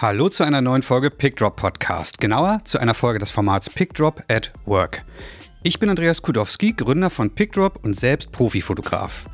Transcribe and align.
Hallo 0.00 0.30
zu 0.30 0.44
einer 0.44 0.62
neuen 0.62 0.80
Folge 0.80 1.10
PickDrop 1.10 1.56
Podcast, 1.56 2.22
genauer 2.22 2.60
zu 2.64 2.78
einer 2.78 2.94
Folge 2.94 3.18
des 3.18 3.30
Formats 3.30 3.68
PickDrop 3.68 4.24
at 4.28 4.50
Work. 4.64 5.04
Ich 5.62 5.78
bin 5.78 5.90
Andreas 5.90 6.22
Kudowski, 6.22 6.72
Gründer 6.72 7.10
von 7.10 7.28
PickDrop 7.28 7.84
und 7.84 8.00
selbst 8.00 8.32
Profifotograf. 8.32 9.26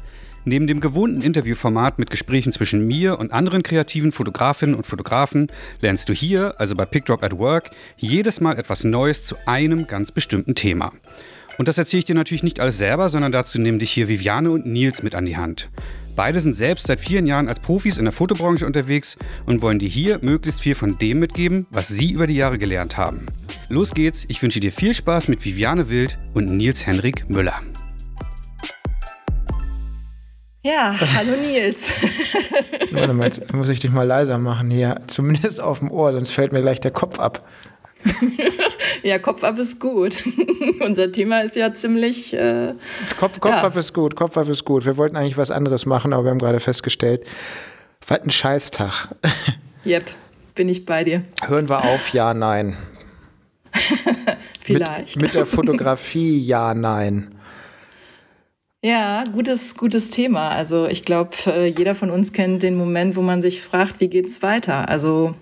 Neben 0.45 0.67
dem 0.67 0.81
gewohnten 0.81 1.23
Interviewformat 1.23 2.01
mit 2.01 2.11
Gesprächen 2.11 2.53
zwischen 2.53 2.85
mir 2.85 3.21
und 3.21 3.33
anderen 3.33 3.63
kreativen 3.63 4.11
Fotografinnen 4.11 4.75
und 4.75 4.89
Fotografen 4.89 5.53
lernst 5.83 6.09
du 6.09 6.13
hier, 6.13 6.57
also 6.59 6.75
bei 6.75 6.85
PickDrop 6.85 7.23
at 7.23 7.39
Work, 7.39 7.71
jedes 7.97 8.41
Mal 8.41 8.59
etwas 8.59 8.83
Neues 8.83 9.25
zu 9.25 9.37
einem 9.47 9.87
ganz 9.87 10.11
bestimmten 10.11 10.57
Thema. 10.57 10.93
Und 11.59 11.69
das 11.69 11.79
erzähle 11.79 12.01
ich 12.01 12.07
dir 12.07 12.17
natürlich 12.17 12.43
nicht 12.43 12.59
alles 12.59 12.77
selber, 12.77 13.09
sondern 13.09 13.31
dazu 13.31 13.61
nehmen 13.61 13.79
dich 13.79 13.93
hier 13.93 14.09
Viviane 14.09 14.51
und 14.51 14.67
Nils 14.67 15.05
mit 15.05 15.15
an 15.15 15.27
die 15.27 15.37
Hand. 15.37 15.69
Beide 16.17 16.41
sind 16.41 16.55
selbst 16.55 16.87
seit 16.87 16.99
vielen 16.99 17.27
Jahren 17.27 17.47
als 17.47 17.61
Profis 17.61 17.99
in 17.99 18.05
der 18.05 18.13
Fotobranche 18.13 18.65
unterwegs 18.65 19.19
und 19.45 19.61
wollen 19.61 19.79
dir 19.79 19.89
hier 19.89 20.19
möglichst 20.23 20.63
viel 20.63 20.75
von 20.75 20.97
dem 20.97 21.19
mitgeben, 21.19 21.67
was 21.69 21.89
sie 21.89 22.11
über 22.11 22.27
die 22.27 22.37
Jahre 22.37 22.57
gelernt 22.57 22.97
haben. 22.97 23.27
Los 23.69 23.93
geht's, 23.93 24.25
ich 24.29 24.43
wünsche 24.43 24.59
dir 24.59 24.73
viel 24.73 24.95
Spaß 24.95 25.29
mit 25.29 25.45
Viviane 25.45 25.91
Wild 25.91 26.19
und 26.33 26.57
Nils 26.57 26.87
Henrik 26.87 27.29
Müller. 27.29 27.61
Ja, 30.63 30.97
hallo 31.15 31.37
Nils. 31.39 31.93
Warte 32.91 33.13
mal, 33.13 33.27
jetzt 33.27 33.53
muss 33.53 33.69
ich 33.69 33.81
dich 33.81 33.93
mal 33.93 34.07
leiser 34.07 34.39
machen 34.39 34.71
hier, 34.71 35.03
zumindest 35.07 35.61
auf 35.61 35.81
dem 35.81 35.91
Ohr, 35.91 36.13
sonst 36.13 36.31
fällt 36.31 36.53
mir 36.53 36.63
gleich 36.63 36.81
der 36.81 36.93
Kopf 36.93 37.19
ab. 37.19 37.47
ja, 39.03 39.19
Kopf 39.19 39.43
ab 39.45 39.59
ist 39.59 39.81
gut. 39.81 40.17
Unser 40.81 41.11
Thema 41.11 41.41
ist 41.41 41.57
ja 41.57 41.73
ziemlich. 41.73 42.35
Äh, 42.35 42.75
Kopf, 43.19 43.41
Kopf 43.41 43.53
ja. 43.53 43.63
ab 43.63 43.77
ist 43.77 43.93
gut, 43.93 44.17
Kopf 44.17 44.37
ab 44.37 44.49
ist 44.49 44.65
gut. 44.65 44.85
Wir 44.85 44.97
wollten 44.97 45.17
eigentlich 45.17 45.37
was 45.37 45.51
anderes 45.51 45.87
machen, 45.87 46.13
aber 46.13 46.25
wir 46.25 46.31
haben 46.31 46.39
gerade 46.39 46.61
festgestellt, 46.61 47.25
was 48.07 48.21
ein 48.21 48.31
Scheißtag. 48.31 49.09
Yep, 49.85 50.11
bin 50.57 50.69
ich 50.69 50.85
bei 50.85 51.05
dir. 51.05 51.23
Hören 51.47 51.69
wir 51.69 51.85
auf, 51.85 52.09
ja, 52.09 52.35
nein. 52.35 52.77
Vielleicht. 54.61 55.15
Mit, 55.15 55.23
mit 55.23 55.35
der 55.35 55.47
Fotografie, 55.47 56.41
ja, 56.41 56.75
nein. 56.75 57.37
Ja, 58.83 59.25
gutes, 59.33 59.77
gutes 59.77 60.11
Thema. 60.11 60.51
Also 60.51 60.87
ich 60.87 61.05
glaube, 61.05 61.31
äh, 61.47 61.67
jeder 61.67 61.95
von 61.95 62.11
uns 62.11 62.33
kennt 62.33 62.63
den 62.63 62.77
Moment, 62.77 63.17
wo 63.17 63.23
man 63.23 63.43
sich 63.43 63.63
fragt, 63.63 64.01
wie 64.01 64.09
geht's 64.09 64.43
weiter? 64.43 64.89
Also 64.89 65.35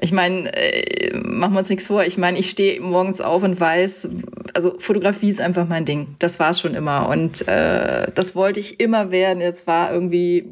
ich 0.00 0.12
meine, 0.12 0.52
äh, 0.54 1.16
machen 1.16 1.54
wir 1.54 1.60
uns 1.60 1.68
nichts 1.68 1.86
vor. 1.88 2.04
Ich 2.04 2.18
meine, 2.18 2.38
ich 2.38 2.48
stehe 2.50 2.80
morgens 2.80 3.20
auf 3.20 3.42
und 3.42 3.58
weiß, 3.58 4.08
also 4.54 4.74
Fotografie 4.78 5.30
ist 5.30 5.40
einfach 5.40 5.68
mein 5.68 5.84
Ding. 5.84 6.14
Das 6.20 6.38
war 6.38 6.50
es 6.50 6.60
schon 6.60 6.74
immer. 6.74 7.08
Und 7.08 7.46
äh, 7.48 8.10
das 8.14 8.36
wollte 8.36 8.60
ich 8.60 8.78
immer 8.80 9.10
werden. 9.10 9.40
Jetzt 9.40 9.66
war 9.66 9.92
irgendwie 9.92 10.46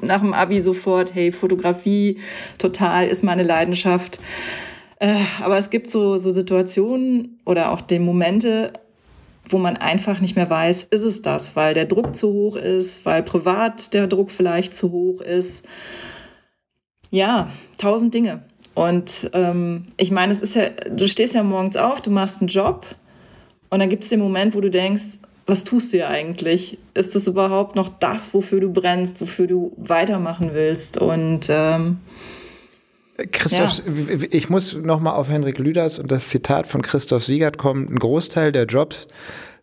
nach 0.00 0.20
dem 0.20 0.32
Abi 0.32 0.60
sofort, 0.60 1.14
hey, 1.14 1.32
Fotografie 1.32 2.18
total 2.58 3.06
ist 3.06 3.22
meine 3.22 3.42
Leidenschaft. 3.42 4.18
Äh, 4.98 5.16
aber 5.42 5.58
es 5.58 5.68
gibt 5.68 5.90
so, 5.90 6.16
so 6.16 6.30
Situationen 6.30 7.40
oder 7.44 7.72
auch 7.72 7.82
die 7.82 7.98
Momente, 7.98 8.72
wo 9.50 9.58
man 9.58 9.76
einfach 9.76 10.20
nicht 10.20 10.36
mehr 10.36 10.48
weiß, 10.48 10.84
ist 10.84 11.04
es 11.04 11.20
das, 11.20 11.56
weil 11.56 11.74
der 11.74 11.84
Druck 11.84 12.14
zu 12.14 12.32
hoch 12.32 12.56
ist, 12.56 13.04
weil 13.04 13.22
privat 13.22 13.92
der 13.92 14.06
Druck 14.06 14.30
vielleicht 14.30 14.74
zu 14.74 14.92
hoch 14.92 15.20
ist. 15.20 15.64
Ja, 17.10 17.50
tausend 17.76 18.14
Dinge. 18.14 18.44
Und 18.74 19.30
ähm, 19.32 19.86
ich 19.96 20.10
meine, 20.10 20.32
es 20.32 20.40
ist 20.40 20.56
ja, 20.56 20.70
du 20.90 21.06
stehst 21.06 21.34
ja 21.34 21.42
morgens 21.42 21.76
auf, 21.76 22.00
du 22.00 22.10
machst 22.10 22.40
einen 22.40 22.48
Job 22.48 22.86
und 23.70 23.80
dann 23.80 23.88
gibt 23.88 24.04
es 24.04 24.10
den 24.10 24.20
Moment, 24.20 24.54
wo 24.54 24.60
du 24.60 24.70
denkst, 24.70 25.18
was 25.46 25.64
tust 25.64 25.92
du 25.92 25.98
ja 25.98 26.08
eigentlich? 26.08 26.78
Ist 26.94 27.14
das 27.14 27.26
überhaupt 27.26 27.76
noch 27.76 27.88
das, 27.88 28.32
wofür 28.32 28.60
du 28.60 28.72
brennst, 28.72 29.20
wofür 29.20 29.46
du 29.46 29.72
weitermachen 29.76 30.50
willst? 30.54 30.98
Und 30.98 31.46
ähm, 31.48 31.98
Christoph, 33.30 33.82
ja. 33.86 34.16
ich 34.30 34.48
muss 34.48 34.74
nochmal 34.74 35.14
auf 35.14 35.28
Henrik 35.28 35.58
Lüders 35.58 35.98
und 35.98 36.10
das 36.10 36.28
Zitat 36.28 36.66
von 36.66 36.82
Christoph 36.82 37.24
Siegert 37.24 37.58
kommen. 37.58 37.88
Ein 37.88 37.98
Großteil 37.98 38.52
der 38.52 38.64
Jobs 38.64 39.08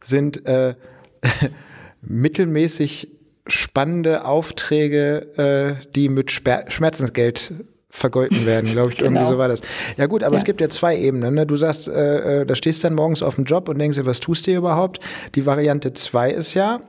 sind 0.03 0.45
äh, 0.45 0.75
mittelmäßig 2.01 3.09
spannende 3.47 4.25
Aufträge, 4.25 5.77
äh, 5.81 5.85
die 5.95 6.09
mit 6.09 6.29
Sper 6.31 6.65
Schmerzensgeld 6.67 7.53
vergolten 7.89 8.45
werden, 8.45 8.71
glaube 8.71 8.91
ich. 8.91 8.97
genau. 8.97 9.21
Irgendwie 9.21 9.31
so 9.31 9.37
war 9.37 9.47
das. 9.47 9.61
Ja 9.97 10.05
gut, 10.05 10.23
aber 10.23 10.33
ja. 10.33 10.37
es 10.37 10.45
gibt 10.45 10.61
ja 10.61 10.69
zwei 10.69 10.97
Ebenen. 10.97 11.33
Ne? 11.33 11.45
Du 11.45 11.55
sagst, 11.55 11.87
äh, 11.87 12.41
äh, 12.41 12.45
da 12.45 12.55
stehst 12.55 12.83
dann 12.83 12.93
morgens 12.93 13.23
auf 13.23 13.35
dem 13.35 13.45
Job 13.45 13.67
und 13.69 13.79
denkst 13.79 13.97
dir, 13.97 14.05
was 14.05 14.19
tust 14.19 14.45
du 14.45 14.51
hier 14.51 14.59
überhaupt? 14.59 14.99
Die 15.35 15.45
Variante 15.45 15.93
zwei 15.93 16.31
ist 16.31 16.53
ja, 16.53 16.81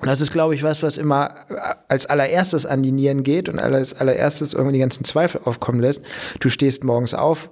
das 0.00 0.20
ist, 0.20 0.32
glaube 0.32 0.54
ich, 0.54 0.62
was, 0.62 0.82
was 0.82 0.96
immer 0.96 1.34
äh, 1.48 1.74
als 1.88 2.06
allererstes 2.06 2.66
an 2.66 2.82
die 2.82 2.92
Nieren 2.92 3.22
geht 3.22 3.48
und 3.48 3.60
als 3.60 3.94
allererstes 3.94 4.54
irgendwie 4.54 4.74
die 4.74 4.80
ganzen 4.80 5.04
Zweifel 5.04 5.42
aufkommen 5.44 5.80
lässt. 5.80 6.02
Du 6.40 6.48
stehst 6.48 6.82
morgens 6.82 7.14
auf 7.14 7.50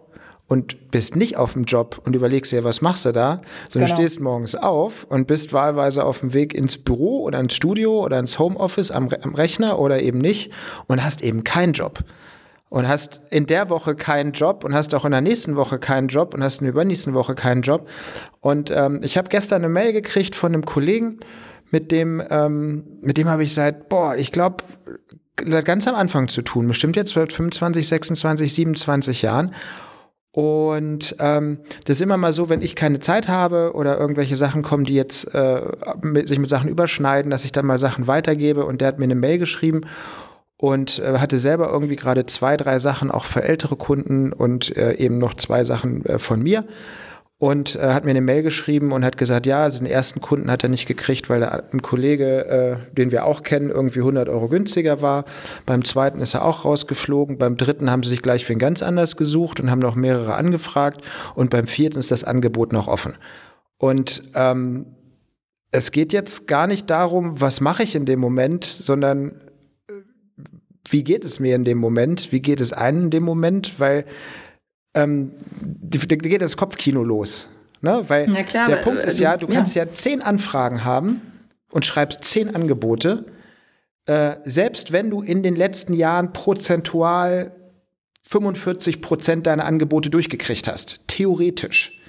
und 0.49 0.91
bist 0.91 1.15
nicht 1.15 1.37
auf 1.37 1.53
dem 1.53 1.63
Job 1.63 2.01
und 2.05 2.17
überlegst 2.17 2.51
dir, 2.51 2.65
was 2.65 2.81
machst 2.81 3.05
du 3.05 3.13
da, 3.13 3.41
sondern 3.69 3.91
genau. 3.91 4.01
stehst 4.01 4.21
morgens 4.21 4.57
auf 4.57 5.07
und 5.09 5.29
bist 5.29 5.53
wahlweise 5.53 6.05
auf 6.05 6.21
dem 6.21 6.35
Weg 6.35 6.55
ins 6.55 6.77
Büro 6.77 7.23
oder 7.23 7.39
ins 7.39 7.55
Studio 7.55 8.05
oder 8.05 8.19
ins 8.19 8.39
Homeoffice 8.41 8.91
am, 8.91 9.09
am 9.23 9.35
Rechner 9.35 9.79
oder 9.79 10.03
eben 10.03 10.19
nicht 10.19 10.51
und 10.89 11.05
hast 11.05 11.23
eben 11.23 11.45
keinen 11.45 11.73
Job 11.73 12.01
und 12.71 12.89
hast 12.89 13.21
in 13.31 13.47
der 13.47 13.69
Woche 13.69 13.95
keinen 13.95 14.33
Job 14.33 14.65
und 14.65 14.75
hast 14.75 14.95
auch 14.95 15.05
in 15.05 15.11
der 15.11 15.21
nächsten 15.21 15.57
Woche 15.57 15.79
keinen 15.79 16.09
Job 16.09 16.33
und 16.33 16.43
hast 16.43 16.61
in 16.61 16.65
der 16.65 16.73
übernächsten 16.73 17.13
Woche 17.13 17.35
keinen 17.35 17.63
Job. 17.63 17.87
Und 18.41 18.71
ähm, 18.71 19.01
ich 19.03 19.19
habe 19.19 19.29
gestern 19.29 19.63
eine 19.63 19.69
Mail 19.69 19.93
gekriegt 19.93 20.35
von 20.35 20.55
einem 20.55 20.65
Kollegen, 20.65 21.19
mit 21.73 21.93
dem, 21.93 22.23
ähm, 22.31 22.85
mit 23.01 23.17
dem 23.17 23.29
habe 23.29 23.43
ich 23.43 23.55
seit, 23.55 23.89
boah, 23.89 24.17
ich 24.17 24.33
glaube, 24.33 24.65
ganz 25.37 25.87
am 25.89 25.95
Anfang 25.95 26.29
zu 26.29 26.43
tun, 26.43 26.69
bestimmt 26.69 26.97
jetzt 26.97 27.13
seit 27.13 27.33
25, 27.33 27.87
26, 27.87 28.55
27 28.55 29.23
Jahren. 29.23 29.55
Und 30.33 31.17
ähm, 31.19 31.59
das 31.87 31.97
ist 31.97 32.03
immer 32.03 32.17
mal 32.17 32.33
so, 32.33 32.49
wenn 32.49 32.63
ich 32.63 32.77
keine 32.77 33.01
Zeit 33.01 33.29
habe 33.29 33.73
oder 33.75 33.99
irgendwelche 33.99 34.37
Sachen 34.37 34.63
kommen, 34.63 34.85
die 34.85 34.95
jetzt 34.95 35.35
äh, 35.35 35.61
mit, 36.03 36.29
sich 36.29 36.39
mit 36.39 36.49
Sachen 36.49 36.69
überschneiden, 36.69 37.33
dass 37.33 37.45
ich 37.45 37.51
dann 37.51 37.67
mal 37.67 37.79
Sachen 37.79 38.07
weitergebe 38.07 38.65
und 38.65 38.81
der 38.81 38.89
hat 38.89 38.99
mir 38.99 39.05
eine 39.05 39.17
Mail 39.17 39.39
geschrieben 39.39 39.83
und 40.61 40.99
äh, 40.99 41.19
hatte 41.19 41.39
selber 41.39 41.71
irgendwie 41.71 41.97
gerade 41.97 42.27
zwei, 42.27 42.59
drei 42.59 42.79
Sachen 42.79 43.11
auch 43.11 43.25
für 43.25 43.43
ältere 43.43 43.77
Kunden 43.77 44.31
und 44.31 44.77
äh, 44.77 44.93
eben 44.97 45.17
noch 45.17 45.33
zwei 45.33 45.65
Sachen 45.65 46.05
äh, 46.05 46.19
von 46.19 46.43
mir. 46.43 46.67
Und 47.39 47.77
äh, 47.77 47.95
hat 47.95 48.05
mir 48.05 48.11
eine 48.11 48.21
Mail 48.21 48.43
geschrieben 48.43 48.93
und 48.93 49.03
hat 49.03 49.17
gesagt, 49.17 49.47
ja, 49.47 49.63
also 49.63 49.79
den 49.79 49.87
ersten 49.87 50.21
Kunden 50.21 50.51
hat 50.51 50.63
er 50.63 50.69
nicht 50.69 50.85
gekriegt, 50.85 51.31
weil 51.31 51.43
ein 51.43 51.81
Kollege, 51.81 52.45
äh, 52.45 52.95
den 52.95 53.11
wir 53.11 53.25
auch 53.25 53.43
kennen, 53.43 53.71
irgendwie 53.71 54.01
100 54.01 54.29
Euro 54.29 54.49
günstiger 54.49 55.01
war. 55.01 55.25
Beim 55.65 55.83
zweiten 55.83 56.21
ist 56.21 56.35
er 56.35 56.45
auch 56.45 56.67
rausgeflogen. 56.67 57.39
Beim 57.39 57.57
dritten 57.57 57.91
haben 57.91 58.03
sie 58.03 58.11
sich 58.11 58.21
gleich 58.21 58.45
für 58.45 58.55
ganz 58.57 58.83
anders 58.83 59.17
gesucht 59.17 59.61
und 59.61 59.71
haben 59.71 59.79
noch 59.79 59.95
mehrere 59.95 60.35
angefragt. 60.35 61.01
Und 61.35 61.49
beim 61.49 61.67
vierten 61.67 61.99
ist 61.99 62.11
das 62.11 62.25
Angebot 62.25 62.75
noch 62.75 62.87
offen. 62.87 63.15
Und 63.79 64.25
ähm, 64.35 64.85
es 65.71 65.91
geht 65.91 66.13
jetzt 66.13 66.49
gar 66.49 66.67
nicht 66.67 66.91
darum, 66.91 67.41
was 67.41 67.63
mache 67.63 67.83
ich 67.83 67.95
in 67.95 68.05
dem 68.05 68.21
Moment, 68.21 68.65
sondern 68.65 69.41
wie 70.91 71.05
geht 71.05 71.25
es 71.25 71.41
mir 71.41 71.55
in 71.55 71.65
dem 71.65 71.79
Moment, 71.79 72.33
wie 72.33 72.41
geht 72.41 72.61
es 72.61 72.73
einem 72.73 73.05
in 73.05 73.11
dem 73.11 73.23
Moment, 73.25 73.79
weil 73.79 74.05
ähm, 74.95 75.33
da 75.61 76.17
geht 76.17 76.43
das 76.43 76.57
Kopfkino 76.57 77.03
los. 77.03 77.49
Ne? 77.81 78.05
Weil 78.09 78.27
klar, 78.45 78.69
der 78.69 78.77
Punkt 78.77 79.05
ist 79.05 79.19
ja, 79.19 79.37
du 79.37 79.47
ja. 79.47 79.55
kannst 79.55 79.75
ja 79.75 79.91
zehn 79.93 80.21
Anfragen 80.23 80.85
haben 80.85 81.23
und 81.71 81.87
schreibst 81.87 82.25
zehn 82.25 82.55
Angebote. 82.55 83.27
Äh, 84.07 84.37
selbst 84.45 84.93
wenn 84.93 85.11
du 85.11 85.23
in 85.23 85.43
den 85.43 85.57
letzten 85.57 85.95
Jahren 85.95 86.33
prozentual 86.33 87.53
45 88.29 89.01
Prozent 89.01 89.47
deiner 89.47 89.65
Angebote 89.65 90.11
durchgekriegt 90.11 90.69
hast, 90.69 91.09
theoretisch, 91.09 92.01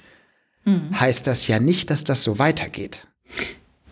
mhm. 0.64 0.98
heißt 0.98 1.26
das 1.26 1.46
ja 1.46 1.58
nicht, 1.58 1.90
dass 1.90 2.04
das 2.04 2.22
so 2.22 2.38
weitergeht. 2.38 3.06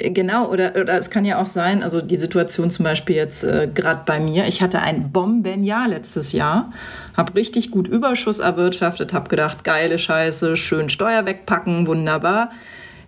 Genau, 0.02 0.48
oder, 0.48 0.74
oder 0.76 0.98
es 0.98 1.10
kann 1.10 1.26
ja 1.26 1.40
auch 1.40 1.46
sein, 1.46 1.82
also 1.82 2.00
die 2.00 2.16
Situation 2.16 2.70
zum 2.70 2.84
Beispiel 2.84 3.16
jetzt 3.16 3.44
äh, 3.44 3.68
gerade 3.72 4.02
bei 4.06 4.18
mir, 4.18 4.46
ich 4.46 4.62
hatte 4.62 4.80
ein 4.80 5.12
Bombenjahr 5.12 5.88
letztes 5.88 6.32
Jahr, 6.32 6.72
habe 7.16 7.34
richtig 7.34 7.70
gut 7.70 7.86
Überschuss 7.86 8.38
erwirtschaftet, 8.38 9.12
habe 9.12 9.28
gedacht, 9.28 9.62
geile 9.62 9.98
Scheiße, 9.98 10.56
schön 10.56 10.88
Steuer 10.88 11.26
wegpacken, 11.26 11.86
wunderbar. 11.86 12.50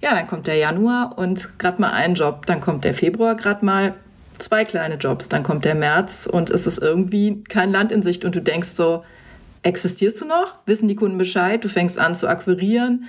Ja, 0.02 0.14
dann 0.14 0.26
kommt 0.26 0.48
der 0.48 0.56
Januar 0.56 1.16
und 1.16 1.58
gerade 1.58 1.80
mal 1.80 1.92
ein 1.92 2.14
Job, 2.14 2.44
dann 2.44 2.60
kommt 2.60 2.84
der 2.84 2.92
Februar 2.92 3.36
gerade 3.36 3.64
mal 3.64 3.94
zwei 4.36 4.64
kleine 4.64 4.96
Jobs, 4.96 5.30
dann 5.30 5.42
kommt 5.42 5.64
der 5.64 5.74
März 5.74 6.28
und 6.30 6.50
es 6.50 6.66
ist 6.66 6.78
irgendwie 6.78 7.42
kein 7.44 7.72
Land 7.72 7.90
in 7.90 8.02
Sicht 8.02 8.24
und 8.26 8.36
du 8.36 8.42
denkst 8.42 8.74
so, 8.74 9.02
existierst 9.62 10.20
du 10.20 10.24
noch? 10.24 10.56
Wissen 10.66 10.88
die 10.88 10.96
Kunden 10.96 11.18
Bescheid? 11.18 11.62
Du 11.62 11.68
fängst 11.68 11.98
an 11.98 12.14
zu 12.14 12.28
akquirieren, 12.28 13.04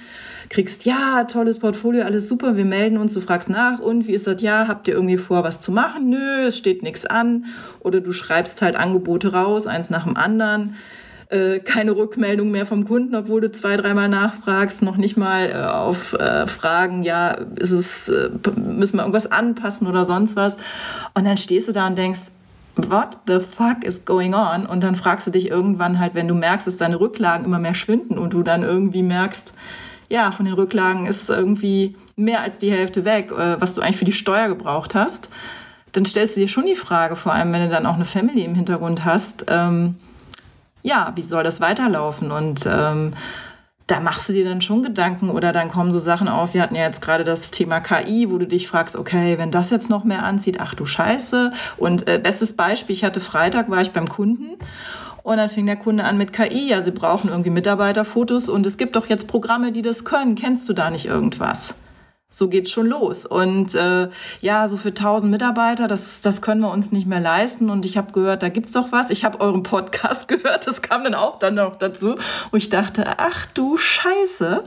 kriegst, 0.49 0.85
ja, 0.85 1.23
tolles 1.23 1.59
Portfolio, 1.59 2.03
alles 2.03 2.27
super, 2.27 2.55
wir 2.55 2.65
melden 2.65 2.97
uns, 2.97 3.13
du 3.13 3.21
fragst 3.21 3.49
nach 3.49 3.79
und 3.79 4.07
wie 4.07 4.13
ist 4.13 4.27
das? 4.27 4.41
Ja, 4.41 4.67
habt 4.67 4.87
ihr 4.87 4.93
irgendwie 4.93 5.17
vor, 5.17 5.43
was 5.43 5.61
zu 5.61 5.71
machen? 5.71 6.09
Nö, 6.09 6.47
es 6.47 6.57
steht 6.57 6.83
nichts 6.83 7.05
an. 7.05 7.45
Oder 7.79 8.01
du 8.01 8.11
schreibst 8.11 8.61
halt 8.61 8.75
Angebote 8.75 9.33
raus, 9.33 9.67
eins 9.67 9.89
nach 9.89 10.03
dem 10.03 10.15
anderen. 10.15 10.75
Äh, 11.29 11.59
keine 11.59 11.95
Rückmeldung 11.95 12.51
mehr 12.51 12.67
vom 12.67 12.85
Kunden, 12.85 13.15
obwohl 13.15 13.41
du 13.41 13.51
zwei, 13.51 13.75
dreimal 13.75 14.09
nachfragst, 14.09 14.83
noch 14.83 14.97
nicht 14.97 15.17
mal 15.17 15.49
äh, 15.49 15.53
auf 15.53 16.13
äh, 16.13 16.45
Fragen, 16.45 17.01
ja, 17.01 17.31
ist 17.59 17.71
es, 17.71 18.11
müssen 18.55 18.97
wir 18.97 19.01
irgendwas 19.01 19.31
anpassen 19.31 19.87
oder 19.87 20.05
sonst 20.05 20.35
was. 20.35 20.57
Und 21.15 21.25
dann 21.25 21.37
stehst 21.37 21.67
du 21.67 21.71
da 21.71 21.87
und 21.87 21.97
denkst, 21.97 22.19
what 22.75 23.17
the 23.27 23.39
fuck 23.39 23.83
is 23.83 24.05
going 24.05 24.33
on? 24.33 24.65
Und 24.65 24.83
dann 24.83 24.95
fragst 24.95 25.27
du 25.27 25.31
dich 25.31 25.49
irgendwann 25.49 25.99
halt, 25.99 26.15
wenn 26.15 26.27
du 26.27 26.35
merkst, 26.35 26.67
dass 26.67 26.77
deine 26.77 26.99
Rücklagen 26.99 27.45
immer 27.45 27.59
mehr 27.59 27.75
schwinden 27.75 28.17
und 28.17 28.33
du 28.33 28.43
dann 28.43 28.63
irgendwie 28.63 29.03
merkst, 29.03 29.53
ja, 30.09 30.31
von 30.31 30.45
den 30.45 30.53
Rücklagen 30.53 31.05
ist 31.05 31.29
irgendwie 31.29 31.95
mehr 32.15 32.41
als 32.41 32.57
die 32.57 32.71
Hälfte 32.71 33.05
weg, 33.05 33.31
äh, 33.31 33.59
was 33.59 33.73
du 33.73 33.81
eigentlich 33.81 33.97
für 33.97 34.05
die 34.05 34.13
Steuer 34.13 34.47
gebraucht 34.47 34.95
hast, 34.95 35.29
dann 35.91 36.05
stellst 36.05 36.35
du 36.35 36.41
dir 36.41 36.47
schon 36.47 36.65
die 36.65 36.75
Frage, 36.75 37.15
vor 37.15 37.33
allem 37.33 37.53
wenn 37.53 37.63
du 37.63 37.69
dann 37.69 37.85
auch 37.85 37.95
eine 37.95 38.05
Family 38.05 38.43
im 38.43 38.55
Hintergrund 38.55 39.05
hast, 39.05 39.45
ähm, 39.47 39.95
ja, 40.81 41.13
wie 41.15 41.21
soll 41.21 41.43
das 41.43 41.61
weiterlaufen? 41.61 42.31
Und 42.31 42.67
ähm, 42.67 43.13
da 43.93 43.99
machst 43.99 44.27
du 44.27 44.33
dir 44.33 44.43
dann 44.43 44.59
schon 44.59 44.81
Gedanken 44.81 45.29
oder 45.29 45.53
dann 45.53 45.69
kommen 45.69 45.91
so 45.91 45.99
Sachen 45.99 46.27
auf. 46.27 46.55
Wir 46.55 46.63
hatten 46.63 46.73
ja 46.73 46.81
jetzt 46.81 46.99
gerade 46.99 47.23
das 47.23 47.51
Thema 47.51 47.79
KI, 47.79 48.27
wo 48.31 48.39
du 48.39 48.47
dich 48.47 48.67
fragst, 48.67 48.95
okay, 48.95 49.37
wenn 49.37 49.51
das 49.51 49.69
jetzt 49.69 49.87
noch 49.87 50.03
mehr 50.03 50.23
anzieht, 50.23 50.59
ach 50.59 50.73
du 50.73 50.87
Scheiße. 50.87 51.51
Und 51.77 52.09
äh, 52.09 52.17
bestes 52.17 52.53
Beispiel, 52.53 52.95
ich 52.95 53.03
hatte 53.03 53.19
Freitag, 53.19 53.69
war 53.69 53.83
ich 53.83 53.91
beim 53.91 54.09
Kunden 54.09 54.57
und 55.21 55.37
dann 55.37 55.47
fing 55.47 55.67
der 55.67 55.75
Kunde 55.75 56.05
an 56.05 56.17
mit 56.17 56.33
KI. 56.33 56.69
Ja, 56.69 56.81
sie 56.81 56.89
brauchen 56.89 57.29
irgendwie 57.29 57.51
Mitarbeiterfotos 57.51 58.49
und 58.49 58.65
es 58.65 58.77
gibt 58.77 58.95
doch 58.95 59.09
jetzt 59.09 59.27
Programme, 59.27 59.71
die 59.71 59.83
das 59.83 60.05
können. 60.05 60.33
Kennst 60.33 60.67
du 60.67 60.73
da 60.73 60.89
nicht 60.89 61.05
irgendwas? 61.05 61.75
So 62.33 62.49
geht's 62.49 62.71
schon 62.71 62.87
los. 62.87 63.25
Und 63.25 63.75
äh, 63.75 64.09
ja, 64.41 64.67
so 64.67 64.75
für 64.75 64.89
1000 64.89 65.31
Mitarbeiter, 65.31 65.87
das, 65.87 66.19
das 66.19 66.41
können 66.41 66.61
wir 66.61 66.71
uns 66.71 66.91
nicht 66.91 67.07
mehr 67.07 67.19
leisten. 67.19 67.69
Und 67.69 67.85
ich 67.85 67.95
habe 67.95 68.11
gehört, 68.11 68.41
da 68.41 68.49
gibt's 68.49 68.73
doch 68.73 68.91
was. 68.91 69.11
Ich 69.11 69.23
habe 69.23 69.39
euren 69.39 69.63
Podcast 69.63 70.27
gehört, 70.27 70.67
das 70.67 70.81
kam 70.81 71.03
dann 71.03 71.13
auch 71.13 71.39
dann 71.39 71.55
noch 71.55 71.77
dazu. 71.77 72.15
Und 72.51 72.57
ich 72.57 72.69
dachte, 72.69 73.19
ach 73.19 73.45
du 73.53 73.77
Scheiße. 73.77 74.63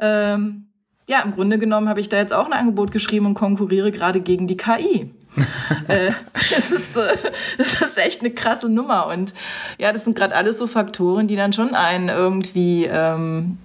Ähm, 0.00 0.67
ja, 1.08 1.20
im 1.24 1.34
Grunde 1.34 1.58
genommen 1.58 1.88
habe 1.88 2.00
ich 2.00 2.08
da 2.08 2.18
jetzt 2.18 2.34
auch 2.34 2.46
ein 2.46 2.52
Angebot 2.52 2.92
geschrieben 2.92 3.26
und 3.26 3.34
konkurriere 3.34 3.90
gerade 3.90 4.20
gegen 4.20 4.46
die 4.46 4.56
KI. 4.56 5.10
äh, 5.88 6.12
das, 6.34 6.70
ist, 6.70 6.96
äh, 6.96 7.08
das 7.56 7.80
ist 7.80 7.98
echt 7.98 8.20
eine 8.20 8.30
krasse 8.30 8.68
Nummer. 8.68 9.06
Und 9.06 9.32
ja, 9.78 9.92
das 9.92 10.04
sind 10.04 10.16
gerade 10.16 10.34
alles 10.34 10.58
so 10.58 10.66
Faktoren, 10.66 11.26
die 11.26 11.36
dann 11.36 11.52
schon 11.52 11.74
einen 11.74 12.08
irgendwie 12.08 12.84
ähm, 12.84 13.58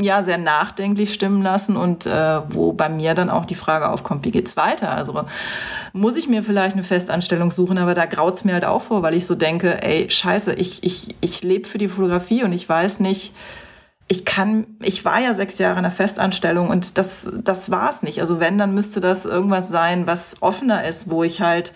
ja 0.00 0.22
sehr 0.22 0.38
nachdenklich 0.38 1.14
stimmen 1.14 1.42
lassen 1.42 1.76
und 1.76 2.06
äh, 2.06 2.40
wo 2.48 2.72
bei 2.72 2.88
mir 2.88 3.14
dann 3.14 3.30
auch 3.30 3.44
die 3.44 3.54
Frage 3.54 3.88
aufkommt, 3.88 4.24
wie 4.24 4.30
geht's 4.30 4.56
weiter? 4.56 4.90
Also 4.90 5.24
muss 5.92 6.16
ich 6.16 6.28
mir 6.28 6.42
vielleicht 6.42 6.74
eine 6.74 6.84
Festanstellung 6.84 7.50
suchen, 7.50 7.78
aber 7.78 7.94
da 7.94 8.06
graut's 8.06 8.44
mir 8.44 8.54
halt 8.54 8.64
auch 8.64 8.82
vor, 8.82 9.02
weil 9.02 9.14
ich 9.14 9.26
so 9.26 9.34
denke, 9.34 9.82
ey, 9.82 10.10
scheiße, 10.10 10.54
ich, 10.54 10.82
ich, 10.82 11.14
ich 11.20 11.42
lebe 11.42 11.68
für 11.68 11.78
die 11.78 11.88
Fotografie 11.88 12.42
und 12.42 12.52
ich 12.52 12.68
weiß 12.68 13.00
nicht, 13.00 13.32
ich 14.12 14.26
kann, 14.26 14.66
ich 14.80 15.06
war 15.06 15.20
ja 15.20 15.32
sechs 15.32 15.56
Jahre 15.56 15.78
in 15.78 15.84
der 15.84 15.90
Festanstellung 15.90 16.68
und 16.68 16.98
das, 16.98 17.30
das 17.42 17.70
war's 17.70 18.02
nicht. 18.02 18.20
Also 18.20 18.40
wenn, 18.40 18.58
dann 18.58 18.74
müsste 18.74 19.00
das 19.00 19.24
irgendwas 19.24 19.70
sein, 19.70 20.06
was 20.06 20.36
offener 20.42 20.84
ist, 20.84 21.08
wo 21.08 21.22
ich 21.22 21.40
halt 21.40 21.72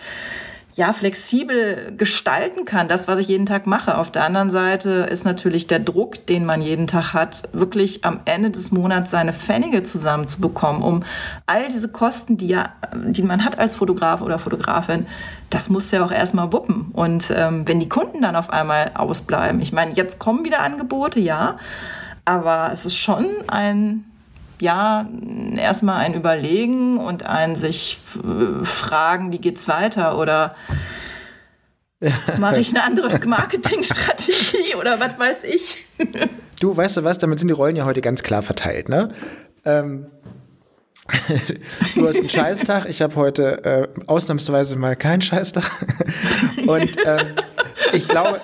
ja, 0.75 0.93
flexibel 0.93 1.94
gestalten 1.97 2.67
kann, 2.67 2.88
das, 2.88 3.09
was 3.09 3.21
ich 3.21 3.29
jeden 3.29 3.47
Tag 3.47 3.67
mache. 3.67 3.97
Auf 3.97 4.11
der 4.11 4.25
anderen 4.25 4.50
Seite 4.50 5.09
ist 5.11 5.25
natürlich 5.25 5.67
der 5.67 5.79
Druck, 5.79 6.27
den 6.27 6.44
man 6.44 6.61
jeden 6.61 6.87
Tag 6.87 7.15
hat, 7.15 7.44
wirklich 7.55 8.05
am 8.05 8.21
Ende 8.27 8.50
des 8.50 8.71
Monats 8.71 9.11
seine 9.11 9.33
Pfennige 9.33 9.83
zusammenzubekommen, 9.83 10.83
um 10.83 11.05
all 11.47 11.69
diese 11.69 11.88
Kosten, 11.88 12.37
die 12.37 12.49
ja, 12.49 12.75
die 12.94 13.23
man 13.23 13.47
hat 13.47 13.59
als 13.59 13.77
Fotograf 13.77 14.21
oder 14.21 14.38
Fotografin, 14.38 15.06
das 15.49 15.71
muss 15.71 15.91
ja 15.91 16.05
auch 16.05 16.12
erstmal 16.12 16.53
wuppen. 16.53 16.91
Und 16.93 17.33
ähm, 17.35 17.67
wenn 17.67 17.81
die 17.81 17.88
Kunden 17.88 18.21
dann 18.21 18.37
auf 18.37 18.50
einmal 18.50 18.91
ausbleiben, 18.93 19.62
ich 19.62 19.73
meine, 19.73 19.93
jetzt 19.93 20.19
kommen 20.19 20.44
wieder 20.44 20.61
Angebote, 20.61 21.19
ja, 21.19 21.56
aber 22.26 22.70
es 22.75 22.84
ist 22.84 22.99
schon 22.99 23.26
ein 23.49 24.05
ja, 24.61 25.06
erstmal 25.56 25.99
ein 25.99 26.14
Überlegen 26.14 26.96
und 26.96 27.25
ein 27.26 27.56
sich 27.56 28.00
fragen, 28.62 29.32
wie 29.32 29.38
geht's 29.38 29.69
weiter 29.69 30.19
oder 30.19 30.55
mache 32.38 32.61
ich 32.61 32.70
eine 32.70 32.84
andere 32.84 33.19
Marketingstrategie 33.26 34.75
oder 34.78 35.00
was 35.00 35.19
weiß 35.19 35.44
ich. 35.44 35.84
du, 36.61 36.76
weißt 36.76 36.99
du 36.99 37.05
was, 37.05 37.19
damit 37.19 37.38
sind 37.38 37.49
die 37.49 37.55
Rollen 37.55 37.76
ja 37.76 37.84
heute 37.84 38.00
ganz 38.00 38.23
klar 38.23 38.43
verteilt, 38.43 38.88
ne? 38.88 39.14
Ähm, 39.64 40.06
du 41.94 42.08
hast 42.08 42.17
einen 42.17 42.28
Scheißtag, 42.28 42.87
ich 42.87 43.00
habe 43.00 43.14
heute 43.14 43.64
äh, 43.64 43.88
ausnahmsweise 44.06 44.76
mal 44.76 44.96
keinen 44.96 45.23
Scheißtag. 45.23 45.70
Und 46.67 46.96
ähm, 47.05 47.37
ich 47.93 48.09
glaube, 48.09 48.41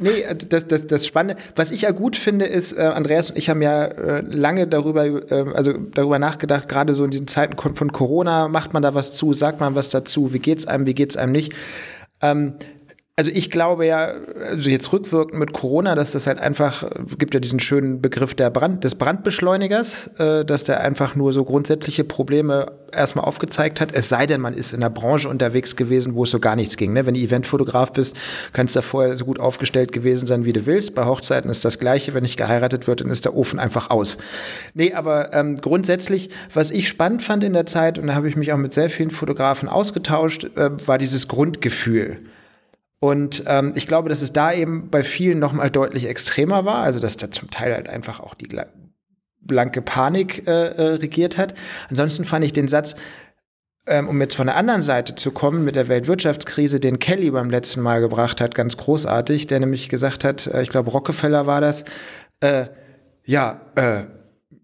nee, 0.00 0.24
das, 0.48 0.66
das, 0.66 0.86
das 0.86 1.06
Spannende, 1.06 1.40
was 1.54 1.70
ich 1.70 1.82
ja 1.82 1.90
gut 1.90 2.16
finde, 2.16 2.46
ist, 2.46 2.72
äh, 2.72 2.82
Andreas 2.82 3.30
und 3.30 3.36
ich 3.36 3.50
haben 3.50 3.62
ja 3.62 3.84
äh, 3.84 4.20
lange 4.20 4.66
darüber, 4.66 5.04
äh, 5.04 5.52
also 5.54 5.72
darüber 5.72 6.18
nachgedacht, 6.18 6.68
gerade 6.68 6.94
so 6.94 7.04
in 7.04 7.10
diesen 7.10 7.28
Zeiten 7.28 7.56
von 7.56 7.92
Corona, 7.92 8.48
macht 8.48 8.72
man 8.72 8.82
da 8.82 8.94
was 8.94 9.12
zu, 9.12 9.32
sagt 9.32 9.60
man 9.60 9.74
was 9.74 9.88
dazu, 9.88 10.32
wie 10.32 10.38
geht's 10.38 10.66
einem, 10.66 10.86
wie 10.86 10.94
geht's 10.94 11.16
einem 11.16 11.32
nicht. 11.32 11.52
Ähm, 12.20 12.54
also 13.16 13.30
ich 13.32 13.48
glaube 13.48 13.86
ja, 13.86 14.12
also 14.50 14.68
jetzt 14.68 14.92
rückwirkend 14.92 15.38
mit 15.38 15.52
Corona, 15.52 15.94
dass 15.94 16.10
das 16.12 16.26
halt 16.26 16.40
einfach, 16.40 16.90
gibt 17.16 17.32
ja 17.32 17.38
diesen 17.38 17.60
schönen 17.60 18.02
Begriff 18.02 18.34
der 18.34 18.50
Brand, 18.50 18.82
des 18.82 18.96
Brandbeschleunigers, 18.96 20.08
äh, 20.18 20.44
dass 20.44 20.64
der 20.64 20.80
einfach 20.80 21.14
nur 21.14 21.32
so 21.32 21.44
grundsätzliche 21.44 22.02
Probleme 22.02 22.72
erstmal 22.90 23.24
aufgezeigt 23.24 23.80
hat. 23.80 23.92
Es 23.92 24.08
sei 24.08 24.26
denn, 24.26 24.40
man 24.40 24.54
ist 24.54 24.72
in 24.72 24.82
einer 24.82 24.90
Branche 24.90 25.28
unterwegs 25.28 25.76
gewesen, 25.76 26.16
wo 26.16 26.24
es 26.24 26.30
so 26.30 26.40
gar 26.40 26.56
nichts 26.56 26.76
ging. 26.76 26.92
Ne? 26.92 27.06
Wenn 27.06 27.14
du 27.14 27.20
Eventfotograf 27.20 27.92
bist, 27.92 28.16
kannst 28.52 28.74
du 28.74 28.78
da 28.78 28.82
vorher 28.82 29.16
so 29.16 29.24
gut 29.24 29.38
aufgestellt 29.38 29.92
gewesen 29.92 30.26
sein, 30.26 30.44
wie 30.44 30.52
du 30.52 30.66
willst. 30.66 30.96
Bei 30.96 31.04
Hochzeiten 31.04 31.48
ist 31.52 31.64
das 31.64 31.78
Gleiche. 31.78 32.14
Wenn 32.14 32.24
nicht 32.24 32.36
geheiratet 32.36 32.88
wird, 32.88 33.00
dann 33.00 33.10
ist 33.10 33.24
der 33.24 33.36
Ofen 33.36 33.60
einfach 33.60 33.90
aus. 33.90 34.18
Nee, 34.74 34.92
aber 34.92 35.32
ähm, 35.32 35.54
grundsätzlich, 35.54 36.30
was 36.52 36.72
ich 36.72 36.88
spannend 36.88 37.22
fand 37.22 37.44
in 37.44 37.52
der 37.52 37.66
Zeit, 37.66 37.96
und 37.96 38.08
da 38.08 38.16
habe 38.16 38.28
ich 38.28 38.34
mich 38.34 38.52
auch 38.52 38.58
mit 38.58 38.72
sehr 38.72 38.90
vielen 38.90 39.12
Fotografen 39.12 39.68
ausgetauscht, 39.68 40.50
äh, 40.56 40.70
war 40.84 40.98
dieses 40.98 41.28
Grundgefühl. 41.28 42.18
Und 43.04 43.44
ähm, 43.46 43.74
ich 43.76 43.86
glaube, 43.86 44.08
dass 44.08 44.22
es 44.22 44.32
da 44.32 44.50
eben 44.50 44.88
bei 44.88 45.02
vielen 45.02 45.38
noch 45.38 45.52
mal 45.52 45.70
deutlich 45.70 46.08
extremer 46.08 46.64
war, 46.64 46.76
also 46.76 47.00
dass 47.00 47.18
da 47.18 47.30
zum 47.30 47.50
Teil 47.50 47.74
halt 47.74 47.86
einfach 47.86 48.18
auch 48.18 48.32
die 48.32 48.48
blanke 49.42 49.82
Panik 49.82 50.46
äh, 50.46 50.68
äh, 50.68 50.82
regiert 50.94 51.36
hat. 51.36 51.52
Ansonsten 51.90 52.24
fand 52.24 52.46
ich 52.46 52.54
den 52.54 52.66
Satz, 52.66 52.96
ähm, 53.86 54.08
um 54.08 54.18
jetzt 54.22 54.36
von 54.36 54.46
der 54.46 54.56
anderen 54.56 54.80
Seite 54.80 55.16
zu 55.16 55.32
kommen, 55.32 55.66
mit 55.66 55.76
der 55.76 55.88
Weltwirtschaftskrise, 55.88 56.80
den 56.80 56.98
Kelly 56.98 57.30
beim 57.30 57.50
letzten 57.50 57.82
Mal 57.82 58.00
gebracht 58.00 58.40
hat, 58.40 58.54
ganz 58.54 58.78
großartig, 58.78 59.48
der 59.48 59.60
nämlich 59.60 59.90
gesagt 59.90 60.24
hat, 60.24 60.46
äh, 60.46 60.62
ich 60.62 60.70
glaube 60.70 60.90
Rockefeller 60.90 61.46
war 61.46 61.60
das, 61.60 61.84
äh, 62.40 62.68
ja, 63.26 63.60
äh, 63.74 64.04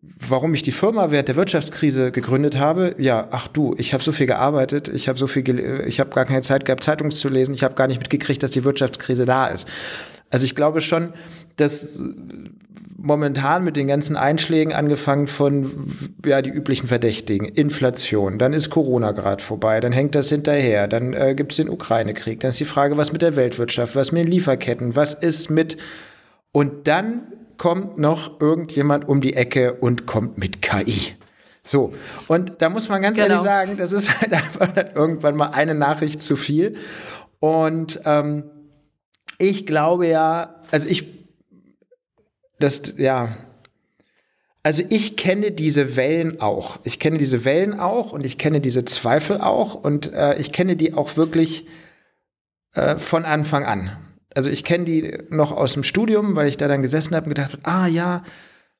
warum 0.02 0.54
ich 0.54 0.62
die 0.62 0.72
Firma 0.72 1.10
während 1.10 1.28
der 1.28 1.36
Wirtschaftskrise 1.36 2.10
gegründet 2.10 2.58
habe, 2.58 2.94
ja, 2.98 3.28
ach 3.30 3.48
du, 3.48 3.74
ich 3.76 3.92
habe 3.92 4.02
so 4.02 4.12
viel 4.12 4.26
gearbeitet, 4.26 4.88
ich 4.88 5.08
habe 5.08 5.18
so 5.18 5.26
viel, 5.26 5.84
ich 5.86 6.00
habe 6.00 6.10
gar 6.10 6.24
keine 6.24 6.42
Zeit 6.42 6.64
gehabt, 6.64 6.84
Zeitungs 6.84 7.18
zu 7.18 7.28
lesen, 7.28 7.54
ich 7.54 7.62
habe 7.62 7.74
gar 7.74 7.86
nicht 7.86 7.98
mitgekriegt, 7.98 8.42
dass 8.42 8.50
die 8.50 8.64
Wirtschaftskrise 8.64 9.26
da 9.26 9.46
ist. 9.46 9.68
Also 10.30 10.46
ich 10.46 10.54
glaube 10.54 10.80
schon, 10.80 11.12
dass 11.56 12.02
momentan 12.96 13.64
mit 13.64 13.76
den 13.76 13.88
ganzen 13.88 14.16
Einschlägen 14.16 14.72
angefangen 14.72 15.26
von 15.26 15.92
ja 16.24 16.42
die 16.42 16.50
üblichen 16.50 16.86
Verdächtigen, 16.86 17.46
Inflation, 17.48 18.38
dann 18.38 18.52
ist 18.52 18.70
Corona 18.70 19.12
gerade 19.12 19.42
vorbei, 19.42 19.80
dann 19.80 19.92
hängt 19.92 20.14
das 20.14 20.28
hinterher, 20.28 20.86
dann 20.86 21.14
äh, 21.14 21.34
gibt 21.34 21.52
es 21.52 21.56
den 21.56 21.68
Ukraine-Krieg, 21.68 22.40
dann 22.40 22.50
ist 22.50 22.60
die 22.60 22.64
Frage, 22.64 22.96
was 22.96 23.12
mit 23.12 23.22
der 23.22 23.36
Weltwirtschaft, 23.36 23.96
was 23.96 24.12
mit 24.12 24.24
den 24.24 24.30
Lieferketten, 24.30 24.96
was 24.96 25.14
ist 25.14 25.50
mit 25.50 25.78
und 26.52 26.86
dann 26.86 27.22
kommt 27.60 27.98
noch 27.98 28.40
irgendjemand 28.40 29.06
um 29.06 29.20
die 29.20 29.34
Ecke 29.34 29.74
und 29.74 30.06
kommt 30.06 30.38
mit 30.38 30.62
KI. 30.62 31.14
So, 31.62 31.92
und 32.26 32.62
da 32.62 32.70
muss 32.70 32.88
man 32.88 33.02
ganz 33.02 33.18
genau. 33.18 33.28
ehrlich 33.28 33.42
sagen, 33.42 33.76
das 33.76 33.92
ist 33.92 34.18
halt 34.18 34.32
einfach 34.32 34.74
irgendwann 34.94 35.36
mal 35.36 35.50
eine 35.50 35.74
Nachricht 35.74 36.22
zu 36.22 36.38
viel. 36.38 36.76
Und 37.38 38.00
ähm, 38.06 38.44
ich 39.36 39.66
glaube 39.66 40.06
ja, 40.06 40.62
also 40.70 40.88
ich, 40.88 41.06
das, 42.58 42.94
ja, 42.96 43.36
also 44.62 44.82
ich 44.88 45.18
kenne 45.18 45.50
diese 45.50 45.96
Wellen 45.96 46.40
auch. 46.40 46.78
Ich 46.84 46.98
kenne 46.98 47.18
diese 47.18 47.44
Wellen 47.44 47.78
auch 47.78 48.12
und 48.12 48.24
ich 48.24 48.38
kenne 48.38 48.62
diese 48.62 48.86
Zweifel 48.86 49.38
auch 49.38 49.74
und 49.74 50.10
äh, 50.14 50.38
ich 50.38 50.52
kenne 50.52 50.76
die 50.76 50.94
auch 50.94 51.18
wirklich 51.18 51.66
äh, 52.72 52.96
von 52.96 53.26
Anfang 53.26 53.66
an 53.66 53.98
also 54.34 54.50
ich 54.50 54.64
kenne 54.64 54.84
die 54.84 55.18
noch 55.30 55.52
aus 55.52 55.74
dem 55.74 55.82
Studium, 55.82 56.36
weil 56.36 56.48
ich 56.48 56.56
da 56.56 56.68
dann 56.68 56.82
gesessen 56.82 57.14
habe 57.14 57.26
und 57.26 57.34
gedacht 57.34 57.52
habe, 57.52 57.64
ah 57.64 57.86
ja, 57.86 58.22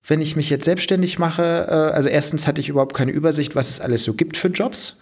wenn 0.06 0.20
ich 0.20 0.36
mich 0.36 0.48
jetzt 0.50 0.64
selbstständig 0.64 1.18
mache, 1.18 1.66
äh, 1.68 1.94
also 1.94 2.08
erstens 2.08 2.46
hatte 2.46 2.60
ich 2.60 2.68
überhaupt 2.68 2.94
keine 2.94 3.12
Übersicht, 3.12 3.54
was 3.54 3.70
es 3.70 3.80
alles 3.80 4.04
so 4.04 4.14
gibt 4.14 4.36
für 4.36 4.48
Jobs 4.48 5.00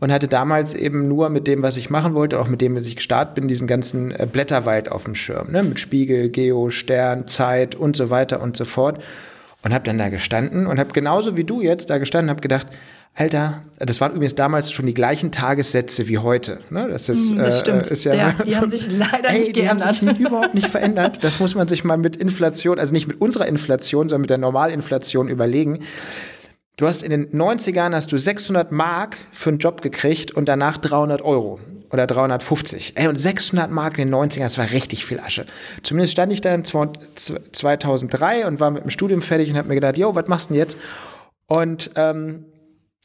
und 0.00 0.12
hatte 0.12 0.28
damals 0.28 0.74
eben 0.74 1.08
nur 1.08 1.28
mit 1.28 1.46
dem, 1.46 1.62
was 1.62 1.76
ich 1.76 1.90
machen 1.90 2.14
wollte, 2.14 2.38
auch 2.40 2.48
mit 2.48 2.60
dem, 2.60 2.74
was 2.74 2.86
ich 2.86 2.96
gestartet 2.96 3.34
bin, 3.34 3.48
diesen 3.48 3.66
ganzen 3.66 4.12
äh, 4.12 4.26
Blätterwald 4.30 4.90
auf 4.90 5.04
dem 5.04 5.14
Schirm, 5.14 5.52
ne? 5.52 5.62
mit 5.62 5.78
Spiegel, 5.78 6.28
Geo, 6.28 6.70
Stern, 6.70 7.26
Zeit 7.26 7.74
und 7.74 7.96
so 7.96 8.10
weiter 8.10 8.40
und 8.40 8.56
so 8.56 8.64
fort 8.64 9.02
und 9.62 9.74
habe 9.74 9.84
dann 9.84 9.98
da 9.98 10.08
gestanden 10.08 10.66
und 10.66 10.78
habe 10.78 10.92
genauso 10.92 11.36
wie 11.36 11.44
du 11.44 11.60
jetzt 11.60 11.90
da 11.90 11.98
gestanden, 11.98 12.30
habe 12.30 12.40
gedacht, 12.40 12.68
Alter, 13.14 13.62
das 13.78 14.00
waren 14.00 14.12
übrigens 14.12 14.34
damals 14.34 14.72
schon 14.72 14.86
die 14.86 14.94
gleichen 14.94 15.32
Tagessätze 15.32 16.08
wie 16.08 16.18
heute. 16.18 16.60
Ne? 16.70 16.88
Das, 16.88 17.08
ist, 17.08 17.32
hm, 17.32 17.38
das 17.38 17.56
äh, 17.56 17.60
stimmt. 17.60 17.88
Ist 17.88 18.04
ja, 18.04 18.14
ja, 18.14 18.32
die 18.46 18.56
haben 18.56 18.70
sich 18.70 18.90
leider 18.90 19.30
ey, 19.30 19.40
nicht 19.40 19.52
geändert. 19.52 20.00
Die 20.00 20.06
haben 20.06 20.16
sich 20.16 20.26
überhaupt 20.26 20.54
nicht 20.54 20.68
verändert. 20.68 21.22
Das 21.22 21.40
muss 21.40 21.54
man 21.54 21.68
sich 21.68 21.84
mal 21.84 21.98
mit 21.98 22.16
Inflation, 22.16 22.78
also 22.78 22.94
nicht 22.94 23.08
mit 23.08 23.20
unserer 23.20 23.46
Inflation, 23.46 24.08
sondern 24.08 24.22
mit 24.22 24.30
der 24.30 24.38
Normalinflation 24.38 25.28
überlegen. 25.28 25.80
Du 26.76 26.86
hast 26.86 27.02
in 27.02 27.10
den 27.10 27.30
90ern 27.30 27.94
hast 27.94 28.10
du 28.10 28.16
600 28.16 28.72
Mark 28.72 29.18
für 29.32 29.50
einen 29.50 29.58
Job 29.58 29.82
gekriegt 29.82 30.32
und 30.32 30.48
danach 30.48 30.78
300 30.78 31.20
Euro. 31.20 31.60
oder 31.92 32.06
350. 32.06 32.92
Ey, 32.94 33.08
und 33.08 33.20
600 33.20 33.70
Mark 33.70 33.98
in 33.98 34.08
den 34.08 34.14
90ern, 34.14 34.44
das 34.44 34.56
war 34.56 34.70
richtig 34.70 35.04
viel 35.04 35.20
Asche. 35.20 35.44
Zumindest 35.82 36.12
stand 36.12 36.32
ich 36.32 36.40
da 36.40 36.54
in 36.54 36.64
2003 36.64 38.46
und 38.46 38.60
war 38.60 38.70
mit 38.70 38.84
dem 38.84 38.90
Studium 38.90 39.20
fertig 39.20 39.50
und 39.50 39.58
habe 39.58 39.68
mir 39.68 39.74
gedacht, 39.74 39.98
yo, 39.98 40.14
was 40.14 40.28
machst 40.28 40.48
du 40.48 40.54
denn 40.54 40.60
jetzt? 40.60 40.78
Und 41.48 41.90
ähm, 41.96 42.46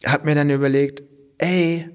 habe 0.06 0.26
mir 0.26 0.36
dann 0.36 0.50
überlegt, 0.50 1.04
ey, 1.38 1.90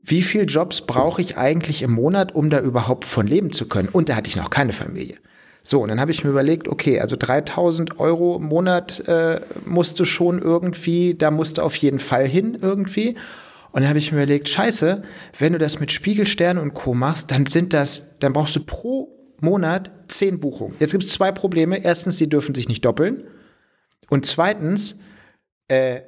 wie 0.00 0.22
viele 0.22 0.44
Jobs 0.44 0.82
brauche 0.82 1.20
ich 1.20 1.36
eigentlich 1.36 1.82
im 1.82 1.92
Monat, 1.92 2.34
um 2.34 2.50
da 2.50 2.60
überhaupt 2.60 3.04
von 3.04 3.26
leben 3.26 3.52
zu 3.52 3.68
können? 3.68 3.88
Und 3.88 4.08
da 4.08 4.16
hatte 4.16 4.28
ich 4.28 4.36
noch 4.36 4.50
keine 4.50 4.72
Familie. 4.72 5.18
So, 5.62 5.82
und 5.82 5.88
dann 5.88 6.00
habe 6.00 6.12
ich 6.12 6.24
mir 6.24 6.30
überlegt, 6.30 6.66
okay, 6.66 7.00
also 7.00 7.14
3000 7.18 8.00
Euro 8.00 8.36
im 8.36 8.44
Monat 8.44 9.06
äh, 9.06 9.40
musste 9.66 10.06
schon 10.06 10.40
irgendwie, 10.40 11.14
da 11.14 11.30
musste 11.30 11.62
auf 11.62 11.76
jeden 11.76 11.98
Fall 11.98 12.26
hin 12.26 12.58
irgendwie. 12.62 13.16
Und 13.72 13.82
dann 13.82 13.88
habe 13.88 13.98
ich 13.98 14.10
mir 14.10 14.18
überlegt, 14.18 14.48
scheiße, 14.48 15.02
wenn 15.38 15.52
du 15.52 15.58
das 15.58 15.78
mit 15.78 15.92
Spiegelstern 15.92 16.56
und 16.56 16.72
Co. 16.72 16.94
machst, 16.94 17.30
dann 17.30 17.44
sind 17.46 17.74
das, 17.74 18.18
dann 18.18 18.32
brauchst 18.32 18.56
du 18.56 18.60
pro 18.60 19.14
Monat 19.40 19.90
zehn 20.08 20.40
Buchungen. 20.40 20.74
Jetzt 20.80 20.92
gibt 20.92 21.04
es 21.04 21.12
zwei 21.12 21.32
Probleme. 21.32 21.84
Erstens, 21.84 22.16
sie 22.16 22.28
dürfen 22.28 22.54
sich 22.54 22.68
nicht 22.68 22.84
doppeln. 22.84 23.24
Und 24.08 24.24
zweitens, 24.24 25.00
äh, 25.68 26.00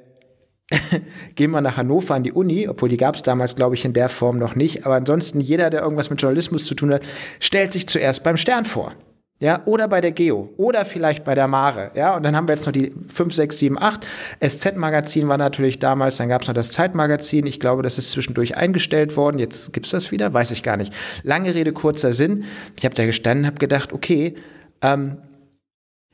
gehen 1.35 1.51
wir 1.51 1.61
nach 1.61 1.77
Hannover 1.77 2.15
an 2.15 2.23
die 2.23 2.31
Uni, 2.31 2.67
obwohl 2.67 2.89
die 2.89 2.97
gab 2.97 3.15
es 3.15 3.23
damals, 3.23 3.55
glaube 3.55 3.75
ich, 3.75 3.85
in 3.85 3.93
der 3.93 4.09
Form 4.09 4.37
noch 4.37 4.55
nicht. 4.55 4.85
Aber 4.85 4.95
ansonsten, 4.95 5.41
jeder, 5.41 5.69
der 5.69 5.81
irgendwas 5.81 6.09
mit 6.09 6.21
Journalismus 6.21 6.65
zu 6.65 6.75
tun 6.75 6.93
hat, 6.93 7.03
stellt 7.39 7.73
sich 7.73 7.87
zuerst 7.87 8.23
beim 8.23 8.37
Stern 8.37 8.65
vor. 8.65 8.93
Ja, 9.41 9.63
oder 9.65 9.87
bei 9.87 10.01
der 10.01 10.11
Geo 10.11 10.53
oder 10.57 10.85
vielleicht 10.85 11.23
bei 11.23 11.33
der 11.33 11.47
Mare. 11.47 11.89
Ja, 11.95 12.15
und 12.15 12.21
dann 12.21 12.35
haben 12.35 12.47
wir 12.47 12.53
jetzt 12.53 12.67
noch 12.67 12.73
die 12.73 12.93
5, 13.07 13.33
6, 13.33 13.57
7, 13.57 13.81
8. 13.81 14.05
SZ-Magazin 14.39 15.27
war 15.27 15.37
natürlich 15.39 15.79
damals, 15.79 16.17
dann 16.17 16.29
gab 16.29 16.43
es 16.43 16.47
noch 16.47 16.53
das 16.53 16.69
Zeitmagazin. 16.69 17.47
Ich 17.47 17.59
glaube, 17.59 17.81
das 17.81 17.97
ist 17.97 18.11
zwischendurch 18.11 18.55
eingestellt 18.55 19.17
worden. 19.17 19.39
Jetzt 19.39 19.73
gibt's 19.73 19.89
das 19.89 20.11
wieder, 20.11 20.31
weiß 20.31 20.51
ich 20.51 20.61
gar 20.61 20.77
nicht. 20.77 20.93
Lange 21.23 21.55
Rede, 21.55 21.73
kurzer 21.73 22.13
Sinn. 22.13 22.43
Ich 22.77 22.85
habe 22.85 22.93
da 22.93 23.03
gestanden, 23.03 23.47
habe 23.47 23.57
gedacht, 23.57 23.93
okay, 23.93 24.35
ähm, 24.83 25.17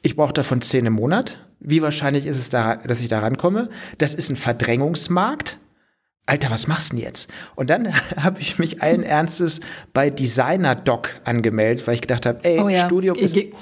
ich 0.03 0.15
brauche 0.15 0.31
davon 0.31 0.61
10 0.61 0.85
im 0.85 0.93
Monat. 0.93 1.45
Wie 1.59 1.81
wahrscheinlich 1.81 2.25
ist 2.25 2.37
es, 2.37 2.49
da, 2.49 2.75
dass 2.75 3.01
ich 3.01 3.09
da 3.09 3.19
rankomme? 3.19 3.69
Das 3.97 4.13
ist 4.13 4.29
ein 4.29 4.35
Verdrängungsmarkt. 4.35 5.57
Alter, 6.29 6.51
was 6.51 6.67
machst 6.67 6.91
du 6.91 6.97
denn 6.97 7.05
jetzt? 7.05 7.31
Und 7.55 7.69
dann 7.69 7.93
habe 8.21 8.41
ich 8.41 8.59
mich 8.59 8.81
allen 8.83 9.01
Ernstes 9.17 9.61
bei 9.93 10.09
Designer 10.09 10.75
Doc 10.75 11.09
angemeldet, 11.23 11.87
weil 11.87 11.95
ich 11.95 12.01
gedacht 12.01 12.25
habe, 12.25 12.39
ey, 12.43 12.59
oh 12.59 12.67
ja. 12.67 12.85
Studium 12.85 13.17
ist. 13.17 13.33
G 13.33 13.53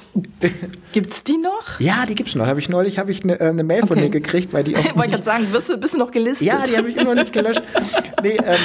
gibt's 0.91 1.23
die 1.23 1.37
noch? 1.37 1.79
Ja, 1.79 2.05
die 2.07 2.15
gibt's 2.15 2.33
noch. 2.33 2.47
Habe 2.47 2.59
ich 2.59 2.67
neulich 2.67 2.97
habe 2.97 3.11
ich 3.11 3.23
eine 3.23 3.39
äh, 3.39 3.53
ne 3.53 3.63
Mail 3.63 3.79
okay. 3.79 3.87
von 3.87 3.97
denen 3.97 4.11
gekriegt, 4.11 4.51
weil 4.51 4.63
die 4.63 4.75
auch. 4.75 4.83
Ich 4.83 4.95
wollte 4.95 5.11
gerade 5.11 5.23
sagen, 5.23 5.47
bist 5.53 5.69
du, 5.69 5.77
bist 5.77 5.93
du 5.93 5.99
noch 5.99 6.11
gelistet? 6.11 6.47
Ja, 6.47 6.63
die 6.63 6.75
habe 6.75 6.89
ich 6.89 6.97
immer 6.97 7.13
noch 7.13 7.21
nicht 7.21 7.33
gelöscht. 7.33 7.61
nee, 8.23 8.37
ähm, 8.43 8.55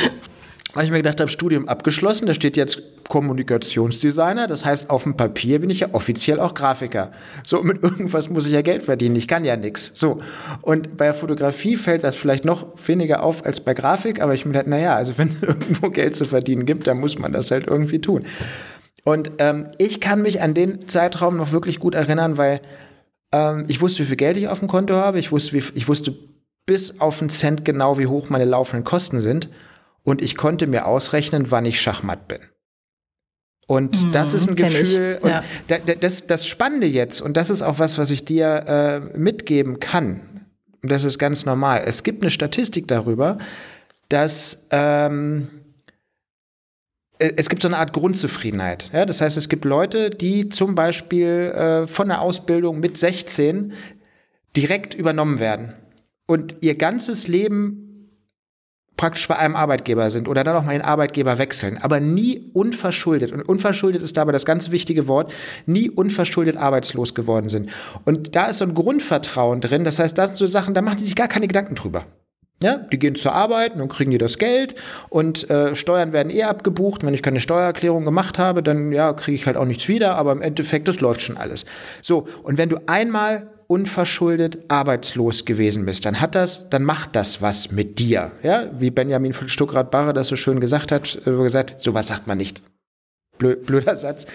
weil 0.72 0.84
ich 0.84 0.90
mir 0.90 0.98
gedacht 0.98 1.20
habe, 1.20 1.30
Studium 1.30 1.68
abgeschlossen, 1.68 2.26
da 2.26 2.34
steht 2.34 2.56
jetzt 2.56 2.82
Kommunikationsdesigner, 3.08 4.46
das 4.46 4.64
heißt, 4.64 4.88
auf 4.88 5.02
dem 5.02 5.16
Papier 5.16 5.58
bin 5.58 5.70
ich 5.70 5.80
ja 5.80 5.88
offiziell 5.92 6.38
auch 6.38 6.54
Grafiker. 6.54 7.10
So, 7.44 7.62
mit 7.62 7.82
irgendwas 7.82 8.30
muss 8.30 8.46
ich 8.46 8.52
ja 8.52 8.62
Geld 8.62 8.84
verdienen, 8.84 9.16
ich 9.16 9.26
kann 9.26 9.44
ja 9.44 9.56
nichts. 9.56 9.92
So, 9.94 10.20
und 10.62 10.96
bei 10.96 11.12
Fotografie 11.12 11.76
fällt 11.76 12.04
das 12.04 12.16
vielleicht 12.16 12.44
noch 12.44 12.66
weniger 12.86 13.22
auf 13.22 13.44
als 13.44 13.60
bei 13.60 13.74
Grafik, 13.74 14.20
aber 14.20 14.34
ich 14.34 14.44
mir 14.44 14.52
gedacht, 14.52 14.68
naja, 14.68 14.94
also 14.94 15.14
wenn 15.18 15.28
es 15.28 15.42
irgendwo 15.42 15.90
Geld 15.90 16.14
zu 16.14 16.24
verdienen 16.24 16.66
gibt, 16.66 16.86
dann 16.86 16.98
muss 16.98 17.18
man 17.18 17.32
das 17.32 17.50
halt 17.50 17.66
irgendwie 17.66 18.00
tun. 18.00 18.24
Und 19.04 19.32
ähm, 19.38 19.68
ich 19.78 20.00
kann 20.00 20.22
mich 20.22 20.40
an 20.42 20.54
den 20.54 20.88
Zeitraum 20.88 21.36
noch 21.36 21.52
wirklich 21.52 21.80
gut 21.80 21.94
erinnern, 21.94 22.36
weil 22.36 22.60
ähm, 23.32 23.64
ich 23.66 23.80
wusste, 23.80 24.02
wie 24.02 24.08
viel 24.08 24.16
Geld 24.16 24.36
ich 24.36 24.48
auf 24.48 24.58
dem 24.58 24.68
Konto 24.68 24.94
habe, 24.94 25.18
ich 25.18 25.32
wusste, 25.32 25.54
wie, 25.54 25.62
ich 25.74 25.88
wusste 25.88 26.14
bis 26.66 27.00
auf 27.00 27.20
einen 27.20 27.30
Cent 27.30 27.64
genau, 27.64 27.98
wie 27.98 28.06
hoch 28.06 28.28
meine 28.28 28.44
laufenden 28.44 28.84
Kosten 28.84 29.20
sind 29.20 29.48
und 30.04 30.22
ich 30.22 30.36
konnte 30.36 30.66
mir 30.66 30.86
ausrechnen, 30.86 31.50
wann 31.50 31.64
ich 31.64 31.80
Schachmatt 31.80 32.28
bin. 32.28 32.40
Und 33.66 34.02
mhm, 34.02 34.12
das 34.12 34.34
ist 34.34 34.48
ein 34.48 34.56
Gefühl, 34.56 35.18
und 35.20 35.30
ja. 35.30 35.44
das, 36.00 36.26
das 36.26 36.46
Spannende 36.46 36.86
jetzt, 36.86 37.20
und 37.20 37.36
das 37.36 37.50
ist 37.50 37.62
auch 37.62 37.78
was, 37.78 37.98
was 37.98 38.10
ich 38.10 38.24
dir 38.24 38.64
äh, 38.66 39.18
mitgeben 39.18 39.78
kann, 39.78 40.22
und 40.82 40.90
das 40.90 41.04
ist 41.04 41.18
ganz 41.18 41.44
normal. 41.44 41.82
Es 41.86 42.02
gibt 42.02 42.22
eine 42.22 42.30
Statistik 42.30 42.88
darüber, 42.88 43.38
dass 44.08 44.66
ähm, 44.70 45.48
äh, 47.18 47.32
es 47.36 47.48
gibt 47.48 47.62
so 47.62 47.68
eine 47.68 47.78
Art 47.78 47.92
Grundzufriedenheit. 47.92 48.90
Ja? 48.92 49.06
Das 49.06 49.20
heißt, 49.20 49.36
es 49.36 49.48
gibt 49.48 49.64
Leute, 49.64 50.10
die 50.10 50.48
zum 50.48 50.74
Beispiel 50.74 51.52
äh, 51.54 51.86
von 51.86 52.08
der 52.08 52.20
Ausbildung 52.20 52.80
mit 52.80 52.96
16 52.96 53.72
direkt 54.56 54.94
übernommen 54.94 55.38
werden 55.38 55.74
und 56.26 56.56
ihr 56.60 56.76
ganzes 56.76 57.28
Leben 57.28 57.89
praktisch 58.96 59.26
bei 59.28 59.36
einem 59.36 59.56
Arbeitgeber 59.56 60.10
sind 60.10 60.28
oder 60.28 60.44
dann 60.44 60.56
auch 60.56 60.64
mal 60.64 60.72
den 60.72 60.82
Arbeitgeber 60.82 61.38
wechseln, 61.38 61.78
aber 61.78 62.00
nie 62.00 62.50
unverschuldet, 62.52 63.32
und 63.32 63.42
unverschuldet 63.42 64.02
ist 64.02 64.16
dabei 64.16 64.32
das 64.32 64.44
ganz 64.44 64.70
wichtige 64.70 65.08
Wort, 65.08 65.32
nie 65.66 65.88
unverschuldet 65.88 66.56
arbeitslos 66.56 67.14
geworden 67.14 67.48
sind. 67.48 67.70
Und 68.04 68.36
da 68.36 68.46
ist 68.46 68.58
so 68.58 68.66
ein 68.66 68.74
Grundvertrauen 68.74 69.60
drin, 69.60 69.84
das 69.84 69.98
heißt, 69.98 70.18
das 70.18 70.30
sind 70.30 70.36
so 70.36 70.46
Sachen, 70.46 70.74
da 70.74 70.82
machen 70.82 70.98
die 70.98 71.04
sich 71.04 71.16
gar 71.16 71.28
keine 71.28 71.46
Gedanken 71.46 71.74
drüber. 71.74 72.04
Ja, 72.62 72.76
die 72.76 72.98
gehen 72.98 73.14
zur 73.14 73.32
Arbeit, 73.32 73.72
dann 73.78 73.88
kriegen 73.88 74.10
die 74.10 74.18
das 74.18 74.36
Geld 74.36 74.74
und 75.08 75.48
äh, 75.48 75.74
Steuern 75.74 76.12
werden 76.12 76.28
eh 76.28 76.42
abgebucht. 76.42 77.02
Wenn 77.02 77.14
ich 77.14 77.22
keine 77.22 77.40
Steuererklärung 77.40 78.04
gemacht 78.04 78.38
habe, 78.38 78.62
dann 78.62 78.92
ja, 78.92 79.14
kriege 79.14 79.34
ich 79.34 79.46
halt 79.46 79.56
auch 79.56 79.64
nichts 79.64 79.88
wieder, 79.88 80.16
aber 80.16 80.32
im 80.32 80.42
Endeffekt, 80.42 80.86
das 80.86 81.00
läuft 81.00 81.22
schon 81.22 81.38
alles. 81.38 81.64
So, 82.02 82.28
und 82.42 82.58
wenn 82.58 82.68
du 82.68 82.76
einmal 82.86 83.46
unverschuldet 83.70 84.58
arbeitslos 84.66 85.44
gewesen 85.44 85.86
bist, 85.86 86.04
dann 86.04 86.20
hat 86.20 86.34
das, 86.34 86.68
dann 86.70 86.82
macht 86.82 87.14
das 87.14 87.40
was 87.40 87.70
mit 87.70 88.00
dir. 88.00 88.32
Ja, 88.42 88.68
wie 88.78 88.90
Benjamin 88.90 89.32
von 89.32 89.48
Stuckrad-Barre 89.48 90.12
das 90.12 90.26
so 90.26 90.34
schön 90.34 90.58
gesagt 90.58 90.90
hat, 90.90 91.22
äh, 91.24 91.30
gesagt, 91.30 91.80
sowas 91.80 92.08
sagt 92.08 92.26
man 92.26 92.36
nicht. 92.36 92.62
blöder 93.38 93.96
Satz. 93.96 94.26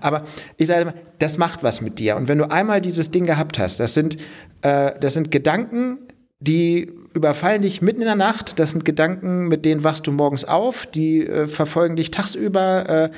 Aber 0.00 0.22
ich 0.58 0.68
sage 0.68 0.82
immer, 0.82 0.94
das 1.18 1.38
macht 1.38 1.64
was 1.64 1.80
mit 1.80 1.98
dir. 1.98 2.16
Und 2.16 2.28
wenn 2.28 2.38
du 2.38 2.48
einmal 2.48 2.80
dieses 2.80 3.10
Ding 3.10 3.26
gehabt 3.26 3.58
hast, 3.58 3.80
das 3.80 3.94
sind, 3.94 4.16
äh, 4.62 4.92
das 5.00 5.14
sind 5.14 5.32
Gedanken, 5.32 5.98
die 6.38 6.92
überfallen 7.14 7.62
dich 7.62 7.82
mitten 7.82 8.00
in 8.00 8.06
der 8.06 8.14
Nacht. 8.14 8.60
Das 8.60 8.70
sind 8.70 8.84
Gedanken, 8.84 9.48
mit 9.48 9.64
denen 9.64 9.82
wachst 9.82 10.06
du 10.06 10.12
morgens 10.12 10.44
auf, 10.44 10.86
die 10.86 11.26
äh, 11.26 11.48
verfolgen 11.48 11.96
dich 11.96 12.12
tagsüber. 12.12 12.88
Äh, 12.88 13.10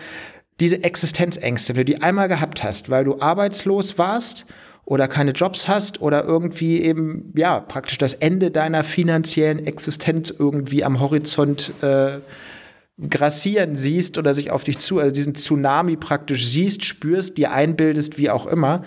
diese 0.58 0.82
Existenzängste, 0.82 1.76
wenn 1.76 1.84
du 1.84 1.92
die 1.92 2.02
einmal 2.02 2.28
gehabt 2.28 2.64
hast, 2.64 2.88
weil 2.88 3.04
du 3.04 3.20
arbeitslos 3.20 3.98
warst 3.98 4.46
oder 4.86 5.08
keine 5.08 5.32
Jobs 5.32 5.68
hast 5.68 6.00
oder 6.00 6.24
irgendwie 6.24 6.80
eben, 6.80 7.32
ja, 7.36 7.60
praktisch 7.60 7.98
das 7.98 8.14
Ende 8.14 8.50
deiner 8.52 8.84
finanziellen 8.84 9.66
Existenz 9.66 10.30
irgendwie 10.30 10.84
am 10.84 11.00
Horizont 11.00 11.72
äh, 11.82 12.20
grassieren 13.10 13.74
siehst 13.76 14.16
oder 14.16 14.32
sich 14.32 14.52
auf 14.52 14.62
dich 14.64 14.78
zu, 14.78 15.00
also 15.00 15.12
diesen 15.12 15.34
Tsunami 15.34 15.96
praktisch 15.96 16.46
siehst, 16.46 16.84
spürst, 16.84 17.36
dir 17.36 17.50
einbildest, 17.50 18.16
wie 18.16 18.30
auch 18.30 18.46
immer. 18.46 18.84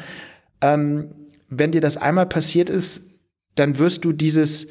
Ähm, 0.62 1.10
wenn 1.50 1.74
dir 1.74 1.82
das 1.82 1.98
einmal 1.98 2.28
passiert 2.28 2.70
ist, 2.70 3.10
dann 3.56 3.78
wirst 3.78 4.06
du 4.06 4.14
dieses 4.14 4.70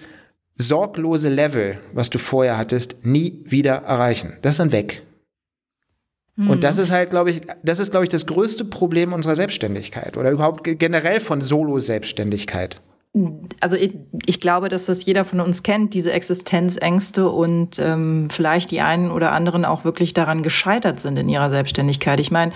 sorglose 0.57 1.29
Level, 1.29 1.79
was 1.93 2.09
du 2.09 2.19
vorher 2.19 2.57
hattest, 2.57 3.05
nie 3.05 3.45
wieder 3.45 3.75
erreichen. 3.75 4.39
Das 4.41 4.55
ist 4.55 4.61
dann 4.61 4.73
weg. 4.73 5.03
Und 6.47 6.63
das 6.63 6.77
mhm. 6.77 6.83
ist 6.85 6.91
halt, 6.93 7.11
glaube 7.11 7.31
ich, 7.33 7.41
das 7.65 7.81
ist, 7.81 7.91
glaube 7.91 8.05
ich, 8.05 8.11
das 8.11 8.27
größte 8.27 8.65
Problem 8.65 9.13
unserer 9.13 9.35
Selbstständigkeit 9.35 10.17
oder 10.17 10.31
überhaupt 10.31 10.63
generell 10.63 11.19
von 11.19 11.41
Solo-Selbstständigkeit. 11.41 12.81
Also 13.59 13.75
ich, 13.75 13.95
ich, 14.27 14.39
glaube, 14.39 14.69
dass 14.69 14.85
das 14.85 15.05
jeder 15.05 15.25
von 15.25 15.41
uns 15.41 15.65
kennt, 15.65 15.95
diese 15.95 16.13
Existenzängste 16.13 17.29
und 17.29 17.81
ähm, 17.81 18.29
vielleicht 18.31 18.71
die 18.71 18.81
einen 18.81 19.11
oder 19.11 19.33
anderen 19.33 19.65
auch 19.65 19.85
wirklich 19.85 20.15
daran 20.15 20.45
gescheitert 20.45 21.01
sind 21.01 21.17
in 21.17 21.29
ihrer 21.29 21.51
Selbstständigkeit. 21.51 22.21
Ich 22.21 22.31
meine, 22.31 22.53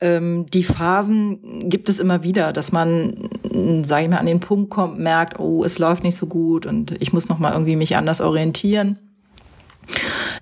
ähm, 0.00 0.46
die 0.52 0.64
Phasen 0.64 1.70
gibt 1.70 1.88
es 1.88 2.00
immer 2.00 2.22
wieder, 2.22 2.52
dass 2.52 2.72
man, 2.72 3.30
sage 3.84 4.04
ich 4.04 4.10
mal, 4.10 4.18
an 4.18 4.26
den 4.26 4.40
Punkt 4.40 4.70
kommt, 4.70 4.98
merkt, 4.98 5.38
oh, 5.38 5.64
es 5.64 5.78
läuft 5.78 6.02
nicht 6.02 6.18
so 6.18 6.26
gut 6.26 6.66
und 6.66 7.00
ich 7.00 7.14
muss 7.14 7.30
noch 7.30 7.38
mal 7.38 7.52
irgendwie 7.52 7.76
mich 7.76 7.96
anders 7.96 8.20
orientieren. 8.20 8.98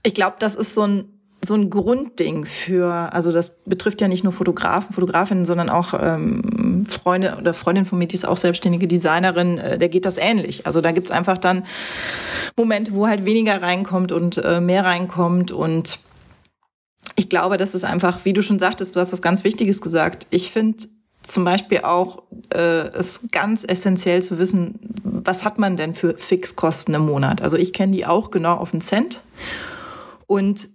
Ich 0.03 0.15
glaube, 0.15 0.37
das 0.41 0.57
ist 0.57 0.75
so 0.75 0.87
ein 0.87 1.14
so 1.45 1.55
ein 1.55 1.71
Grundding 1.71 2.45
für, 2.45 3.13
also 3.13 3.33
das 3.33 3.57
betrifft 3.65 4.01
ja 4.01 4.09
nicht 4.09 4.25
nur 4.25 4.33
Fotografen, 4.33 4.95
Fotografinnen, 4.95 5.45
sondern 5.45 5.69
auch 5.69 5.95
ähm, 5.99 6.85
Freunde 6.89 7.37
oder 7.39 7.55
Freundin 7.55 7.87
von 7.87 7.99
mir, 7.99 8.07
die 8.07 8.15
ist 8.15 8.27
auch 8.27 8.37
selbstständige 8.37 8.89
Designerin, 8.89 9.59
äh, 9.59 9.79
der 9.79 9.89
geht 9.89 10.05
das 10.05 10.19
ähnlich. 10.19 10.67
Also 10.67 10.81
da 10.81 10.93
gibt's 10.93 11.11
einfach 11.11 11.39
dann 11.39 11.65
Momente, 12.57 12.93
wo 12.95 13.07
halt 13.07 13.25
weniger 13.25 13.61
reinkommt 13.63 14.13
und 14.13 14.39
äh, 14.39 14.61
mehr 14.61 14.85
reinkommt 14.85 15.53
und 15.53 15.99
ich 17.17 17.29
glaube, 17.29 17.59
das 17.59 17.75
ist 17.75 17.85
einfach, 17.85 18.25
wie 18.25 18.33
du 18.33 18.43
schon 18.43 18.59
sagtest, 18.59 18.97
du 18.97 19.01
hast 19.01 19.13
was 19.13 19.23
ganz 19.23 19.45
Wichtiges 19.45 19.81
gesagt. 19.81 20.27
Ich 20.31 20.51
finde 20.51 20.89
zum 21.23 21.45
Beispiel 21.45 21.81
auch 21.81 22.23
äh, 22.53 22.89
es 22.89 23.21
ganz 23.31 23.65
essentiell 23.65 24.23
zu 24.23 24.39
wissen, 24.39 24.79
was 25.03 25.45
hat 25.45 25.59
man 25.59 25.77
denn 25.77 25.95
für 25.95 26.17
Fixkosten 26.17 26.95
im 26.95 27.07
Monat? 27.07 27.41
Also 27.41 27.57
ich 27.57 27.73
kenne 27.73 27.93
die 27.93 28.07
auch 28.07 28.31
genau 28.31 28.57
auf 28.57 28.73
den 28.73 28.81
Cent. 28.81 29.23
Und 30.27 30.69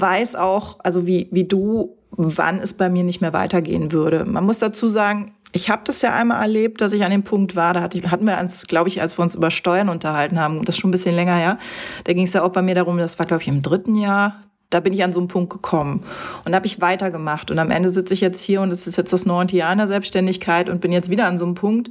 weiß 0.00 0.36
auch, 0.36 0.78
also 0.80 1.06
wie, 1.06 1.28
wie 1.30 1.44
du, 1.44 1.96
wann 2.10 2.58
es 2.58 2.74
bei 2.74 2.88
mir 2.88 3.04
nicht 3.04 3.20
mehr 3.20 3.32
weitergehen 3.32 3.92
würde. 3.92 4.24
Man 4.24 4.44
muss 4.44 4.58
dazu 4.58 4.88
sagen, 4.88 5.34
ich 5.52 5.70
habe 5.70 5.82
das 5.84 6.02
ja 6.02 6.12
einmal 6.12 6.42
erlebt, 6.42 6.80
dass 6.80 6.92
ich 6.92 7.04
an 7.04 7.10
dem 7.10 7.22
Punkt 7.22 7.56
war, 7.56 7.72
da 7.72 7.82
hatten 7.82 8.26
wir 8.26 8.38
uns, 8.38 8.66
glaube 8.66 8.88
ich, 8.88 9.00
als 9.00 9.18
wir 9.18 9.22
uns 9.22 9.34
über 9.34 9.50
Steuern 9.50 9.88
unterhalten 9.88 10.40
haben, 10.40 10.64
das 10.64 10.76
ist 10.76 10.80
schon 10.80 10.90
ein 10.90 10.92
bisschen 10.92 11.14
länger 11.14 11.36
her, 11.36 11.58
da 12.04 12.12
ging 12.12 12.24
es 12.24 12.32
ja 12.32 12.42
auch 12.42 12.52
bei 12.52 12.62
mir 12.62 12.74
darum, 12.74 12.98
das 12.98 13.18
war, 13.18 13.26
glaube 13.26 13.42
ich, 13.42 13.48
im 13.48 13.62
dritten 13.62 13.94
Jahr 13.94 14.40
da 14.70 14.80
bin 14.80 14.92
ich 14.92 15.04
an 15.04 15.12
so 15.12 15.20
einen 15.20 15.28
Punkt 15.28 15.52
gekommen 15.52 16.02
und 16.44 16.54
habe 16.54 16.66
ich 16.66 16.80
weitergemacht. 16.80 17.50
Und 17.50 17.58
am 17.58 17.70
Ende 17.70 17.90
sitze 17.90 18.14
ich 18.14 18.20
jetzt 18.20 18.42
hier 18.42 18.60
und 18.60 18.72
es 18.72 18.86
ist 18.86 18.96
jetzt 18.96 19.12
das 19.12 19.24
neunte 19.24 19.56
Jahr 19.56 19.72
in 19.72 19.78
der 19.78 19.86
Selbstständigkeit 19.86 20.68
und 20.68 20.80
bin 20.80 20.92
jetzt 20.92 21.10
wieder 21.10 21.26
an 21.26 21.38
so 21.38 21.44
einem 21.44 21.54
Punkt. 21.54 21.90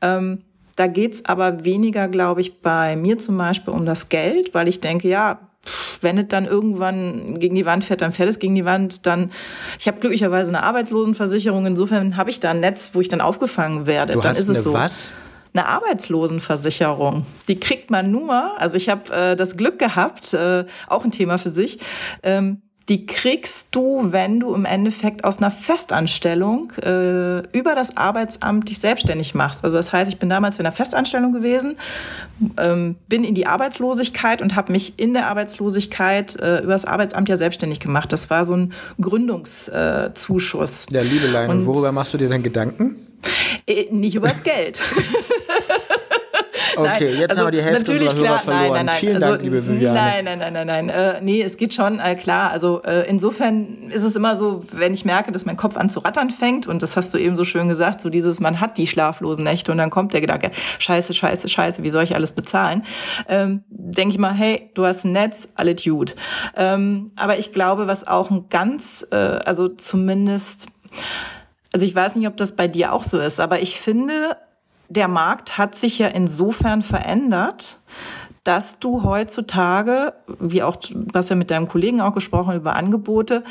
Ähm, 0.00 0.42
da 0.76 0.86
geht's 0.86 1.24
aber 1.24 1.64
weniger, 1.64 2.08
glaube 2.08 2.40
ich, 2.40 2.60
bei 2.60 2.96
mir 2.96 3.18
zum 3.18 3.36
Beispiel 3.36 3.74
um 3.74 3.84
das 3.84 4.08
Geld, 4.08 4.54
weil 4.54 4.68
ich 4.68 4.80
denke, 4.80 5.08
ja, 5.08 5.40
wenn 6.02 6.18
es 6.18 6.28
dann 6.28 6.44
irgendwann 6.44 7.38
gegen 7.38 7.54
die 7.54 7.64
Wand 7.64 7.84
fährt, 7.84 8.00
dann 8.00 8.12
fährt 8.12 8.28
es 8.28 8.38
gegen 8.38 8.54
die 8.54 8.64
Wand. 8.64 9.06
Dann, 9.06 9.30
ich 9.78 9.86
habe 9.88 10.00
glücklicherweise 10.00 10.48
eine 10.50 10.62
Arbeitslosenversicherung. 10.62 11.66
Insofern 11.66 12.16
habe 12.16 12.30
ich 12.30 12.40
da 12.40 12.50
ein 12.50 12.60
Netz, 12.60 12.90
wo 12.92 13.00
ich 13.00 13.08
dann 13.08 13.20
aufgefangen 13.20 13.86
werde. 13.86 14.14
Du 14.14 14.20
dann 14.20 14.30
hast 14.30 14.40
ist 14.40 14.48
es 14.48 14.56
eine 14.56 14.62
so. 14.62 14.72
was? 14.72 15.12
Eine 15.54 15.68
Arbeitslosenversicherung. 15.68 17.26
Die 17.46 17.60
kriegt 17.60 17.90
man 17.90 18.10
nur. 18.10 18.58
Also 18.58 18.76
ich 18.76 18.88
habe 18.88 19.12
äh, 19.12 19.36
das 19.36 19.56
Glück 19.56 19.78
gehabt, 19.78 20.32
äh, 20.32 20.64
auch 20.88 21.04
ein 21.04 21.10
Thema 21.10 21.38
für 21.38 21.50
sich. 21.50 21.78
Ähm, 22.22 22.62
die 22.88 23.06
kriegst 23.06 23.68
du, 23.72 24.12
wenn 24.12 24.40
du 24.40 24.54
im 24.54 24.64
Endeffekt 24.64 25.24
aus 25.24 25.38
einer 25.38 25.50
Festanstellung 25.50 26.72
äh, 26.82 27.38
über 27.56 27.74
das 27.74 27.96
Arbeitsamt 27.96 28.68
dich 28.68 28.80
selbstständig 28.80 29.34
machst. 29.34 29.64
Also 29.64 29.76
das 29.76 29.92
heißt, 29.92 30.10
ich 30.10 30.18
bin 30.18 30.28
damals 30.28 30.58
in 30.58 30.66
einer 30.66 30.74
Festanstellung 30.74 31.32
gewesen, 31.32 31.76
ähm, 32.58 32.96
bin 33.08 33.24
in 33.24 33.34
die 33.34 33.46
Arbeitslosigkeit 33.46 34.42
und 34.42 34.56
habe 34.56 34.72
mich 34.72 34.98
in 34.98 35.14
der 35.14 35.28
Arbeitslosigkeit 35.28 36.36
äh, 36.40 36.58
über 36.58 36.72
das 36.72 36.84
Arbeitsamt 36.84 37.28
ja 37.28 37.36
selbstständig 37.36 37.78
gemacht. 37.78 38.12
Das 38.12 38.30
war 38.30 38.44
so 38.44 38.54
ein 38.54 38.72
Gründungszuschuss. 39.00 40.86
Ja, 40.90 41.02
Liebelein, 41.02 41.50
und, 41.50 41.58
und 41.58 41.66
worüber 41.66 41.92
machst 41.92 42.14
du 42.14 42.18
dir 42.18 42.28
dann 42.28 42.42
Gedanken? 42.42 43.06
Äh, 43.66 43.86
nicht 43.92 44.16
übers 44.16 44.42
Geld. 44.42 44.80
Okay, 46.82 47.14
jetzt 47.14 47.30
also 47.30 47.42
haben 47.42 47.46
wir 47.48 47.58
die 47.58 47.62
Hälfte 47.62 47.92
natürlich 47.92 48.10
unserer 48.10 48.38
klar, 48.38 48.40
verloren. 48.40 48.62
Nein, 48.62 48.72
nein, 48.72 48.86
nein. 48.86 49.00
Vielen 49.00 49.14
also, 49.16 49.28
Dank, 49.28 49.42
liebe 49.42 49.66
Viviane. 49.66 49.94
Nein, 49.94 50.24
nein, 50.24 50.38
nein, 50.38 50.52
nein, 50.52 50.66
nein. 50.66 50.88
Äh, 50.88 51.20
nee, 51.20 51.42
es 51.42 51.56
geht 51.56 51.74
schon, 51.74 52.00
äh, 52.00 52.14
klar. 52.14 52.50
Also 52.50 52.82
äh, 52.82 53.08
insofern 53.08 53.90
ist 53.90 54.02
es 54.02 54.16
immer 54.16 54.36
so, 54.36 54.62
wenn 54.72 54.94
ich 54.94 55.04
merke, 55.04 55.32
dass 55.32 55.44
mein 55.44 55.56
Kopf 55.56 55.76
an 55.76 55.90
zu 55.90 56.00
rattern 56.00 56.30
fängt, 56.30 56.66
und 56.66 56.82
das 56.82 56.96
hast 56.96 57.14
du 57.14 57.18
eben 57.18 57.36
so 57.36 57.44
schön 57.44 57.68
gesagt, 57.68 58.00
so 58.00 58.10
dieses, 58.10 58.40
man 58.40 58.60
hat 58.60 58.78
die 58.78 58.86
schlaflosen 58.86 59.44
Nächte 59.44 59.72
und 59.72 59.78
dann 59.78 59.90
kommt 59.90 60.12
der 60.12 60.20
Gedanke, 60.20 60.50
scheiße, 60.78 61.12
scheiße, 61.12 61.48
scheiße, 61.48 61.82
wie 61.82 61.90
soll 61.90 62.04
ich 62.04 62.14
alles 62.14 62.32
bezahlen? 62.32 62.82
Ähm, 63.28 63.62
Denke 63.68 64.14
ich 64.14 64.18
mal, 64.18 64.32
hey, 64.32 64.70
du 64.74 64.86
hast 64.86 65.04
ein 65.04 65.12
Netz, 65.12 65.48
alles 65.54 65.82
gut. 65.84 66.14
Ähm, 66.56 67.10
aber 67.16 67.38
ich 67.38 67.52
glaube, 67.52 67.86
was 67.86 68.06
auch 68.06 68.30
ein 68.30 68.46
ganz, 68.48 69.06
äh, 69.10 69.16
also 69.16 69.68
zumindest, 69.68 70.66
also 71.72 71.86
ich 71.86 71.94
weiß 71.94 72.16
nicht, 72.16 72.26
ob 72.26 72.36
das 72.36 72.52
bei 72.52 72.68
dir 72.68 72.92
auch 72.92 73.04
so 73.04 73.18
ist, 73.18 73.40
aber 73.40 73.60
ich 73.60 73.80
finde, 73.80 74.36
der 74.92 75.08
Markt 75.08 75.58
hat 75.58 75.74
sich 75.74 75.98
ja 75.98 76.08
insofern 76.08 76.82
verändert, 76.82 77.78
dass 78.44 78.78
du 78.78 79.04
heutzutage, 79.04 80.14
wie 80.38 80.62
auch, 80.62 80.76
du 80.76 81.06
hast 81.14 81.30
ja 81.30 81.36
mit 81.36 81.50
deinem 81.50 81.68
Kollegen 81.68 82.00
auch 82.00 82.12
gesprochen 82.12 82.56
über 82.56 82.74
Angebote, 82.74 83.44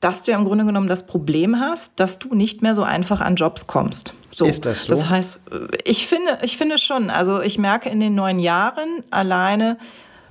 dass 0.00 0.22
du 0.22 0.32
ja 0.32 0.38
im 0.38 0.44
Grunde 0.44 0.64
genommen 0.64 0.88
das 0.88 1.06
Problem 1.06 1.60
hast, 1.60 2.00
dass 2.00 2.18
du 2.18 2.34
nicht 2.34 2.62
mehr 2.62 2.74
so 2.74 2.82
einfach 2.82 3.20
an 3.20 3.36
Jobs 3.36 3.66
kommst. 3.66 4.14
So. 4.32 4.46
Ist 4.46 4.64
das 4.64 4.86
so? 4.86 4.90
Das 4.90 5.08
heißt, 5.08 5.40
ich 5.84 6.06
finde, 6.06 6.38
ich 6.42 6.56
finde 6.56 6.78
schon, 6.78 7.10
also 7.10 7.40
ich 7.40 7.58
merke 7.58 7.88
in 7.88 8.00
den 8.00 8.14
neun 8.14 8.38
Jahren 8.38 9.04
alleine, 9.10 9.78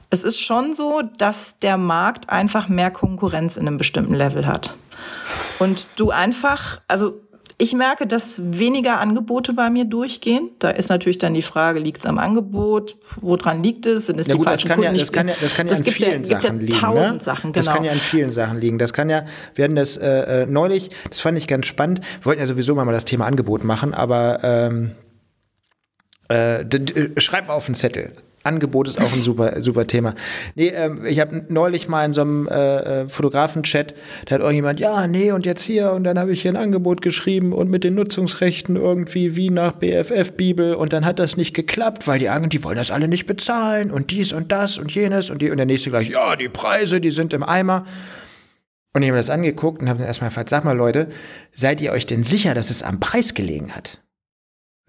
es 0.09 0.23
ist 0.23 0.41
schon 0.41 0.73
so, 0.73 1.03
dass 1.17 1.59
der 1.59 1.77
Markt 1.77 2.29
einfach 2.29 2.67
mehr 2.67 2.89
Konkurrenz 2.89 3.57
in 3.57 3.67
einem 3.67 3.77
bestimmten 3.77 4.15
Level 4.15 4.47
hat. 4.47 4.73
Und 5.59 5.87
du 5.97 6.09
einfach, 6.09 6.81
also 6.87 7.21
ich 7.61 7.73
merke, 7.73 8.07
dass 8.07 8.41
weniger 8.41 9.01
Angebote 9.01 9.51
bei 9.51 9.69
mir 9.69 9.83
durchgehen. 9.83 10.49
Da 10.59 10.69
ist 10.69 10.89
natürlich 10.89 11.17
dann 11.17 11.33
die 11.33 11.41
Frage, 11.41 11.79
liegt 11.79 11.99
es 11.99 12.05
am 12.05 12.17
Angebot? 12.17 12.95
Woran 13.19 13.61
liegt 13.61 13.85
es? 13.85 14.05
Sind 14.05 14.17
es 14.17 14.27
ja, 14.27 14.33
die 14.33 14.37
gut, 14.37 14.47
falschen 14.47 14.69
das 14.69 14.75
kann 14.75 14.85
Kunden? 14.85 14.95
Ja, 14.95 15.01
das 15.01 15.11
kann 15.11 15.27
ja, 15.27 15.33
das 15.39 15.53
kann 15.53 15.67
ja 15.67 15.71
das 15.71 15.79
an 15.85 15.93
vielen 15.93 16.23
ja, 16.23 16.41
Sachen 16.41 16.59
liegen. 16.61 16.79
Tausend 16.79 17.13
ne? 17.15 17.19
Sachen, 17.19 17.51
genau. 17.51 17.65
Das 17.65 17.67
kann 17.67 17.83
ja 17.83 17.91
an 17.91 17.97
vielen 17.97 18.31
Sachen 18.31 18.57
liegen. 18.59 18.77
Das 18.79 18.93
kann 18.93 19.09
ja, 19.09 19.25
wir 19.55 19.65
hatten 19.65 19.75
das 19.75 19.97
äh, 19.97 20.43
äh 20.43 20.45
neulich, 20.45 20.89
das 21.09 21.19
fand 21.19 21.37
ich 21.37 21.47
ganz 21.47 21.65
spannend. 21.65 21.99
Wir 22.19 22.27
wollten 22.27 22.39
ja 22.39 22.47
sowieso 22.47 22.75
mal 22.75 22.89
das 22.93 23.03
Thema 23.03 23.25
Angebot 23.25 23.65
machen, 23.65 23.93
aber 23.93 24.39
ähm, 24.41 24.91
äh, 26.29 26.63
schreib 27.17 27.49
mal 27.49 27.55
auf 27.55 27.65
den 27.65 27.75
Zettel. 27.75 28.13
Angebot 28.43 28.87
ist 28.87 29.01
auch 29.01 29.11
ein 29.11 29.21
super, 29.21 29.61
super 29.61 29.85
Thema. 29.87 30.15
Nee, 30.55 30.69
ähm, 30.69 31.05
ich 31.05 31.19
habe 31.19 31.45
neulich 31.49 31.87
mal 31.87 32.05
in 32.05 32.13
so 32.13 32.21
einem 32.21 32.47
äh, 32.47 33.01
äh, 33.01 33.09
Fotografen-Chat, 33.09 33.95
da 34.25 34.35
hat 34.35 34.41
irgendjemand, 34.41 34.79
ja, 34.79 35.07
nee, 35.07 35.31
und 35.31 35.45
jetzt 35.45 35.63
hier, 35.63 35.91
und 35.91 36.03
dann 36.03 36.17
habe 36.17 36.31
ich 36.31 36.41
hier 36.41 36.51
ein 36.51 36.57
Angebot 36.57 37.01
geschrieben 37.01 37.53
und 37.53 37.69
mit 37.69 37.83
den 37.83 37.95
Nutzungsrechten 37.95 38.75
irgendwie 38.75 39.35
wie 39.35 39.49
nach 39.49 39.73
BFF-Bibel 39.73 40.75
und 40.75 40.93
dann 40.93 41.05
hat 41.05 41.19
das 41.19 41.37
nicht 41.37 41.53
geklappt, 41.53 42.07
weil 42.07 42.19
die 42.19 42.29
anderen, 42.29 42.49
die 42.49 42.63
wollen 42.63 42.77
das 42.77 42.91
alle 42.91 43.07
nicht 43.07 43.25
bezahlen 43.25 43.91
und 43.91 44.11
dies 44.11 44.33
und 44.33 44.51
das 44.51 44.77
und 44.77 44.93
jenes 44.93 45.29
und 45.29 45.41
die 45.41 45.51
und 45.51 45.57
der 45.57 45.65
nächste 45.65 45.89
gleich, 45.89 46.09
ja, 46.09 46.35
die 46.35 46.49
Preise, 46.49 47.01
die 47.01 47.11
sind 47.11 47.33
im 47.33 47.43
Eimer. 47.43 47.85
Und 48.93 49.03
ich 49.03 49.09
habe 49.09 49.15
mir 49.15 49.19
das 49.19 49.29
angeguckt 49.29 49.81
und 49.81 49.89
habe 49.89 50.03
erstmal 50.03 50.29
gefragt, 50.29 50.49
sag 50.49 50.65
mal 50.65 50.75
Leute, 50.75 51.09
seid 51.53 51.79
ihr 51.79 51.91
euch 51.91 52.05
denn 52.05 52.23
sicher, 52.23 52.53
dass 52.55 52.71
es 52.71 52.81
am 52.81 52.99
Preis 52.99 53.35
gelegen 53.35 53.75
hat? 53.75 54.01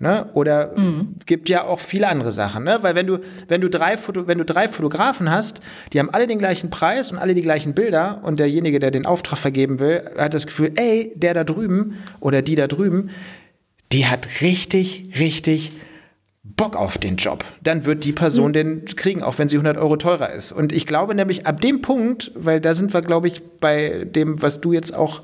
Ne? 0.03 0.31
Oder 0.33 0.73
mhm. 0.79 1.17
gibt 1.27 1.51
ja 1.51 1.65
auch 1.65 1.79
viele 1.79 2.09
andere 2.09 2.33
Sachen, 2.33 2.65
ne? 2.65 2.79
Weil 2.81 2.95
wenn 2.95 3.07
du, 3.07 3.19
wenn 3.49 3.61
du 3.61 3.69
drei 3.69 3.99
Foto, 3.99 4.27
wenn 4.27 4.39
du 4.39 4.47
drei 4.47 4.67
Fotografen 4.67 5.31
hast, 5.31 5.61
die 5.93 5.99
haben 5.99 6.09
alle 6.09 6.27
den 6.27 6.39
gleichen 6.39 6.71
Preis 6.71 7.13
und 7.13 7.19
alle 7.19 7.35
die 7.35 7.43
gleichen 7.43 7.75
Bilder 7.75 8.23
und 8.23 8.41
derjenige, 8.41 8.79
der 8.79 8.93
den 8.93 9.05
Auftrag 9.05 9.39
vergeben 9.39 9.79
will, 9.79 10.11
hat 10.17 10.33
das 10.33 10.47
Gefühl, 10.47 10.73
ey, 10.77 11.13
der 11.17 11.35
da 11.35 11.45
drüben 11.45 11.99
oder 12.21 12.41
die 12.41 12.55
da 12.55 12.67
drüben, 12.67 13.11
die 13.93 14.07
hat 14.07 14.41
richtig, 14.41 15.11
richtig 15.19 15.73
Bock 16.43 16.77
auf 16.77 16.97
den 16.97 17.17
Job. 17.17 17.45
Dann 17.63 17.85
wird 17.85 18.05
die 18.05 18.13
Person 18.13 18.49
mhm. 18.49 18.55
den 18.55 18.85
kriegen, 18.87 19.23
auch 19.23 19.39
wenn 19.39 19.51
sie 19.51 19.57
100 19.57 19.77
Euro 19.77 19.97
teurer 19.97 20.33
ist. 20.33 20.51
Und 20.51 20.73
ich 20.73 20.87
glaube 20.87 21.15
nämlich 21.15 21.47
ab 21.47 21.61
dem 21.61 21.83
Punkt, 21.83 22.33
weil 22.35 22.63
da 22.63 22.73
sind 22.73 22.95
wir, 22.95 23.03
glaube 23.03 23.29
ich, 23.29 23.43
bei 23.61 24.07
dem, 24.07 24.41
was 24.41 24.63
du 24.63 24.73
jetzt 24.73 24.95
auch 24.95 25.21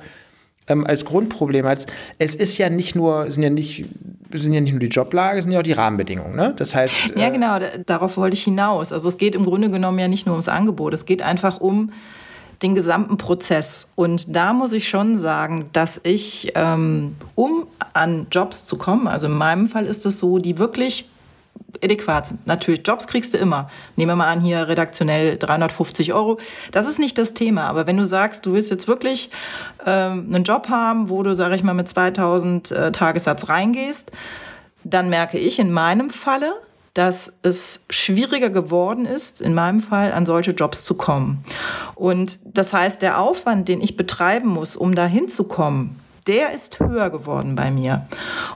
ähm, 0.69 0.87
als 0.87 1.05
Grundproblem 1.05 1.67
hast. 1.67 1.91
Es 2.19 2.35
ist 2.35 2.59
ja 2.59 2.71
nicht 2.71 2.95
nur, 2.95 3.31
sind 3.31 3.43
ja 3.43 3.51
nicht, 3.51 3.85
sind 4.33 4.53
ja 4.53 4.61
nicht 4.61 4.73
nur 4.73 4.81
die 4.81 4.89
Joblage, 4.89 5.41
sind 5.43 5.53
ja 5.53 5.61
auch 5.61 5.65
die 5.65 5.73
Rahmenbedingungen. 5.73 6.37
Ne? 6.37 6.55
Das 6.57 6.75
heißt. 6.75 7.13
Ja, 7.17 7.29
äh, 7.29 7.31
genau, 7.31 7.59
darauf 7.87 8.17
wollte 8.17 8.35
ich 8.35 8.45
hinaus. 8.45 8.93
Also 8.93 9.09
es 9.09 9.19
geht 9.19 9.35
im 9.35 9.45
Grunde 9.45 9.71
genommen 9.71 9.99
ja 9.99 10.09
nicht 10.09 10.27
nur 10.27 10.35
ums 10.35 10.49
Angebot, 10.49 10.95
es 10.95 11.05
geht 11.05 11.23
einfach 11.23 11.61
um 11.61 11.93
den 12.63 12.75
gesamten 12.75 13.19
Prozess. 13.19 13.89
Und 13.97 14.35
da 14.35 14.53
muss 14.53 14.73
ich 14.73 14.89
schon 14.89 15.17
sagen, 15.17 15.67
dass 15.73 16.01
ich, 16.03 16.53
ähm, 16.55 17.17
um 17.35 17.67
an 17.93 18.27
Jobs 18.31 18.65
zu 18.65 18.79
kommen, 18.79 19.09
also 19.09 19.27
in 19.27 19.35
meinem 19.35 19.69
Fall 19.69 19.87
ist 19.87 20.07
es 20.07 20.19
so, 20.19 20.39
die 20.39 20.59
wirklich 20.59 21.09
adäquat 21.83 22.27
sind. 22.29 22.47
Natürlich, 22.47 22.87
Jobs 22.87 23.07
kriegst 23.07 23.35
du 23.35 23.39
immer. 23.39 23.71
Nehmen 23.97 24.11
wir 24.11 24.17
mal 24.17 24.29
an, 24.29 24.41
hier 24.41 24.69
redaktionell 24.69 25.39
350 25.39 26.13
Euro. 26.13 26.39
Das 26.73 26.87
ist 26.87 26.99
nicht 26.99 27.19
das 27.19 27.35
Thema. 27.35 27.65
Aber 27.69 27.87
wenn 27.87 27.97
du 27.97 28.05
sagst, 28.05 28.47
du 28.47 28.53
willst 28.53 28.71
jetzt 28.71 28.89
wirklich 28.89 29.31
ähm, 29.85 30.27
einen 30.33 30.45
Job 30.45 30.69
haben, 30.69 31.11
wo 31.11 31.23
du, 31.23 31.35
sage 31.35 31.55
ich 31.55 31.63
mal, 31.63 31.75
mit 31.75 31.89
2000 31.89 32.71
äh, 32.71 32.93
Tagessatz 32.93 33.49
reingehst, 33.49 34.11
dann 34.85 35.09
merke 35.09 35.39
ich 35.39 35.59
in 35.59 35.73
meinem 35.73 36.11
Falle, 36.11 36.55
dass 36.95 37.31
es 37.43 37.81
schwieriger 37.91 38.49
geworden 38.49 39.05
ist, 39.05 39.43
in 39.43 39.53
meinem 39.53 39.81
Fall 39.81 40.13
an 40.13 40.25
solche 40.25 40.53
Jobs 40.53 40.85
zu 40.87 40.95
kommen. 40.95 41.45
Und 41.95 42.39
das 42.45 42.73
heißt, 42.73 43.03
der 43.03 43.21
Aufwand, 43.21 43.69
den 43.69 43.83
ich 43.83 43.99
betreiben 43.99 44.49
muss, 44.49 44.77
um 44.77 44.95
da 44.95 45.05
hinzukommen, 45.05 46.01
der 46.27 46.53
ist 46.53 46.81
höher 46.81 47.11
geworden 47.11 47.55
bei 47.55 47.71
mir. 47.71 48.07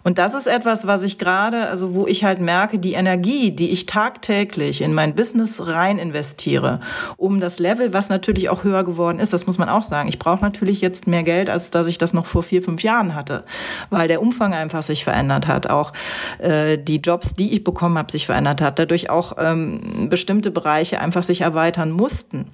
Und 0.03 0.19
das 0.19 0.35
ist 0.35 0.47
etwas, 0.47 0.87
was 0.87 1.03
ich 1.03 1.19
gerade, 1.19 1.69
also 1.69 1.95
wo 1.95 2.07
ich 2.07 2.25
halt 2.25 2.41
merke, 2.41 2.79
die 2.79 2.95
Energie, 2.95 3.53
die 3.53 3.71
ich 3.71 3.87
tagtäglich 3.87 4.81
in 4.81 4.93
mein 4.93 5.15
Business 5.15 5.67
rein 5.67 5.99
investiere, 5.99 6.81
um 7.17 7.41
das 7.41 7.59
Level, 7.59 7.93
was 7.93 8.09
natürlich 8.09 8.49
auch 8.49 8.65
höher 8.65 8.83
geworden 8.85 9.21
ist, 9.21 9.33
das 9.33 9.47
muss 9.47 9.59
man 9.59 9.69
auch 9.69 9.83
sagen. 9.83 10.09
Ich 10.09 10.19
brauche 10.19 10.43
natürlich 10.43 10.81
jetzt 10.81 11.07
mehr 11.07 11.23
Geld, 11.23 11.49
als 11.49 11.71
dass 11.71 11.87
ich 11.87 11.99
das 11.99 12.13
noch 12.13 12.27
vor 12.27 12.43
vier, 12.43 12.63
fünf 12.63 12.83
Jahren 12.83 13.15
hatte, 13.15 13.45
weil 13.91 14.09
der 14.09 14.21
Umfang 14.21 14.53
einfach 14.53 14.83
sich 14.83 15.05
verändert 15.05 15.47
hat. 15.47 15.71
Auch 15.71 15.93
äh, 16.39 16.77
die 16.77 16.97
Jobs, 16.97 17.35
die 17.35 17.53
ich 17.53 17.63
bekommen 17.63 17.99
habe, 17.99 18.11
sich 18.11 18.27
verändert 18.27 18.61
hat. 18.61 18.79
Dadurch 18.79 19.11
auch 19.11 19.35
ähm, 19.39 20.09
bestimmte 20.09 20.51
Bereiche 20.51 21.01
einfach 21.01 21.23
sich 21.23 21.43
erweitern 21.43 21.91
mussten 21.91 22.47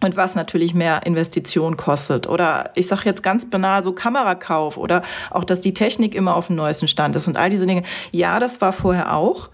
und 0.00 0.16
was 0.16 0.34
natürlich 0.34 0.74
mehr 0.74 1.06
Investition 1.06 1.76
kostet. 1.76 2.28
Oder 2.28 2.70
ich 2.74 2.86
sage 2.86 3.02
jetzt 3.04 3.22
ganz 3.22 3.48
banal 3.50 3.82
so 3.82 3.92
Kamerakauf 3.92 4.76
oder 4.76 5.02
auch, 5.30 5.44
dass 5.44 5.60
die 5.60 5.74
Technik 5.74 6.14
immer 6.14 6.36
auf 6.36 6.46
dem 6.46 6.56
neuesten 6.56 6.88
Stand 6.88 7.16
ist 7.16 7.26
und 7.28 7.36
all 7.36 7.50
diese 7.50 7.66
Dinge. 7.66 7.82
Ja, 8.12 8.38
das 8.38 8.60
war 8.60 8.72
vorher 8.72 9.14
auch, 9.14 9.50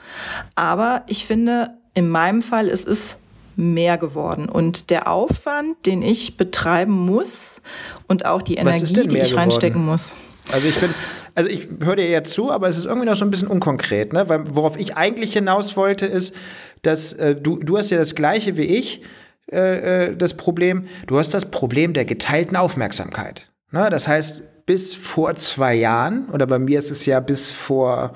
aber 0.54 1.02
ich 1.07 1.26
finde, 1.26 1.70
in 1.94 2.09
meinem 2.09 2.42
Fall 2.42 2.68
ist 2.68 2.87
es 2.87 3.16
mehr 3.57 3.98
geworden. 3.98 4.48
Und 4.48 4.90
der 4.90 5.09
Aufwand, 5.09 5.87
den 5.87 6.02
ich 6.02 6.37
betreiben 6.37 6.92
muss 6.92 7.62
und 8.09 8.26
auch 8.26 8.42
die 8.42 8.57
Energie, 8.57 9.07
die 9.07 9.18
ich 9.18 9.37
reinstecken 9.37 9.83
geworden? 9.83 9.92
muss. 9.92 10.14
Also 10.52 10.68
ich 10.68 10.78
bin, 10.78 10.92
also 11.35 11.48
ich 11.48 11.68
höre 11.80 11.96
dir 11.96 12.09
ja 12.09 12.24
zu, 12.24 12.50
aber 12.50 12.68
es 12.68 12.76
ist 12.76 12.85
irgendwie 12.85 13.07
noch 13.07 13.16
so 13.16 13.24
ein 13.24 13.30
bisschen 13.30 13.48
unkonkret, 13.48 14.12
ne? 14.12 14.28
Weil 14.28 14.54
worauf 14.54 14.78
ich 14.78 14.96
eigentlich 14.96 15.33
hinaus 15.33 15.76
wollte, 15.76 16.04
ist, 16.07 16.35
dass 16.83 17.12
äh, 17.14 17.35
du, 17.35 17.57
du 17.59 17.78
hast 17.78 17.90
ja 17.90 17.98
das 17.98 18.14
gleiche 18.14 18.57
wie 18.57 18.62
ich 18.64 19.02
äh, 19.50 20.09
äh, 20.09 20.16
das 20.16 20.35
Problem. 20.37 20.88
Du 21.07 21.18
hast 21.18 21.35
das 21.35 21.50
Problem 21.50 21.92
der 21.92 22.04
geteilten 22.04 22.57
Aufmerksamkeit. 22.57 23.50
Ne? 23.70 23.90
Das 23.90 24.09
heißt, 24.09 24.66
bis 24.66 24.94
vor 24.94 25.35
zwei 25.35 25.74
Jahren, 25.74 26.28
oder 26.30 26.46
bei 26.46 26.59
mir 26.59 26.78
ist 26.78 26.90
es 26.90 27.04
ja 27.07 27.20
bis 27.20 27.50
vor 27.50 28.14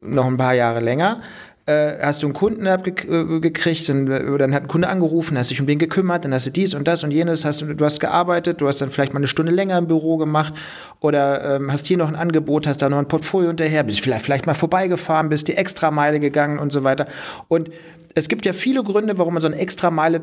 noch 0.00 0.26
ein 0.26 0.36
paar 0.36 0.54
Jahre 0.54 0.80
länger, 0.80 1.22
äh, 1.66 1.98
hast 2.02 2.22
du 2.22 2.26
einen 2.26 2.34
Kunden 2.34 2.66
abgekriegt, 2.66 3.88
dann, 3.88 4.10
äh, 4.10 4.38
dann 4.38 4.52
hat 4.52 4.64
ein 4.64 4.68
Kunde 4.68 4.88
angerufen, 4.88 5.38
hast 5.38 5.50
dich 5.50 5.60
um 5.60 5.66
den 5.66 5.78
gekümmert, 5.78 6.24
dann 6.24 6.34
hast 6.34 6.46
du 6.46 6.50
dies 6.50 6.74
und 6.74 6.86
das 6.86 7.04
und 7.04 7.10
jenes, 7.10 7.44
hast, 7.44 7.62
du 7.62 7.84
hast 7.84 8.00
gearbeitet, 8.00 8.60
du 8.60 8.68
hast 8.68 8.82
dann 8.82 8.90
vielleicht 8.90 9.14
mal 9.14 9.20
eine 9.20 9.28
Stunde 9.28 9.50
länger 9.50 9.78
im 9.78 9.86
Büro 9.86 10.18
gemacht 10.18 10.52
oder 11.00 11.56
ähm, 11.56 11.72
hast 11.72 11.86
hier 11.86 11.96
noch 11.96 12.08
ein 12.08 12.16
Angebot, 12.16 12.66
hast 12.66 12.82
da 12.82 12.90
noch 12.90 12.98
ein 12.98 13.08
Portfolio 13.08 13.48
hinterher, 13.48 13.82
bist 13.82 14.00
vielleicht, 14.00 14.24
vielleicht 14.24 14.46
mal 14.46 14.54
vorbeigefahren, 14.54 15.30
bist 15.30 15.48
die 15.48 15.56
Extrameile 15.56 16.20
gegangen 16.20 16.58
und 16.58 16.70
so 16.70 16.84
weiter. 16.84 17.06
Und 17.48 17.70
es 18.14 18.28
gibt 18.28 18.44
ja 18.44 18.52
viele 18.52 18.82
Gründe, 18.82 19.18
warum 19.18 19.34
man 19.34 19.40
so 19.40 19.48
eine 19.48 19.56
Extrameile 19.56 20.20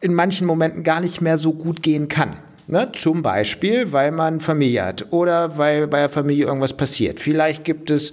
in 0.00 0.14
manchen 0.14 0.46
Momenten 0.46 0.84
gar 0.84 1.00
nicht 1.00 1.20
mehr 1.20 1.38
so 1.38 1.52
gut 1.52 1.82
gehen 1.82 2.06
kann. 2.08 2.36
Ne? 2.68 2.92
Zum 2.92 3.22
Beispiel, 3.22 3.92
weil 3.92 4.12
man 4.12 4.38
Familie 4.38 4.84
hat 4.84 5.06
oder 5.10 5.58
weil 5.58 5.88
bei 5.88 6.00
der 6.00 6.08
Familie 6.08 6.46
irgendwas 6.46 6.74
passiert. 6.74 7.18
Vielleicht 7.18 7.64
gibt 7.64 7.90
es 7.90 8.12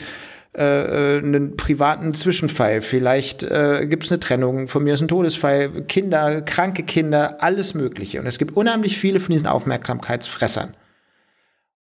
äh, 0.58 1.18
äh, 1.18 1.18
einen 1.18 1.58
privaten 1.58 2.14
Zwischenfall, 2.14 2.82
vielleicht 2.82 3.44
äh, 3.44 3.86
gibt 3.88 4.06
es 4.06 4.12
eine 4.12 4.20
Trennung, 4.20 4.68
von 4.68 4.84
mir 4.84 4.94
ist 4.94 5.02
ein 5.02 5.08
Todesfall, 5.08 5.84
Kinder, 5.84 6.42
kranke 6.42 6.84
Kinder, 6.84 7.44
alles 7.44 7.74
Mögliche. 7.74 8.20
Und 8.22 8.28
es 8.28 8.40
gibt 8.40 8.56
unheimlich 8.56 8.98
viele 8.98 9.20
von 9.20 9.34
diesen 9.34 9.48
Aufmerksamkeitsfressern. 9.48 10.74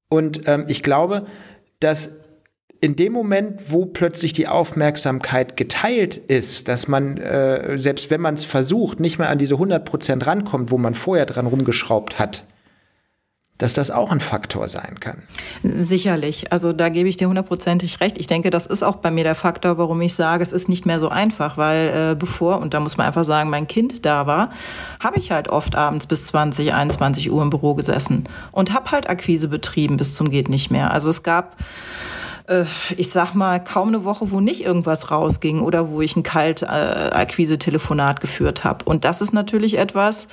Und 0.09 0.47
ähm, 0.47 0.65
ich 0.69 0.83
glaube, 0.83 1.27
dass 1.81 2.11
in 2.81 2.97
dem 2.97 3.13
Moment, 3.13 3.73
wo 3.73 3.87
plötzlich 3.87 4.33
die 4.33 4.49
Aufmerksamkeit 4.49 5.57
geteilt 5.57 6.17
ist, 6.17 6.69
dass 6.69 6.89
man, 6.89 7.17
äh, 7.19 7.79
selbst 7.79 8.11
wenn 8.11 8.21
man 8.21 8.35
es 8.35 8.45
versucht, 8.45 9.01
nicht 9.01 9.19
mehr 9.19 9.29
an 9.29 9.39
diese 9.39 9.55
100% 9.55 10.27
rankommt, 10.27 10.71
wo 10.71 10.79
man 10.79 10.95
vorher 10.95 11.27
dran 11.27 11.47
rumgeschraubt 11.47 12.19
hat, 12.19 12.45
dass 13.59 13.73
das 13.73 13.93
auch 13.93 14.11
ein 14.11 14.19
Faktor 14.21 14.67
sein 14.67 14.99
kann. 14.99 15.23
Sicherlich. 15.63 16.53
Also 16.53 16.73
da 16.73 16.89
gebe 16.89 17.09
ich 17.09 17.17
dir 17.17 17.29
hundertprozentig 17.29 18.01
recht. 18.01 18.19
Ich 18.19 18.27
denke, 18.27 18.51
das 18.51 18.67
ist 18.67 18.83
auch 18.83 18.97
bei 18.97 19.13
mir 19.13 19.23
der 19.23 19.37
Faktor, 19.37 19.79
warum 19.79 20.01
ich 20.01 20.15
sage, 20.15 20.43
es 20.43 20.53
ist 20.53 20.69
nicht 20.69 20.87
mehr 20.87 20.99
so 20.99 21.09
einfach, 21.09 21.57
weil 21.57 22.13
äh, 22.13 22.15
bevor, 22.17 22.59
und 22.59 22.75
da 22.75 22.81
muss 22.81 22.97
man 22.97 23.07
einfach 23.07 23.25
sagen, 23.25 23.51
mein 23.51 23.69
Kind 23.69 24.05
da 24.05 24.27
war, 24.27 24.51
habe 24.99 25.19
ich 25.19 25.31
halt 25.31 25.49
oft 25.49 25.77
abends 25.77 26.09
bis 26.09 26.27
20, 26.27 26.73
21 26.73 27.31
Uhr 27.31 27.43
im 27.43 27.51
Büro 27.51 27.75
gesessen 27.75 28.25
und 28.51 28.73
habe 28.73 28.91
halt 28.91 29.09
Akquise 29.09 29.47
betrieben 29.47 29.97
bis 29.97 30.15
zum 30.15 30.31
geht 30.31 30.49
nicht 30.49 30.73
mehr. 30.73 30.91
Also 30.91 31.11
es 31.11 31.23
gab 31.23 31.57
äh, 32.49 32.65
ich 32.97 33.11
sag 33.11 33.35
mal, 33.35 33.63
kaum 33.63 33.89
eine 33.89 34.05
Woche, 34.05 34.31
wo 34.31 34.41
nicht 34.41 34.65
irgendwas 34.65 35.11
rausging 35.11 35.61
oder 35.61 35.91
wo 35.91 36.01
ich 36.01 36.17
ein 36.17 36.23
Kalt-Akquise-Telefonat 36.23 38.21
geführt 38.21 38.65
habe. 38.65 38.85
Und 38.85 39.05
das 39.05 39.21
ist 39.21 39.33
natürlich 39.33 39.79
etwas, 39.79 40.29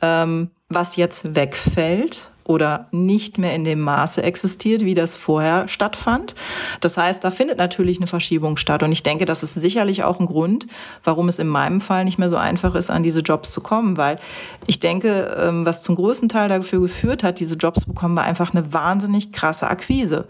ähm, 0.00 0.50
was 0.68 0.96
jetzt 0.96 1.34
wegfällt 1.34 2.31
oder 2.52 2.86
nicht 2.92 3.38
mehr 3.38 3.54
in 3.54 3.64
dem 3.64 3.80
Maße 3.80 4.22
existiert, 4.22 4.84
wie 4.84 4.94
das 4.94 5.16
vorher 5.16 5.66
stattfand. 5.68 6.34
Das 6.80 6.96
heißt, 6.96 7.24
da 7.24 7.30
findet 7.30 7.58
natürlich 7.58 7.98
eine 7.98 8.06
Verschiebung 8.06 8.56
statt. 8.56 8.82
Und 8.82 8.92
ich 8.92 9.02
denke, 9.02 9.24
das 9.24 9.42
ist 9.42 9.54
sicherlich 9.54 10.04
auch 10.04 10.20
ein 10.20 10.26
Grund, 10.26 10.66
warum 11.02 11.28
es 11.28 11.38
in 11.38 11.48
meinem 11.48 11.80
Fall 11.80 12.04
nicht 12.04 12.18
mehr 12.18 12.28
so 12.28 12.36
einfach 12.36 12.74
ist, 12.74 12.90
an 12.90 13.02
diese 13.02 13.20
Jobs 13.20 13.52
zu 13.52 13.60
kommen. 13.60 13.96
Weil 13.96 14.18
ich 14.66 14.80
denke, 14.80 15.36
ähm, 15.38 15.66
was 15.66 15.82
zum 15.82 15.96
größten 15.96 16.28
Teil 16.28 16.48
dafür 16.48 16.80
geführt 16.80 17.22
hat, 17.22 17.40
diese 17.40 17.56
Jobs 17.56 17.84
bekommen, 17.84 18.16
war 18.16 18.24
einfach 18.24 18.54
eine 18.54 18.72
wahnsinnig 18.72 19.32
krasse 19.32 19.68
Akquise. 19.68 20.26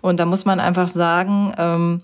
Und 0.00 0.18
da 0.18 0.26
muss 0.26 0.44
man 0.44 0.60
einfach 0.60 0.88
sagen, 0.88 1.52
ähm, 1.58 2.00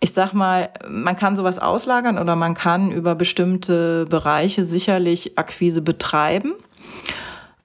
ich 0.00 0.12
sag 0.12 0.32
mal, 0.34 0.70
man 0.88 1.16
kann 1.16 1.36
sowas 1.36 1.58
auslagern 1.58 2.18
oder 2.18 2.36
man 2.36 2.54
kann 2.54 2.92
über 2.92 3.14
bestimmte 3.14 4.06
Bereiche 4.06 4.64
sicherlich 4.64 5.38
Akquise 5.38 5.82
betreiben. 5.82 6.54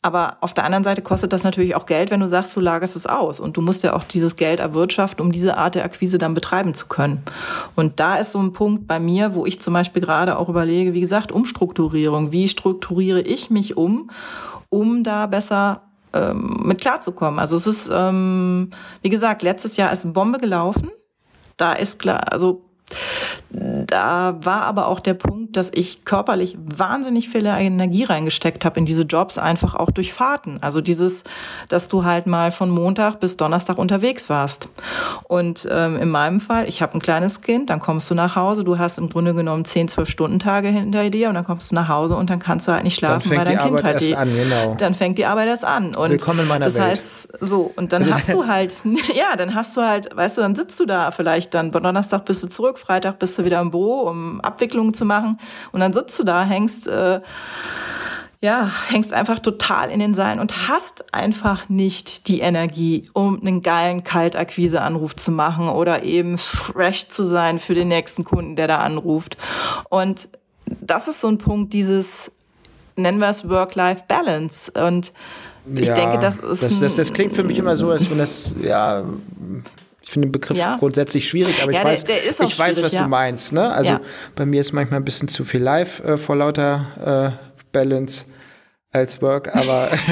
Aber 0.01 0.37
auf 0.41 0.53
der 0.53 0.63
anderen 0.63 0.83
Seite 0.83 1.01
kostet 1.01 1.31
das 1.31 1.43
natürlich 1.43 1.75
auch 1.75 1.85
Geld, 1.85 2.09
wenn 2.09 2.19
du 2.19 2.27
sagst, 2.27 2.55
du 2.55 2.59
lagerst 2.59 2.95
es 2.95 3.05
aus. 3.05 3.39
Und 3.39 3.55
du 3.57 3.61
musst 3.61 3.83
ja 3.83 3.93
auch 3.93 4.03
dieses 4.03 4.35
Geld 4.35 4.59
erwirtschaften, 4.59 5.23
um 5.23 5.31
diese 5.31 5.57
Art 5.57 5.75
der 5.75 5.85
Akquise 5.85 6.17
dann 6.17 6.33
betreiben 6.33 6.73
zu 6.73 6.87
können. 6.87 7.23
Und 7.75 7.99
da 7.99 8.15
ist 8.15 8.31
so 8.31 8.39
ein 8.41 8.51
Punkt 8.51 8.87
bei 8.87 8.99
mir, 8.99 9.35
wo 9.35 9.45
ich 9.45 9.61
zum 9.61 9.73
Beispiel 9.73 10.01
gerade 10.01 10.37
auch 10.37 10.49
überlege, 10.49 10.93
wie 10.93 11.01
gesagt, 11.01 11.31
Umstrukturierung. 11.31 12.31
Wie 12.31 12.47
strukturiere 12.47 13.21
ich 13.21 13.51
mich 13.51 13.77
um, 13.77 14.09
um 14.69 15.03
da 15.03 15.27
besser 15.27 15.83
ähm, 16.13 16.61
mit 16.63 16.81
klarzukommen? 16.81 17.39
Also 17.39 17.55
es 17.55 17.67
ist, 17.67 17.91
ähm, 17.93 18.71
wie 19.03 19.09
gesagt, 19.09 19.43
letztes 19.43 19.77
Jahr 19.77 19.91
ist 19.91 20.11
Bombe 20.13 20.39
gelaufen 20.39 20.89
da 21.61 21.73
ist 21.73 21.99
klar, 21.99 22.31
also 22.31 22.65
da 23.49 24.37
war 24.41 24.61
aber 24.63 24.87
auch 24.87 24.99
der 24.99 25.13
Punkt, 25.13 25.57
dass 25.57 25.71
ich 25.73 26.05
körperlich 26.05 26.57
wahnsinnig 26.57 27.29
viel 27.29 27.45
Energie 27.45 28.03
reingesteckt 28.03 28.63
habe 28.63 28.79
in 28.79 28.85
diese 28.85 29.03
Jobs, 29.03 29.37
einfach 29.37 29.75
auch 29.75 29.91
durch 29.91 30.13
Fahrten. 30.13 30.59
Also 30.61 30.79
dieses, 30.81 31.23
dass 31.69 31.87
du 31.87 32.05
halt 32.05 32.27
mal 32.27 32.51
von 32.51 32.69
Montag 32.69 33.19
bis 33.19 33.37
Donnerstag 33.37 33.77
unterwegs 33.77 34.29
warst. 34.29 34.69
Und 35.27 35.67
ähm, 35.69 35.97
in 35.97 36.09
meinem 36.09 36.39
Fall, 36.39 36.67
ich 36.67 36.81
habe 36.81 36.93
ein 36.93 37.01
kleines 37.01 37.41
Kind, 37.41 37.69
dann 37.69 37.79
kommst 37.79 38.09
du 38.09 38.15
nach 38.15 38.35
Hause, 38.35 38.63
du 38.63 38.77
hast 38.77 38.97
im 38.97 39.09
Grunde 39.09 39.33
genommen 39.33 39.65
10, 39.65 39.89
12 39.89 40.09
Stunden 40.09 40.39
Tage 40.39 40.69
hinter 40.69 41.09
dir 41.09 41.29
und 41.29 41.35
dann 41.35 41.45
kommst 41.45 41.71
du 41.71 41.75
nach 41.75 41.87
Hause 41.89 42.15
und 42.15 42.29
dann 42.29 42.39
kannst 42.39 42.67
du 42.67 42.71
halt 42.71 42.83
nicht 42.83 42.95
schlafen, 42.95 43.31
weil 43.31 43.43
dein 43.43 43.57
Kind 43.57 43.83
halt 43.83 43.99
die, 43.99 44.15
an, 44.15 44.33
genau. 44.33 44.75
dann 44.75 44.95
fängt 44.95 45.17
die 45.17 45.25
Arbeit 45.25 45.47
erst 45.47 45.65
an. 45.65 45.95
Und 45.95 46.11
Willkommen 46.11 46.41
in 46.41 46.47
meiner 46.47 46.65
das 46.65 46.75
Welt. 46.75 46.91
heißt, 46.91 47.27
so, 47.39 47.71
und 47.75 47.91
dann 47.91 48.11
hast 48.13 48.29
du 48.33 48.47
halt, 48.47 48.73
ja, 49.15 49.35
dann 49.35 49.55
hast 49.55 49.75
du 49.75 49.81
halt, 49.81 50.15
weißt 50.15 50.37
du, 50.37 50.41
dann 50.41 50.55
sitzt 50.55 50.79
du 50.79 50.85
da 50.85 51.11
vielleicht 51.11 51.53
dann, 51.53 51.71
Donnerstag 51.71 52.25
bist 52.25 52.43
du 52.43 52.47
zurück, 52.47 52.77
Freitag 52.81 53.19
bist 53.19 53.37
du 53.37 53.45
wieder 53.45 53.61
im 53.61 53.71
Büro, 53.71 54.01
um 54.01 54.41
Abwicklungen 54.41 54.93
zu 54.93 55.05
machen. 55.05 55.39
Und 55.71 55.79
dann 55.79 55.93
sitzt 55.93 56.19
du 56.19 56.23
da, 56.23 56.43
hängst, 56.43 56.87
äh, 56.87 57.21
ja, 58.41 58.71
hängst 58.89 59.13
einfach 59.13 59.39
total 59.39 59.91
in 59.91 59.99
den 59.99 60.15
Seilen 60.15 60.39
und 60.39 60.67
hast 60.67 61.13
einfach 61.13 61.69
nicht 61.69 62.27
die 62.27 62.39
Energie, 62.39 63.03
um 63.13 63.39
einen 63.39 63.61
geilen 63.61 64.03
Kaltakquise-Anruf 64.03 65.15
zu 65.15 65.31
machen 65.31 65.69
oder 65.69 66.03
eben 66.03 66.37
fresh 66.37 67.07
zu 67.07 67.23
sein 67.23 67.59
für 67.59 67.75
den 67.75 67.87
nächsten 67.87 68.23
Kunden, 68.23 68.55
der 68.55 68.67
da 68.67 68.77
anruft. 68.77 69.37
Und 69.89 70.27
das 70.65 71.07
ist 71.07 71.21
so 71.21 71.27
ein 71.27 71.37
Punkt, 71.37 71.73
dieses, 71.73 72.31
nennen 72.95 73.19
wir 73.19 73.29
es 73.29 73.47
Work-Life-Balance. 73.47 74.71
Und 74.71 75.13
ich 75.75 75.87
ja, 75.87 75.93
denke, 75.93 76.17
das 76.17 76.39
ist. 76.39 76.63
Das, 76.63 76.79
das, 76.79 76.95
das 76.95 77.13
klingt 77.13 77.33
für 77.33 77.43
mich 77.43 77.59
immer 77.59 77.75
so, 77.75 77.91
als 77.91 78.09
wenn 78.09 78.17
das, 78.17 78.55
ja, 78.59 79.03
finde 80.11 80.27
den 80.27 80.31
Begriff 80.31 80.57
ja. 80.57 80.77
grundsätzlich 80.77 81.27
schwierig, 81.27 81.63
aber 81.63 81.71
ja, 81.71 81.79
ich 81.79 81.85
weiß, 81.85 82.05
der, 82.05 82.17
der 82.17 82.45
ich 82.45 82.59
weiß, 82.59 82.81
was 82.81 82.93
ja. 82.93 83.03
du 83.03 83.09
meinst. 83.09 83.53
Ne? 83.53 83.71
Also 83.71 83.99
bei 84.35 84.45
mir 84.45 84.61
ist 84.61 84.73
manchmal 84.73 84.99
ein 84.99 85.05
bisschen 85.05 85.27
zu 85.27 85.43
viel 85.43 85.61
Live 85.61 86.03
äh, 86.03 86.17
vor 86.17 86.35
lauter 86.35 87.37
äh, 87.39 87.61
Balance 87.71 88.25
als 88.91 89.21
Work, 89.21 89.55
aber 89.55 89.87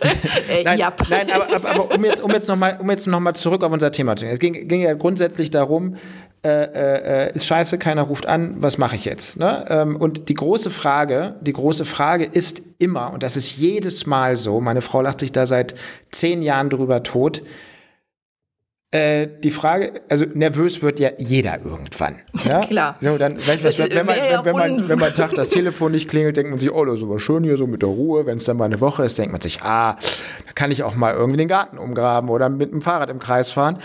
äh, 0.48 0.62
nein, 0.62 0.78
nein, 1.08 1.30
aber, 1.32 1.54
aber, 1.54 1.68
aber, 1.68 1.94
um 1.94 2.04
jetzt 2.04 2.20
um 2.20 2.30
jetzt 2.30 2.48
noch 2.48 2.56
mal 2.56 2.78
um 2.80 2.88
jetzt 2.88 3.06
noch 3.08 3.18
mal 3.18 3.34
zurück 3.34 3.64
auf 3.64 3.72
unser 3.72 3.90
Thema 3.90 4.14
zu 4.16 4.24
gehen. 4.24 4.34
Es 4.34 4.38
ging, 4.38 4.68
ging 4.68 4.82
ja 4.82 4.94
grundsätzlich 4.94 5.50
darum, 5.50 5.96
äh, 6.44 7.26
äh, 7.26 7.34
ist 7.34 7.46
scheiße, 7.46 7.76
keiner 7.76 8.02
ruft 8.02 8.26
an, 8.26 8.54
was 8.58 8.78
mache 8.78 8.94
ich 8.94 9.04
jetzt? 9.04 9.38
Ne? 9.38 9.66
Ähm, 9.68 9.96
und 9.96 10.28
die 10.28 10.34
große 10.34 10.70
Frage, 10.70 11.34
die 11.40 11.52
große 11.52 11.84
Frage 11.84 12.24
ist 12.24 12.62
immer 12.78 13.12
und 13.12 13.24
das 13.24 13.36
ist 13.36 13.56
jedes 13.56 14.06
Mal 14.06 14.36
so. 14.36 14.60
Meine 14.60 14.80
Frau 14.80 15.02
lacht 15.02 15.20
sich 15.20 15.32
da 15.32 15.44
seit 15.44 15.74
zehn 16.12 16.40
Jahren 16.40 16.70
drüber 16.70 17.02
tot 17.02 17.42
äh, 18.92 19.28
die 19.44 19.52
Frage, 19.52 20.00
also 20.08 20.24
nervös 20.34 20.82
wird 20.82 20.98
ja 20.98 21.10
jeder 21.18 21.64
irgendwann. 21.64 22.16
Ja? 22.44 22.60
Klar. 22.60 22.96
So, 23.02 23.18
dann, 23.18 23.36
was, 23.36 23.78
wenn, 23.78 23.90
wenn, 23.90 24.06
man, 24.06 24.16
wenn, 24.16 24.44
wenn, 24.46 24.52
man, 24.56 24.88
wenn 24.88 24.98
man 24.98 25.14
Tag 25.14 25.34
das 25.34 25.50
Telefon 25.50 25.92
nicht 25.92 26.08
klingelt, 26.08 26.38
denkt 26.38 26.50
man 26.50 26.58
sich, 26.58 26.72
oh, 26.72 26.84
das 26.86 26.96
ist 26.96 27.02
aber 27.02 27.18
schön 27.18 27.44
hier 27.44 27.58
so 27.58 27.66
mit 27.66 27.82
der 27.82 27.90
Ruhe. 27.90 28.24
Wenn 28.24 28.38
es 28.38 28.44
dann 28.44 28.56
mal 28.56 28.64
eine 28.64 28.80
Woche 28.80 29.04
ist, 29.04 29.18
denkt 29.18 29.30
man 29.30 29.42
sich, 29.42 29.60
ah, 29.60 29.96
da 30.46 30.52
kann 30.54 30.70
ich 30.70 30.82
auch 30.82 30.94
mal 30.94 31.12
irgendwie 31.12 31.36
den 31.36 31.48
Garten 31.48 31.76
umgraben 31.76 32.30
oder 32.30 32.48
mit 32.48 32.72
dem 32.72 32.80
Fahrrad 32.80 33.10
im 33.10 33.18
Kreis 33.18 33.52
fahren. 33.52 33.78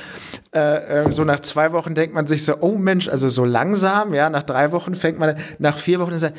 Äh, 0.53 1.03
äh, 1.03 1.11
so 1.11 1.25
nach 1.25 1.41
zwei 1.41 1.73
Wochen 1.73 1.95
denkt 1.95 2.15
man 2.15 2.27
sich 2.27 2.45
so, 2.45 2.55
oh 2.61 2.77
Mensch, 2.77 3.09
also 3.09 3.27
so 3.27 3.43
langsam, 3.43 4.13
ja, 4.13 4.29
nach 4.29 4.43
drei 4.43 4.71
Wochen 4.71 4.95
fängt 4.95 5.19
man, 5.19 5.35
nach 5.59 5.77
vier 5.77 5.99
Wochen 5.99 6.13
ist 6.13 6.23
er, 6.23 6.31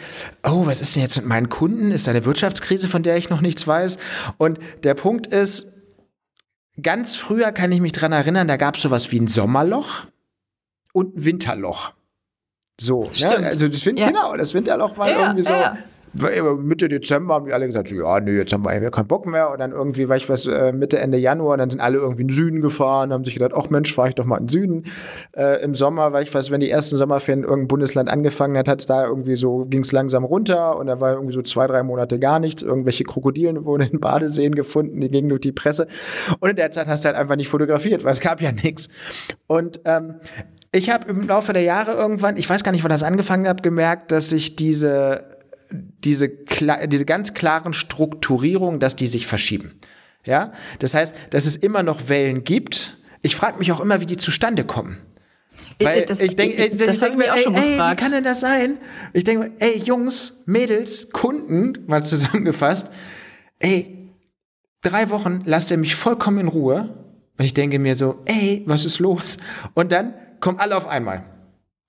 oh, 0.43 0.67
was 0.67 0.81
ist 0.81 0.97
denn 0.97 1.03
jetzt 1.03 1.17
mit 1.17 1.27
meinen 1.27 1.51
Kunden? 1.51 1.91
Ist 1.91 2.07
da 2.07 2.13
eine 2.13 2.25
Wirtschaftskrise, 2.25 2.89
von 2.89 3.03
der 3.03 3.19
ich 3.19 3.29
noch 3.29 3.43
nichts 3.43 3.67
weiß? 3.67 3.99
Und 4.39 4.59
der 4.85 4.95
Punkt 4.95 5.27
ist, 5.27 5.76
Ganz 6.83 7.17
früher 7.17 7.53
kann 7.53 7.73
ich 7.73 7.81
mich 7.81 7.93
dran 7.93 8.13
erinnern, 8.13 8.49
da 8.49 8.57
gab 8.57 8.77
es 8.77 8.83
sowas 8.83 9.11
wie 9.11 9.19
ein 9.19 9.29
Sommerloch 9.29 10.07
und 10.93 11.17
ein 11.17 11.25
Winterloch. 11.25 11.93
So, 12.79 13.05
ne? 13.05 13.11
Stimmt. 13.15 13.41
Ne? 13.41 13.47
Also 13.47 13.69
das 13.69 13.87
Winter, 13.87 14.03
ja. 14.03 14.09
genau, 14.09 14.37
das 14.37 14.53
Winterloch 14.53 14.99
war 14.99 15.09
ja, 15.09 15.21
irgendwie 15.21 15.43
so. 15.43 15.53
Ja. 15.53 15.79
Mitte 16.59 16.89
Dezember 16.89 17.35
haben 17.35 17.47
die 17.47 17.53
alle 17.53 17.67
gesagt, 17.67 17.91
ja, 17.91 18.21
nee, 18.21 18.37
jetzt 18.37 18.53
haben 18.53 18.65
wir 18.65 18.91
keinen 18.91 19.07
Bock 19.07 19.27
mehr. 19.27 19.51
Und 19.51 19.61
dann 19.61 19.73
irgendwie, 19.73 20.09
weiß 20.09 20.23
ich 20.23 20.29
was, 20.29 20.47
äh, 20.47 20.73
Mitte, 20.73 20.99
Ende 20.99 21.19
Januar, 21.19 21.57
dann 21.57 21.71
sind 21.71 21.81
alle 21.81 21.99
irgendwie 21.99 22.23
in 22.23 22.29
den 22.29 22.35
Süden 22.35 22.61
gefahren, 22.61 23.13
haben 23.13 23.25
sich 23.25 23.35
gedacht, 23.35 23.53
ach 23.55 23.71
Mensch, 23.71 23.95
fahre 23.95 24.09
ich 24.09 24.15
doch 24.15 24.25
mal 24.25 24.39
in 24.39 24.45
den 24.45 24.49
Süden. 24.49 24.85
Äh, 25.37 25.63
Im 25.63 25.75
Sommer, 25.75 26.13
weil 26.13 26.23
ich 26.23 26.35
weiß, 26.35 26.51
wenn 26.51 26.61
die 26.61 26.71
ersten 26.71 26.97
Sommerferien 26.97 27.41
in 27.41 27.45
irgendeinem 27.45 27.69
Bundesland 27.69 28.09
angefangen 28.09 28.57
hat, 28.57 28.69
hat 28.69 28.81
es 28.81 28.87
da 28.87 29.07
irgendwie 29.07 29.37
so, 29.37 29.65
ging 29.67 29.81
es 29.81 29.93
langsam 29.93 30.25
runter 30.25 30.77
und 30.77 30.87
da 30.87 31.01
war 31.01 31.13
irgendwie 31.15 31.35
so 31.35 31.43
zwei, 31.43 31.67
drei 31.67 31.83
Monate 31.83 32.19
gar 32.19 32.39
nichts. 32.39 32.63
Irgendwelche 32.63 33.05
Krokodilen 33.05 33.65
wurden 33.65 33.91
in 33.91 34.01
Badeseen 34.01 34.55
gefunden, 34.55 35.01
die 35.01 35.09
gingen 35.09 35.29
durch 35.29 35.41
die 35.41 35.53
Presse. 35.53 35.87
Und 36.41 36.51
in 36.51 36.57
der 36.57 36.71
Zeit 36.71 36.89
hast 36.89 37.05
du 37.05 37.09
halt 37.09 37.17
einfach 37.17 37.37
nicht 37.37 37.49
fotografiert, 37.49 38.05
weil 38.05 38.13
es 38.13 38.21
gab 38.21 38.41
ja 38.41 38.53
nichts. 38.53 38.89
Und 39.47 39.81
ähm, 39.85 40.17
ich 40.73 40.91
habe 40.91 41.09
im 41.09 41.23
Laufe 41.23 41.53
der 41.53 41.63
Jahre 41.63 41.93
irgendwann, 41.93 42.37
ich 42.37 42.49
weiß 42.49 42.65
gar 42.65 42.73
nicht, 42.73 42.85
wann 42.85 42.91
das 42.91 43.03
angefangen 43.03 43.49
hat, 43.49 43.63
gemerkt, 43.63 44.13
dass 44.13 44.31
sich 44.31 44.57
diese 44.57 45.36
diese, 45.71 46.29
diese 46.29 47.05
ganz 47.05 47.35
klaren 47.35 47.73
Strukturierungen, 47.73 48.81
dass 48.81 48.97
die 48.97 49.07
sich 49.07 49.27
verschieben. 49.27 49.79
Ja, 50.25 50.53
das 50.81 50.95
heißt, 50.95 51.15
dass 51.31 51.47
es 51.47 51.57
immer 51.57 51.83
noch 51.83 52.09
Wellen 52.09 52.45
gibt. 52.45 52.99
Ich 53.23 53.37
frage 53.37 53.59
mich 53.59 53.71
auch 53.73 53.81
immer, 53.81 54.01
wie 54.01 54.07
die 54.07 54.17
zustande 54.17 54.65
kommen. 54.65 54.99
Weil 55.81 56.05
das, 56.05 56.21
ich 56.21 56.37
denke, 56.37 56.71
das 56.71 57.03
habe 57.03 57.13
ich 57.13 57.19
mir 57.19 57.35
auch 57.35 57.39
schon 57.39 57.55
ey, 57.55 57.71
gefragt. 57.71 58.01
Wie 58.01 58.03
kann 58.03 58.13
denn 58.13 58.25
das 58.25 58.41
sein? 58.41 58.79
Ich 59.13 59.25
denke, 59.25 59.53
ey, 59.59 59.79
Jungs, 59.79 60.43
Mädels, 60.47 61.11
Kunden, 61.13 61.85
mal 61.87 62.03
zusammengefasst, 62.05 62.91
ey, 63.59 64.11
drei 64.83 65.11
Wochen 65.11 65.41
lasst 65.45 65.71
ihr 65.71 65.77
mich 65.77 65.95
vollkommen 65.95 66.39
in 66.39 66.49
Ruhe. 66.49 67.05
Und 67.39 67.45
ich 67.45 67.53
denke 67.53 67.79
mir 67.79 67.97
so, 67.97 68.23
ey, 68.25 68.63
was 68.67 68.85
ist 68.85 68.99
los? 68.99 69.37
Und 69.75 69.93
dann 69.93 70.15
kommen 70.41 70.59
alle 70.59 70.77
auf 70.77 70.89
einmal. 70.89 71.25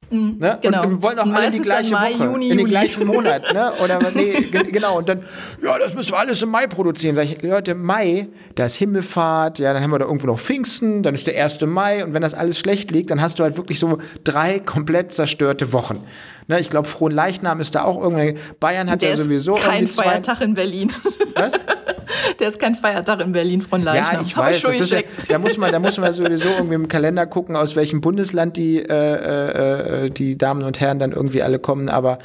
Mhm, 0.09 0.37
ne? 0.39 0.57
Genau. 0.61 0.83
Und 0.83 0.89
wir 0.91 1.01
wollen 1.01 1.19
auch 1.19 1.29
alle 1.29 1.51
die 1.51 1.59
gleiche 1.59 1.93
Mai, 1.93 2.13
Woche, 2.13 2.23
Juni, 2.25 2.49
in 2.49 2.57
den 2.57 2.67
gleichen 2.67 3.05
Monat. 3.05 3.53
Ne? 3.53 3.71
Oder 3.83 3.99
nee, 4.13 4.41
genau. 4.41 4.99
Und 4.99 5.09
dann, 5.09 5.23
ja, 5.61 5.77
das 5.77 5.93
müssen 5.93 6.11
wir 6.11 6.19
alles 6.19 6.41
im 6.41 6.49
Mai 6.49 6.67
produzieren. 6.67 7.15
Sag 7.15 7.25
ich, 7.25 7.41
Leute, 7.41 7.75
Mai, 7.75 8.27
da 8.55 8.65
ist 8.65 8.75
Himmelfahrt, 8.75 9.59
ja, 9.59 9.73
dann 9.73 9.83
haben 9.83 9.91
wir 9.91 9.99
da 9.99 10.05
irgendwo 10.05 10.27
noch 10.27 10.39
Pfingsten, 10.39 11.03
dann 11.03 11.13
ist 11.13 11.27
der 11.27 11.43
1. 11.43 11.61
Mai 11.61 12.03
und 12.05 12.13
wenn 12.13 12.21
das 12.21 12.33
alles 12.33 12.57
schlecht 12.57 12.91
liegt, 12.91 13.11
dann 13.11 13.21
hast 13.21 13.39
du 13.39 13.43
halt 13.43 13.57
wirklich 13.57 13.79
so 13.79 13.97
drei 14.23 14.59
komplett 14.59 15.11
zerstörte 15.11 15.73
Wochen. 15.73 16.03
Ne? 16.47 16.59
Ich 16.59 16.69
glaube, 16.69 16.87
Frohen 16.87 17.13
Leichnam 17.13 17.59
ist 17.59 17.75
da 17.75 17.83
auch 17.83 18.01
irgendwie. 18.01 18.39
Bayern 18.59 18.89
hat 18.89 19.01
der 19.01 19.11
ja 19.11 19.15
sowieso 19.15 19.55
ist 19.55 19.63
kein 19.63 19.87
Feiertag 19.87 20.41
in 20.41 20.53
Berlin. 20.53 20.91
Was? 21.35 21.53
Der 22.39 22.47
ist 22.47 22.59
kein 22.59 22.73
Feiertag 22.73 23.21
in 23.21 23.31
Berlin 23.31 23.61
von 23.61 23.81
Leichnam. 23.83 24.15
Ja, 24.15 24.21
ich 24.21 24.37
weiß. 24.37 24.63
Ich 24.63 24.91
ja, 24.91 25.01
da, 25.27 25.39
muss 25.39 25.57
man, 25.57 25.71
da 25.71 25.79
muss 25.79 25.97
man 25.97 26.11
sowieso 26.11 26.49
irgendwie 26.49 26.75
im 26.75 26.87
Kalender 26.87 27.25
gucken, 27.25 27.55
aus 27.55 27.75
welchem 27.75 28.01
Bundesland 28.01 28.57
die, 28.57 28.77
äh, 28.77 28.85
äh, 28.85 30.05
äh, 30.05 30.09
die 30.09 30.37
Damen 30.37 30.63
und 30.63 30.79
Herren 30.79 30.99
dann 30.99 31.11
irgendwie 31.11 31.43
alle 31.43 31.59
kommen. 31.59 31.89
Aber 31.89 32.19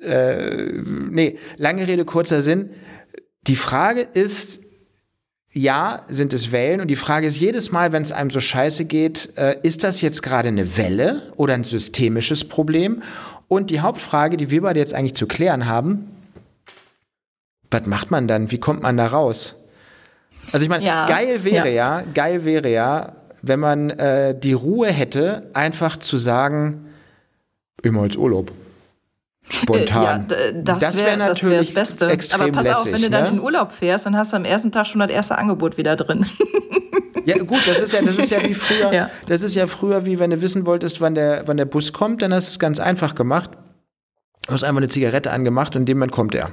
äh, 0.00 0.72
nee, 0.82 1.38
lange 1.56 1.86
Rede, 1.86 2.04
kurzer 2.04 2.40
Sinn. 2.40 2.70
Die 3.46 3.56
Frage 3.56 4.00
ist, 4.00 4.63
ja, 5.54 6.02
sind 6.08 6.32
es 6.32 6.50
Wellen. 6.50 6.80
Und 6.80 6.88
die 6.88 6.96
Frage 6.96 7.26
ist 7.26 7.38
jedes 7.38 7.70
Mal, 7.70 7.92
wenn 7.92 8.02
es 8.02 8.12
einem 8.12 8.30
so 8.30 8.40
scheiße 8.40 8.84
geht, 8.86 9.30
äh, 9.36 9.56
ist 9.62 9.84
das 9.84 10.00
jetzt 10.00 10.22
gerade 10.22 10.48
eine 10.48 10.76
Welle 10.76 11.32
oder 11.36 11.54
ein 11.54 11.64
systemisches 11.64 12.44
Problem? 12.44 13.02
Und 13.46 13.70
die 13.70 13.80
Hauptfrage, 13.80 14.36
die 14.36 14.50
wir 14.50 14.62
beide 14.62 14.80
jetzt 14.80 14.94
eigentlich 14.94 15.14
zu 15.14 15.26
klären 15.26 15.66
haben, 15.66 16.10
was 17.70 17.86
macht 17.86 18.10
man 18.10 18.26
dann? 18.26 18.50
Wie 18.50 18.58
kommt 18.58 18.82
man 18.82 18.96
da 18.96 19.06
raus? 19.06 19.54
Also 20.52 20.64
ich 20.64 20.70
meine, 20.70 20.84
ja, 20.84 21.06
geil 21.06 21.44
wäre 21.44 21.72
ja. 21.72 22.00
ja. 22.00 22.04
geil 22.12 22.44
wäre 22.44 22.70
ja, 22.70 23.12
wenn 23.42 23.60
man 23.60 23.90
äh, 23.90 24.38
die 24.38 24.52
Ruhe 24.52 24.88
hätte, 24.88 25.50
einfach 25.54 25.96
zu 25.98 26.16
sagen, 26.16 26.86
immer 27.82 28.02
als 28.02 28.16
Urlaub. 28.16 28.52
Spontan. 29.48 30.26
Ja, 30.30 30.52
das, 30.52 30.78
das 30.78 30.96
wäre 30.96 31.06
wär 31.06 31.16
natürlich 31.18 31.66
das 31.66 31.74
Beste. 31.74 32.08
Extrem 32.08 32.40
Aber 32.40 32.52
pass 32.52 32.64
lässig, 32.64 32.86
auf, 32.86 32.92
wenn 32.92 33.02
du 33.02 33.10
dann 33.10 33.24
ne? 33.24 33.30
in 33.30 33.40
Urlaub 33.40 33.72
fährst, 33.72 34.06
dann 34.06 34.16
hast 34.16 34.32
du 34.32 34.36
am 34.36 34.44
ersten 34.44 34.72
Tag 34.72 34.86
schon 34.86 35.00
das 35.00 35.10
erste 35.10 35.36
Angebot 35.36 35.76
wieder 35.76 35.96
drin. 35.96 36.26
Ja, 37.26 37.38
gut, 37.38 37.66
das 37.66 37.80
ist 37.80 37.94
ja, 37.94 38.02
das 38.02 38.18
ist 38.18 38.30
ja 38.30 38.42
wie 38.42 38.52
früher. 38.52 38.92
Ja. 38.92 39.10
Das 39.26 39.42
ist 39.42 39.54
ja 39.54 39.66
früher, 39.66 40.04
wie 40.04 40.18
wenn 40.18 40.28
du 40.28 40.42
wissen 40.42 40.66
wolltest, 40.66 41.00
wann 41.00 41.14
der, 41.14 41.48
wann 41.48 41.56
der 41.56 41.64
Bus 41.64 41.94
kommt, 41.94 42.20
dann 42.20 42.34
hast 42.34 42.48
du 42.48 42.50
es 42.50 42.58
ganz 42.58 42.80
einfach 42.80 43.14
gemacht. 43.14 43.52
Du 44.46 44.52
hast 44.52 44.62
einfach 44.62 44.78
eine 44.78 44.90
Zigarette 44.90 45.30
angemacht 45.30 45.74
und 45.74 45.82
in 45.82 45.86
dem 45.86 45.98
Moment 45.98 46.12
kommt 46.12 46.34
er. 46.34 46.50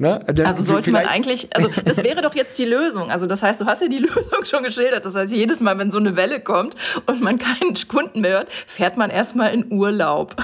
Ne? 0.00 0.24
Also 0.44 0.62
sollte 0.62 0.92
man 0.92 1.06
eigentlich, 1.06 1.48
also 1.56 1.68
das 1.84 1.96
wäre 1.98 2.22
doch 2.22 2.34
jetzt 2.34 2.56
die 2.58 2.64
Lösung. 2.64 3.10
Also 3.10 3.26
das 3.26 3.42
heißt, 3.42 3.60
du 3.60 3.66
hast 3.66 3.82
ja 3.82 3.88
die 3.88 3.98
Lösung 3.98 4.44
schon 4.44 4.62
geschildert. 4.62 5.04
Das 5.04 5.16
heißt, 5.16 5.32
jedes 5.32 5.60
Mal, 5.60 5.76
wenn 5.78 5.90
so 5.90 5.98
eine 5.98 6.16
Welle 6.16 6.38
kommt 6.40 6.76
und 7.06 7.20
man 7.20 7.38
keinen 7.38 7.74
Kunden 7.88 8.20
mehr 8.20 8.30
hört, 8.30 8.52
fährt 8.66 8.96
man 8.96 9.10
erstmal 9.10 9.52
in 9.52 9.72
Urlaub. 9.72 10.36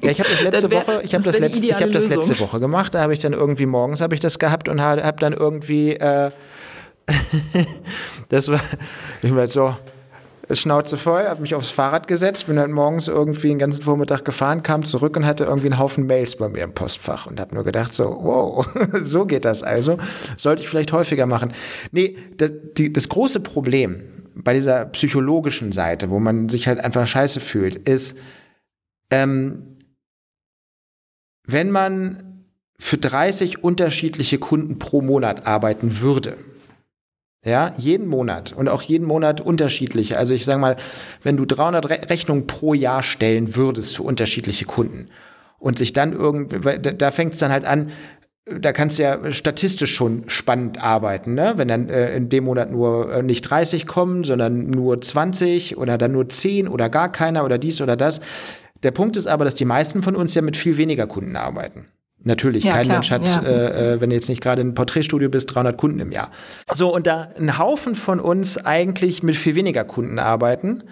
Ja, 0.00 0.10
ich 0.10 0.20
habe 0.20 0.28
das 0.30 0.42
letzte 0.42 0.70
wär, 0.70 0.80
Woche, 0.80 1.00
ich 1.02 1.14
habe 1.14 1.24
das, 1.24 1.38
letzte, 1.40 1.66
ich 1.66 1.74
hab 1.74 1.90
das 1.90 2.08
letzte 2.08 2.38
Woche 2.38 2.58
gemacht. 2.58 2.94
Da 2.94 3.00
habe 3.00 3.14
ich 3.14 3.18
dann 3.20 3.32
irgendwie 3.32 3.66
morgens 3.66 4.00
habe 4.00 4.14
ich 4.14 4.20
das 4.20 4.38
gehabt 4.38 4.68
und 4.68 4.80
habe 4.80 5.02
hab 5.02 5.18
dann 5.18 5.32
irgendwie, 5.32 5.94
äh, 5.94 6.30
das 8.28 8.48
war, 8.48 8.60
ich 9.22 9.34
war 9.34 9.48
so, 9.48 9.74
Schnauze 10.50 10.96
voll, 10.96 11.24
habe 11.24 11.42
mich 11.42 11.54
aufs 11.54 11.70
Fahrrad 11.70 12.08
gesetzt, 12.08 12.46
bin 12.46 12.56
dann 12.56 12.72
morgens 12.72 13.08
irgendwie 13.08 13.48
den 13.48 13.58
ganzen 13.58 13.82
Vormittag 13.82 14.24
gefahren, 14.24 14.62
kam 14.62 14.84
zurück 14.84 15.16
und 15.16 15.24
hatte 15.24 15.44
irgendwie 15.44 15.66
einen 15.66 15.78
Haufen 15.78 16.06
Mails 16.06 16.36
bei 16.36 16.48
mir 16.48 16.64
im 16.64 16.74
Postfach 16.74 17.26
und 17.26 17.40
habe 17.40 17.54
nur 17.54 17.64
gedacht 17.64 17.94
so, 17.94 18.04
wow, 18.04 18.66
so 19.02 19.24
geht 19.24 19.44
das 19.44 19.62
also. 19.62 19.98
Sollte 20.36 20.62
ich 20.62 20.68
vielleicht 20.68 20.92
häufiger 20.92 21.26
machen. 21.26 21.52
Nee, 21.92 22.16
das, 22.36 22.52
die, 22.76 22.92
das 22.92 23.08
große 23.08 23.40
Problem 23.40 24.02
bei 24.34 24.52
dieser 24.54 24.86
psychologischen 24.86 25.72
Seite, 25.72 26.10
wo 26.10 26.18
man 26.18 26.48
sich 26.48 26.68
halt 26.68 26.80
einfach 26.80 27.06
scheiße 27.06 27.40
fühlt, 27.40 27.76
ist, 27.88 28.18
ähm, 29.10 29.76
wenn 31.46 31.70
man 31.70 32.44
für 32.78 32.98
30 32.98 33.62
unterschiedliche 33.62 34.38
Kunden 34.38 34.78
pro 34.78 35.00
Monat 35.00 35.46
arbeiten 35.46 36.00
würde, 36.00 36.36
ja, 37.44 37.74
jeden 37.76 38.06
Monat 38.06 38.52
und 38.52 38.68
auch 38.68 38.82
jeden 38.82 39.06
Monat 39.06 39.40
unterschiedliche. 39.40 40.16
Also 40.16 40.34
ich 40.34 40.44
sage 40.44 40.58
mal, 40.58 40.76
wenn 41.22 41.36
du 41.36 41.44
300 41.44 41.90
Re 41.90 42.00
Rechnungen 42.08 42.46
pro 42.46 42.74
Jahr 42.74 43.02
stellen 43.02 43.54
würdest 43.54 43.96
für 43.96 44.02
unterschiedliche 44.02 44.64
Kunden 44.64 45.08
und 45.58 45.78
sich 45.78 45.92
dann 45.92 46.12
irgendwie, 46.12 46.58
da 46.96 47.10
fängt 47.10 47.34
es 47.34 47.40
dann 47.40 47.52
halt 47.52 47.64
an, 47.64 47.90
da 48.46 48.72
kannst 48.72 48.98
du 48.98 49.04
ja 49.04 49.32
statistisch 49.32 49.94
schon 49.94 50.24
spannend 50.26 50.78
arbeiten, 50.78 51.34
ne? 51.34 51.54
Wenn 51.56 51.68
dann 51.68 51.88
äh, 51.88 52.14
in 52.14 52.28
dem 52.28 52.44
Monat 52.44 52.70
nur 52.70 53.10
äh, 53.12 53.22
nicht 53.22 53.42
30 53.42 53.86
kommen, 53.86 54.24
sondern 54.24 54.68
nur 54.68 55.00
20 55.00 55.78
oder 55.78 55.96
dann 55.96 56.12
nur 56.12 56.28
10 56.28 56.68
oder 56.68 56.90
gar 56.90 57.10
keiner 57.10 57.44
oder 57.44 57.56
dies 57.56 57.80
oder 57.80 57.96
das. 57.96 58.20
Der 58.82 58.90
Punkt 58.90 59.16
ist 59.16 59.26
aber, 59.26 59.46
dass 59.46 59.54
die 59.54 59.64
meisten 59.64 60.02
von 60.02 60.14
uns 60.14 60.34
ja 60.34 60.42
mit 60.42 60.58
viel 60.58 60.76
weniger 60.76 61.06
Kunden 61.06 61.36
arbeiten. 61.36 61.86
Natürlich, 62.24 62.64
ja, 62.64 62.72
kein 62.72 62.84
klar, 62.84 62.96
Mensch 62.96 63.10
hat, 63.10 63.26
ja. 63.26 63.42
äh, 63.42 63.94
äh 63.94 64.00
wenn 64.00 64.10
du 64.10 64.16
jetzt 64.16 64.28
nicht 64.28 64.40
gerade 64.40 64.62
ein 64.62 64.74
Porträtstudio 64.74 65.28
bist, 65.28 65.54
300 65.54 65.76
Kunden 65.76 66.00
im 66.00 66.10
Jahr. 66.10 66.30
So, 66.74 66.92
und 66.92 67.06
da 67.06 67.28
ein 67.38 67.58
Haufen 67.58 67.94
von 67.94 68.18
uns 68.18 68.56
eigentlich 68.58 69.22
mit 69.22 69.36
viel 69.36 69.54
weniger 69.54 69.84
Kunden 69.84 70.18
arbeiten, 70.18 70.84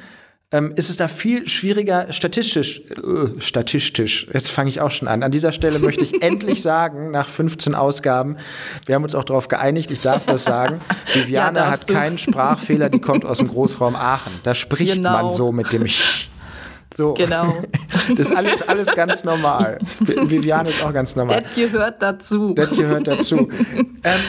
ähm, 0.52 0.74
ist 0.76 0.90
es 0.90 0.98
da 0.98 1.08
viel 1.08 1.48
schwieriger 1.48 2.12
statistisch, 2.12 2.82
äh, 2.90 3.40
statistisch, 3.40 4.26
jetzt 4.32 4.50
fange 4.50 4.68
ich 4.68 4.82
auch 4.82 4.90
schon 4.90 5.08
an. 5.08 5.22
An 5.22 5.30
dieser 5.30 5.50
Stelle 5.52 5.78
möchte 5.78 6.04
ich 6.04 6.22
endlich 6.22 6.60
sagen, 6.60 7.10
nach 7.10 7.28
15 7.28 7.74
Ausgaben, 7.74 8.36
wir 8.84 8.94
haben 8.94 9.02
uns 9.02 9.14
auch 9.14 9.24
darauf 9.24 9.48
geeinigt, 9.48 9.90
ich 9.90 10.00
darf 10.00 10.26
das 10.26 10.44
sagen, 10.44 10.80
Viviane 11.14 11.58
ja, 11.60 11.70
hat 11.70 11.88
du. 11.88 11.94
keinen 11.94 12.18
Sprachfehler, 12.18 12.90
die 12.90 13.00
kommt 13.00 13.24
aus 13.24 13.38
dem 13.38 13.48
Großraum 13.48 13.96
Aachen. 13.96 14.32
Da 14.42 14.54
spricht 14.54 14.96
genau. 14.96 15.12
man 15.12 15.32
so 15.32 15.52
mit 15.52 15.72
dem 15.72 15.88
Sch 15.88 16.28
so. 16.94 17.14
Genau. 17.14 17.54
Das 18.08 18.30
ist 18.30 18.36
alles, 18.36 18.62
alles 18.62 18.88
ganz 18.94 19.22
normal. 19.22 19.78
Viviane 20.00 20.70
ist 20.70 20.82
auch 20.82 20.92
ganz 20.92 21.14
normal. 21.14 21.42
Das 21.42 21.54
gehört 21.54 22.02
dazu. 22.02 22.52
Das 22.54 22.70
gehört 22.70 23.06
dazu. 23.06 23.48
ähm, 24.02 24.20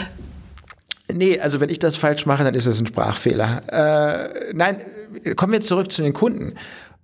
nee, 1.12 1.39
also 1.39 1.60
wenn 1.60 1.69
ich 1.69 1.80
das 1.80 1.97
falsch 1.97 2.28
mache, 2.28 2.43
dann 2.43 2.54
ist 2.54 2.67
das 2.67 2.80
ein 2.80 2.86
Sprachfehler. 2.86 3.62
Äh, 3.67 4.54
nein, 4.54 4.82
kommen 5.36 5.54
wir 5.54 5.62
zurück 5.62 5.91
zu 5.91 6.04
den 6.04 6.13
Kunden. 6.13 6.56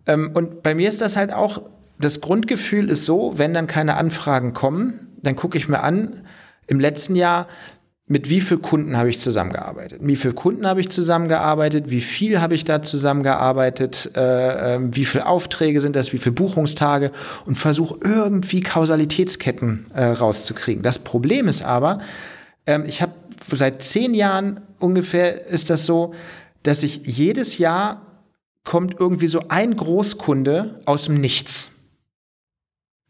Ähm, 0.06 0.32
und 0.34 0.62
bei 0.62 0.76
mir 0.76 0.88
ist 0.88 1.02
das 1.02 1.17
halt 1.17 1.34
auch, 1.34 1.62
das 2.00 2.22
Grundgefühl 2.22 2.89
ist 2.89 3.06
so, 3.06 3.38
wenn 3.38 3.54
dann 3.54 3.65
keine 3.65 3.95
Anfragen 3.95 4.54
kommen, 4.54 5.08
dann 5.22 5.36
gucke 5.36 5.58
ich 5.58 5.67
mir 5.67 5.82
an, 5.82 6.28
im 6.67 6.80
letzten 6.80 7.15
Jahr, 7.15 7.48
mit 8.12 8.28
wie 8.28 8.41
vielen 8.41 8.63
Kunden 8.63 8.98
habe 8.98 9.08
ich 9.08 9.19
zusammengearbeitet? 9.19 10.02
Wie 10.04 10.15
viele 10.15 10.34
Kunden 10.34 10.65
habe 10.65 10.82
ich 10.82 10.89
zusammengearbeitet? 10.89 11.91
Wie 11.91 12.02
viel 12.02 12.41
habe 12.41 12.56
ich 12.56 12.65
da 12.65 12.82
zusammengearbeitet? 12.82 14.12
Äh, 14.15 14.76
äh, 14.76 14.80
wie 14.82 15.06
viele 15.06 15.28
Aufträge 15.28 15.80
sind 15.80 15.95
das? 15.95 16.12
Wie 16.12 16.17
viele 16.17 16.34
Buchungstage? 16.34 17.12
Und 17.45 17.56
versuche 17.56 18.00
irgendwie 18.04 18.62
Kausalitätsketten 18.62 19.86
äh, 19.93 20.06
rauszukriegen. 20.06 20.82
Das 20.82 20.98
Problem 20.98 21.48
ist 21.48 21.62
aber, 21.62 22.00
ähm, 22.65 22.84
ich 22.88 23.04
habe 23.04 23.13
seit 23.52 23.84
zehn 23.84 24.15
Jahren 24.15 24.62
ungefähr 24.80 25.45
ist 25.45 25.69
das 25.69 25.86
so, 25.86 26.15
dass 26.63 26.82
ich 26.82 27.02
jedes 27.06 27.60
Jahr 27.60 28.02
kommt 28.63 29.00
irgendwie 29.00 29.28
so 29.28 29.43
ein 29.50 29.76
Großkunde 29.76 30.82
aus 30.86 31.06
dem 31.06 31.22
Nichts. 31.22 31.79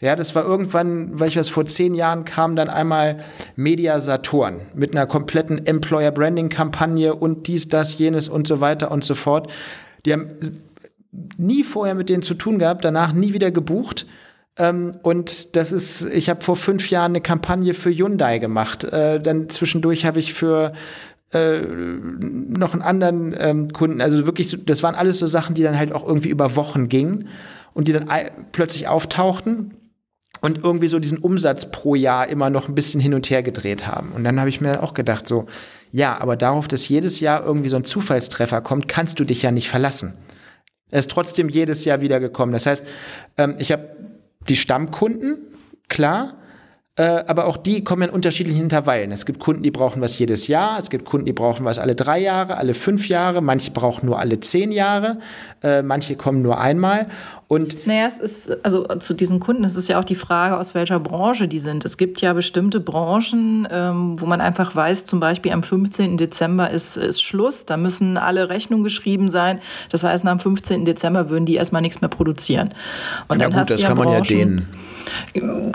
Ja, 0.02 0.16
das 0.16 0.34
war 0.34 0.46
irgendwann, 0.46 1.20
weil 1.20 1.28
ich 1.28 1.36
was 1.36 1.50
vor 1.50 1.66
zehn 1.66 1.94
Jahren 1.94 2.24
kam, 2.24 2.56
dann 2.56 2.70
einmal 2.70 3.20
Media 3.58 4.00
Saturn 4.00 4.62
mit 4.74 4.96
einer 4.96 5.06
kompletten 5.06 5.66
Employer 5.66 6.12
Branding 6.12 6.48
Kampagne 6.48 7.14
und 7.14 7.48
dies, 7.48 7.68
das, 7.68 7.98
jenes 7.98 8.30
und 8.30 8.48
so 8.48 8.62
weiter 8.62 8.92
und 8.92 9.04
so 9.04 9.14
fort. 9.14 9.52
Die 10.06 10.14
haben 10.14 10.62
nie 11.38 11.64
vorher 11.64 11.96
mit 11.96 12.08
denen 12.08 12.22
zu 12.22 12.34
tun 12.34 12.60
gehabt, 12.60 12.86
danach 12.86 13.12
nie 13.12 13.34
wieder 13.34 13.52
gebucht. 13.52 14.08
Ähm, 14.56 14.96
und 15.04 15.58
das 15.58 15.74
ist, 15.74 16.06
ich 16.06 16.30
habe 16.30 16.42
vor 16.42 16.56
fünf 16.56 16.90
Jahren 16.90 17.12
eine 17.12 17.22
Kampagne 17.22 17.74
für 17.74 17.92
Hyundai 17.92 18.40
gemacht. 18.40 18.86
Äh, 18.86 19.20
dann 19.20 19.50
zwischendurch 19.50 20.06
habe 20.06 20.20
ich 20.20 20.34
für 20.34 20.72
äh, 21.34 21.60
noch 21.60 22.72
einen 22.72 22.84
anderen 22.84 23.36
ähm, 23.38 23.74
Kunden, 23.74 24.00
also 24.00 24.26
wirklich, 24.26 24.66
das 24.66 24.82
waren 24.82 24.96
alles 24.96 25.20
so 25.20 25.28
Sachen, 25.28 25.56
die 25.56 25.64
dann 25.64 25.78
halt 25.78 25.92
auch 25.94 26.08
irgendwie 26.08 26.30
über 26.30 26.56
Wochen 26.56 26.88
gingen 26.88 27.28
und 27.74 27.90
die 27.90 27.94
dann 27.94 28.10
plötzlich 28.54 28.88
auftauchten 28.88 29.74
und 30.42 30.64
irgendwie 30.64 30.88
so 30.88 31.00
diesen 31.00 31.18
Umsatz 31.18 31.72
pro 31.72 31.96
Jahr 31.96 32.28
immer 32.28 32.50
noch 32.50 32.68
ein 32.68 32.76
bisschen 32.76 33.02
hin 33.02 33.14
und 33.14 33.30
her 33.30 33.44
gedreht 33.44 33.88
haben. 33.88 34.12
Und 34.12 34.24
dann 34.24 34.40
habe 34.40 34.50
ich 34.50 34.62
mir 34.62 34.84
auch 34.84 34.94
gedacht, 34.94 35.28
so, 35.28 35.48
ja, 35.92 36.18
aber 36.20 36.36
darauf, 36.36 36.68
dass 36.68 36.88
jedes 36.88 37.20
Jahr 37.20 37.44
irgendwie 37.44 37.70
so 37.70 37.76
ein 37.76 37.84
Zufallstreffer 37.84 38.62
kommt, 38.62 38.88
kannst 38.88 39.20
du 39.20 39.24
dich 39.24 39.42
ja 39.42 39.52
nicht 39.52 39.70
verlassen. 39.70 40.14
Er 40.92 41.00
ist 41.00 41.12
trotzdem 41.12 41.50
jedes 41.50 41.86
Jahr 41.86 42.02
wieder 42.02 42.20
gekommen. 42.20 42.52
Das 42.52 42.66
heißt, 42.66 42.86
ähm, 43.38 43.56
ich 43.60 43.72
habe 43.72 43.90
die 44.48 44.56
Stammkunden, 44.56 45.38
klar, 45.88 46.38
aber 47.04 47.46
auch 47.46 47.58
die 47.58 47.84
kommen 47.84 48.04
in 48.04 48.10
unterschiedlichen 48.10 48.62
Intervallen. 48.62 49.12
Es 49.12 49.26
gibt 49.26 49.40
Kunden, 49.40 49.64
die 49.64 49.72
brauchen 49.72 50.02
was 50.02 50.18
jedes 50.18 50.48
Jahr, 50.48 50.78
es 50.78 50.90
gibt 50.90 51.06
Kunden, 51.06 51.26
die 51.26 51.34
brauchen 51.34 51.66
was 51.66 51.80
alle 51.80 51.96
drei 51.96 52.20
Jahre, 52.20 52.58
alle 52.58 52.74
fünf 52.74 53.08
Jahre, 53.08 53.42
manche 53.42 53.72
brauchen 53.72 54.06
nur 54.06 54.20
alle 54.20 54.40
zehn 54.40 54.72
Jahre, 54.72 55.20
äh, 55.64 55.82
manche 55.82 56.16
kommen 56.16 56.42
nur 56.42 56.60
einmal. 56.60 57.08
Und 57.50 57.88
naja, 57.88 58.06
es 58.06 58.20
ist, 58.20 58.64
also 58.64 58.84
zu 59.00 59.16
diesen 59.16 59.40
Kunden, 59.40 59.64
es 59.64 59.76
ist 59.76 59.90
ja 59.90 60.00
auch 60.00 60.04
die 60.04 60.14
Frage, 60.14 60.56
aus 60.56 60.76
welcher 60.76 61.00
Branche 61.00 61.48
die 61.48 61.58
sind. 61.58 61.84
Es 61.84 61.98
gibt 61.98 62.22
ja 62.22 62.34
bestimmte 62.34 62.80
Branchen, 62.80 63.68
ähm, 63.72 64.22
wo 64.22 64.28
man 64.28 64.40
einfach 64.40 64.76
weiß, 64.76 65.06
zum 65.06 65.20
Beispiel 65.20 65.52
am 65.52 65.64
15. 65.64 66.18
Dezember 66.18 66.70
ist, 66.70 66.96
ist 66.96 67.24
Schluss, 67.24 67.66
da 67.66 67.76
müssen 67.76 68.18
alle 68.18 68.50
Rechnungen 68.50 68.84
geschrieben 68.84 69.30
sein. 69.30 69.62
Das 69.90 70.04
heißt, 70.04 70.26
dem 70.26 70.40
15. 70.40 70.86
Dezember 70.86 71.32
würden 71.32 71.46
die 71.46 71.56
erstmal 71.56 71.82
nichts 71.82 72.02
mehr 72.02 72.10
produzieren. 72.10 72.76
Und 73.30 73.42
ja 73.42 73.50
gut, 73.50 73.68
das 73.68 73.82
kann 73.82 73.98
man 73.98 74.10
Branchen, 74.10 74.24
ja 74.24 74.46
denen. 74.46 74.68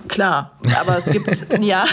Klar, 0.09 0.53
aber 0.81 0.97
es 0.97 1.05
gibt, 1.07 1.47
ja, 1.61 1.85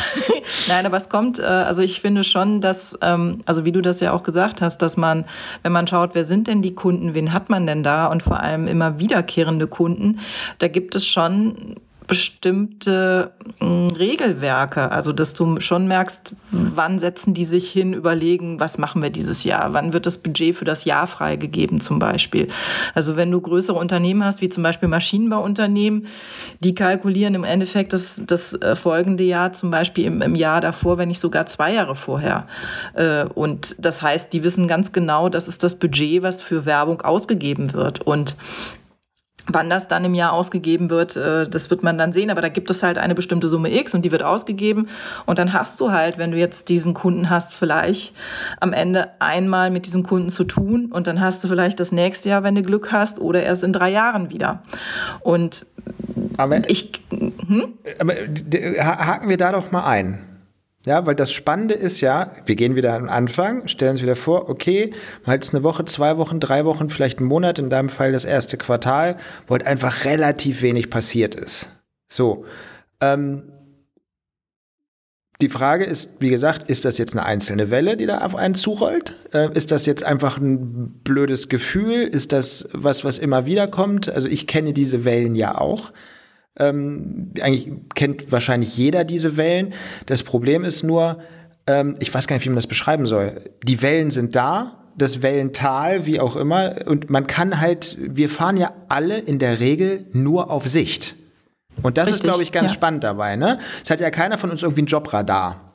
nein, 0.68 0.86
aber 0.86 0.98
es 0.98 1.10
kommt, 1.10 1.40
äh, 1.40 1.44
also 1.44 1.82
ich 1.82 2.02
finde 2.02 2.24
schon, 2.24 2.62
dass, 2.62 2.98
ähm, 3.02 3.42
also 3.46 3.66
wie 3.66 3.72
du 3.72 3.82
das 3.82 4.00
ja 4.00 4.12
auch 4.14 4.24
gesagt 4.24 4.62
hast, 4.62 4.80
dass 4.80 4.98
man, 4.98 5.26
wenn 5.64 5.72
man 5.72 5.88
schaut, 5.88 6.12
wer 6.14 6.26
sind 6.26 6.48
denn 6.48 6.62
die 6.62 6.76
Kunden, 6.76 7.14
wen 7.14 7.34
hat 7.34 7.50
man 7.50 7.66
denn 7.66 7.84
da 7.84 8.08
und 8.08 8.24
vor 8.24 8.40
allem 8.40 8.68
immer 8.68 9.00
wiederkehrende 9.00 9.68
Kunden, 9.68 10.20
da 10.60 10.68
gibt 10.68 10.96
es 10.96 11.06
schon 11.06 11.76
bestimmte 12.12 13.32
hm, 13.60 13.88
Regelwerke, 13.88 14.92
also 14.92 15.14
dass 15.14 15.34
du 15.34 15.62
schon 15.62 15.88
merkst, 15.88 16.36
wann 16.52 17.00
setzen 17.00 17.34
die 17.34 17.46
sich 17.46 17.72
hin, 17.72 17.94
überlegen, 17.94 18.60
was 18.60 18.78
machen 18.78 19.02
wir 19.02 19.12
dieses 19.12 19.46
Jahr, 19.46 19.72
wann 19.72 19.94
wird 19.94 20.06
das 20.06 20.18
Budget 20.18 20.54
für 20.58 20.66
das 20.66 20.84
Jahr 20.84 21.08
freigegeben 21.08 21.80
zum 21.80 22.00
Beispiel. 22.00 22.50
Also 22.96 23.16
wenn 23.16 23.32
du 23.32 23.40
größere 23.40 23.80
Unternehmen 23.80 24.26
hast, 24.26 24.42
wie 24.42 24.50
zum 24.50 24.62
Beispiel 24.62 24.90
Maschinenbauunternehmen, 24.90 26.08
die 26.60 26.76
kalkulieren 26.76 27.34
im 27.34 27.46
Endeffekt 27.46 27.94
das, 27.94 28.22
das 28.28 28.56
äh, 28.56 28.76
folgende 28.76 29.24
Jahr 29.24 29.54
zum 29.54 29.72
Beispiel 29.72 30.04
im, 30.04 30.22
im 30.22 30.36
Jahr 30.36 30.60
davor, 30.60 30.98
wenn 30.98 31.08
nicht 31.08 31.22
sogar 31.22 31.46
zwei 31.46 31.76
Jahre 31.76 31.96
vorher. 31.96 32.46
Äh, 32.94 33.24
und 33.24 33.74
das 33.80 34.02
heißt, 34.02 34.34
die 34.34 34.44
wissen 34.44 34.68
ganz 34.68 34.92
genau, 34.92 35.30
das 35.30 35.48
ist 35.48 35.64
das 35.64 35.76
Budget, 35.76 36.24
was 36.24 36.42
für 36.42 36.66
Werbung 36.66 37.00
ausgegeben 37.04 37.72
wird. 37.72 38.02
Und 38.02 38.36
Wann 39.48 39.70
das 39.70 39.88
dann 39.88 40.06
im 40.06 40.14
Jahr 40.14 40.34
ausgegeben 40.34 40.90
wird, 40.90 41.16
äh, 41.16 41.48
das 41.48 41.70
wird 41.70 41.82
man 41.82 41.98
dann 41.98 42.14
sehen, 42.14 42.30
aber 42.30 42.42
da 42.42 42.50
gibt 42.50 42.70
es 42.70 42.84
halt 42.84 42.98
eine 42.98 43.16
bestimmte 43.16 43.48
Summe 43.48 43.74
X 43.74 43.96
und 43.96 44.04
die 44.04 44.12
wird 44.12 44.24
ausgegeben 44.24 44.88
und 45.26 45.40
dann 45.40 45.52
hast 45.54 45.82
du 45.82 45.92
halt, 45.92 46.18
wenn 46.18 46.32
du 46.32 46.38
jetzt 46.38 46.70
diesen 46.70 46.94
Kunden 46.94 47.30
hast, 47.30 47.56
vielleicht 47.56 48.14
am 48.60 48.72
Ende 48.72 49.10
einmal 49.20 49.72
mit 49.72 49.88
diesem 49.88 50.04
Kunden 50.04 50.30
zu 50.30 50.44
tun 50.44 50.86
und 50.92 51.08
dann 51.08 51.20
hast 51.20 51.44
du 51.44 51.48
vielleicht 51.48 51.80
das 51.80 51.92
nächste 51.92 52.30
Jahr, 52.30 52.44
wenn 52.44 52.56
du 52.56 52.62
Glück 52.62 52.92
hast, 52.92 53.20
oder 53.20 53.42
erst 53.42 53.64
in 53.64 53.74
drei 53.74 53.90
Jahren 53.90 54.30
wieder. 54.30 54.64
Und 55.22 55.66
aber 56.38 56.70
ich, 56.70 56.92
hm? 57.10 57.74
aber 58.00 58.14
haken 58.14 59.30
wir 59.30 59.38
da 59.38 59.52
doch 59.52 59.72
mal 59.72 59.86
ein. 59.86 60.20
Ja, 60.86 61.06
weil 61.06 61.16
das 61.16 61.32
Spannende 61.32 61.76
ist 61.76 62.02
ja, 62.02 62.32
wir 62.46 62.56
gehen 62.56 62.76
wieder 62.76 62.94
am 62.96 63.08
Anfang, 63.08 63.68
stellen 63.68 63.92
uns 63.92 64.02
wieder 64.02 64.16
vor, 64.16 64.50
okay, 64.50 64.94
mal 65.26 65.34
jetzt 65.34 65.54
eine 65.54 65.64
Woche, 65.64 65.86
zwei 65.86 66.18
Wochen, 66.18 66.40
drei 66.40 66.66
Wochen, 66.66 66.90
vielleicht 66.90 67.20
einen 67.20 67.28
Monat, 67.28 67.60
in 67.60 67.70
deinem 67.70 67.90
Fall 67.90 68.12
das 68.12 68.26
erste 68.26 68.58
Quartal, 68.58 69.18
wo 69.46 69.52
halt 69.52 69.68
einfach 69.68 70.06
relativ 70.06 70.64
wenig 70.64 70.90
passiert 70.90 71.36
ist. 71.36 71.70
So. 72.08 72.46
Ähm, 73.00 73.44
die 75.40 75.50
Frage 75.50 75.86
ist, 75.86 76.22
wie 76.22 76.30
gesagt, 76.30 76.70
ist 76.70 76.86
das 76.86 76.98
jetzt 76.98 77.14
eine 77.14 77.26
einzelne 77.26 77.70
Welle, 77.72 77.98
die 77.98 78.06
da 78.06 78.20
auf 78.20 78.36
einen 78.36 78.54
zurollt? 78.54 79.16
Äh, 79.34 79.52
ist 79.54 79.72
das 79.72 79.86
jetzt 79.86 80.04
einfach 80.04 80.38
ein 80.38 81.00
blödes 81.04 81.50
Gefühl? 81.50 82.04
Ist 82.04 82.32
das 82.32 82.70
was, 82.74 83.04
was 83.04 83.18
immer 83.18 83.46
wieder 83.48 83.68
kommt? 83.68 84.08
Also 84.08 84.28
ich 84.28 84.46
kenne 84.46 84.74
diese 84.74 85.04
Wellen 85.04 85.34
ja 85.36 85.58
auch. 85.58 85.92
Ähm, 86.58 87.32
eigentlich 87.42 87.72
kennt 87.96 88.32
wahrscheinlich 88.32 88.78
jeder 88.78 89.04
diese 89.04 89.38
Wellen. 89.38 89.74
Das 90.06 90.24
Problem 90.24 90.64
ist 90.64 90.84
nur, 90.84 91.20
ähm, 91.68 91.96
ich 92.00 92.14
weiß 92.14 92.28
gar 92.28 92.36
nicht, 92.36 92.46
wie 92.46 92.50
man 92.50 92.58
das 92.58 92.68
beschreiben 92.68 93.06
soll. 93.06 93.52
Die 93.64 93.82
Wellen 93.82 94.12
sind 94.12 94.36
da, 94.36 94.90
das 94.98 95.22
Wellental, 95.22 96.06
wie 96.06 96.20
auch 96.20 96.36
immer. 96.36 96.86
Und 96.86 97.10
man 97.10 97.28
kann 97.28 97.60
halt, 97.62 97.98
wir 98.00 98.30
fahren 98.30 98.58
ja 98.58 98.74
alle 98.90 99.18
in 99.18 99.40
der 99.40 99.60
Regel 99.60 100.06
nur 100.12 100.52
auf 100.52 100.68
Sicht. 100.68 101.16
Und 101.82 101.98
das 101.98 102.08
Richtig, 102.08 102.20
ist, 102.20 102.24
glaube 102.24 102.44
ich, 102.44 102.52
ganz 102.52 102.72
ja. 102.72 102.76
spannend 102.76 103.04
dabei. 103.04 103.38
Ne? 103.38 103.60
Es 103.82 103.90
hat 103.90 104.02
ja 104.02 104.12
keiner 104.12 104.38
von 104.38 104.52
uns 104.52 104.62
irgendwie 104.62 104.82
ein 104.82 104.88
Jobradar. 104.88 105.74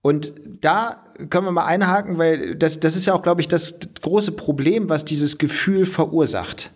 Und 0.00 0.32
da 0.60 1.04
können 1.28 1.46
wir 1.46 1.52
mal 1.52 1.66
einhaken, 1.66 2.18
weil 2.18 2.54
das, 2.56 2.80
das 2.80 2.96
ist 2.96 3.06
ja 3.06 3.14
auch, 3.14 3.22
glaube 3.22 3.40
ich, 3.40 3.48
das 3.48 3.78
große 4.00 4.32
Problem, 4.32 4.88
was 4.88 5.04
dieses 5.04 5.38
Gefühl 5.38 5.86
verursacht 5.86 6.70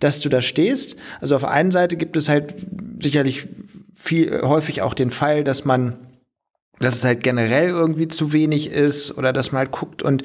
dass 0.00 0.20
du 0.20 0.28
da 0.28 0.40
stehst. 0.40 0.96
Also 1.20 1.36
auf 1.36 1.42
der 1.42 1.50
einen 1.50 1.70
Seite 1.70 1.96
gibt 1.96 2.16
es 2.16 2.28
halt 2.28 2.54
sicherlich 3.00 3.48
viel, 3.94 4.42
häufig 4.42 4.82
auch 4.82 4.94
den 4.94 5.10
Fall, 5.10 5.44
dass 5.44 5.64
man 5.64 5.98
dass 6.78 6.96
es 6.96 7.04
halt 7.04 7.22
generell 7.22 7.68
irgendwie 7.68 8.08
zu 8.08 8.32
wenig 8.32 8.70
ist 8.70 9.16
oder 9.16 9.32
dass 9.32 9.52
man 9.52 9.60
halt 9.60 9.72
guckt. 9.72 10.02
Und 10.02 10.22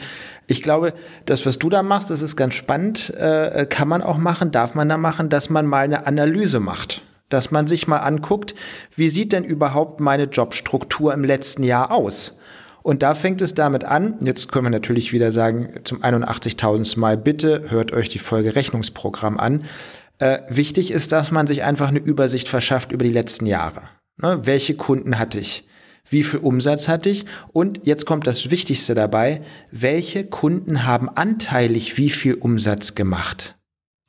ich 0.47 0.62
glaube, 0.62 0.93
das, 1.25 1.45
was 1.45 1.60
du 1.60 1.69
da 1.69 1.81
machst, 1.81 2.10
das 2.10 2.21
ist 2.21 2.36
ganz 2.36 2.55
spannend. 2.55 3.10
Äh, 3.12 3.65
kann 3.69 3.88
man 3.88 4.01
auch 4.01 4.17
machen, 4.17 4.51
darf 4.51 4.75
man 4.75 4.89
da 4.89 4.97
machen, 4.97 5.29
dass 5.29 5.49
man 5.49 5.65
mal 5.65 5.86
eine 5.86 6.05
Analyse 6.07 6.60
macht. 6.60 7.03
Dass 7.29 7.51
man 7.51 7.67
sich 7.67 7.88
mal 7.88 7.99
anguckt, 7.99 8.53
wie 8.95 9.07
sieht 9.07 9.31
denn 9.31 9.45
überhaupt 9.45 10.01
meine 10.01 10.25
Jobstruktur 10.25 11.13
im 11.13 11.23
letzten 11.23 11.63
Jahr 11.63 11.91
aus? 11.91 12.38
Und 12.84 13.04
da 13.04 13.13
fängt 13.13 13.41
es 13.41 13.54
damit 13.54 13.84
an, 13.84 14.17
jetzt 14.22 14.52
können 14.52 14.65
wir 14.65 14.72
natürlich 14.72 15.13
wieder 15.13 15.32
sagen, 15.32 15.82
zum 15.84 16.02
81.000. 16.02 17.00
Mal, 17.00 17.17
bitte 17.17 17.70
hört 17.70 17.91
euch 17.91 18.10
die 18.10 18.20
Folge 18.20 18.56
Rechnungsprogramm 18.56 19.39
an. 19.39 19.65
Äh, 20.17 20.39
wichtig 20.50 20.91
ist, 20.91 21.12
dass 21.12 21.32
man 21.32 21.48
sich 21.48 21.63
einfach 21.63 21.89
eine 21.89 22.00
Übersicht 22.00 22.48
verschafft 22.48 22.91
über 22.91 23.04
die 23.04 23.12
letzten 23.12 23.46
Jahre. 23.46 23.82
Ne? 24.17 24.46
Welche 24.46 24.76
Kunden 24.76 25.17
hatte 25.17 25.39
ich? 25.39 25.67
Wie 26.10 26.24
viel 26.24 26.39
Umsatz 26.39 26.88
hatte 26.88 27.10
ich? 27.10 27.26
Und 27.54 27.82
jetzt 27.84 28.06
kommt 28.06 28.28
das 28.28 28.52
Wichtigste 28.52 28.96
dabei, 28.96 29.41
welche 29.72 30.26
Kunden 30.26 30.86
haben 30.86 31.10
anteilig 31.10 31.98
wie 31.98 32.10
viel 32.10 32.34
Umsatz 32.36 32.96
gemacht? 32.96 33.58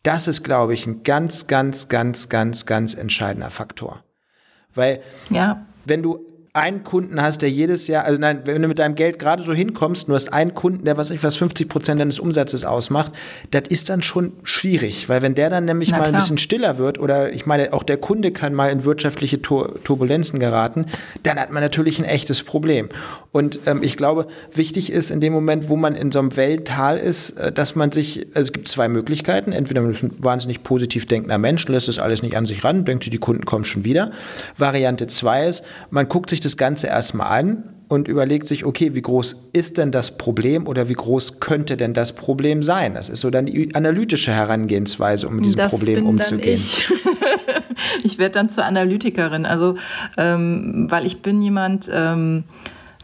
Das 0.02 0.26
ist, 0.26 0.42
glaube 0.42 0.74
ich, 0.74 0.86
ein 0.86 1.02
ganz, 1.02 1.46
ganz, 1.46 1.88
ganz, 1.88 2.28
ganz, 2.28 2.66
ganz 2.66 2.94
entscheidender 2.94 3.50
Faktor. 3.50 4.02
Weil, 4.74 5.00
ja. 5.30 5.66
wenn 5.84 6.02
du 6.02 6.31
einen 6.54 6.84
Kunden 6.84 7.22
hast, 7.22 7.40
der 7.40 7.50
jedes 7.50 7.86
Jahr, 7.86 8.04
also 8.04 8.20
nein, 8.20 8.42
wenn 8.44 8.60
du 8.60 8.68
mit 8.68 8.78
deinem 8.78 8.94
Geld 8.94 9.18
gerade 9.18 9.42
so 9.42 9.54
hinkommst, 9.54 10.06
du 10.08 10.12
hast 10.12 10.34
einen 10.34 10.52
Kunden, 10.52 10.84
der 10.84 10.98
was 10.98 11.10
ich 11.10 11.22
was 11.22 11.36
50 11.36 11.66
Prozent 11.66 11.98
deines 11.98 12.18
Umsatzes 12.18 12.66
ausmacht, 12.66 13.12
das 13.52 13.62
ist 13.70 13.88
dann 13.88 14.02
schon 14.02 14.34
schwierig, 14.42 15.08
weil 15.08 15.22
wenn 15.22 15.34
der 15.34 15.48
dann 15.48 15.64
nämlich 15.64 15.92
Na, 15.92 15.98
mal 15.98 16.08
ein 16.08 16.14
bisschen 16.14 16.36
stiller 16.36 16.76
wird 16.76 16.98
oder 16.98 17.32
ich 17.32 17.46
meine, 17.46 17.72
auch 17.72 17.82
der 17.82 17.96
Kunde 17.96 18.32
kann 18.32 18.52
mal 18.52 18.70
in 18.70 18.84
wirtschaftliche 18.84 19.40
Tur 19.40 19.82
Turbulenzen 19.82 20.40
geraten, 20.40 20.86
dann 21.22 21.40
hat 21.40 21.52
man 21.52 21.62
natürlich 21.62 21.98
ein 21.98 22.04
echtes 22.04 22.42
Problem. 22.42 22.90
Und 23.30 23.60
ähm, 23.64 23.82
ich 23.82 23.96
glaube, 23.96 24.26
wichtig 24.54 24.92
ist 24.92 25.10
in 25.10 25.22
dem 25.22 25.32
Moment, 25.32 25.70
wo 25.70 25.76
man 25.76 25.94
in 25.94 26.12
so 26.12 26.18
einem 26.18 26.36
Welttal 26.36 26.98
ist, 26.98 27.30
äh, 27.38 27.50
dass 27.50 27.74
man 27.74 27.92
sich, 27.92 28.26
also 28.34 28.48
es 28.48 28.52
gibt 28.52 28.68
zwei 28.68 28.88
Möglichkeiten, 28.88 29.52
entweder 29.52 29.80
man 29.80 29.92
ist 29.92 30.02
ein 30.02 30.12
wahnsinnig 30.18 30.62
positiv 30.62 31.06
denkender 31.06 31.38
Mensch, 31.38 31.66
lässt 31.66 31.88
das 31.88 31.98
alles 31.98 32.22
nicht 32.22 32.36
an 32.36 32.44
sich 32.44 32.62
ran, 32.62 32.84
denkt 32.84 33.04
sich, 33.04 33.10
die 33.10 33.18
Kunden 33.18 33.46
kommen 33.46 33.64
schon 33.64 33.86
wieder. 33.86 34.12
Variante 34.58 35.06
zwei 35.06 35.46
ist, 35.46 35.64
man 35.88 36.10
guckt 36.10 36.28
sich 36.28 36.41
das 36.44 36.56
Ganze 36.56 36.86
erstmal 36.88 37.38
an 37.38 37.64
und 37.88 38.08
überlegt 38.08 38.48
sich, 38.48 38.64
okay, 38.64 38.94
wie 38.94 39.02
groß 39.02 39.50
ist 39.52 39.76
denn 39.76 39.92
das 39.92 40.16
Problem 40.16 40.66
oder 40.66 40.88
wie 40.88 40.94
groß 40.94 41.40
könnte 41.40 41.76
denn 41.76 41.92
das 41.92 42.14
Problem 42.14 42.62
sein? 42.62 42.94
Das 42.94 43.08
ist 43.08 43.20
so 43.20 43.30
dann 43.30 43.46
die 43.46 43.74
analytische 43.74 44.32
Herangehensweise, 44.32 45.28
um 45.28 45.36
mit 45.36 45.44
diesem 45.44 45.58
das 45.58 45.76
Problem 45.76 46.06
umzugehen. 46.06 46.56
Ich, 46.56 46.88
ich 48.04 48.18
werde 48.18 48.32
dann 48.32 48.48
zur 48.48 48.64
Analytikerin, 48.64 49.44
also 49.44 49.76
ähm, 50.16 50.86
weil 50.88 51.04
ich 51.04 51.20
bin 51.20 51.42
jemand, 51.42 51.90
ähm, 51.92 52.44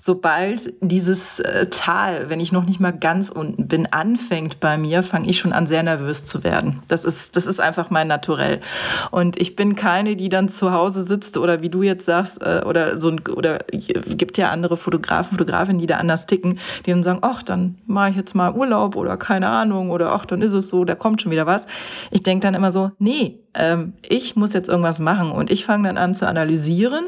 sobald 0.08 0.72
dieses 0.80 1.38
äh, 1.38 1.66
Tal, 1.68 2.30
wenn 2.30 2.40
ich 2.40 2.50
noch 2.50 2.64
nicht 2.64 2.80
mal 2.80 2.92
ganz 2.92 3.28
unten 3.28 3.68
bin, 3.68 3.84
anfängt 3.92 4.58
bei 4.58 4.78
mir, 4.78 5.02
fange 5.02 5.28
ich 5.28 5.38
schon 5.38 5.52
an, 5.52 5.66
sehr 5.66 5.82
nervös 5.82 6.24
zu 6.24 6.44
werden. 6.44 6.82
Das 6.88 7.04
ist, 7.04 7.36
das 7.36 7.44
ist 7.44 7.60
einfach 7.60 7.90
mein 7.90 8.08
Naturell. 8.08 8.62
Und 9.10 9.38
ich 9.38 9.54
bin 9.54 9.74
keine, 9.74 10.16
die 10.16 10.30
dann 10.30 10.48
zu 10.48 10.72
Hause 10.72 11.02
sitzt 11.02 11.36
oder 11.36 11.60
wie 11.60 11.68
du 11.68 11.82
jetzt 11.82 12.06
sagst, 12.06 12.40
äh, 12.40 12.62
oder 12.64 12.98
so 13.02 13.10
ein, 13.10 13.20
oder 13.28 13.58
gibt 13.68 14.38
ja 14.38 14.48
andere 14.48 14.78
Fotografen, 14.78 15.36
Fotografinnen, 15.36 15.78
die 15.78 15.86
da 15.86 15.98
anders 15.98 16.24
ticken, 16.24 16.58
die 16.86 16.90
dann 16.90 17.02
sagen, 17.02 17.18
ach, 17.20 17.42
dann 17.42 17.76
mache 17.84 18.08
ich 18.08 18.16
jetzt 18.16 18.34
mal 18.34 18.54
Urlaub 18.54 18.96
oder 18.96 19.18
keine 19.18 19.50
Ahnung 19.50 19.90
oder 19.90 20.12
ach, 20.12 20.24
dann 20.24 20.40
ist 20.40 20.54
es 20.54 20.68
so, 20.68 20.86
da 20.86 20.94
kommt 20.94 21.20
schon 21.20 21.32
wieder 21.32 21.44
was. 21.44 21.66
Ich 22.10 22.22
denke 22.22 22.46
dann 22.46 22.54
immer 22.54 22.72
so, 22.72 22.92
nee, 22.98 23.40
ähm, 23.58 23.94
ich 24.08 24.36
muss 24.36 24.52
jetzt 24.52 24.68
irgendwas 24.68 24.98
machen 25.00 25.30
und 25.30 25.50
ich 25.50 25.64
fange 25.64 25.88
dann 25.88 25.98
an 25.98 26.14
zu 26.14 26.26
analysieren, 26.26 27.06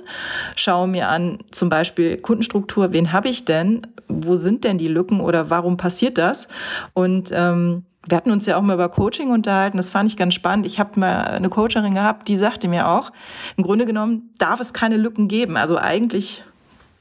schaue 0.56 0.88
mir 0.88 1.08
an 1.08 1.38
zum 1.50 1.68
Beispiel 1.68 2.16
Kundenstruktur, 2.18 2.92
wen 2.92 3.12
habe 3.12 3.28
ich 3.28 3.44
denn, 3.44 3.86
wo 4.08 4.36
sind 4.36 4.64
denn 4.64 4.78
die 4.78 4.88
Lücken 4.88 5.20
oder 5.20 5.50
warum 5.50 5.76
passiert 5.76 6.18
das 6.18 6.48
und 6.92 7.30
ähm, 7.32 7.84
wir 8.08 8.16
hatten 8.16 8.30
uns 8.30 8.46
ja 8.46 8.56
auch 8.56 8.62
mal 8.62 8.74
über 8.74 8.88
Coaching 8.88 9.30
unterhalten, 9.30 9.76
das 9.76 9.90
fand 9.90 10.10
ich 10.10 10.16
ganz 10.16 10.32
spannend. 10.32 10.64
Ich 10.64 10.78
habe 10.78 10.98
mal 10.98 11.24
eine 11.24 11.50
Coacherin 11.50 11.94
gehabt, 11.94 12.28
die 12.28 12.36
sagte 12.36 12.66
mir 12.66 12.88
auch, 12.88 13.12
im 13.56 13.64
Grunde 13.64 13.84
genommen 13.84 14.30
darf 14.38 14.58
es 14.58 14.72
keine 14.72 14.96
Lücken 14.96 15.28
geben. 15.28 15.58
Also 15.58 15.76
eigentlich 15.76 16.42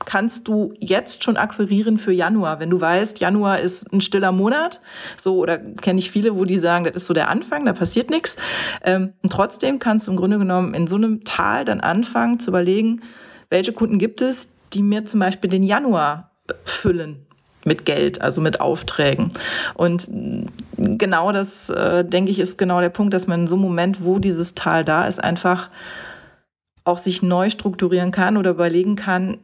kannst 0.06 0.48
du 0.48 0.74
jetzt 0.80 1.24
schon 1.24 1.38
akquirieren 1.38 1.98
für 1.98 2.12
Januar. 2.12 2.60
Wenn 2.60 2.70
du 2.70 2.80
weißt, 2.80 3.20
Januar 3.20 3.60
ist 3.60 3.92
ein 3.92 4.02
stiller 4.02 4.32
Monat, 4.32 4.80
so 5.18 5.38
oder 5.38 5.58
kenne 5.58 6.00
ich 6.00 6.10
viele, 6.10 6.36
wo 6.36 6.46
die 6.46 6.58
sagen, 6.58 6.86
das 6.86 6.96
ist 6.96 7.08
so 7.08 7.14
der 7.14 7.30
Anfang, 7.30 7.66
da 7.66 7.74
passiert 7.74 8.10
nichts. 8.10 8.36
Ähm, 8.84 9.14
und 9.22 9.32
trotzdem 9.32 9.80
kannst 9.80 10.08
du 10.08 10.12
im 10.12 10.18
Grunde 10.18 10.40
genommen 10.40 10.74
in 10.74 10.88
so 10.88 10.96
einem 10.96 11.24
Tal 11.26 11.66
dann 11.66 11.82
anfangen 11.82 12.40
zu 12.40 12.52
überlegen, 12.52 13.02
welche 13.50 13.74
Kunden 13.74 14.00
gibt 14.00 14.22
es, 14.22 14.48
die 14.74 14.82
mir 14.82 15.06
zum 15.06 15.20
Beispiel 15.20 15.50
den 15.50 15.64
Januar 15.64 16.32
füllen 16.64 17.26
mit 17.66 17.86
Geld, 17.86 18.22
also 18.22 18.42
mit 18.42 18.62
Aufträgen. 18.62 19.32
Und 19.76 20.10
genau 20.78 21.32
das, 21.32 21.70
äh, 21.70 22.06
denke 22.06 22.32
ich, 22.32 22.40
ist 22.40 22.58
genau 22.58 22.80
der 22.80 22.90
Punkt, 22.90 23.14
dass 23.14 23.28
man 23.28 23.42
in 23.42 23.48
so 23.48 23.56
einem 23.56 23.64
Moment, 23.64 24.04
wo 24.04 24.20
dieses 24.20 24.56
Tal 24.56 24.86
da 24.86 25.06
ist, 25.06 25.22
einfach 25.22 25.70
auch 26.86 26.98
sich 26.98 27.22
neu 27.22 27.50
strukturieren 27.50 28.12
kann 28.12 28.38
oder 28.38 28.52
überlegen 28.52 28.96
kann, 28.96 29.38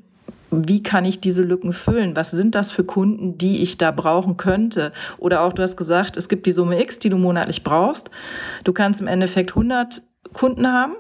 wie 0.68 0.84
kann 0.84 1.06
ich 1.06 1.20
diese 1.20 1.42
Lücken 1.42 1.74
füllen? 1.74 2.16
Was 2.16 2.32
sind 2.32 2.56
das 2.56 2.72
für 2.72 2.84
Kunden, 2.84 3.38
die 3.38 3.64
ich 3.64 3.78
da 3.78 3.92
brauchen 3.92 4.38
könnte? 4.38 4.92
Oder 5.18 5.42
auch, 5.42 5.54
du 5.54 5.62
hast 5.62 5.78
gesagt, 5.78 6.18
es 6.18 6.30
gibt 6.30 6.46
die 6.46 6.52
Summe 6.52 6.82
X, 6.82 7.00
die 7.00 7.10
du 7.10 7.18
monatlich 7.18 7.64
brauchst. 7.64 8.10
Du 8.64 8.74
kannst 8.74 9.02
im 9.02 9.08
Endeffekt 9.08 9.52
100 9.52 10.02
Kunden 10.34 10.68
haben, 10.68 10.96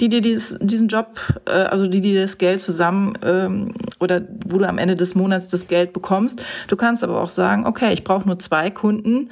die 0.00 0.08
dir 0.08 0.20
dies, 0.20 0.56
diesen 0.60 0.88
Job, 0.88 1.20
äh, 1.46 1.52
also 1.52 1.86
die 1.86 2.00
dir 2.00 2.20
das 2.20 2.38
Geld 2.38 2.60
zusammen 2.60 3.14
ähm, 3.22 3.74
oder 4.00 4.22
wo 4.46 4.58
du 4.58 4.68
am 4.68 4.78
Ende 4.78 4.94
des 4.94 5.14
Monats 5.14 5.48
das 5.48 5.66
Geld 5.66 5.92
bekommst. 5.92 6.44
Du 6.68 6.76
kannst 6.76 7.02
aber 7.02 7.20
auch 7.20 7.28
sagen, 7.28 7.66
okay, 7.66 7.92
ich 7.92 8.04
brauche 8.04 8.26
nur 8.26 8.38
zwei 8.38 8.70
Kunden, 8.70 9.30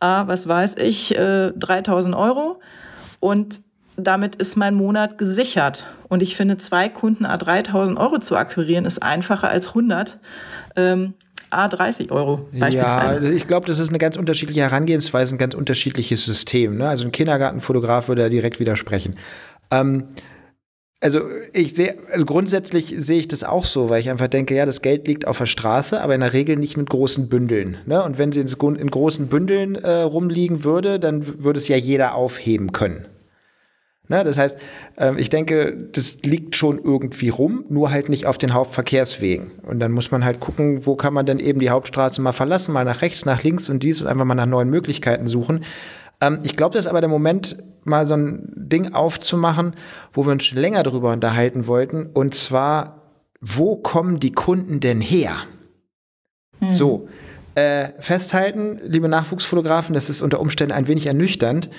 ah, 0.00 0.26
was 0.26 0.48
weiß 0.48 0.76
ich, 0.78 1.16
äh, 1.16 1.52
3000 1.52 2.14
Euro 2.14 2.60
und 3.20 3.60
damit 3.96 4.36
ist 4.36 4.56
mein 4.56 4.74
Monat 4.74 5.18
gesichert. 5.18 5.86
Und 6.08 6.22
ich 6.22 6.36
finde, 6.36 6.58
zwei 6.58 6.88
Kunden 6.88 7.26
A 7.26 7.36
3000 7.36 7.98
Euro 7.98 8.18
zu 8.18 8.36
akquirieren, 8.36 8.84
ist 8.84 9.02
einfacher 9.02 9.48
als 9.48 9.68
100. 9.68 10.16
Ähm, 10.76 11.14
A 11.50 11.68
30 11.68 12.10
Euro 12.10 12.48
beispielsweise. 12.52 13.26
Ja, 13.26 13.32
ich 13.32 13.46
glaube, 13.46 13.66
das 13.66 13.78
ist 13.78 13.90
eine 13.90 13.98
ganz 13.98 14.16
unterschiedliche 14.16 14.62
Herangehensweise, 14.62 15.34
ein 15.34 15.38
ganz 15.38 15.54
unterschiedliches 15.54 16.24
System. 16.24 16.78
Ne? 16.78 16.88
Also 16.88 17.04
ein 17.04 17.12
Kindergartenfotograf 17.12 18.08
würde 18.08 18.22
da 18.22 18.28
direkt 18.30 18.58
widersprechen. 18.58 19.16
Ähm, 19.70 20.04
also 21.02 21.20
ich 21.52 21.74
sehe, 21.74 21.98
also 22.10 22.24
grundsätzlich 22.24 22.94
sehe 22.96 23.18
ich 23.18 23.28
das 23.28 23.44
auch 23.44 23.66
so, 23.66 23.90
weil 23.90 24.00
ich 24.00 24.08
einfach 24.08 24.28
denke, 24.28 24.54
ja, 24.54 24.64
das 24.64 24.80
Geld 24.80 25.06
liegt 25.08 25.26
auf 25.26 25.36
der 25.36 25.46
Straße, 25.46 26.00
aber 26.00 26.14
in 26.14 26.20
der 26.20 26.32
Regel 26.32 26.56
nicht 26.56 26.76
mit 26.78 26.88
großen 26.88 27.28
Bündeln. 27.28 27.76
Ne? 27.84 28.02
Und 28.02 28.16
wenn 28.16 28.32
sie 28.32 28.40
in, 28.40 28.46
großen 28.90 29.26
Bündeln 29.26 29.74
äh, 29.74 29.90
rumliegen 29.90 30.64
würde, 30.64 30.98
dann 30.98 31.44
würde 31.44 31.58
es 31.58 31.68
ja 31.68 31.76
jeder 31.76 32.14
aufheben 32.14 32.72
können. 32.72 33.06
Ne? 34.12 34.24
Das 34.24 34.36
heißt, 34.36 34.58
äh, 34.96 35.18
ich 35.18 35.30
denke, 35.30 35.74
das 35.90 36.22
liegt 36.22 36.54
schon 36.54 36.78
irgendwie 36.78 37.30
rum, 37.30 37.64
nur 37.70 37.90
halt 37.90 38.10
nicht 38.10 38.26
auf 38.26 38.36
den 38.36 38.52
Hauptverkehrswegen. 38.52 39.52
Und 39.62 39.80
dann 39.80 39.90
muss 39.90 40.10
man 40.10 40.22
halt 40.22 40.38
gucken, 40.38 40.84
wo 40.84 40.96
kann 40.96 41.14
man 41.14 41.24
denn 41.24 41.38
eben 41.38 41.60
die 41.60 41.70
Hauptstraße 41.70 42.20
mal 42.20 42.32
verlassen, 42.32 42.74
mal 42.74 42.84
nach 42.84 43.00
rechts, 43.00 43.24
nach 43.24 43.42
links 43.42 43.70
und 43.70 43.82
dies 43.82 44.02
und 44.02 44.08
einfach 44.08 44.26
mal 44.26 44.34
nach 44.34 44.44
neuen 44.44 44.68
Möglichkeiten 44.68 45.26
suchen. 45.26 45.64
Ähm, 46.20 46.40
ich 46.42 46.56
glaube, 46.56 46.74
das 46.74 46.84
ist 46.84 46.90
aber 46.90 47.00
der 47.00 47.08
Moment, 47.08 47.56
mal 47.84 48.06
so 48.06 48.14
ein 48.14 48.52
Ding 48.54 48.92
aufzumachen, 48.92 49.76
wo 50.12 50.26
wir 50.26 50.32
uns 50.32 50.44
schon 50.44 50.58
länger 50.58 50.82
darüber 50.82 51.10
unterhalten 51.14 51.66
wollten. 51.66 52.04
Und 52.12 52.34
zwar, 52.34 53.14
wo 53.40 53.76
kommen 53.76 54.20
die 54.20 54.32
Kunden 54.32 54.80
denn 54.80 55.00
her? 55.00 55.36
Mhm. 56.60 56.70
So, 56.70 57.08
äh, 57.54 57.88
festhalten, 57.98 58.78
liebe 58.84 59.08
Nachwuchsfotografen, 59.08 59.94
das 59.94 60.10
ist 60.10 60.20
unter 60.20 60.38
Umständen 60.38 60.74
ein 60.74 60.86
wenig 60.86 61.06
ernüchternd, 61.06 61.70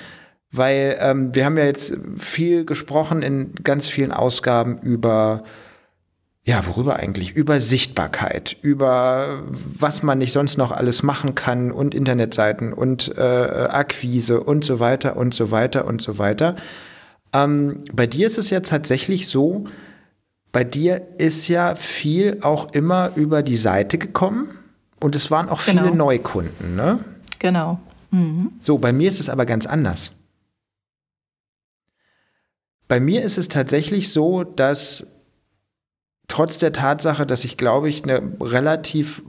weil 0.56 0.96
ähm, 1.00 1.34
wir 1.34 1.44
haben 1.44 1.56
ja 1.56 1.64
jetzt 1.64 1.96
viel 2.18 2.64
gesprochen 2.64 3.22
in 3.22 3.54
ganz 3.62 3.88
vielen 3.88 4.12
Ausgaben 4.12 4.78
über 4.78 5.44
ja, 6.46 6.66
worüber 6.66 6.96
eigentlich? 6.96 7.30
Über 7.32 7.58
Sichtbarkeit, 7.58 8.56
über 8.60 9.44
was 9.48 10.02
man 10.02 10.18
nicht 10.18 10.32
sonst 10.32 10.58
noch 10.58 10.72
alles 10.72 11.02
machen 11.02 11.34
kann 11.34 11.72
und 11.72 11.94
Internetseiten 11.94 12.74
und 12.74 13.16
äh, 13.16 13.20
Akquise 13.22 14.40
und 14.40 14.62
so 14.62 14.78
weiter 14.78 15.16
und 15.16 15.32
so 15.32 15.50
weiter 15.50 15.86
und 15.86 16.02
so 16.02 16.18
weiter. 16.18 16.56
Ähm, 17.32 17.80
bei 17.94 18.06
dir 18.06 18.26
ist 18.26 18.36
es 18.36 18.50
ja 18.50 18.60
tatsächlich 18.60 19.26
so, 19.26 19.64
bei 20.52 20.64
dir 20.64 21.00
ist 21.16 21.48
ja 21.48 21.74
viel 21.74 22.38
auch 22.42 22.72
immer 22.74 23.12
über 23.16 23.42
die 23.42 23.56
Seite 23.56 23.96
gekommen 23.96 24.50
und 25.00 25.16
es 25.16 25.30
waren 25.30 25.48
auch 25.48 25.60
viele 25.60 25.80
genau. 25.80 25.94
Neukunden, 25.94 26.76
ne? 26.76 26.98
Genau. 27.38 27.80
Mhm. 28.10 28.52
So, 28.60 28.76
bei 28.76 28.92
mir 28.92 29.08
ist 29.08 29.18
es 29.18 29.30
aber 29.30 29.46
ganz 29.46 29.64
anders. 29.64 30.12
Bei 32.88 33.00
mir 33.00 33.22
ist 33.22 33.38
es 33.38 33.48
tatsächlich 33.48 34.10
so, 34.10 34.44
dass 34.44 35.22
trotz 36.28 36.58
der 36.58 36.72
Tatsache, 36.72 37.26
dass 37.26 37.44
ich, 37.44 37.56
glaube 37.56 37.88
ich, 37.88 38.04
eine 38.04 38.22
relativ 38.40 39.22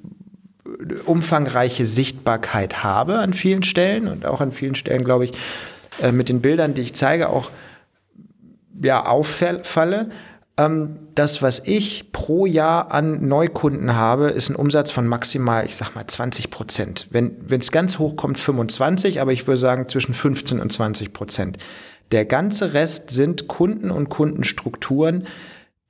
umfangreiche 1.05 1.85
Sichtbarkeit 1.85 2.83
habe 2.83 3.19
an 3.19 3.33
vielen 3.33 3.63
Stellen 3.63 4.07
und 4.07 4.25
auch 4.25 4.41
an 4.41 4.51
vielen 4.51 4.75
Stellen, 4.75 5.03
glaube 5.03 5.25
ich, 5.25 5.31
äh, 6.01 6.11
mit 6.11 6.29
den 6.29 6.41
Bildern, 6.41 6.73
die 6.73 6.81
ich 6.81 6.93
zeige, 6.93 7.29
auch 7.29 7.49
ja, 8.81 9.05
auffalle. 9.05 10.09
Ähm, 10.57 10.99
das, 11.15 11.41
was 11.41 11.59
ich 11.65 12.11
pro 12.11 12.45
Jahr 12.45 12.91
an 12.91 13.27
Neukunden 13.27 13.95
habe, 13.95 14.29
ist 14.29 14.49
ein 14.49 14.55
Umsatz 14.55 14.91
von 14.91 15.07
maximal, 15.07 15.65
ich 15.65 15.75
sag 15.75 15.95
mal, 15.95 16.05
20 16.05 16.49
Prozent. 16.49 17.07
Wenn 17.11 17.37
es 17.49 17.71
ganz 17.71 17.99
hoch 17.99 18.15
kommt, 18.15 18.37
25, 18.37 19.21
aber 19.21 19.31
ich 19.31 19.47
würde 19.47 19.57
sagen 19.57 19.87
zwischen 19.87 20.13
15 20.13 20.59
und 20.59 20.71
20 20.71 21.13
Prozent. 21.13 21.57
Der 22.11 22.25
ganze 22.25 22.73
Rest 22.73 23.11
sind 23.11 23.47
Kunden 23.47 23.91
und 23.91 24.09
Kundenstrukturen, 24.09 25.27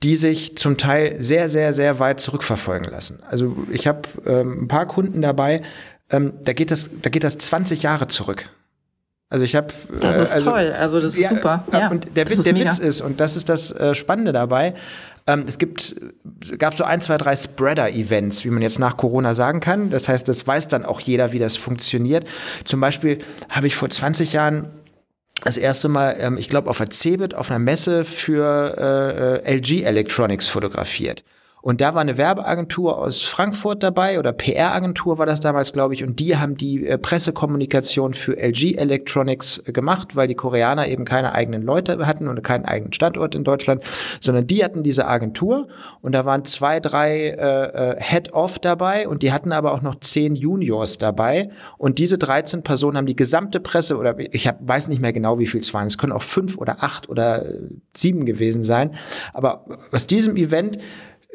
die 0.04 0.16
sich 0.16 0.58
zum 0.58 0.78
Teil 0.78 1.22
sehr, 1.22 1.50
sehr, 1.50 1.74
sehr 1.74 2.00
weit 2.00 2.20
zurückverfolgen 2.20 2.92
lassen. 2.92 3.22
Also 3.30 3.56
ich 3.72 3.88
habe 3.88 4.02
ähm, 4.26 4.64
ein 4.64 4.68
paar 4.68 4.86
Kunden 4.86 5.22
dabei, 5.22 5.64
ähm, 6.10 6.34
da, 6.44 6.54
geht 6.54 6.72
das, 6.72 7.02
da 7.02 7.10
geht 7.10 7.24
das 7.24 7.38
20 7.38 7.84
Jahre 7.84 8.08
zurück. 8.08 8.50
Also 9.30 9.44
ich 9.44 9.56
habe. 9.56 9.68
Das 10.00 10.18
ist 10.18 10.30
äh, 10.30 10.34
also, 10.34 10.52
toll, 10.52 10.76
also 10.80 11.02
das 11.02 11.16
ist 11.16 11.24
ja, 11.24 11.30
super. 11.30 11.66
Ja, 11.72 11.90
und 11.90 12.16
der, 12.16 12.30
Witz, 12.30 12.44
der 12.44 12.56
Witz 12.56 12.78
ist, 12.78 13.02
und 13.02 13.20
das 13.20 13.36
ist 13.36 13.50
das 13.50 13.72
äh, 13.72 13.96
Spannende 13.96 14.32
dabei, 14.32 14.76
ähm, 15.28 15.46
es 15.48 15.58
gibt, 15.58 15.96
gab 16.60 16.76
so 16.76 16.84
ein, 16.84 17.02
zwei, 17.02 17.18
drei 17.18 17.36
Spreader-Events, 17.36 18.46
wie 18.46 18.50
man 18.50 18.62
jetzt 18.62 18.78
nach 18.78 18.98
Corona 18.98 19.34
sagen 19.34 19.60
kann. 19.60 19.90
Das 19.90 20.08
heißt, 20.08 20.28
das 20.28 20.46
weiß 20.46 20.68
dann 20.68 20.86
auch 20.86 21.00
jeder, 21.00 21.32
wie 21.32 21.40
das 21.40 21.58
funktioniert. 21.58 22.26
Zum 22.64 22.80
Beispiel 22.80 23.20
habe 23.50 23.66
ich 23.66 23.76
vor 23.76 23.90
20 23.90 24.34
Jahren 24.34 24.70
das 25.44 25.58
erste 25.58 25.90
Mal, 25.90 26.16
ähm, 26.20 26.38
ich 26.38 26.50
glaube, 26.50 26.70
auf 26.70 26.78
der 26.78 26.90
CeBIT 26.90 27.36
auf 27.36 27.50
einer 27.50 27.60
Messe 27.60 28.06
für 28.06 29.42
äh, 29.46 29.52
äh 29.52 29.58
LG 29.58 29.84
Electronics 29.84 30.48
fotografiert. 30.48 31.24
Und 31.66 31.82
da 31.82 31.96
war 31.96 32.02
eine 32.02 32.16
Werbeagentur 32.16 32.96
aus 33.00 33.24
Frankfurt 33.24 33.82
dabei 33.82 34.20
oder 34.20 34.34
PR-Agentur 34.34 35.18
war 35.18 35.26
das 35.26 35.40
damals, 35.40 35.74
glaube 35.74 35.96
ich. 35.96 36.04
Und 36.04 36.20
die 36.20 36.38
haben 36.38 36.58
die 36.58 36.86
äh, 36.86 37.00
Pressekommunikation 37.00 38.14
für 38.14 38.38
LG 38.38 38.76
Electronics 38.78 39.64
äh, 39.66 39.72
gemacht, 39.72 40.16
weil 40.16 40.28
die 40.28 40.36
Koreaner 40.36 40.88
eben 40.88 41.06
keine 41.06 41.32
eigenen 41.32 41.64
Leute 41.64 42.06
hatten 42.06 42.28
und 42.28 42.44
keinen 42.44 42.66
eigenen 42.66 42.94
Standort 42.94 43.34
in 43.34 43.44
Deutschland, 43.44 43.84
sondern 44.22 44.46
die 44.46 44.64
hatten 44.64 44.84
diese 44.84 45.08
Agentur. 45.08 45.68
Und 46.04 46.12
da 46.12 46.24
waren 46.24 46.46
zwei, 46.46 46.80
drei 46.80 47.30
äh, 47.30 47.94
äh 47.94 47.96
Head-Off 48.00 48.60
dabei 48.60 49.08
und 49.08 49.24
die 49.24 49.32
hatten 49.32 49.52
aber 49.52 49.74
auch 49.74 49.82
noch 49.82 49.96
zehn 49.96 50.36
Juniors 50.36 51.00
dabei. 51.00 51.50
Und 51.80 51.98
diese 51.98 52.20
13 52.20 52.62
Personen 52.62 52.96
haben 52.96 53.08
die 53.08 53.16
gesamte 53.16 53.60
Presse 53.60 53.98
oder 53.98 54.20
ich 54.20 54.48
hab, 54.48 54.60
weiß 54.62 54.88
nicht 54.88 55.02
mehr 55.02 55.14
genau, 55.14 55.40
wie 55.40 55.48
viel 55.48 55.62
es 55.62 55.74
waren. 55.74 55.88
Es 55.88 55.98
können 55.98 56.12
auch 56.12 56.22
fünf 56.22 56.60
oder 56.60 56.84
acht 56.84 57.10
oder 57.10 57.44
sieben 57.98 58.28
gewesen 58.28 58.62
sein. 58.62 58.92
Aber 59.34 59.66
aus 59.92 60.06
diesem 60.06 60.38
Event 60.38 60.78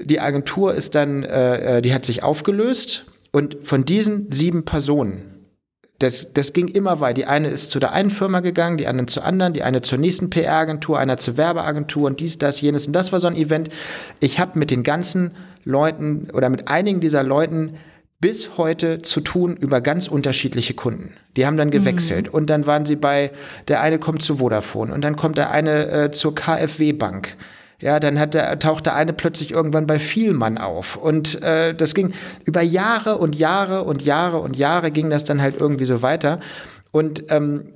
die 0.03 0.21
Agentur 0.21 0.75
ist 0.75 0.95
dann, 0.95 1.23
äh, 1.23 1.79
äh, 1.79 1.83
die 1.83 1.95
hat 1.95 2.05
sich 2.05 2.23
aufgelöst 2.23 3.07
und 3.33 3.59
von 3.63 3.85
diesen 3.85 4.33
sieben 4.33 4.65
Personen, 4.65 5.41
das, 6.01 6.33
das 6.33 6.55
ging 6.55 6.69
immer 6.69 7.01
weiter. 7.01 7.15
Die 7.15 7.27
eine 7.27 7.49
ist 7.49 7.71
zu 7.71 7.79
der 7.79 7.93
einen 7.93 8.11
Firma 8.11 8.41
gegangen, 8.41 8.79
die 8.79 8.87
anderen 8.87 9.07
zur 9.07 9.25
anderen, 9.25 9.53
die 9.53 9.63
eine 9.63 9.83
zur 9.83 9.99
nächsten 9.99 10.31
PR-Agentur, 10.31 10.99
einer 10.99 11.19
zur 11.19 11.37
Werbeagentur 11.37 12.07
und 12.07 12.21
dies, 12.21 12.39
das, 12.39 12.61
jenes. 12.63 12.87
Und 12.87 12.95
das 12.95 13.13
war 13.13 13.21
so 13.21 13.29
ein 13.29 13.37
Event. 13.37 13.69
Ich 14.19 14.41
habe 14.41 14.59
mit 14.59 14.71
den 14.71 14.83
ganzen 14.83 15.33
Leuten 15.63 16.31
oder 16.33 16.49
mit 16.49 16.69
einigen 16.69 17.01
dieser 17.01 17.23
Leuten 17.23 17.75
bis 18.19 18.59
heute 18.59 19.03
zu 19.03 19.21
tun 19.21 19.57
über 19.57 19.81
ganz 19.81 20.09
unterschiedliche 20.09 20.75
Kunden. 20.75 21.13
Die 21.37 21.47
haben 21.47 21.57
dann 21.57 21.71
gewechselt 21.71 22.29
mhm. 22.29 22.35
und 22.35 22.51
dann 22.51 22.67
waren 22.67 22.87
sie 22.87 22.97
bei, 22.97 23.31
der 23.69 23.81
eine 23.81 23.99
kommt 23.99 24.23
zu 24.23 24.37
Vodafone 24.37 24.93
und 24.93 25.03
dann 25.03 25.17
kommt 25.17 25.39
der 25.39 25.51
eine 25.51 25.89
äh, 25.89 26.11
zur 26.11 26.35
KfW 26.35 26.93
Bank 26.93 27.37
ja, 27.81 27.99
dann 27.99 28.19
hat 28.19 28.35
der, 28.35 28.59
tauchte 28.59 28.93
eine 28.93 29.13
plötzlich 29.13 29.53
irgendwann 29.53 29.87
bei 29.87 29.99
Vielmann 29.99 30.59
auf. 30.59 30.97
Und 30.97 31.43
äh, 31.43 31.75
das 31.75 31.95
ging 31.95 32.13
über 32.45 32.61
Jahre 32.61 33.17
und 33.17 33.37
Jahre 33.37 33.85
und 33.85 34.03
Jahre 34.03 34.39
und 34.39 34.57
Jahre 34.57 34.91
ging 34.91 35.11
das 35.11 35.25
dann 35.25 35.41
halt 35.41 35.59
irgendwie 35.59 35.87
so 35.87 36.03
weiter. 36.03 36.41
Und 36.93 37.25
ähm, 37.31 37.73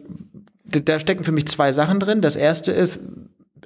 da 0.65 0.99
stecken 0.99 1.25
für 1.25 1.33
mich 1.33 1.47
zwei 1.47 1.73
Sachen 1.73 2.01
drin. 2.01 2.21
Das 2.21 2.37
erste 2.37 2.73
ist, 2.73 3.01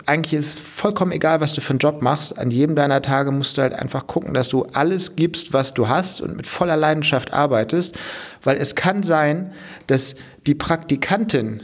eigentlich 0.07 0.35
ist 0.35 0.59
vollkommen 0.59 1.13
egal, 1.13 1.41
was 1.41 1.55
du 1.55 1.61
für 1.61 1.71
einen 1.71 1.81
Job 1.81 2.03
machst. 2.03 2.39
An 2.39 2.51
jedem 2.51 2.77
deiner 2.77 3.03
Tage 3.03 3.33
musst 3.33 3.59
du 3.59 3.63
halt 3.63 3.73
einfach 3.73 4.07
gucken, 4.07 4.33
dass 4.33 4.49
du 4.49 4.65
alles 4.73 5.17
gibst, 5.17 5.53
was 5.53 5.75
du 5.75 5.89
hast 5.89 6.21
und 6.21 6.37
mit 6.37 6.47
voller 6.47 6.77
Leidenschaft 6.77 7.33
arbeitest, 7.33 7.99
weil 8.43 8.57
es 8.57 8.75
kann 8.75 9.03
sein, 9.03 9.53
dass 9.87 10.17
die 10.47 10.55
Praktikantin 10.55 11.63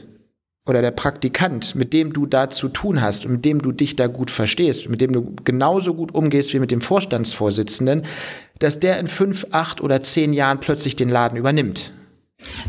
oder 0.66 0.80
der 0.80 0.92
Praktikant, 0.92 1.74
mit 1.74 1.92
dem 1.92 2.12
du 2.12 2.26
da 2.26 2.48
zu 2.48 2.68
tun 2.68 3.02
hast 3.02 3.26
und 3.26 3.32
mit 3.32 3.44
dem 3.44 3.60
du 3.60 3.72
dich 3.72 3.96
da 3.96 4.06
gut 4.06 4.30
verstehst, 4.30 4.88
mit 4.88 5.00
dem 5.00 5.12
du 5.12 5.34
genauso 5.44 5.94
gut 5.94 6.14
umgehst 6.14 6.54
wie 6.54 6.58
mit 6.58 6.70
dem 6.70 6.80
Vorstandsvorsitzenden, 6.80 8.02
dass 8.60 8.80
der 8.80 8.98
in 8.98 9.06
fünf, 9.06 9.46
acht 9.50 9.82
oder 9.82 10.02
zehn 10.02 10.32
Jahren 10.32 10.60
plötzlich 10.60 10.96
den 10.96 11.10
Laden 11.10 11.36
übernimmt. 11.36 11.92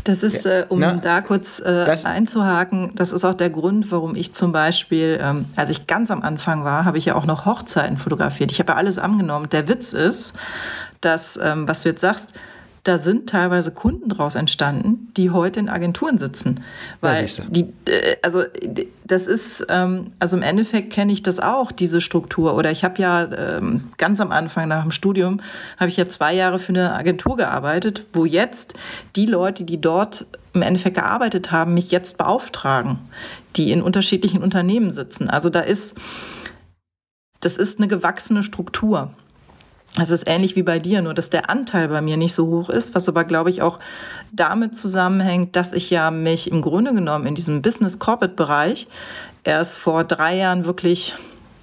Das 0.04 0.22
ist, 0.22 0.46
äh, 0.46 0.66
um 0.68 0.78
Na, 0.80 0.94
da 0.96 1.20
kurz 1.20 1.58
äh, 1.58 1.84
das, 1.84 2.04
einzuhaken, 2.04 2.92
das 2.94 3.12
ist 3.12 3.24
auch 3.24 3.34
der 3.34 3.50
Grund, 3.50 3.90
warum 3.90 4.14
ich 4.14 4.32
zum 4.32 4.52
Beispiel, 4.52 5.18
ähm, 5.20 5.46
als 5.56 5.70
ich 5.70 5.86
ganz 5.86 6.10
am 6.10 6.22
Anfang 6.22 6.64
war, 6.64 6.84
habe 6.84 6.98
ich 6.98 7.06
ja 7.06 7.14
auch 7.14 7.26
noch 7.26 7.44
Hochzeiten 7.46 7.98
fotografiert. 7.98 8.52
Ich 8.52 8.58
habe 8.58 8.72
ja 8.72 8.78
alles 8.78 8.98
angenommen. 8.98 9.48
Der 9.50 9.68
Witz 9.68 9.92
ist, 9.92 10.34
dass, 11.00 11.38
ähm, 11.42 11.68
was 11.68 11.82
du 11.82 11.90
jetzt 11.90 12.00
sagst, 12.00 12.32
da 12.86 12.98
sind 12.98 13.28
teilweise 13.28 13.72
Kunden 13.72 14.08
draus 14.08 14.36
entstanden, 14.36 15.12
die 15.16 15.30
heute 15.30 15.58
in 15.58 15.68
Agenturen 15.68 16.18
sitzen. 16.18 16.62
Weil 17.00 17.26
die, 17.48 17.72
äh, 17.86 18.16
also 18.22 18.44
das 19.04 19.26
ist, 19.26 19.66
ähm, 19.68 20.12
also 20.20 20.36
im 20.36 20.44
Endeffekt 20.44 20.92
kenne 20.92 21.12
ich 21.12 21.24
das 21.24 21.40
auch, 21.40 21.72
diese 21.72 22.00
Struktur. 22.00 22.54
Oder 22.54 22.70
ich 22.70 22.84
habe 22.84 23.02
ja 23.02 23.24
ähm, 23.24 23.90
ganz 23.98 24.20
am 24.20 24.30
Anfang 24.30 24.68
nach 24.68 24.82
dem 24.82 24.92
Studium, 24.92 25.40
habe 25.78 25.90
ich 25.90 25.96
ja 25.96 26.08
zwei 26.08 26.32
Jahre 26.32 26.60
für 26.60 26.68
eine 26.68 26.94
Agentur 26.94 27.36
gearbeitet, 27.36 28.06
wo 28.12 28.24
jetzt 28.24 28.74
die 29.16 29.26
Leute, 29.26 29.64
die 29.64 29.80
dort 29.80 30.26
im 30.52 30.62
Endeffekt 30.62 30.96
gearbeitet 30.96 31.50
haben, 31.50 31.74
mich 31.74 31.90
jetzt 31.90 32.18
beauftragen, 32.18 33.00
die 33.56 33.72
in 33.72 33.82
unterschiedlichen 33.82 34.44
Unternehmen 34.44 34.92
sitzen. 34.92 35.28
Also 35.28 35.50
da 35.50 35.60
ist, 35.60 35.96
das 37.40 37.56
ist 37.56 37.78
eine 37.78 37.88
gewachsene 37.88 38.44
Struktur. 38.44 39.10
Das 39.96 40.10
ist 40.10 40.24
ähnlich 40.26 40.56
wie 40.56 40.62
bei 40.62 40.78
dir, 40.78 41.00
nur 41.00 41.14
dass 41.14 41.30
der 41.30 41.48
Anteil 41.48 41.88
bei 41.88 42.02
mir 42.02 42.18
nicht 42.18 42.34
so 42.34 42.46
hoch 42.46 42.68
ist, 42.68 42.94
was 42.94 43.08
aber, 43.08 43.24
glaube 43.24 43.48
ich, 43.48 43.62
auch 43.62 43.78
damit 44.30 44.76
zusammenhängt, 44.76 45.56
dass 45.56 45.72
ich 45.72 45.88
ja 45.88 46.10
mich 46.10 46.50
im 46.50 46.60
Grunde 46.60 46.92
genommen 46.92 47.26
in 47.26 47.34
diesem 47.34 47.62
Business-Corporate-Bereich 47.62 48.88
erst 49.42 49.78
vor 49.78 50.04
drei 50.04 50.36
Jahren 50.36 50.66
wirklich, 50.66 51.14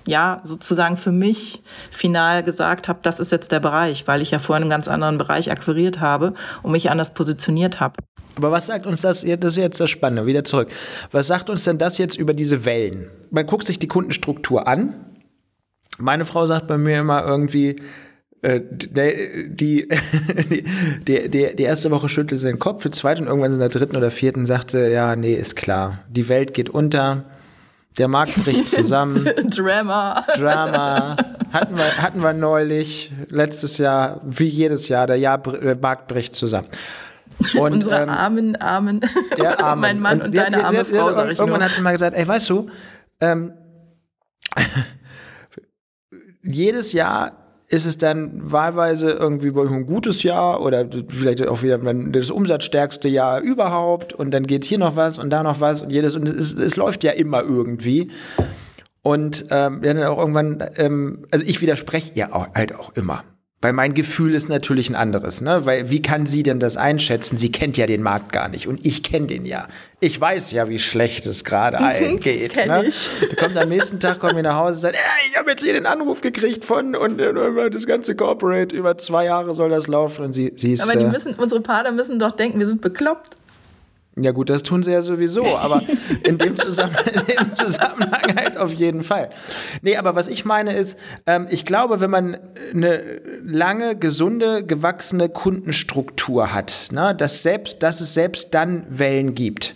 ja, 0.08 0.42
sozusagen 0.44 0.98
für 0.98 1.12
mich 1.12 1.62
final 1.92 2.42
gesagt 2.42 2.88
habe, 2.88 3.00
das 3.04 3.20
ist 3.20 3.32
jetzt 3.32 3.52
der 3.52 3.60
Bereich, 3.60 4.08
weil 4.08 4.24
ich 4.24 4.32
ja 4.32 4.40
vorhin 4.40 4.64
einen 4.64 4.72
ganz 4.72 4.88
anderen 4.88 5.20
Bereich 5.20 5.52
akquiriert 5.52 6.00
habe 6.00 6.34
und 6.64 6.72
mich 6.72 6.90
anders 6.90 7.14
positioniert 7.14 7.80
habe. 7.80 7.98
Aber 8.36 8.52
was 8.52 8.66
sagt 8.66 8.88
uns 8.88 9.02
das, 9.02 9.22
das 9.22 9.52
ist 9.52 9.58
jetzt 9.58 9.80
das 9.80 9.92
Spannende, 9.92 10.26
wieder 10.26 10.44
zurück. 10.44 10.70
Was 11.12 11.28
sagt 11.28 11.52
uns 11.52 11.66
denn 11.66 11.78
das 11.78 12.00
jetzt 12.00 12.18
über 12.18 12.34
diese 12.34 12.66
Wellen? 12.66 13.12
Man 13.30 13.46
guckt 13.46 13.68
sich 13.68 13.78
die 13.78 13.88
Kundenstruktur 13.88 14.68
an. 14.68 14.96
Meine 16.00 16.26
Frau 16.26 16.46
sagt 16.46 16.66
bei 16.66 16.80
mir 16.80 16.98
immer 16.98 17.24
irgendwie, 17.24 17.76
die, 18.44 19.88
die, 21.08 21.30
die, 21.30 21.56
die, 21.56 21.64
erste 21.64 21.91
Woche 21.91 22.10
schüttelte 22.10 22.38
sie 22.38 22.48
den 22.48 22.60
Kopf, 22.60 22.84
die 22.84 22.91
zweite 22.91 23.22
und 23.22 23.28
irgendwann 23.28 23.54
in 23.54 23.60
der 23.60 23.70
dritten 23.70 23.96
oder 23.96 24.12
vierten 24.12 24.46
sagte, 24.46 24.89
ja, 24.89 25.16
nee, 25.16 25.34
ist 25.34 25.56
klar. 25.56 26.00
Die 26.10 26.28
Welt 26.28 26.54
geht 26.54 26.70
unter, 26.70 27.24
der 27.98 28.10
Markt 28.10 28.36
bricht 28.44 28.68
zusammen. 28.68 29.24
Drama. 29.50 30.26
Drama. 30.36 31.16
Hatten 31.54 31.78
wir, 31.78 32.02
hatten 32.02 32.22
wir 32.22 32.34
neulich, 32.34 33.14
letztes 33.30 33.78
Jahr, 33.78 34.20
wie 34.26 34.48
jedes 34.48 34.89
Jahr, 34.89 35.08
der, 35.08 35.16
Jahr, 35.16 35.38
der 35.38 35.78
Markt 35.78 36.10
bricht 36.10 36.36
zusammen. 36.36 36.68
Und, 37.58 37.74
Unsere 37.76 38.04
ähm, 38.04 38.10
armen, 38.10 38.56
armen, 38.58 39.02
ja, 39.38 39.58
armen. 39.64 39.82
mein 39.82 40.00
Mann 40.00 40.20
und, 40.20 40.26
und 40.28 40.38
deine 40.38 40.58
hat, 40.58 40.66
arme 40.66 40.86
Frau, 40.86 41.14
sag 41.14 41.32
ich 41.32 41.39
Irgendwann 41.39 41.62
nur. 41.62 41.70
hat 41.70 41.76
sie 41.76 41.82
mal 41.82 41.91
gesagt, 41.94 42.16
ey, 42.16 42.28
weißt 42.28 42.50
du, 42.50 42.70
ähm, 43.22 43.54
jedes 46.44 46.91
Jahr 46.91 47.43
ist 47.74 47.88
es 47.88 47.98
dann 47.98 48.52
wahlweise 48.52 49.10
irgendwie 49.10 49.48
ein 49.48 49.88
gutes 49.88 50.22
Jahr 50.22 50.62
oder 50.62 50.86
vielleicht 51.10 51.46
auch 51.48 51.64
wieder 51.64 51.80
das 51.80 52.30
umsatzstärkste 52.30 53.10
Jahr 53.10 53.42
überhaupt 53.42 54.14
und 54.14 54.30
dann 54.30 54.46
geht 54.46 54.64
hier 54.64 54.78
noch 54.78 54.96
was 54.96 55.18
und 55.18 55.32
da 55.32 55.42
noch 55.42 55.60
was 55.60 55.82
und 55.82 55.92
jedes 55.92 56.16
und 56.16 56.30
es, 56.30 56.54
es 56.54 56.76
läuft 56.76 57.04
ja 57.04 57.14
immer 57.14 57.42
irgendwie. 57.42 58.12
Und 59.02 59.46
ähm, 59.50 59.82
dann 59.82 60.04
auch 60.04 60.20
irgendwann, 60.20 60.64
ähm, 60.76 61.26
also 61.32 61.44
ich 61.48 61.62
widerspreche 61.62 62.12
ja 62.14 62.32
auch, 62.32 62.54
halt 62.54 62.76
auch 62.76 62.96
immer. 62.96 63.24
Weil 63.64 63.72
mein 63.72 63.93
Gefühl 63.93 64.36
ist 64.36 64.49
natürlich 64.49 64.89
ein 64.89 64.95
anderes, 64.95 65.39
ne? 65.39 65.66
Weil 65.66 65.89
wie 65.89 66.01
kann 66.01 66.26
sie 66.26 66.43
denn 66.43 66.59
das 66.59 66.76
einschätzen? 66.76 67.38
Sie 67.38 67.49
kennt 67.49 67.78
ja 67.78 67.86
den 67.86 68.03
Markt 68.03 68.34
gar 68.34 68.49
nicht 68.49 68.68
und 68.68 68.86
ich 68.86 69.03
kenne 69.03 69.28
den 69.28 69.45
ja. 69.45 69.70
Ich 70.01 70.20
weiß 70.20 70.51
ja, 70.51 70.68
wie 70.68 70.80
schlecht 70.80 71.26
es 71.26 71.45
gerade 71.45 71.80
allen 71.80 72.20
geht. 72.20 72.57
Ne? 72.57 72.84
ich. 72.86 73.09
Da 73.30 73.45
kommt 73.45 73.55
am 73.55 73.70
nächsten 73.70 74.01
Tag, 74.01 74.20
kommt 74.20 74.34
mir 74.34 74.43
nach 74.43 74.57
Hause 74.57 74.76
und 74.76 74.82
sagt, 74.82 74.95
hey, 74.97 75.30
ich 75.32 75.39
habe 75.39 75.51
jetzt 75.51 75.64
hier 75.64 75.72
den 75.72 75.86
Anruf 75.86 76.20
gekriegt 76.20 76.66
von 76.66 76.93
und 76.93 77.22
äh, 77.22 77.70
das 77.70 77.88
ganze 77.88 78.18
Corporate 78.18 78.76
über 78.76 78.97
zwei 78.97 79.24
Jahre 79.24 79.53
soll 79.53 79.70
das 79.70 79.88
laufen 79.88 80.26
und 80.26 80.34
sie, 80.34 80.51
sie 80.57 80.74
ist. 80.74 80.84
Aber 80.84 80.99
die 80.99 81.05
äh, 81.05 81.09
müssen, 81.09 81.34
unsere 81.36 81.61
Partner 81.61 81.93
müssen 81.93 82.20
doch 82.20 82.34
denken, 82.34 82.59
wir 82.59 82.68
sind 82.68 82.82
bekloppt. 82.82 83.38
Ja 84.16 84.32
gut, 84.32 84.49
das 84.49 84.61
tun 84.61 84.84
sie 84.84 84.91
ja 84.91 85.01
sowieso, 85.01 85.57
aber 85.57 85.82
in 86.24 86.38
dem, 86.38 86.55
Zusammenhang, 86.55 87.05
in 87.05 87.26
dem 87.26 87.55
Zusammenhang 87.55 88.36
halt 88.36 88.57
auf 88.57 88.72
jeden 88.74 89.01
Fall. 89.01 89.30
Nee, 89.82 89.97
aber 89.97 90.16
was 90.16 90.28
ich 90.28 90.45
meine 90.45 90.76
ist, 90.76 90.99
ähm, 91.26 91.47
ich 91.49 91.66
glaube, 91.66 91.99
wenn 91.99 92.11
man 92.11 92.38
eine 92.72 93.22
lange, 93.43 93.95
gesunde, 93.95 94.64
gewachsene 94.64 95.30
Kundenstruktur 95.30 96.53
hat, 96.53 96.89
ne, 96.91 97.16
dass, 97.16 97.41
selbst, 97.41 97.82
dass 97.82 98.01
es 98.01 98.14
selbst 98.14 98.53
dann 98.53 98.86
Wellen 98.89 99.34
gibt. 99.34 99.76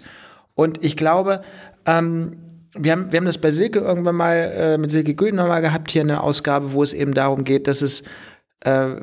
Und 0.53 0.83
ich 0.83 0.97
glaube, 0.97 1.41
ähm, 1.88 2.38
wir 2.75 2.91
haben, 2.91 3.11
wir 3.11 3.17
haben 3.17 3.25
das 3.25 3.39
bei 3.39 3.49
Silke 3.49 3.79
irgendwann 3.79 4.15
mal, 4.15 4.35
äh, 4.35 4.77
mit 4.77 4.91
Silke 4.91 5.15
Gülden 5.15 5.38
mal 5.38 5.61
gehabt, 5.61 5.89
hier 5.89 6.01
eine 6.01 6.21
Ausgabe, 6.21 6.73
wo 6.73 6.83
es 6.83 6.93
eben 6.93 7.15
darum 7.15 7.43
geht, 7.43 7.65
dass 7.67 7.81
es 7.81 8.01
äh, 8.01 8.05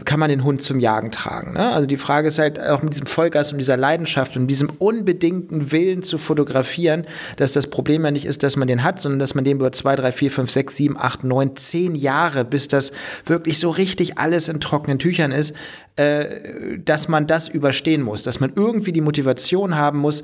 kann 0.05 0.21
man 0.21 0.29
den 0.29 0.45
Hund 0.45 0.61
zum 0.61 0.79
Jagen 0.79 1.11
tragen. 1.11 1.55
Ne? 1.55 1.73
Also 1.73 1.87
die 1.87 1.97
Frage 1.97 2.29
ist 2.29 2.39
halt 2.39 2.61
auch 2.61 2.83
mit 2.83 2.93
diesem 2.93 3.07
Vollgas 3.07 3.53
und 3.53 3.59
dieser 3.59 3.77
Leidenschaft 3.77 4.37
und 4.37 4.47
diesem 4.47 4.69
unbedingten 4.79 5.73
Willen 5.73 6.03
zu 6.03 6.19
fotografieren, 6.19 7.07
dass 7.37 7.53
das 7.53 7.69
Problem 7.69 8.05
ja 8.05 8.11
nicht 8.11 8.27
ist, 8.27 8.43
dass 8.43 8.57
man 8.57 8.69
den 8.69 8.83
hat, 8.83 9.01
sondern 9.01 9.21
dass 9.21 9.35
man 9.35 9.45
den 9.45 9.57
über 9.57 9.73
zwei, 9.73 9.97
drei, 9.97 10.13
vier, 10.13 10.31
fünf, 10.31 10.51
sechs, 10.51 10.77
sieben, 10.77 10.99
acht, 10.99 11.25
neun, 11.25 11.57
zehn 11.57 11.95
Jahre, 11.95 12.45
bis 12.45 12.69
das 12.69 12.93
wirklich 13.25 13.59
so 13.59 13.71
richtig 13.71 14.19
alles 14.19 14.49
in 14.49 14.61
trockenen 14.61 14.99
Tüchern 14.99 15.33
ist, 15.33 15.57
äh, 15.97 16.79
dass 16.85 17.09
man 17.09 17.27
das 17.27 17.49
überstehen 17.49 18.03
muss, 18.03 18.23
dass 18.23 18.41
man 18.41 18.53
irgendwie 18.55 18.93
die 18.93 19.01
Motivation 19.01 19.77
haben 19.77 19.99
muss, 19.99 20.23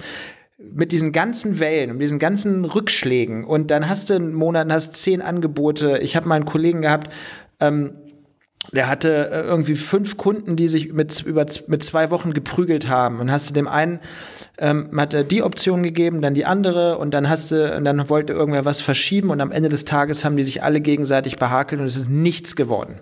mit 0.59 0.93
diesen 0.93 1.13
ganzen 1.13 1.59
Wellen 1.59 1.91
und 1.91 1.99
diesen 2.01 2.19
ganzen 2.19 2.67
Rückschlägen 2.67 3.45
und 3.45 3.71
dann 3.71 3.89
hast 3.89 4.11
du 4.11 4.15
einen 4.15 4.35
Monat, 4.35 4.71
hast 4.71 4.95
zehn 4.97 5.23
Angebote. 5.23 5.99
Ich 5.99 6.17
habe 6.17 6.29
mal 6.29 6.35
einen 6.35 6.45
Kollegen 6.45 6.83
gehabt, 6.83 7.11
ähm, 7.61 7.93
der 8.73 8.89
hatte 8.89 9.31
äh, 9.31 9.41
irgendwie 9.43 9.75
fünf 9.75 10.17
Kunden, 10.17 10.57
die 10.57 10.69
sich 10.69 10.93
mit, 10.93 11.23
über, 11.23 11.47
mit 11.67 11.83
zwei 11.83 12.11
Wochen 12.11 12.33
geprügelt 12.33 12.89
haben. 12.89 13.19
Und 13.19 13.31
hast 13.31 13.49
du 13.51 13.55
dem 13.55 13.67
einen, 13.67 14.01
ähm, 14.59 14.91
hat 15.01 15.15
er 15.15 15.25
die 15.25 15.43
Option 15.43 15.83
gegeben, 15.83 16.21
dann 16.21 16.35
die 16.35 16.45
andere 16.45 16.99
und 16.99 17.13
dann 17.13 17.29
hast 17.29 17.51
du, 17.51 17.75
und 17.77 17.85
dann 17.85 18.09
wollte 18.09 18.33
irgendwer 18.33 18.65
was 18.65 18.81
verschieben 18.81 19.31
und 19.31 19.41
am 19.41 19.51
Ende 19.51 19.71
des 19.71 19.87
Tages 19.87 20.25
haben 20.25 20.37
die 20.37 20.45
sich 20.45 20.63
alle 20.63 20.81
gegenseitig 20.81 21.37
behakelt 21.37 21.81
und 21.81 21.87
es 21.87 21.97
ist 21.97 22.11
nichts 22.11 22.55
geworden. 22.55 23.01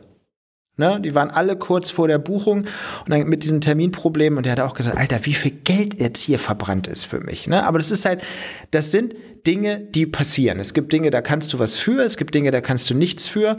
Ne? 0.76 1.00
Die 1.00 1.14
waren 1.16 1.30
alle 1.30 1.56
kurz 1.56 1.90
vor 1.90 2.06
der 2.06 2.18
Buchung 2.18 2.58
und 2.60 3.10
dann 3.10 3.28
mit 3.28 3.42
diesen 3.42 3.60
Terminproblemen 3.60 4.36
und 4.36 4.46
der 4.46 4.52
hat 4.52 4.60
auch 4.60 4.74
gesagt, 4.74 4.96
Alter, 4.96 5.26
wie 5.26 5.34
viel 5.34 5.50
Geld 5.50 6.00
jetzt 6.00 6.20
hier 6.20 6.38
verbrannt 6.38 6.86
ist 6.86 7.04
für 7.04 7.18
mich. 7.18 7.48
Ne? 7.48 7.64
Aber 7.66 7.78
das 7.78 7.90
ist 7.90 8.04
halt, 8.04 8.22
das 8.70 8.92
sind 8.92 9.14
Dinge, 9.44 9.80
die 9.80 10.06
passieren. 10.06 10.60
Es 10.60 10.74
gibt 10.74 10.92
Dinge, 10.92 11.10
da 11.10 11.20
kannst 11.20 11.52
du 11.52 11.58
was 11.58 11.74
für, 11.74 12.00
es 12.02 12.16
gibt 12.16 12.32
Dinge, 12.32 12.52
da 12.52 12.60
kannst 12.60 12.88
du 12.88 12.94
nichts 12.94 13.26
für. 13.26 13.58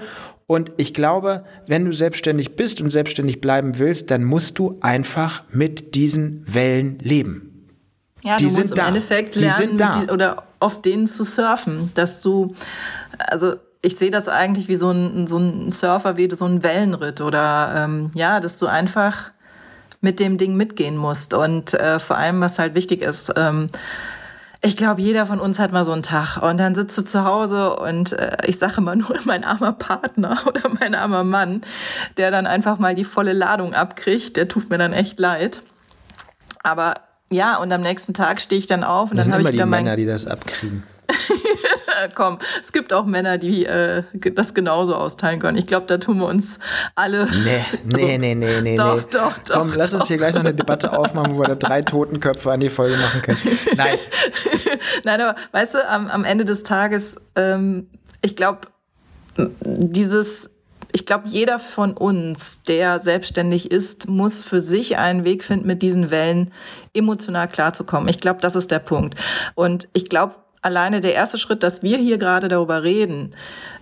Und 0.49 0.71
ich 0.77 0.95
glaube, 0.95 1.45
wenn 1.67 1.85
du 1.85 1.91
selbstständig 1.91 2.55
bist 2.55 2.81
und 2.81 2.89
selbstständig 2.89 3.39
bleiben 3.39 3.77
willst, 3.77 4.09
dann 4.09 4.23
musst 4.23 4.57
du 4.57 4.79
einfach 4.81 5.43
mit 5.51 5.93
diesen 5.93 6.43
Wellen 6.51 6.97
leben. 7.03 7.67
Ja, 8.23 8.37
die 8.37 8.47
du 8.47 8.53
musst 8.53 8.71
im 8.71 8.77
da. 8.77 8.87
Endeffekt 8.87 9.35
lernen, 9.35 9.77
die, 9.77 10.11
oder 10.11 10.45
auf 10.59 10.81
denen 10.81 11.05
zu 11.05 11.23
surfen, 11.23 11.91
dass 11.93 12.23
du, 12.23 12.55
also 13.19 13.57
ich 13.83 13.97
sehe 13.97 14.09
das 14.09 14.27
eigentlich 14.27 14.67
wie 14.67 14.75
so 14.75 14.89
ein, 14.89 15.27
so 15.27 15.37
ein 15.37 15.71
Surfer, 15.71 16.17
wie 16.17 16.27
so 16.31 16.45
ein 16.45 16.63
Wellenritt 16.63 17.21
oder 17.21 17.73
ähm, 17.77 18.09
ja, 18.15 18.39
dass 18.39 18.57
du 18.57 18.65
einfach 18.65 19.29
mit 20.01 20.19
dem 20.19 20.39
Ding 20.39 20.55
mitgehen 20.55 20.97
musst. 20.97 21.35
Und 21.35 21.75
äh, 21.75 21.99
vor 21.99 22.17
allem, 22.17 22.41
was 22.41 22.57
halt 22.57 22.73
wichtig 22.73 23.03
ist, 23.03 23.31
ähm, 23.35 23.69
ich 24.61 24.75
glaube, 24.75 25.01
jeder 25.01 25.25
von 25.25 25.39
uns 25.39 25.57
hat 25.57 25.71
mal 25.71 25.85
so 25.85 25.93
einen 25.93 26.03
Tag 26.03 26.37
und 26.41 26.57
dann 26.57 26.75
sitzt 26.75 26.97
du 26.97 27.03
zu 27.03 27.23
Hause 27.23 27.75
und 27.77 28.11
äh, 28.13 28.37
ich 28.45 28.59
sage 28.59 28.75
immer 28.77 28.95
nur 28.95 29.15
mein 29.25 29.43
armer 29.43 29.73
Partner 29.73 30.37
oder 30.45 30.69
mein 30.79 30.95
armer 30.95 31.23
Mann, 31.23 31.61
der 32.17 32.31
dann 32.31 32.45
einfach 32.45 32.77
mal 32.77 32.95
die 32.95 33.05
volle 33.05 33.33
Ladung 33.33 33.73
abkriegt, 33.73 34.35
der 34.35 34.47
tut 34.47 34.69
mir 34.69 34.77
dann 34.77 34.93
echt 34.93 35.19
leid. 35.19 35.61
Aber 36.61 36.95
ja, 37.31 37.57
und 37.57 37.71
am 37.71 37.81
nächsten 37.81 38.13
Tag 38.13 38.41
stehe 38.41 38.59
ich 38.59 38.67
dann 38.67 38.83
auf 38.83 39.11
und 39.11 39.17
das 39.17 39.27
dann 39.27 39.33
habe 39.33 39.43
ich 39.43 39.53
wieder 39.53 39.63
die 39.63 39.69
Männer, 39.69 39.95
die 39.95 40.05
das 40.05 40.25
abkriegen. 40.25 40.83
Komm, 42.13 42.39
es 42.61 42.71
gibt 42.71 42.93
auch 42.93 43.05
Männer, 43.05 43.37
die 43.37 43.65
äh, 43.65 44.03
das 44.33 44.53
genauso 44.53 44.95
austeilen 44.95 45.39
können. 45.39 45.57
Ich 45.57 45.65
glaube, 45.65 45.85
da 45.87 45.97
tun 45.97 46.19
wir 46.19 46.27
uns 46.27 46.59
alle. 46.95 47.27
Nee, 47.43 47.65
nee, 47.85 48.17
nee, 48.17 48.35
nee, 48.35 48.61
nee. 48.61 48.77
Doch, 48.77 49.03
doch, 49.03 49.37
doch. 49.39 49.55
Komm, 49.55 49.73
lass 49.75 49.93
uns 49.93 50.07
hier 50.07 50.17
gleich 50.17 50.33
noch 50.33 50.41
eine 50.41 50.53
Debatte 50.53 50.97
aufmachen, 50.97 51.35
wo 51.35 51.41
wir 51.41 51.47
da 51.47 51.55
drei 51.55 51.81
Totenköpfe 51.81 52.51
an 52.51 52.59
die 52.59 52.69
Folge 52.69 52.97
machen 52.97 53.21
können. 53.21 53.39
Nein. 53.75 53.97
Nein, 55.03 55.21
aber 55.21 55.35
weißt 55.51 55.75
du, 55.75 55.89
am, 55.89 56.09
am 56.09 56.23
Ende 56.23 56.45
des 56.45 56.63
Tages, 56.63 57.15
ähm, 57.35 57.87
ich 58.21 58.35
glaube, 58.35 58.61
dieses 59.61 60.49
ich 60.91 61.05
glaube, 61.05 61.27
jeder 61.27 61.59
von 61.59 61.93
uns, 61.93 62.63
der 62.63 62.99
selbstständig 62.99 63.71
ist, 63.71 64.07
muss 64.07 64.41
für 64.41 64.59
sich 64.59 64.97
einen 64.97 65.23
Weg 65.23 65.43
finden, 65.43 65.67
mit 65.67 65.81
diesen 65.81 66.09
Wellen 66.09 66.51
emotional 66.93 67.47
klarzukommen. 67.47 68.09
Ich 68.09 68.19
glaube, 68.19 68.41
das 68.41 68.55
ist 68.55 68.71
der 68.71 68.79
Punkt. 68.79 69.15
Und 69.55 69.87
ich 69.93 70.09
glaube, 70.09 70.35
alleine 70.61 71.01
der 71.01 71.13
erste 71.13 71.37
Schritt, 71.37 71.63
dass 71.63 71.83
wir 71.83 71.97
hier 71.97 72.17
gerade 72.17 72.47
darüber 72.47 72.83
reden, 72.83 73.35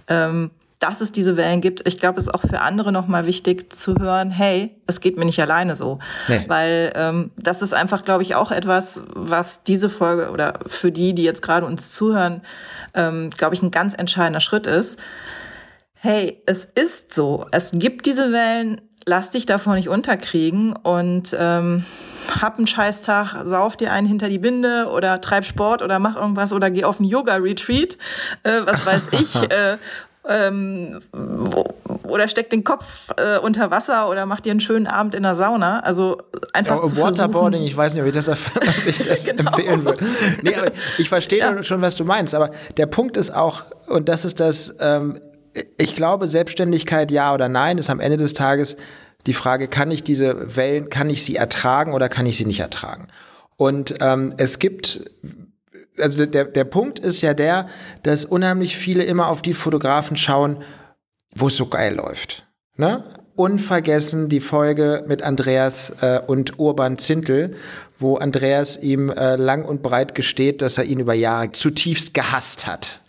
ähm, 0.08 0.52
dass 0.80 1.02
es 1.02 1.12
diese 1.12 1.38
Wellen 1.38 1.62
gibt. 1.62 1.88
Ich 1.88 1.98
glaube, 1.98 2.20
es 2.20 2.28
ist 2.28 2.34
auch 2.34 2.42
für 2.42 2.62
andere 2.62 2.92
nochmal 2.92 3.26
wichtig 3.26 3.74
zu 3.74 3.96
hören, 3.96 4.30
hey, 4.30 4.76
es 4.86 5.02
geht 5.02 5.18
mir 5.18 5.26
nicht 5.26 5.42
alleine 5.42 5.76
so. 5.76 6.00
Nee. 6.28 6.46
Weil 6.48 6.94
ähm, 6.96 7.32
das 7.36 7.62
ist 7.62 7.74
einfach, 7.74 8.06
glaube 8.06 8.24
ich, 8.24 8.36
auch 8.36 8.52
etwas, 8.52 9.02
was 9.14 9.64
diese 9.64 9.90
Folge 9.90 10.30
oder 10.30 10.60
für 10.68 10.92
die, 10.92 11.14
die 11.14 11.24
jetzt 11.24 11.42
gerade 11.42 11.66
uns 11.66 11.94
zuhören, 11.94 12.42
ähm, 12.94 13.32
glaube 13.32 13.56
ich, 13.56 13.64
ein 13.64 13.72
ganz 13.72 13.96
entscheidender 13.96 14.40
Schritt 14.40 14.68
ist. 14.68 15.00
Hey, 15.96 16.44
es 16.46 16.66
ist 16.66 17.12
so. 17.12 17.48
Es 17.52 17.72
gibt 17.74 18.06
diese 18.06 18.32
Wellen, 18.32 18.80
lass 19.08 19.30
dich 19.30 19.46
davon 19.46 19.76
nicht 19.76 19.90
unterkriegen 19.90 20.74
und 20.74 21.36
ähm, 21.40 21.86
hab 22.30 22.58
einen 22.58 22.68
Scheißtag, 22.68 23.46
sauf 23.46 23.78
dir 23.78 23.92
einen 23.92 24.06
hinter 24.06 24.28
die 24.28 24.38
Binde 24.38 24.90
oder 24.92 25.22
treib 25.22 25.46
Sport 25.46 25.82
oder 25.82 25.98
mach 25.98 26.18
irgendwas 26.18 26.52
oder 26.52 26.70
geh 26.70 26.84
auf 26.84 27.00
einen 27.00 27.10
Yoga-Retreat, 27.10 27.98
äh, 28.44 28.62
was 28.66 28.86
weiß 28.86 29.04
ich, 29.12 29.36
äh, 29.50 29.78
ähm, 30.28 31.00
oder 32.10 32.28
steck 32.28 32.50
den 32.50 32.66
Kopf 32.66 33.12
äh, 33.16 33.38
unter 33.38 33.72
Wasser 33.72 34.10
oder 34.10 34.26
mach 34.26 34.42
dir 34.42 34.52
einen 34.52 34.60
schönen 34.60 34.88
Abend 34.88 35.16
in 35.16 35.24
der 35.24 35.36
Sauna. 35.36 35.80
Also 35.80 36.22
einfach 36.52 36.82
ja, 36.82 36.88
zu 36.88 36.98
Waterboarding, 36.98 37.64
ich 37.64 37.78
weiß 37.78 37.94
nicht, 37.94 38.02
ob 38.02 38.08
ich 38.10 38.14
das, 38.14 38.28
ich 38.88 39.08
das 39.08 39.24
genau. 39.24 39.50
empfehlen 39.50 39.86
würde. 39.86 40.06
Nee, 40.42 40.56
aber 40.56 40.72
ich 40.98 41.08
verstehe 41.08 41.40
ja. 41.40 41.64
schon, 41.64 41.82
was 41.82 41.96
du 41.96 42.04
meinst. 42.04 42.36
Aber 42.36 42.52
der 42.76 42.88
Punkt 42.88 43.16
ist 43.16 43.34
auch, 43.34 43.64
und 43.88 44.10
das 44.10 44.26
ist 44.26 44.42
das, 44.42 44.76
ähm, 44.82 45.22
ich 45.78 45.96
glaube, 45.96 46.28
Selbstständigkeit 46.28 47.12
ja 47.12 47.34
oder 47.34 47.50
nein 47.50 47.78
ist 47.78 47.90
am 47.90 48.00
Ende 48.00 48.18
des 48.18 48.34
Tages 48.34 48.78
die 49.26 49.34
Frage, 49.34 49.68
kann 49.68 49.92
ich 49.92 50.04
diese 50.04 50.56
Wellen, 50.56 50.90
kann 50.90 51.10
ich 51.10 51.24
sie 51.24 51.36
ertragen 51.36 51.94
oder 51.94 52.10
kann 52.10 52.26
ich 52.26 52.38
sie 52.38 52.46
nicht 52.46 52.62
ertragen? 52.62 53.08
Und 53.58 53.96
ähm, 54.00 54.34
es 54.38 54.60
gibt, 54.60 55.10
also 55.98 56.26
der, 56.26 56.46
der 56.46 56.64
Punkt 56.64 57.00
ist 57.00 57.22
ja 57.22 57.34
der, 57.34 57.68
dass 58.04 58.24
unheimlich 58.24 58.78
viele 58.78 59.04
immer 59.04 59.28
auf 59.28 59.42
die 59.42 59.54
Fotografen 59.54 60.16
schauen, 60.16 60.64
wo 61.36 61.48
es 61.48 61.58
so 61.58 61.68
geil 61.68 61.96
läuft. 61.96 62.48
Ne? 62.78 63.04
Unvergessen 63.36 64.30
die 64.30 64.40
Folge 64.40 65.04
mit 65.08 65.22
Andreas 65.22 65.96
äh, 66.02 66.22
und 66.26 66.58
Urban 66.60 66.98
Zintel, 66.98 67.56
wo 67.98 68.18
Andreas 68.18 68.78
ihm 68.78 69.10
äh, 69.10 69.36
lang 69.36 69.66
und 69.66 69.82
breit 69.82 70.16
gesteht, 70.16 70.62
dass 70.62 70.78
er 70.78 70.86
ihn 70.86 71.00
über 71.00 71.14
Jahre 71.14 71.52
zutiefst 71.52 72.14
gehasst 72.14 72.68
hat. 72.68 73.02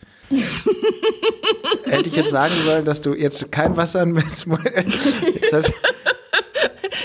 Hätte 1.84 2.08
ich 2.08 2.16
jetzt 2.16 2.30
sagen 2.30 2.52
sollen, 2.64 2.84
dass 2.84 3.00
du 3.00 3.14
jetzt 3.14 3.50
kein 3.50 3.76
Wasser 3.76 4.04
mehr. 4.04 4.24
Jetzt 5.34 5.52
hast, 5.52 5.72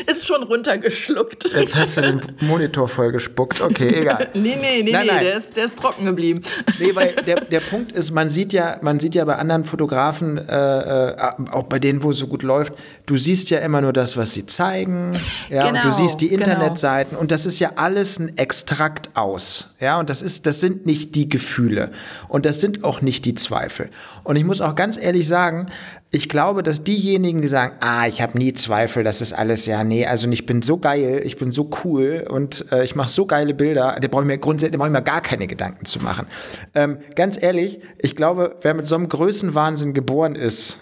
ist 0.06 0.28
schon 0.28 0.44
runtergeschluckt. 0.44 1.52
Jetzt 1.54 1.76
hast 1.76 1.98
du 1.98 2.02
den 2.02 2.22
Monitor 2.42 2.88
vollgespuckt. 2.88 3.62
Okay, 3.62 4.02
egal. 4.02 4.30
nee, 4.34 4.58
nee, 4.60 4.84
nee, 4.84 4.92
nein, 4.92 5.08
nein. 5.08 5.24
Der, 5.24 5.38
ist, 5.38 5.56
der 5.56 5.66
ist 5.66 5.78
trocken 5.78 6.06
geblieben. 6.06 6.42
nee, 6.80 6.94
weil 6.94 7.16
der, 7.28 7.42
der 7.42 7.60
Punkt 7.60 7.92
ist, 7.92 8.12
man 8.12 8.30
sieht 8.30 8.54
ja, 8.54 8.78
man 8.82 9.00
sieht 9.00 9.16
ja 9.16 9.26
bei 9.26 9.36
anderen 9.36 9.66
Fotografen, 9.66 10.38
äh, 10.38 11.12
äh, 11.12 11.16
auch 11.52 11.64
bei 11.64 11.80
denen, 11.80 12.04
wo 12.04 12.12
es 12.12 12.18
so 12.18 12.28
gut 12.28 12.44
läuft, 12.44 12.74
du 13.06 13.18
siehst 13.18 13.50
ja 13.50 13.60
immer 13.60 13.82
nur 13.82 13.94
das, 13.94 14.18
was 14.18 14.34
sie 14.34 14.46
zeigen. 14.46 15.14
Ja, 15.50 15.68
genau, 15.68 15.68
und 15.68 15.76
du 15.76 15.82
genau, 15.82 15.96
siehst 15.96 16.22
die 16.22 16.30
genau. 16.30 16.44
Internetseiten 16.44 17.12
genau. 17.12 17.22
und 17.22 17.32
das 17.32 17.46
ist 17.46 17.60
ja 17.60 17.72
alles 17.76 18.20
ein 18.20 18.38
Extrakt 18.38 19.10
aus. 19.16 19.76
Ja, 19.80 20.00
und 20.00 20.10
das 20.10 20.22
ist, 20.22 20.46
das 20.46 20.60
sind 20.60 20.86
nicht 20.86 21.16
die 21.16 21.28
Gefühle. 21.30 21.92
Und 22.28 22.46
das 22.46 22.62
sind 22.62 22.84
auch 22.84 23.02
nicht 23.02 23.26
die 23.26 23.36
Zweifel. 23.36 23.90
Und 24.24 24.36
ich 24.36 24.44
muss 24.44 24.62
auch 24.62 24.76
ganz 24.76 24.98
ehrlich 24.98 25.28
sagen, 25.28 25.68
ich 26.16 26.30
glaube, 26.30 26.62
dass 26.62 26.84
diejenigen, 26.84 27.42
die 27.42 27.48
sagen, 27.48 27.76
ah, 27.80 28.06
ich 28.08 28.22
habe 28.22 28.38
nie 28.38 28.54
Zweifel, 28.54 29.04
das 29.04 29.20
ist 29.20 29.34
alles, 29.34 29.66
ja, 29.66 29.84
nee, 29.84 30.06
also 30.06 30.30
ich 30.30 30.46
bin 30.46 30.62
so 30.62 30.78
geil, 30.78 31.24
ich 31.26 31.38
bin 31.38 31.52
so 31.52 31.72
cool 31.84 32.28
und 32.30 32.72
äh, 32.72 32.84
ich 32.84 32.96
mache 32.96 33.10
so 33.10 33.26
geile 33.26 33.56
Bilder, 33.56 33.98
da 34.00 34.08
brauche 34.08 34.22
ich 34.22 34.28
mir 34.28 34.38
grundsätzlich 34.38 34.78
brauche 34.78 34.90
ich 34.90 34.94
mir 34.94 35.02
gar 35.02 35.22
keine 35.22 35.48
Gedanken 35.48 35.86
zu 35.86 36.00
machen. 36.04 36.28
Ähm, 36.76 37.00
ganz 37.16 37.42
ehrlich, 37.42 37.80
ich 37.98 38.16
glaube, 38.16 38.58
wer 38.62 38.76
mit 38.76 38.86
so 38.86 38.94
einem 38.94 39.10
Größenwahnsinn 39.10 39.96
geboren 39.96 40.36
ist, 40.36 40.82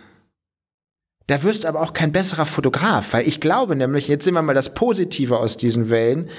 da 1.28 1.42
wirst 1.44 1.64
du 1.64 1.70
aber 1.70 1.80
auch 1.80 1.94
kein 1.94 2.12
besserer 2.12 2.46
Fotograf, 2.46 3.14
weil 3.14 3.26
ich 3.26 3.40
glaube 3.40 3.78
nämlich, 3.78 4.10
jetzt 4.10 4.26
sehen 4.26 4.34
wir 4.34 4.42
mal 4.42 4.54
das 4.54 4.74
Positive 4.74 5.38
aus 5.38 5.56
diesen 5.56 5.90
Wellen, 5.90 6.30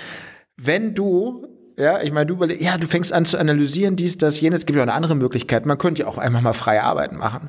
wenn 0.59 0.95
du 0.95 1.47
ja, 1.78 2.03
ich 2.03 2.12
meine, 2.12 2.26
du 2.26 2.34
überlegst, 2.34 2.62
ja, 2.62 2.76
du 2.76 2.86
fängst 2.86 3.14
an 3.14 3.24
zu 3.24 3.38
analysieren, 3.38 3.97
dies, 3.97 4.18
das, 4.18 4.38
jenes, 4.38 4.66
gibt 4.66 4.76
ja 4.76 4.82
auch 4.82 4.86
eine 4.86 4.93
andere 4.93 5.14
Möglichkeit. 5.14 5.64
Man 5.64 5.78
könnte 5.78 6.03
ja 6.03 6.09
auch 6.09 6.18
einfach 6.18 6.43
mal 6.43 6.53
freie 6.53 6.82
Arbeiten 6.82 7.16
machen. 7.16 7.49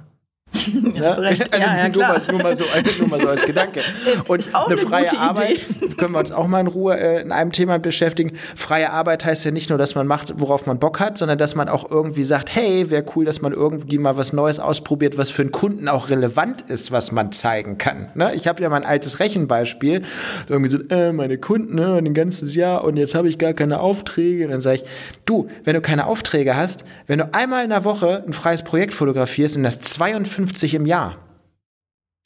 Ja, 0.93 1.05
hast 1.05 1.19
recht. 1.19 1.53
Also 1.53 1.65
ja, 1.65 1.77
ja, 1.77 1.89
nur, 1.89 2.03
mal, 2.03 2.21
nur, 2.29 2.43
mal 2.43 2.55
so, 2.55 2.65
nur, 2.99 3.07
mal, 3.07 3.21
so, 3.21 3.27
als 3.27 3.45
Gedanke. 3.45 3.81
Und 4.27 4.53
eine, 4.53 4.65
eine 4.65 4.77
freie 4.77 5.17
Arbeit 5.17 5.59
können 5.97 6.13
wir 6.13 6.19
uns 6.19 6.31
auch 6.31 6.47
mal 6.47 6.59
in 6.59 6.67
Ruhe 6.67 6.97
äh, 6.97 7.21
in 7.21 7.31
einem 7.31 7.51
Thema 7.51 7.79
beschäftigen. 7.79 8.37
Freie 8.55 8.91
Arbeit 8.91 9.25
heißt 9.25 9.45
ja 9.45 9.51
nicht 9.51 9.69
nur, 9.69 9.77
dass 9.77 9.95
man 9.95 10.07
macht, 10.07 10.39
worauf 10.39 10.65
man 10.65 10.79
Bock 10.79 10.99
hat, 10.99 11.17
sondern 11.17 11.37
dass 11.37 11.55
man 11.55 11.69
auch 11.69 11.89
irgendwie 11.89 12.23
sagt, 12.23 12.53
hey, 12.55 12.89
wäre 12.89 13.03
cool, 13.15 13.25
dass 13.25 13.41
man 13.41 13.53
irgendwie 13.53 13.97
mal 13.97 14.17
was 14.17 14.33
Neues 14.33 14.59
ausprobiert, 14.59 15.17
was 15.17 15.31
für 15.31 15.41
einen 15.41 15.51
Kunden 15.51 15.87
auch 15.87 16.09
relevant 16.09 16.61
ist, 16.61 16.91
was 16.91 17.11
man 17.11 17.31
zeigen 17.31 17.77
kann. 17.77 18.09
Ne? 18.13 18.33
Ich 18.35 18.47
habe 18.47 18.61
ja 18.61 18.69
mein 18.69 18.85
altes 18.85 19.19
Rechenbeispiel, 19.19 20.03
irgendwie 20.47 20.71
so, 20.71 20.79
äh, 20.89 21.11
meine 21.11 21.37
Kunden, 21.37 21.75
ne, 21.75 21.97
ein 21.97 22.13
ganzes 22.13 22.55
Jahr 22.55 22.83
und 22.83 22.97
jetzt 22.97 23.15
habe 23.15 23.27
ich 23.27 23.37
gar 23.37 23.53
keine 23.53 23.79
Aufträge. 23.79 24.45
Und 24.45 24.51
dann 24.51 24.61
sage 24.61 24.77
ich, 24.77 24.83
du, 25.25 25.47
wenn 25.63 25.73
du 25.73 25.81
keine 25.81 26.05
Aufträge 26.05 26.55
hast, 26.55 26.85
wenn 27.07 27.19
du 27.19 27.33
einmal 27.33 27.63
in 27.63 27.69
der 27.69 27.83
Woche 27.83 28.23
ein 28.25 28.33
freies 28.33 28.63
Projekt 28.63 28.93
fotografierst, 28.93 29.55
sind 29.55 29.63
das 29.63 29.79
52 29.81 30.42
50 30.43 30.73
im 30.75 30.85
Jahr. 30.85 31.17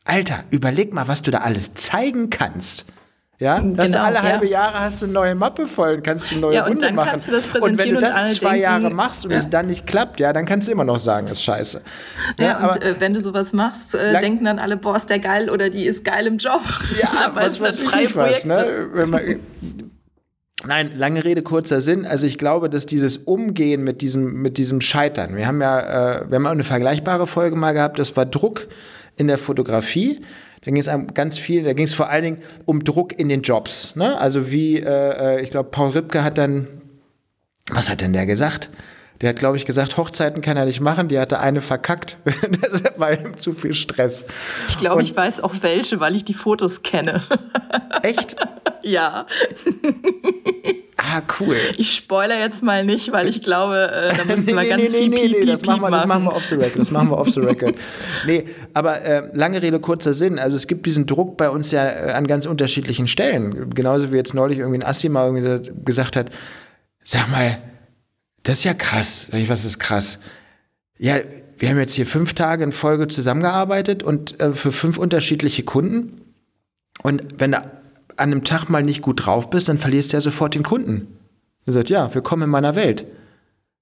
Alter, 0.03 0.43
überleg 0.49 0.93
mal, 0.93 1.07
was 1.07 1.21
du 1.21 1.31
da 1.31 1.39
alles 1.39 1.75
zeigen 1.75 2.29
kannst. 2.29 2.85
Ja, 3.39 3.59
dass 3.59 3.87
genau, 3.87 3.99
du 3.99 4.03
alle 4.05 4.15
ja. 4.15 4.23
halbe 4.23 4.47
Jahre 4.47 4.79
hast 4.79 5.03
du 5.03 5.05
eine 5.05 5.13
neue 5.13 5.35
Mappe 5.35 5.67
voll 5.67 5.97
und 5.97 6.03
kannst 6.03 6.31
eine 6.31 6.41
neue 6.41 6.55
ja, 6.55 6.65
Runde 6.65 6.91
machen. 6.91 7.21
und, 7.21 7.61
und 7.61 7.77
wenn 7.77 7.93
du 7.93 8.01
das 8.01 8.37
zwei 8.37 8.49
denken, 8.49 8.63
Jahre 8.63 8.89
machst 8.89 9.25
und 9.25 9.31
ja. 9.31 9.37
es 9.37 9.47
dann 9.47 9.67
nicht 9.67 9.85
klappt, 9.85 10.19
ja, 10.19 10.33
dann 10.33 10.47
kannst 10.47 10.67
du 10.67 10.71
immer 10.71 10.85
noch 10.85 10.97
sagen, 10.97 11.27
ist 11.27 11.43
scheiße. 11.43 11.83
Ja, 12.39 12.71
und 12.71 12.81
äh, 12.81 12.95
wenn 12.97 13.13
du 13.13 13.21
sowas 13.21 13.53
machst, 13.53 13.93
äh, 13.93 14.19
denken 14.19 14.45
dann 14.45 14.57
alle, 14.57 14.75
boah, 14.75 14.95
ist 14.95 15.11
der 15.11 15.19
geil 15.19 15.51
oder 15.51 15.69
die 15.69 15.85
ist 15.85 16.03
geil 16.03 16.25
im 16.25 16.39
Job. 16.39 16.63
Ja, 16.99 17.29
was, 17.35 17.59
was 17.59 17.77
freie 17.77 18.09
Projekte. 18.09 18.89
Was, 18.91 19.07
ne? 19.07 19.39
Nein, 20.65 20.91
lange 20.95 21.23
Rede, 21.23 21.43
kurzer 21.43 21.81
Sinn. 21.81 22.05
Also 22.05 22.25
ich 22.25 22.37
glaube, 22.37 22.69
dass 22.69 22.87
dieses 22.87 23.17
Umgehen 23.17 23.83
mit 23.83 24.01
diesem, 24.01 24.41
mit 24.41 24.57
diesem 24.57 24.81
Scheitern, 24.81 25.35
wir 25.35 25.45
haben 25.45 25.61
ja, 25.61 26.21
äh, 26.21 26.29
wir 26.29 26.35
haben 26.37 26.47
auch 26.47 26.51
eine 26.51 26.63
vergleichbare 26.63 27.27
Folge 27.27 27.55
mal 27.55 27.73
gehabt, 27.73 27.99
das 27.99 28.17
war 28.17 28.25
Druck 28.25 28.67
in 29.17 29.27
der 29.27 29.37
Fotografie. 29.37 30.21
Da 30.61 30.71
ging 30.71 30.77
es 30.77 30.89
ganz 31.13 31.37
viel, 31.37 31.63
da 31.63 31.73
ging 31.73 31.85
es 31.85 31.93
vor 31.93 32.09
allen 32.09 32.23
Dingen 32.23 32.37
um 32.65 32.83
Druck 32.83 33.17
in 33.17 33.29
den 33.29 33.41
Jobs. 33.43 33.95
Ne? 33.95 34.17
Also 34.17 34.51
wie, 34.51 34.79
äh, 34.79 35.37
äh 35.37 35.41
ich 35.41 35.51
glaube, 35.51 35.69
Paul 35.69 35.91
Ripke 35.91 36.23
hat 36.23 36.37
dann, 36.37 36.67
was 37.69 37.89
hat 37.89 38.01
denn 38.01 38.13
der 38.13 38.25
gesagt? 38.25 38.69
Der 39.21 39.29
hat, 39.29 39.37
glaube 39.37 39.57
ich, 39.57 39.65
gesagt, 39.65 39.97
Hochzeiten 39.97 40.41
kann 40.41 40.57
er 40.57 40.65
nicht 40.65 40.79
machen. 40.79 41.07
Die 41.07 41.17
hatte 41.19 41.39
eine 41.39 41.61
verkackt. 41.61 42.17
das 42.61 42.83
war 42.97 43.13
ihm 43.13 43.37
zu 43.37 43.53
viel 43.53 43.73
Stress. 43.73 44.25
Ich 44.69 44.77
glaube, 44.77 45.01
ich 45.01 45.15
weiß 45.15 45.41
auch 45.41 45.55
welche, 45.61 45.99
weil 45.99 46.15
ich 46.15 46.25
die 46.25 46.33
Fotos 46.33 46.83
kenne. 46.83 47.23
Echt? 48.03 48.35
ja. 48.83 49.25
Ah, 50.97 51.21
cool. 51.39 51.55
Ich 51.77 51.95
spoiler 51.95 52.39
jetzt 52.39 52.63
mal 52.63 52.83
nicht, 52.83 53.11
weil 53.11 53.27
ich 53.27 53.41
glaube, 53.41 53.91
äh, 53.91 54.15
da 54.15 54.25
müssen 54.25 54.45
nee, 54.45 54.53
wir 54.53 54.61
nee, 54.63 54.69
ganz 54.69 54.91
nee, 54.91 54.97
viel 54.97 55.09
nee, 55.09 55.15
Piep, 55.15 55.39
nee, 55.39 55.45
das, 55.45 55.63
machen 55.63 55.81
wir, 55.81 55.91
das 55.91 56.05
machen 56.05 56.23
wir 56.23 56.33
off 56.33 56.45
the 56.45 56.55
record. 56.55 56.79
Das 56.79 56.91
machen 56.91 57.09
wir 57.09 57.17
off 57.17 57.29
the 57.29 57.39
record. 57.39 57.75
nee, 58.25 58.45
aber 58.73 59.01
äh, 59.01 59.29
lange 59.33 59.61
Rede, 59.61 59.79
kurzer 59.79 60.13
Sinn. 60.13 60.39
Also 60.39 60.55
es 60.55 60.67
gibt 60.67 60.85
diesen 60.85 61.05
Druck 61.05 61.37
bei 61.37 61.49
uns 61.49 61.71
ja 61.71 61.87
äh, 61.87 62.11
an 62.11 62.27
ganz 62.27 62.45
unterschiedlichen 62.45 63.07
Stellen. 63.07 63.69
Genauso 63.71 64.11
wie 64.11 64.15
jetzt 64.15 64.33
neulich 64.33 64.59
irgendwie 64.59 64.79
ein 64.79 64.87
Assi 64.87 65.09
mal 65.09 65.61
gesagt 65.85 66.15
hat, 66.15 66.29
sag 67.03 67.29
mal, 67.29 67.57
das 68.47 68.59
ist 68.59 68.63
ja 68.63 68.73
krass. 68.73 69.27
Was 69.47 69.65
ist 69.65 69.79
krass? 69.79 70.19
Ja, 70.97 71.19
wir 71.57 71.69
haben 71.69 71.79
jetzt 71.79 71.95
hier 71.95 72.07
fünf 72.07 72.33
Tage 72.33 72.63
in 72.63 72.71
Folge 72.71 73.07
zusammengearbeitet 73.07 74.03
und 74.03 74.39
äh, 74.39 74.53
für 74.53 74.71
fünf 74.71 74.97
unterschiedliche 74.97 75.63
Kunden. 75.63 76.21
Und 77.03 77.23
wenn 77.39 77.51
du 77.51 77.57
an 77.57 77.71
einem 78.15 78.43
Tag 78.45 78.69
mal 78.69 78.83
nicht 78.83 79.01
gut 79.01 79.25
drauf 79.25 79.49
bist, 79.49 79.67
dann 79.67 79.77
verlierst 79.77 80.13
du 80.13 80.17
ja 80.17 80.21
sofort 80.21 80.55
den 80.55 80.63
Kunden. 80.63 81.07
Er 81.65 81.73
sagt, 81.73 81.89
ja, 81.89 82.13
willkommen 82.15 82.43
in 82.43 82.49
meiner 82.49 82.75
Welt. 82.75 83.05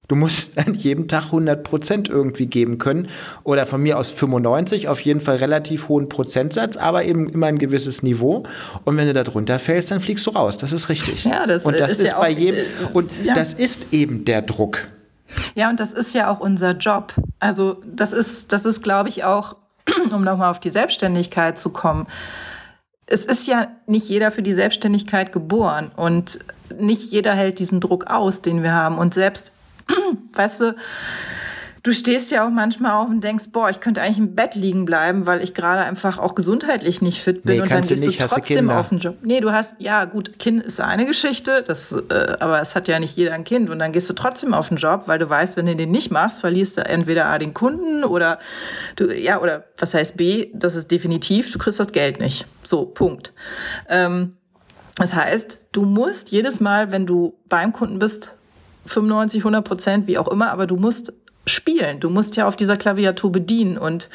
Du 0.08 0.14
musst 0.14 0.56
an 0.66 0.74
jedem 0.74 1.08
Tag 1.08 1.26
100 1.26 1.62
Prozent 1.62 2.08
irgendwie 2.08 2.46
geben 2.46 2.78
können 2.78 3.08
oder 3.44 3.66
von 3.66 3.82
mir 3.82 3.98
aus 3.98 4.10
95, 4.10 4.88
auf 4.88 5.00
jeden 5.00 5.20
Fall 5.20 5.36
relativ 5.36 5.88
hohen 5.88 6.08
Prozentsatz, 6.08 6.76
aber 6.76 7.04
eben 7.04 7.28
immer 7.28 7.46
ein 7.46 7.58
gewisses 7.58 8.02
Niveau. 8.02 8.44
Und 8.84 8.96
wenn 8.96 9.06
du 9.06 9.12
da 9.12 9.24
drunter 9.24 9.58
fällst, 9.58 9.90
dann 9.90 10.00
fliegst 10.00 10.26
du 10.26 10.30
raus. 10.30 10.58
Das 10.58 10.72
ist 10.72 10.88
richtig. 10.88 11.24
Ja, 11.24 11.46
das 11.46 11.64
und 11.64 11.78
das 11.80 11.92
ist, 11.92 12.00
ist 12.00 12.12
ja 12.12 12.18
bei 12.18 12.32
auch, 12.32 12.38
jedem 12.38 12.60
äh, 12.60 12.92
und 12.92 13.10
ja. 13.24 13.34
das 13.34 13.54
ist 13.54 13.92
eben 13.92 14.24
der 14.24 14.42
Druck. 14.42 14.88
Ja, 15.54 15.70
und 15.70 15.80
das 15.80 15.92
ist 15.92 16.14
ja 16.14 16.30
auch 16.30 16.40
unser 16.40 16.72
Job. 16.72 17.12
Also 17.40 17.82
das 17.84 18.12
ist, 18.12 18.52
das 18.52 18.64
ist, 18.64 18.82
glaube 18.82 19.08
ich, 19.08 19.24
auch, 19.24 19.56
um 20.12 20.22
nochmal 20.22 20.50
auf 20.50 20.60
die 20.60 20.70
Selbstständigkeit 20.70 21.58
zu 21.58 21.70
kommen. 21.70 22.06
Es 23.06 23.24
ist 23.24 23.46
ja 23.46 23.68
nicht 23.86 24.08
jeder 24.08 24.30
für 24.30 24.42
die 24.42 24.52
Selbstständigkeit 24.52 25.32
geboren 25.32 25.90
und 25.94 26.40
nicht 26.76 27.10
jeder 27.12 27.34
hält 27.34 27.60
diesen 27.60 27.80
Druck 27.80 28.08
aus, 28.08 28.42
den 28.42 28.62
wir 28.64 28.72
haben. 28.72 28.98
Und 28.98 29.14
selbst 29.14 29.52
weißt 30.34 30.60
du, 30.60 30.76
du 31.86 31.92
stehst 31.92 32.32
ja 32.32 32.44
auch 32.44 32.50
manchmal 32.50 32.92
auf 32.92 33.08
und 33.08 33.22
denkst, 33.22 33.44
boah, 33.52 33.70
ich 33.70 33.78
könnte 33.78 34.02
eigentlich 34.02 34.18
im 34.18 34.34
Bett 34.34 34.56
liegen 34.56 34.84
bleiben, 34.84 35.24
weil 35.24 35.42
ich 35.42 35.54
gerade 35.54 35.82
einfach 35.82 36.18
auch 36.18 36.34
gesundheitlich 36.34 37.00
nicht 37.00 37.22
fit 37.22 37.44
bin. 37.44 37.56
Nee, 37.56 37.60
und 37.62 37.70
dann 37.70 37.82
gehst 37.82 38.02
du, 38.02 38.06
nicht, 38.06 38.20
du 38.20 38.26
trotzdem 38.26 38.70
auf 38.70 38.88
den 38.88 38.98
Job. 38.98 39.18
Nee, 39.22 39.40
du 39.40 39.52
hast, 39.52 39.76
ja 39.78 40.04
gut, 40.04 40.38
Kind 40.38 40.64
ist 40.64 40.80
eine 40.80 41.06
Geschichte, 41.06 41.62
das, 41.62 41.92
äh, 41.92 42.36
aber 42.40 42.60
es 42.60 42.74
hat 42.74 42.88
ja 42.88 42.98
nicht 42.98 43.16
jeder 43.16 43.34
ein 43.34 43.44
Kind. 43.44 43.70
Und 43.70 43.78
dann 43.78 43.92
gehst 43.92 44.10
du 44.10 44.14
trotzdem 44.14 44.52
auf 44.52 44.68
den 44.68 44.78
Job, 44.78 45.04
weil 45.06 45.20
du 45.20 45.30
weißt, 45.30 45.56
wenn 45.56 45.66
du 45.66 45.76
den 45.76 45.92
nicht 45.92 46.10
machst, 46.10 46.40
verlierst 46.40 46.76
du 46.76 46.84
entweder 46.84 47.26
A 47.26 47.38
den 47.38 47.54
Kunden 47.54 48.02
oder 48.02 48.40
du, 48.96 49.12
ja, 49.12 49.40
oder 49.40 49.64
was 49.78 49.94
heißt 49.94 50.16
B, 50.16 50.50
das 50.54 50.74
ist 50.74 50.90
definitiv, 50.90 51.52
du 51.52 51.58
kriegst 51.58 51.78
das 51.78 51.92
Geld 51.92 52.20
nicht. 52.20 52.46
So, 52.64 52.84
Punkt. 52.84 53.32
Ähm, 53.88 54.36
das 54.96 55.14
heißt, 55.14 55.60
du 55.72 55.82
musst 55.82 56.30
jedes 56.30 56.58
Mal, 56.58 56.90
wenn 56.90 57.06
du 57.06 57.38
beim 57.48 57.72
Kunden 57.72 57.98
bist, 57.98 58.32
95, 58.86 59.40
100 59.40 59.64
Prozent, 59.64 60.06
wie 60.06 60.18
auch 60.18 60.28
immer, 60.28 60.50
aber 60.50 60.66
du 60.66 60.76
musst 60.76 61.12
spielen. 61.46 62.00
Du 62.00 62.10
musst 62.10 62.36
ja 62.36 62.46
auf 62.46 62.56
dieser 62.56 62.76
Klaviatur 62.76 63.30
bedienen. 63.30 63.78
Und 63.78 64.10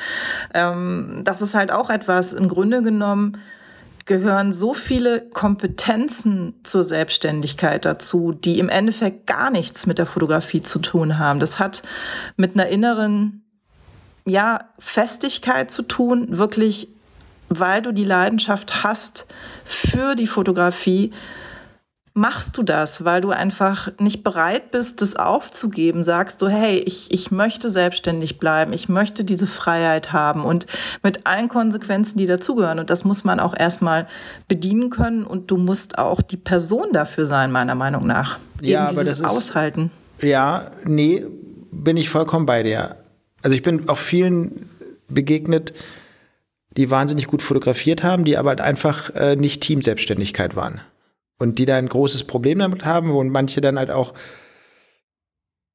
ähm, 0.54 1.22
das 1.24 1.42
ist 1.42 1.56
halt 1.56 1.72
auch 1.72 1.90
etwas, 1.90 2.34
im 2.34 2.48
Grunde 2.48 2.82
genommen 2.82 3.38
gehören 4.06 4.52
so 4.52 4.74
viele 4.74 5.22
Kompetenzen 5.30 6.56
zur 6.64 6.84
Selbstständigkeit 6.84 7.86
dazu, 7.86 8.34
die 8.34 8.60
im 8.60 8.68
Endeffekt 8.68 9.28
gar 9.28 9.52
nichts 9.52 9.86
mit 9.86 10.00
der 10.00 10.06
Fotografie 10.06 10.62
zu 10.62 10.80
tun 10.80 11.20
haben. 11.20 11.40
Das 11.40 11.60
hat 11.60 11.84
mit 12.36 12.56
einer 12.56 12.68
inneren 12.68 13.44
ja, 14.26 14.66
Festigkeit 14.80 15.72
zu 15.72 15.84
tun, 15.84 16.38
wirklich, 16.38 16.90
weil 17.50 17.82
du 17.82 17.92
die 17.92 18.04
Leidenschaft 18.04 18.84
hast 18.84 19.26
für 19.66 20.16
die 20.16 20.28
Fotografie, 20.28 21.14
machst 22.14 22.58
du 22.58 22.64
das, 22.64 23.06
weil 23.06 23.22
du 23.22 23.30
einfach 23.30 23.90
nicht 24.00 24.24
bereit 24.24 24.72
bist, 24.72 25.02
das 25.02 25.16
aufzugeben. 25.16 26.04
Sagst 26.04 26.42
du, 26.42 26.50
hey, 26.50 26.80
ich, 26.80 27.12
ich 27.12 27.32
möchte 27.32 27.70
selbstständig 27.70 28.38
bleiben, 28.38 28.74
ich 28.74 28.90
möchte 28.90 29.24
diese 29.24 29.48
Freiheit 29.48 30.12
haben 30.12 30.44
und 30.44 30.68
mit 31.04 31.26
allen 31.26 31.48
Konsequenzen, 31.48 32.18
die 32.18 32.26
dazugehören. 32.26 32.80
Und 32.80 32.90
das 32.90 33.06
muss 33.06 33.24
man 33.24 33.40
auch 33.40 33.58
erstmal 33.58 34.08
bedienen 34.48 34.90
können 34.90 35.24
und 35.24 35.52
du 35.52 35.58
musst 35.58 35.98
auch 35.98 36.22
die 36.22 36.38
Person 36.38 36.92
dafür 36.92 37.26
sein, 37.26 37.52
meiner 37.52 37.76
Meinung 37.76 38.06
nach. 38.06 38.40
Ja, 38.62 38.90
Eben 38.90 38.98
aber 38.98 39.06
das 39.06 39.22
ist, 39.22 39.26
aushalten. 39.26 39.92
Ja, 40.22 40.72
nee, 40.84 41.26
bin 41.72 41.96
ich 41.98 42.10
vollkommen 42.10 42.46
bei 42.46 42.64
dir. 42.64 42.98
Also 43.42 43.56
ich 43.56 43.64
bin 43.64 43.88
auch 43.88 43.98
vielen 43.98 44.70
begegnet, 45.08 45.74
die 46.78 46.90
wahnsinnig 46.92 47.28
gut 47.28 47.42
fotografiert 47.42 48.04
haben, 48.04 48.24
die 48.24 48.38
aber 48.38 48.50
halt 48.50 48.62
einfach 48.62 49.10
äh, 49.16 49.36
nicht 49.36 49.62
Teamselbstständigkeit 49.62 50.56
waren 50.56 50.82
und 51.42 51.58
die 51.58 51.66
da 51.66 51.76
ein 51.76 51.90
großes 51.90 52.26
Problem 52.26 52.60
damit 52.60 52.86
haben, 52.86 53.12
wo 53.12 53.24
manche 53.24 53.62
dann 53.62 53.80
halt 53.80 53.90
auch 53.90 54.14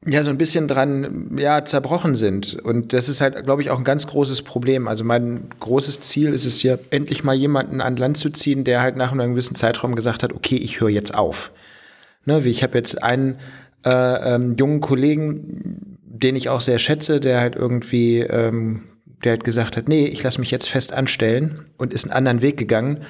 ja 0.06 0.22
so 0.22 0.30
ein 0.30 0.38
bisschen 0.38 0.68
dran 0.68 1.36
ja 1.36 1.64
zerbrochen 1.64 2.14
sind 2.14 2.54
und 2.62 2.92
das 2.92 3.08
ist 3.08 3.20
halt 3.20 3.42
glaube 3.44 3.62
ich 3.62 3.70
auch 3.70 3.78
ein 3.78 3.84
ganz 3.84 4.06
großes 4.06 4.42
Problem. 4.42 4.86
Also 4.86 5.02
mein 5.02 5.48
großes 5.58 6.00
Ziel 6.00 6.32
ist 6.32 6.46
es 6.46 6.62
ja 6.62 6.78
endlich 6.90 7.24
mal 7.24 7.34
jemanden 7.34 7.80
an 7.80 7.96
Land 7.96 8.16
zu 8.16 8.30
ziehen, 8.30 8.62
der 8.62 8.80
halt 8.80 8.96
nach 8.96 9.10
einem 9.10 9.32
gewissen 9.32 9.56
Zeitraum 9.56 9.96
gesagt 9.96 10.22
hat, 10.22 10.32
okay, 10.32 10.56
ich 10.56 10.80
höre 10.80 10.90
jetzt 10.90 11.14
auf. 11.14 11.50
Ne, 12.24 12.44
wie 12.44 12.50
ich 12.50 12.62
habe 12.62 12.78
jetzt 12.78 13.02
einen 13.02 13.38
äh, 13.84 14.34
ähm, 14.34 14.54
jungen 14.56 14.80
Kollegen, 14.80 15.98
den 16.04 16.36
ich 16.36 16.48
auch 16.48 16.60
sehr 16.60 16.78
schätze, 16.78 17.18
der 17.18 17.40
halt 17.40 17.56
irgendwie 17.56 18.20
ähm, 18.20 18.84
der 19.24 19.32
halt 19.32 19.44
gesagt 19.44 19.76
hat, 19.76 19.88
nee, 19.88 20.06
ich 20.06 20.22
lasse 20.22 20.38
mich 20.40 20.52
jetzt 20.52 20.68
fest 20.68 20.92
anstellen 20.92 21.64
und 21.76 21.92
ist 21.92 22.04
einen 22.04 22.12
anderen 22.12 22.42
Weg 22.42 22.56
gegangen 22.56 23.04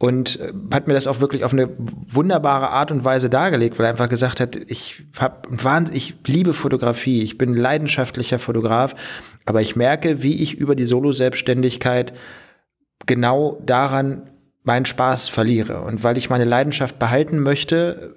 und 0.00 0.40
äh, 0.40 0.52
hat 0.72 0.88
mir 0.88 0.94
das 0.94 1.06
auch 1.06 1.20
wirklich 1.20 1.44
auf 1.44 1.52
eine 1.52 1.68
wunderbare 1.76 2.70
Art 2.70 2.90
und 2.90 3.04
Weise 3.04 3.28
dargelegt, 3.28 3.78
weil 3.78 3.84
er 3.84 3.90
einfach 3.90 4.08
gesagt 4.08 4.40
hat, 4.40 4.56
ich 4.56 5.02
hab 5.18 5.46
wahnsinnig, 5.50 6.14
ich 6.22 6.32
liebe 6.32 6.54
Fotografie, 6.54 7.22
ich 7.22 7.36
bin 7.36 7.52
leidenschaftlicher 7.52 8.38
Fotograf, 8.38 8.96
aber 9.44 9.60
ich 9.60 9.76
merke, 9.76 10.22
wie 10.22 10.42
ich 10.42 10.54
über 10.54 10.74
die 10.74 10.86
Solo-Selbstständigkeit 10.86 12.14
genau 13.04 13.60
daran 13.66 14.30
meinen 14.62 14.86
Spaß 14.86 15.28
verliere. 15.28 15.82
Und 15.82 16.02
weil 16.02 16.16
ich 16.16 16.30
meine 16.30 16.44
Leidenschaft 16.44 16.98
behalten 16.98 17.38
möchte, 17.38 18.16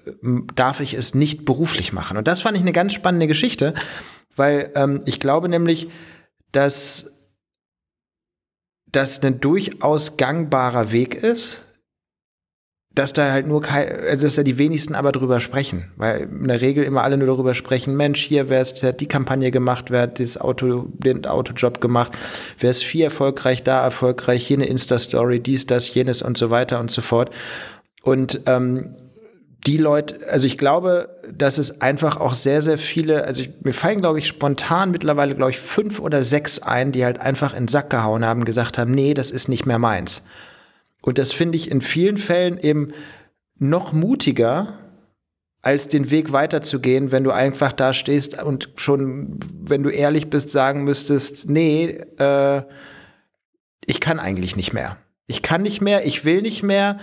darf 0.55 0.79
ich 0.79 0.93
es 0.93 1.13
nicht 1.13 1.43
beruflich 1.43 1.91
machen. 1.91 2.15
Und 2.15 2.29
das 2.29 2.41
fand 2.41 2.55
ich 2.55 2.61
eine 2.61 2.71
ganz 2.71 2.93
spannende 2.93 3.27
Geschichte, 3.27 3.73
weil 4.37 4.71
ähm, 4.75 5.01
ich 5.05 5.19
glaube 5.19 5.49
nämlich, 5.49 5.89
dass 6.53 7.27
das 8.89 9.21
ein 9.21 9.41
durchaus 9.41 10.15
gangbarer 10.15 10.93
Weg 10.93 11.15
ist, 11.15 11.62
dass 12.95 13.11
da 13.11 13.31
halt 13.31 13.47
nur 13.47 13.61
kein, 13.61 13.89
also 14.01 14.25
dass 14.27 14.35
da 14.35 14.43
die 14.43 14.59
wenigsten 14.59 14.93
aber 14.93 15.11
drüber 15.11 15.39
sprechen, 15.39 15.91
weil 15.95 16.21
in 16.21 16.47
der 16.47 16.61
Regel 16.61 16.83
immer 16.83 17.03
alle 17.03 17.17
nur 17.17 17.27
darüber 17.27 17.55
sprechen, 17.55 17.95
Mensch, 17.95 18.23
hier 18.23 18.49
wer 18.49 18.61
ist, 18.61 18.83
hat 18.83 18.99
die 18.99 19.07
Kampagne 19.07 19.49
gemacht, 19.49 19.89
wer 19.89 20.03
hat 20.03 20.19
das 20.19 20.39
Auto, 20.39 20.87
den 20.93 21.25
Autojob 21.25 21.81
gemacht, 21.81 22.11
wer 22.59 22.69
ist 22.69 22.83
viel 22.83 23.03
erfolgreich, 23.03 23.63
da 23.63 23.83
erfolgreich, 23.83 24.45
hier 24.45 24.57
eine 24.57 24.67
Insta-Story, 24.67 25.39
dies, 25.39 25.65
das, 25.65 25.91
jenes 25.93 26.21
und 26.21 26.37
so 26.37 26.51
weiter 26.51 26.79
und 26.79 26.91
so 26.91 27.01
fort. 27.01 27.31
Und 28.03 28.41
ähm, 28.45 28.95
die 29.65 29.77
Leute, 29.77 30.27
also 30.29 30.45
ich 30.45 30.57
glaube, 30.57 31.09
dass 31.31 31.57
es 31.57 31.81
einfach 31.81 32.17
auch 32.17 32.33
sehr, 32.33 32.61
sehr 32.61 32.77
viele, 32.77 33.23
also 33.23 33.41
ich, 33.41 33.51
mir 33.61 33.73
fallen, 33.73 34.01
glaube 34.01 34.19
ich, 34.19 34.27
spontan 34.27 34.91
mittlerweile, 34.91 35.35
glaube 35.35 35.51
ich, 35.51 35.59
fünf 35.59 35.99
oder 35.99 36.21
sechs 36.21 36.59
ein, 36.59 36.91
die 36.91 37.05
halt 37.05 37.19
einfach 37.21 37.53
in 37.53 37.63
den 37.63 37.67
Sack 37.69 37.89
gehauen 37.89 38.25
haben, 38.25 38.45
gesagt 38.45 38.77
haben, 38.77 38.91
nee, 38.91 39.13
das 39.13 39.31
ist 39.31 39.47
nicht 39.47 39.65
mehr 39.65 39.79
meins. 39.79 40.25
Und 41.03 41.17
das 41.17 41.33
finde 41.33 41.57
ich 41.57 41.69
in 41.69 41.81
vielen 41.81 42.17
Fällen 42.17 42.57
eben 42.57 42.93
noch 43.59 43.93
mutiger, 43.93 44.79
als 45.61 45.87
den 45.87 46.11
Weg 46.11 46.33
weiterzugehen, 46.33 47.11
wenn 47.11 47.23
du 47.23 47.31
einfach 47.31 47.71
da 47.71 47.93
stehst 47.93 48.41
und 48.43 48.69
schon, 48.75 49.39
wenn 49.61 49.83
du 49.83 49.89
ehrlich 49.89 50.29
bist, 50.29 50.51
sagen 50.51 50.83
müsstest, 50.83 51.49
nee, 51.49 52.01
äh, 52.17 52.63
ich 53.85 54.01
kann 54.01 54.19
eigentlich 54.19 54.57
nicht 54.57 54.73
mehr. 54.73 54.97
Ich 55.27 55.41
kann 55.41 55.61
nicht 55.61 55.79
mehr, 55.79 56.05
ich 56.05 56.25
will 56.25 56.41
nicht 56.41 56.63
mehr. 56.63 56.99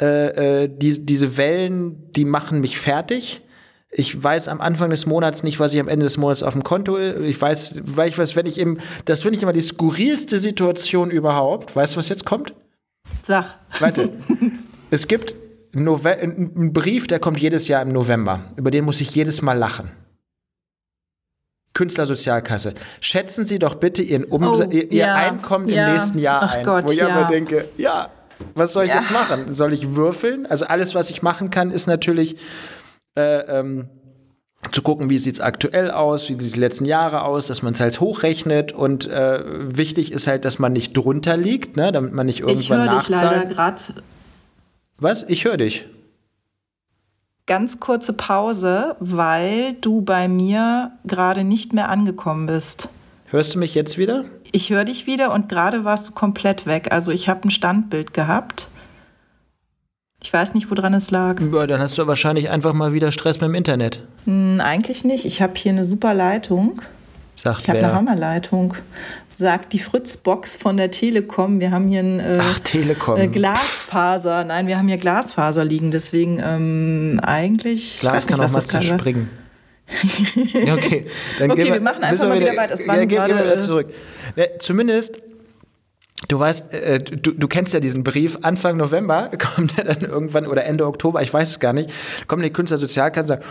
Äh, 0.00 0.64
äh, 0.64 0.68
die, 0.68 1.04
diese 1.04 1.36
Wellen, 1.36 2.12
die 2.12 2.24
machen 2.24 2.60
mich 2.60 2.78
fertig. 2.78 3.42
Ich 3.90 4.22
weiß 4.22 4.46
am 4.46 4.60
Anfang 4.60 4.90
des 4.90 5.06
Monats 5.06 5.42
nicht, 5.42 5.58
was 5.58 5.72
ich 5.72 5.80
am 5.80 5.88
Ende 5.88 6.04
des 6.04 6.16
Monats 6.16 6.44
auf 6.44 6.52
dem 6.52 6.62
Konto. 6.62 6.98
Ich 6.98 7.40
weiß, 7.40 7.80
weil 7.84 8.08
ich 8.08 8.18
weiß, 8.18 8.36
wenn 8.36 8.46
ich 8.46 8.58
im, 8.58 8.78
das 9.04 9.22
finde 9.22 9.36
ich 9.36 9.42
immer 9.42 9.52
die 9.52 9.60
skurrilste 9.60 10.38
Situation 10.38 11.10
überhaupt. 11.10 11.74
Weißt 11.74 11.94
du, 11.94 11.98
was 11.98 12.08
jetzt 12.08 12.24
kommt? 12.24 12.54
Sag. 13.22 13.46
Warte. 13.80 14.12
es 14.90 15.08
gibt 15.08 15.34
einen 15.74 16.72
Brief, 16.72 17.06
der 17.06 17.18
kommt 17.18 17.40
jedes 17.40 17.68
Jahr 17.68 17.82
im 17.82 17.88
November. 17.88 18.52
Über 18.56 18.70
den 18.70 18.84
muss 18.84 19.00
ich 19.00 19.14
jedes 19.14 19.42
Mal 19.42 19.58
lachen. 19.58 19.90
Künstlersozialkasse. 21.74 22.74
Schätzen 23.00 23.44
Sie 23.44 23.58
doch 23.58 23.74
bitte 23.74 24.02
Ihren 24.02 24.24
um 24.24 24.44
oh, 24.44 24.62
ihr, 24.70 24.92
ja, 24.92 25.14
Einkommen 25.16 25.68
ja. 25.68 25.88
im 25.88 25.94
nächsten 25.94 26.18
Jahr 26.18 26.42
Ach 26.44 26.56
ein. 26.56 26.64
Gott, 26.64 26.86
wo 26.86 26.92
ich 26.92 26.98
ja. 26.98 27.08
aber 27.08 27.26
denke, 27.26 27.68
ja, 27.76 28.10
was 28.54 28.72
soll 28.72 28.84
ich 28.84 28.90
ja. 28.90 28.96
jetzt 28.96 29.10
machen? 29.10 29.52
Soll 29.54 29.72
ich 29.72 29.96
würfeln? 29.96 30.46
Also 30.46 30.66
alles, 30.66 30.94
was 30.94 31.10
ich 31.10 31.22
machen 31.22 31.50
kann, 31.50 31.72
ist 31.72 31.86
natürlich 31.88 32.36
äh, 33.16 33.38
ähm, 33.58 33.88
zu 34.72 34.82
gucken, 34.82 35.10
wie 35.10 35.18
sieht 35.18 35.34
es 35.34 35.40
aktuell 35.40 35.90
aus, 35.90 36.24
wie 36.28 36.34
sieht 36.34 36.40
es 36.40 36.52
die 36.52 36.60
letzten 36.60 36.84
Jahre 36.84 37.22
aus, 37.22 37.46
dass 37.46 37.62
man 37.62 37.74
es 37.74 37.80
halt 37.80 38.00
hochrechnet 38.00 38.72
und 38.72 39.06
äh, 39.06 39.42
wichtig 39.44 40.12
ist 40.12 40.26
halt, 40.26 40.44
dass 40.44 40.58
man 40.58 40.72
nicht 40.72 40.96
drunter 40.96 41.36
liegt, 41.36 41.76
ne, 41.76 41.92
damit 41.92 42.12
man 42.12 42.26
nicht 42.26 42.40
irgendwann 42.40 42.86
nachzahlt. 42.86 43.10
Ich 43.10 43.20
höre 43.20 43.30
dich 43.30 43.38
leider 43.38 43.54
gerade. 43.54 43.82
Was? 44.98 45.22
Ich 45.28 45.44
höre 45.44 45.56
dich. 45.56 45.86
Ganz 47.46 47.78
kurze 47.78 48.14
Pause, 48.14 48.96
weil 49.00 49.74
du 49.74 50.00
bei 50.00 50.28
mir 50.28 50.92
gerade 51.04 51.44
nicht 51.44 51.74
mehr 51.74 51.90
angekommen 51.90 52.46
bist. 52.46 52.88
Hörst 53.26 53.54
du 53.54 53.58
mich 53.58 53.74
jetzt 53.74 53.98
wieder? 53.98 54.24
Ich 54.52 54.70
höre 54.70 54.84
dich 54.84 55.06
wieder 55.06 55.32
und 55.32 55.48
gerade 55.48 55.84
warst 55.84 56.08
du 56.08 56.12
komplett 56.12 56.64
weg. 56.64 56.88
Also 56.90 57.10
ich 57.10 57.28
habe 57.28 57.48
ein 57.48 57.50
Standbild 57.50 58.14
gehabt. 58.14 58.70
Ich 60.24 60.32
weiß 60.32 60.54
nicht, 60.54 60.70
woran 60.70 60.94
es 60.94 61.10
lag. 61.10 61.38
Ja, 61.52 61.66
dann 61.66 61.80
hast 61.80 61.98
du 61.98 62.06
wahrscheinlich 62.06 62.48
einfach 62.48 62.72
mal 62.72 62.94
wieder 62.94 63.12
Stress 63.12 63.42
mit 63.42 63.48
dem 63.48 63.54
Internet. 63.54 64.00
Hm, 64.24 64.58
eigentlich 64.58 65.04
nicht. 65.04 65.26
Ich 65.26 65.42
habe 65.42 65.52
hier 65.54 65.70
eine 65.70 65.84
super 65.84 66.14
Leitung. 66.14 66.80
Sagt 67.36 67.60
ich 67.60 67.68
habe 67.68 67.80
eine 67.80 67.92
Hammerleitung. 67.92 68.74
Sagt 69.36 69.74
die 69.74 69.78
Fritzbox 69.78 70.56
von 70.56 70.78
der 70.78 70.90
Telekom. 70.90 71.60
Wir 71.60 71.70
haben 71.72 71.88
hier 71.88 72.00
ein 72.00 72.20
äh, 72.20 72.38
Ach, 72.40 72.58
Telekom. 72.60 73.20
Äh, 73.20 73.28
Glasfaser. 73.28 74.44
Nein, 74.44 74.66
wir 74.66 74.78
haben 74.78 74.88
hier 74.88 74.96
Glasfaser 74.96 75.62
liegen. 75.62 75.90
Deswegen 75.90 76.40
ähm, 76.42 77.20
eigentlich. 77.22 78.00
Glas 78.00 78.26
kann 78.26 78.40
auch 78.40 78.50
mal 78.50 78.62
zerspringen. 78.62 79.28
ja, 80.64 80.72
okay, 80.72 81.06
dann 81.38 81.50
okay 81.50 81.66
wir, 81.66 81.74
wir 81.74 81.80
machen 81.82 82.02
einfach 82.02 82.26
mal 82.26 82.40
wieder, 82.40 82.52
wieder 82.52 82.62
weiter. 82.62 82.74
Es 82.74 82.86
ja, 82.86 83.04
gehen 83.04 83.10
wir 83.10 83.28
wieder 83.28 83.58
zurück. 83.58 83.88
Ja, 84.36 84.46
zumindest 84.58 85.20
Du 86.28 86.38
weißt, 86.38 86.72
äh, 86.72 87.00
du, 87.00 87.32
du 87.32 87.48
kennst 87.48 87.74
ja 87.74 87.80
diesen 87.80 88.04
Brief, 88.04 88.38
Anfang 88.42 88.76
November 88.76 89.30
kommt 89.54 89.76
er 89.78 89.84
dann 89.84 90.00
irgendwann 90.00 90.46
oder 90.46 90.64
Ende 90.64 90.86
Oktober, 90.86 91.22
ich 91.22 91.32
weiß 91.32 91.50
es 91.50 91.60
gar 91.60 91.72
nicht, 91.72 91.90
kommt 92.28 92.44
die 92.44 92.50
Künstlersozialkasse 92.50 93.34
und 93.34 93.42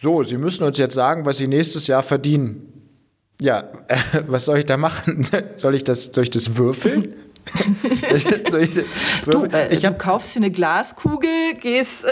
so, 0.00 0.22
Sie 0.22 0.36
müssen 0.36 0.64
uns 0.64 0.78
jetzt 0.78 0.94
sagen, 0.94 1.24
was 1.24 1.38
Sie 1.38 1.46
nächstes 1.46 1.86
Jahr 1.86 2.02
verdienen. 2.02 2.72
Ja, 3.40 3.64
äh, 3.88 3.96
was 4.26 4.44
soll 4.44 4.58
ich 4.58 4.66
da 4.66 4.76
machen? 4.76 5.26
soll 5.56 5.74
ich 5.74 5.84
das, 5.84 6.06
soll 6.06 6.24
ich 6.24 6.30
das 6.30 6.56
würfeln? 6.56 7.14
soll 8.50 8.62
ich 8.62 8.74
das 8.74 8.84
würfeln? 9.24 9.50
Du, 9.50 9.56
äh, 9.56 9.74
ich 9.74 9.84
hab, 9.84 9.98
du 9.98 10.04
kaufst 10.04 10.34
dir 10.34 10.40
eine 10.40 10.50
Glaskugel, 10.50 11.54
gehst 11.60 12.06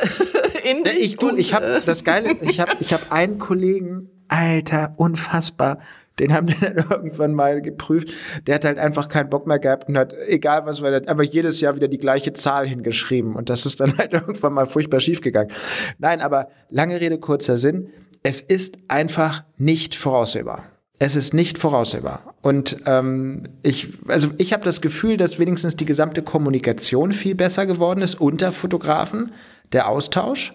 in 0.65 0.85
dich 0.85 0.99
ich, 0.99 1.17
du, 1.17 1.37
ich 1.37 1.55
habe 1.55 1.83
das 1.85 2.05
Geile, 2.05 2.37
ich 2.41 2.61
habe 2.61 2.73
ich 2.81 2.93
hab 2.93 3.13
einen 3.13 3.39
Kollegen, 3.39 4.11
Alter, 4.29 4.95
unfassbar 4.97 5.79
Den 6.19 6.33
haben 6.33 6.47
die 6.49 6.59
dann 6.59 6.77
irgendwann 6.77 7.35
mal 7.35 7.61
geprüft. 7.61 8.13
Der 8.47 8.57
hat 8.57 8.65
halt 8.65 8.79
einfach 8.79 9.09
keinen 9.09 9.31
Bock 9.31 9.47
mehr 9.47 9.59
gehabt 9.59 9.89
und 9.89 9.99
hat, 9.99 10.15
egal 10.27 10.67
was, 10.67 10.83
weil 10.83 10.95
er 10.95 11.09
einfach 11.09 11.25
jedes 11.25 11.61
Jahr 11.61 11.77
wieder 11.77 11.89
die 11.89 11.99
gleiche 11.99 12.33
Zahl 12.33 12.67
hingeschrieben. 12.67 13.35
Und 13.35 13.51
das 13.51 13.67
ist 13.67 13.81
dann 13.81 13.97
halt 13.99 14.13
irgendwann 14.13 14.53
mal 14.53 14.67
furchtbar 14.67 15.01
schief 15.01 15.21
gegangen. 15.21 15.51
Nein, 15.99 16.21
aber 16.21 16.49
lange 16.71 17.01
Rede, 17.01 17.19
kurzer 17.19 17.57
Sinn. 17.57 17.91
Es 18.23 18.41
ist 18.41 18.79
einfach 18.89 19.45
nicht 19.59 19.95
voraussehbar. 19.95 20.65
Es 20.99 21.17
ist 21.17 21.35
nicht 21.35 21.59
voraussehbar. 21.59 22.35
Und 22.41 22.79
ähm, 22.87 23.49
ich, 23.63 23.93
also 24.07 24.31
ich 24.39 24.53
habe 24.53 24.65
das 24.65 24.81
Gefühl, 24.81 25.17
dass 25.17 25.39
wenigstens 25.39 25.77
die 25.77 25.85
gesamte 25.85 26.23
Kommunikation 26.23 27.13
viel 27.13 27.35
besser 27.35 27.67
geworden 27.67 28.01
ist 28.01 28.15
unter 28.15 28.53
Fotografen, 28.53 29.33
der 29.73 29.89
Austausch. 29.89 30.55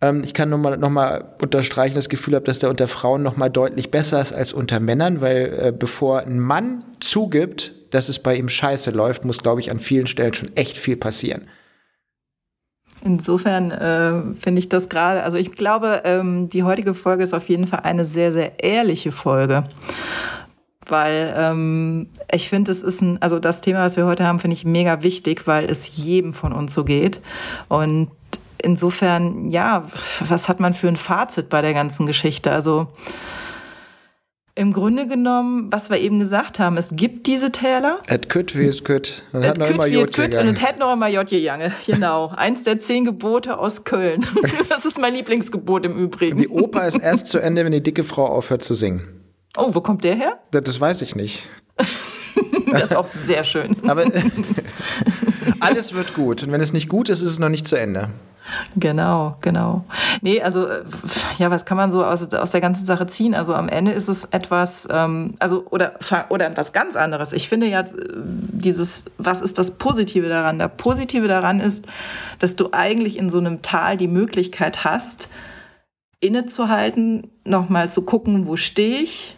Ähm, 0.00 0.22
ich 0.24 0.34
kann 0.34 0.48
nur 0.48 0.58
mal, 0.58 0.76
noch 0.76 0.90
mal 0.90 1.34
unterstreichen, 1.40 1.94
das 1.94 2.08
Gefühl 2.08 2.34
habe, 2.34 2.44
dass 2.44 2.58
der 2.58 2.70
unter 2.70 2.88
Frauen 2.88 3.22
noch 3.22 3.36
mal 3.36 3.50
deutlich 3.50 3.90
besser 3.90 4.20
ist 4.20 4.32
als 4.32 4.52
unter 4.52 4.80
Männern, 4.80 5.20
weil 5.20 5.58
äh, 5.58 5.72
bevor 5.76 6.20
ein 6.20 6.38
Mann 6.38 6.84
zugibt, 7.00 7.74
dass 7.90 8.08
es 8.08 8.18
bei 8.18 8.36
ihm 8.36 8.48
scheiße 8.48 8.90
läuft, 8.90 9.24
muss, 9.24 9.42
glaube 9.42 9.60
ich, 9.60 9.70
an 9.70 9.78
vielen 9.78 10.06
Stellen 10.06 10.34
schon 10.34 10.56
echt 10.56 10.78
viel 10.78 10.96
passieren. 10.96 11.48
Insofern 13.02 13.70
äh, 13.70 14.34
finde 14.34 14.58
ich 14.58 14.68
das 14.68 14.88
gerade, 14.88 15.22
also 15.22 15.38
ich 15.38 15.52
glaube, 15.52 16.02
ähm, 16.04 16.48
die 16.50 16.64
heutige 16.64 16.92
Folge 16.92 17.22
ist 17.22 17.32
auf 17.32 17.48
jeden 17.48 17.66
Fall 17.66 17.80
eine 17.80 18.04
sehr, 18.04 18.30
sehr 18.30 18.62
ehrliche 18.62 19.10
Folge. 19.10 19.64
Weil 20.86 21.32
ähm, 21.36 22.08
ich 22.32 22.48
finde, 22.48 22.72
es 22.72 22.82
ist 22.82 23.00
ein, 23.00 23.22
also 23.22 23.38
das 23.38 23.60
Thema, 23.60 23.84
was 23.84 23.96
wir 23.96 24.06
heute 24.06 24.26
haben, 24.26 24.38
finde 24.38 24.54
ich 24.54 24.64
mega 24.64 25.02
wichtig, 25.02 25.46
weil 25.46 25.70
es 25.70 25.96
jedem 25.96 26.32
von 26.32 26.52
uns 26.52 26.74
so 26.74 26.84
geht. 26.84 27.20
Und 27.68 28.10
insofern, 28.62 29.50
ja, 29.50 29.84
was 30.20 30.48
hat 30.48 30.60
man 30.60 30.74
für 30.74 30.88
ein 30.88 30.96
Fazit 30.96 31.48
bei 31.48 31.62
der 31.62 31.74
ganzen 31.74 32.06
Geschichte? 32.06 32.50
Also 32.50 32.88
im 34.56 34.72
Grunde 34.72 35.06
genommen, 35.06 35.72
was 35.72 35.90
wir 35.90 35.98
eben 35.98 36.18
gesagt 36.18 36.58
haben, 36.58 36.76
es 36.76 36.90
gibt 36.92 37.26
diese 37.26 37.50
Täler. 37.50 38.00
Et 38.08 38.28
kütt 38.28 38.58
wie 38.58 38.66
es 38.66 38.84
kütt. 38.84 39.22
Und 39.32 39.46
hat 39.46 39.58
noch 39.58 39.70
immer 39.70 39.86
J 39.86 40.12
kütt 40.12 40.34
und 40.34 40.48
es 40.48 40.60
hat 40.60 40.78
noch 40.78 40.92
immer 40.92 41.08
J 41.08 41.26
gegangen. 41.26 41.72
Genau. 41.86 42.28
Eins 42.36 42.64
der 42.64 42.78
zehn 42.78 43.04
Gebote 43.04 43.58
aus 43.58 43.84
Köln. 43.84 44.24
das 44.68 44.84
ist 44.84 44.98
mein 44.98 45.14
Lieblingsgebot 45.14 45.86
im 45.86 45.96
Übrigen. 45.96 46.36
Die 46.36 46.48
Oper 46.48 46.86
ist 46.86 46.98
erst 46.98 47.28
zu 47.28 47.38
Ende, 47.38 47.64
wenn 47.64 47.72
die 47.72 47.82
dicke 47.82 48.02
Frau 48.02 48.26
aufhört 48.26 48.62
zu 48.62 48.74
singen. 48.74 49.02
Oh, 49.56 49.74
wo 49.74 49.80
kommt 49.80 50.04
der 50.04 50.16
her? 50.16 50.38
Das, 50.50 50.64
das 50.64 50.80
weiß 50.80 51.02
ich 51.02 51.16
nicht. 51.16 51.48
das 52.72 52.82
ist 52.82 52.96
auch 52.96 53.06
sehr 53.06 53.44
schön. 53.44 53.76
Aber 53.88 54.04
alles 55.60 55.94
wird 55.94 56.14
gut. 56.14 56.42
Und 56.42 56.52
wenn 56.52 56.60
es 56.60 56.72
nicht 56.72 56.88
gut 56.88 57.08
ist, 57.08 57.22
ist 57.22 57.30
es 57.30 57.38
noch 57.38 57.48
nicht 57.48 57.66
zu 57.66 57.76
Ende. 57.76 58.10
Genau, 58.76 59.36
genau. 59.40 59.84
Nee, 60.22 60.40
also 60.40 60.66
ja, 61.38 61.50
was 61.50 61.64
kann 61.64 61.76
man 61.76 61.90
so 61.90 62.04
aus, 62.04 62.32
aus 62.32 62.50
der 62.50 62.60
ganzen 62.60 62.86
Sache 62.86 63.06
ziehen? 63.06 63.34
Also 63.34 63.54
am 63.54 63.68
Ende 63.68 63.92
ist 63.92 64.08
es 64.08 64.24
etwas, 64.24 64.88
ähm, 64.90 65.34
also 65.38 65.66
oder, 65.70 65.94
oder 66.28 66.46
etwas 66.46 66.72
ganz 66.72 66.96
anderes. 66.96 67.32
Ich 67.32 67.48
finde 67.48 67.66
ja 67.66 67.84
dieses, 67.94 69.04
was 69.18 69.40
ist 69.40 69.58
das 69.58 69.72
Positive 69.72 70.28
daran? 70.28 70.58
Das 70.58 70.72
Positive 70.76 71.28
daran 71.28 71.60
ist, 71.60 71.86
dass 72.38 72.56
du 72.56 72.70
eigentlich 72.72 73.18
in 73.18 73.30
so 73.30 73.38
einem 73.38 73.62
Tal 73.62 73.96
die 73.96 74.08
Möglichkeit 74.08 74.84
hast, 74.84 75.28
innezuhalten, 76.20 77.30
nochmal 77.44 77.90
zu 77.90 78.02
gucken, 78.02 78.46
wo 78.46 78.56
stehe 78.56 79.00
ich, 79.00 79.36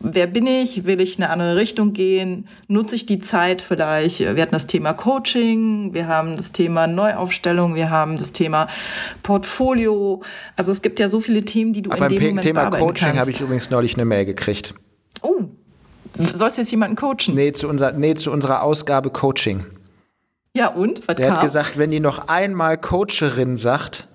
wer 0.00 0.26
bin 0.26 0.46
ich? 0.46 0.84
Will 0.84 1.00
ich 1.00 1.18
in 1.18 1.24
eine 1.24 1.32
andere 1.32 1.56
Richtung 1.56 1.92
gehen? 1.92 2.48
Nutze 2.68 2.94
ich 2.94 3.06
die 3.06 3.18
Zeit 3.18 3.62
vielleicht? 3.62 4.20
Wir 4.20 4.40
hatten 4.40 4.52
das 4.52 4.66
Thema 4.66 4.92
Coaching, 4.92 5.94
wir 5.94 6.06
haben 6.06 6.36
das 6.36 6.52
Thema 6.52 6.86
Neuaufstellung, 6.86 7.74
wir 7.74 7.90
haben 7.90 8.18
das 8.18 8.32
Thema 8.32 8.68
Portfolio. 9.22 10.22
Also 10.56 10.72
es 10.72 10.82
gibt 10.82 11.00
ja 11.00 11.08
so 11.08 11.20
viele 11.20 11.44
Themen, 11.44 11.72
die 11.72 11.82
du 11.82 11.90
Aber 11.90 12.06
in 12.06 12.10
dem 12.10 12.18
beim 12.18 12.28
Moment 12.28 12.46
Thema 12.46 12.60
bearbeiten 12.60 12.86
Coaching 12.86 13.18
habe 13.18 13.30
ich 13.30 13.40
übrigens 13.40 13.70
neulich 13.70 13.94
eine 13.94 14.04
Mail 14.04 14.24
gekriegt. 14.24 14.74
Oh, 15.22 15.44
sollst 16.16 16.58
du 16.58 16.62
jetzt 16.62 16.70
jemanden 16.70 16.96
coachen? 16.96 17.34
Nee, 17.34 17.52
zu, 17.52 17.68
unser, 17.68 17.92
nee, 17.92 18.14
zu 18.14 18.30
unserer 18.30 18.62
Ausgabe 18.62 19.10
Coaching. 19.10 19.66
Ja, 20.54 20.68
und? 20.68 21.06
Was 21.06 21.16
Der 21.16 21.26
kam? 21.28 21.36
hat 21.36 21.42
gesagt, 21.42 21.78
wenn 21.78 21.90
die 21.90 22.00
noch 22.00 22.28
einmal 22.28 22.78
Coacherin 22.78 23.56
sagt, 23.56 24.08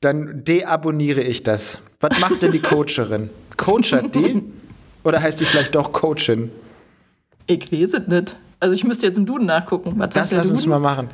dann 0.00 0.44
deabonniere 0.44 1.22
ich 1.22 1.42
das. 1.42 1.80
Was 2.00 2.20
macht 2.20 2.42
denn 2.42 2.52
die 2.52 2.60
Coacherin? 2.60 3.30
Coachert 3.56 4.14
die? 4.14 4.42
Oder 5.06 5.22
heißt 5.22 5.38
die 5.38 5.44
vielleicht 5.44 5.74
doch 5.76 5.92
Coachin? 5.92 6.50
Ich 7.46 7.70
weiß 7.70 7.94
es 7.94 8.08
nicht. 8.08 8.36
Also 8.58 8.74
ich 8.74 8.82
müsste 8.82 9.06
jetzt 9.06 9.16
im 9.18 9.24
Duden 9.24 9.46
nachgucken. 9.46 9.94
Was 9.98 10.10
das 10.10 10.32
lass 10.32 10.50
uns 10.50 10.66
mal 10.66 10.80
machen. 10.80 11.10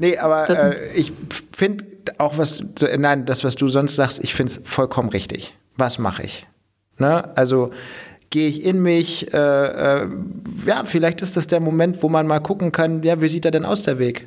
Nee, 0.00 0.18
aber 0.18 0.48
äh, 0.50 0.92
ich 0.94 1.12
finde 1.52 1.84
auch 2.18 2.38
was, 2.38 2.64
nein, 2.96 3.24
das, 3.24 3.44
was 3.44 3.54
du 3.54 3.68
sonst 3.68 3.94
sagst, 3.94 4.18
ich 4.24 4.34
finde 4.34 4.52
es 4.52 4.60
vollkommen 4.64 5.10
richtig. 5.10 5.54
Was 5.76 6.00
mache 6.00 6.24
ich? 6.24 6.46
Ne? 6.98 7.36
Also 7.36 7.70
gehe 8.30 8.48
ich 8.48 8.64
in 8.64 8.82
mich, 8.82 9.32
äh, 9.32 9.36
äh, 9.36 10.08
ja, 10.66 10.84
vielleicht 10.84 11.22
ist 11.22 11.36
das 11.36 11.46
der 11.46 11.60
Moment, 11.60 12.02
wo 12.02 12.08
man 12.08 12.26
mal 12.26 12.40
gucken 12.40 12.72
kann, 12.72 13.04
ja, 13.04 13.20
wie 13.20 13.28
sieht 13.28 13.44
er 13.44 13.52
denn 13.52 13.64
aus, 13.64 13.84
der 13.84 14.00
Weg? 14.00 14.26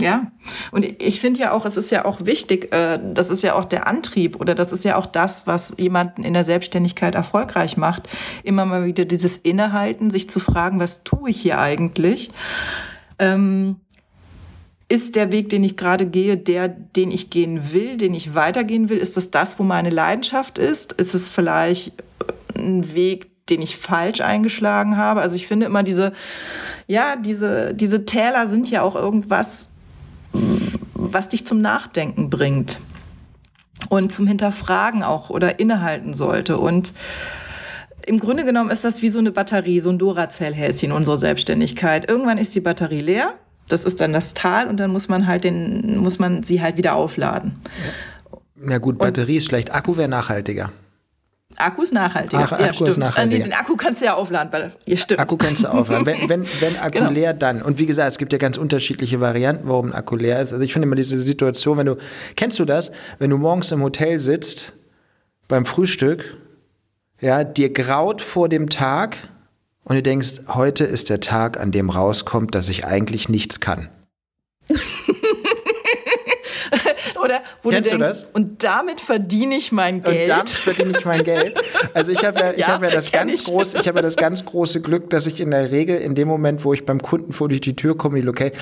Ja, 0.00 0.30
und 0.70 0.84
ich 1.02 1.20
finde 1.20 1.40
ja 1.40 1.50
auch, 1.50 1.66
es 1.66 1.76
ist 1.76 1.90
ja 1.90 2.04
auch 2.04 2.24
wichtig, 2.24 2.72
äh, 2.72 3.00
das 3.02 3.30
ist 3.30 3.42
ja 3.42 3.54
auch 3.54 3.64
der 3.64 3.88
Antrieb 3.88 4.40
oder 4.40 4.54
das 4.54 4.70
ist 4.70 4.84
ja 4.84 4.94
auch 4.94 5.06
das, 5.06 5.48
was 5.48 5.74
jemanden 5.76 6.22
in 6.22 6.34
der 6.34 6.44
Selbstständigkeit 6.44 7.16
erfolgreich 7.16 7.76
macht, 7.76 8.08
immer 8.44 8.64
mal 8.64 8.84
wieder 8.84 9.04
dieses 9.04 9.36
Innehalten, 9.36 10.12
sich 10.12 10.30
zu 10.30 10.38
fragen, 10.38 10.78
was 10.78 11.02
tue 11.02 11.30
ich 11.30 11.40
hier 11.40 11.58
eigentlich? 11.58 12.30
Ähm, 13.18 13.80
ist 14.88 15.16
der 15.16 15.32
Weg, 15.32 15.50
den 15.50 15.64
ich 15.64 15.76
gerade 15.76 16.06
gehe, 16.06 16.36
der, 16.36 16.68
den 16.68 17.10
ich 17.10 17.28
gehen 17.28 17.72
will, 17.72 17.96
den 17.96 18.14
ich 18.14 18.34
weitergehen 18.34 18.88
will? 18.88 18.98
Ist 18.98 19.16
das 19.16 19.30
das, 19.30 19.58
wo 19.58 19.62
meine 19.62 19.90
Leidenschaft 19.90 20.58
ist? 20.58 20.92
Ist 20.92 21.14
es 21.14 21.28
vielleicht 21.28 21.92
ein 22.56 22.94
Weg, 22.94 23.46
den 23.48 23.60
ich 23.60 23.76
falsch 23.76 24.22
eingeschlagen 24.22 24.96
habe? 24.96 25.20
Also 25.20 25.36
ich 25.36 25.46
finde 25.46 25.66
immer 25.66 25.82
diese, 25.82 26.12
ja, 26.86 27.16
diese, 27.16 27.74
diese 27.74 28.06
Täler 28.06 28.46
sind 28.46 28.70
ja 28.70 28.80
auch 28.80 28.96
irgendwas, 28.96 29.67
was 30.94 31.28
dich 31.28 31.46
zum 31.46 31.60
Nachdenken 31.60 32.30
bringt 32.30 32.78
und 33.88 34.12
zum 34.12 34.26
Hinterfragen 34.26 35.02
auch 35.02 35.30
oder 35.30 35.60
innehalten 35.60 36.14
sollte. 36.14 36.58
Und 36.58 36.92
im 38.06 38.18
Grunde 38.18 38.44
genommen 38.44 38.70
ist 38.70 38.84
das 38.84 39.02
wie 39.02 39.08
so 39.08 39.18
eine 39.18 39.32
Batterie, 39.32 39.80
so 39.80 39.90
ein 39.90 39.98
Duracell-Häschen, 39.98 40.92
unsere 40.92 41.18
Selbstständigkeit. 41.18 42.08
Irgendwann 42.08 42.38
ist 42.38 42.54
die 42.54 42.60
Batterie 42.60 43.00
leer, 43.00 43.34
das 43.68 43.84
ist 43.84 44.00
dann 44.00 44.12
das 44.12 44.34
Tal 44.34 44.66
und 44.66 44.78
dann 44.80 44.90
muss 44.90 45.08
man 45.08 45.26
halt 45.26 45.44
den, 45.44 45.98
muss 45.98 46.18
man 46.18 46.42
sie 46.42 46.62
halt 46.62 46.76
wieder 46.76 46.94
aufladen. 46.94 47.60
Na 48.56 48.78
gut, 48.78 48.98
Batterie 48.98 49.32
und, 49.32 49.38
ist 49.38 49.46
schlecht, 49.46 49.72
Akku 49.72 49.96
wäre 49.96 50.08
nachhaltiger. 50.08 50.72
Akku 51.56 51.82
ist 51.82 51.94
nachhaltiger. 51.94 52.42
Ach, 52.44 52.52
Akku 52.52 52.62
ja, 52.62 52.74
stimmt. 52.74 52.88
Ist 52.90 52.96
nachhaltiger. 52.98 53.44
den 53.44 53.52
Akku 53.54 53.74
kannst 53.76 54.02
du 54.02 54.06
ja 54.06 54.14
aufladen. 54.14 54.52
Weil, 54.52 54.72
ja, 54.84 54.96
stimmt. 54.96 55.20
Akku 55.20 55.38
kannst 55.38 55.64
du 55.64 55.68
aufladen. 55.68 56.04
Wenn, 56.04 56.28
wenn, 56.28 56.46
wenn 56.60 56.76
Akku 56.80 56.98
genau. 56.98 57.10
leer, 57.10 57.32
dann. 57.32 57.62
Und 57.62 57.78
wie 57.78 57.86
gesagt, 57.86 58.10
es 58.10 58.18
gibt 58.18 58.32
ja 58.32 58.38
ganz 58.38 58.58
unterschiedliche 58.58 59.20
Varianten, 59.20 59.66
warum 59.66 59.86
ein 59.86 59.92
Akku 59.94 60.16
leer 60.16 60.42
ist. 60.42 60.52
Also 60.52 60.62
ich 60.62 60.74
finde 60.74 60.86
immer 60.86 60.96
diese 60.96 61.16
Situation, 61.16 61.78
wenn 61.78 61.86
du, 61.86 61.96
kennst 62.36 62.58
du 62.58 62.66
das, 62.66 62.92
wenn 63.18 63.30
du 63.30 63.38
morgens 63.38 63.72
im 63.72 63.82
Hotel 63.82 64.18
sitzt, 64.18 64.74
beim 65.48 65.64
Frühstück, 65.64 66.36
ja, 67.20 67.44
dir 67.44 67.72
graut 67.72 68.20
vor 68.20 68.50
dem 68.50 68.68
Tag 68.68 69.16
und 69.84 69.96
du 69.96 70.02
denkst, 70.02 70.42
heute 70.48 70.84
ist 70.84 71.08
der 71.08 71.20
Tag, 71.20 71.58
an 71.58 71.72
dem 71.72 71.88
rauskommt, 71.88 72.54
dass 72.54 72.68
ich 72.68 72.84
eigentlich 72.84 73.30
nichts 73.30 73.58
kann. 73.58 73.88
Oder 77.22 77.40
wo 77.62 77.70
Kennst 77.70 77.90
du 77.92 77.98
denkst, 77.98 78.20
du 78.20 78.24
das? 78.24 78.26
und 78.32 78.62
damit 78.64 79.00
verdiene 79.00 79.56
ich 79.56 79.72
mein 79.72 80.02
Geld. 80.02 80.22
Und 80.22 80.28
damit 80.28 80.48
verdiene 80.50 80.98
ich 80.98 81.04
mein 81.04 81.24
Geld. 81.24 81.58
Also 81.94 82.12
ich 82.12 82.24
habe 82.24 82.38
ja, 82.40 82.50
ich 82.52 82.58
Ja, 82.68 82.68
habe 82.68 82.86
ja 82.86 82.92
das 82.92 83.10
ganz 83.12 83.40
ich. 83.40 83.44
große, 83.46 83.78
ich 83.78 83.88
habe 83.88 83.98
ja 83.98 84.02
das 84.02 84.16
ganz 84.16 84.44
große 84.44 84.80
Glück, 84.80 85.10
dass 85.10 85.26
ich 85.26 85.40
in 85.40 85.50
der 85.50 85.70
Regel 85.70 85.96
in 85.98 86.14
dem 86.14 86.28
Moment, 86.28 86.64
wo 86.64 86.72
ich 86.72 86.84
beim 86.84 87.00
Kunden 87.02 87.32
vor 87.32 87.48
durch 87.48 87.60
die 87.60 87.76
Tür 87.76 87.96
komme, 87.96 88.16
die 88.20 88.22
Lokal, 88.26 88.52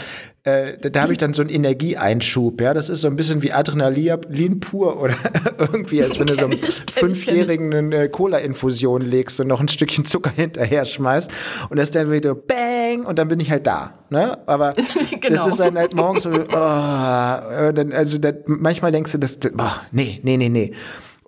äh, 0.44 0.78
da, 0.78 0.90
da 0.90 1.02
habe 1.02 1.12
ich 1.12 1.18
dann 1.18 1.34
so 1.34 1.42
einen 1.42 1.50
Energieeinschub. 1.50 2.60
Ja, 2.60 2.72
das 2.72 2.88
ist 2.88 3.00
so 3.00 3.08
ein 3.08 3.16
bisschen 3.16 3.42
wie 3.42 3.52
Adrenalin 3.52 4.60
pur 4.60 5.00
oder 5.02 5.14
irgendwie, 5.58 6.02
als 6.02 6.18
wenn 6.20 6.26
du 6.26 6.36
so 6.36 6.44
einem 6.44 6.58
Fünfjährigen 6.60 7.74
eine 7.74 8.08
Cola-Infusion 8.08 9.02
legst 9.02 9.40
und 9.40 9.48
noch 9.48 9.60
ein 9.60 9.68
Stückchen 9.68 10.04
Zucker 10.04 10.30
hinterher 10.30 10.84
schmeißt 10.84 11.30
und 11.68 11.78
das 11.78 11.90
dann 11.90 12.10
wieder 12.10 12.34
Bang 12.34 13.04
und 13.06 13.18
dann 13.18 13.26
bin 13.28 13.40
ich 13.40 13.50
halt 13.50 13.66
da. 13.66 13.94
Ne? 14.10 14.38
Aber 14.46 14.74
Genau. 15.20 15.36
das 15.36 15.46
ist 15.48 15.58
dann 15.58 15.76
halt 15.76 15.94
morgens 15.94 16.22
so, 16.22 16.30
oh, 16.30 16.42
dann, 16.52 17.92
also 17.92 18.18
das, 18.18 18.34
manchmal 18.46 18.92
denkst 18.92 19.12
du, 19.12 19.18
das, 19.18 19.38
oh, 19.58 19.62
nee, 19.92 20.20
nee, 20.22 20.36
nee, 20.36 20.48
nee. 20.48 20.72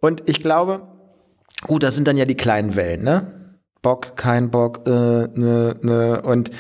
Und 0.01 0.23
ich 0.27 0.43
glaube, 0.43 0.83
gut, 1.63 1.83
das 1.83 1.95
sind 1.95 2.09
dann 2.09 2.17
ja 2.17 2.25
die 2.25 2.37
kleinen 2.37 2.77
Wellen, 2.77 3.03
ne? 3.03 3.35
Bock, 3.83 4.17
kein 4.17 4.51
Bock, 4.51 4.87
äh, 4.87 4.91
ne, 4.91 5.77
ne. 5.81 6.23
Und 6.23 6.51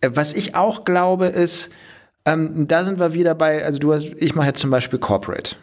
äh, 0.00 0.10
was 0.12 0.34
ich 0.34 0.54
auch 0.54 0.84
glaube, 0.84 1.26
ist, 1.26 1.70
ähm, 2.24 2.66
da 2.66 2.84
sind 2.84 2.98
wir 2.98 3.14
wieder 3.14 3.34
bei, 3.34 3.64
also 3.64 3.78
du 3.78 3.92
hast, 3.92 4.12
ich 4.16 4.34
mache 4.34 4.48
jetzt 4.48 4.60
zum 4.60 4.70
Beispiel 4.70 4.98
Corporate. 4.98 5.56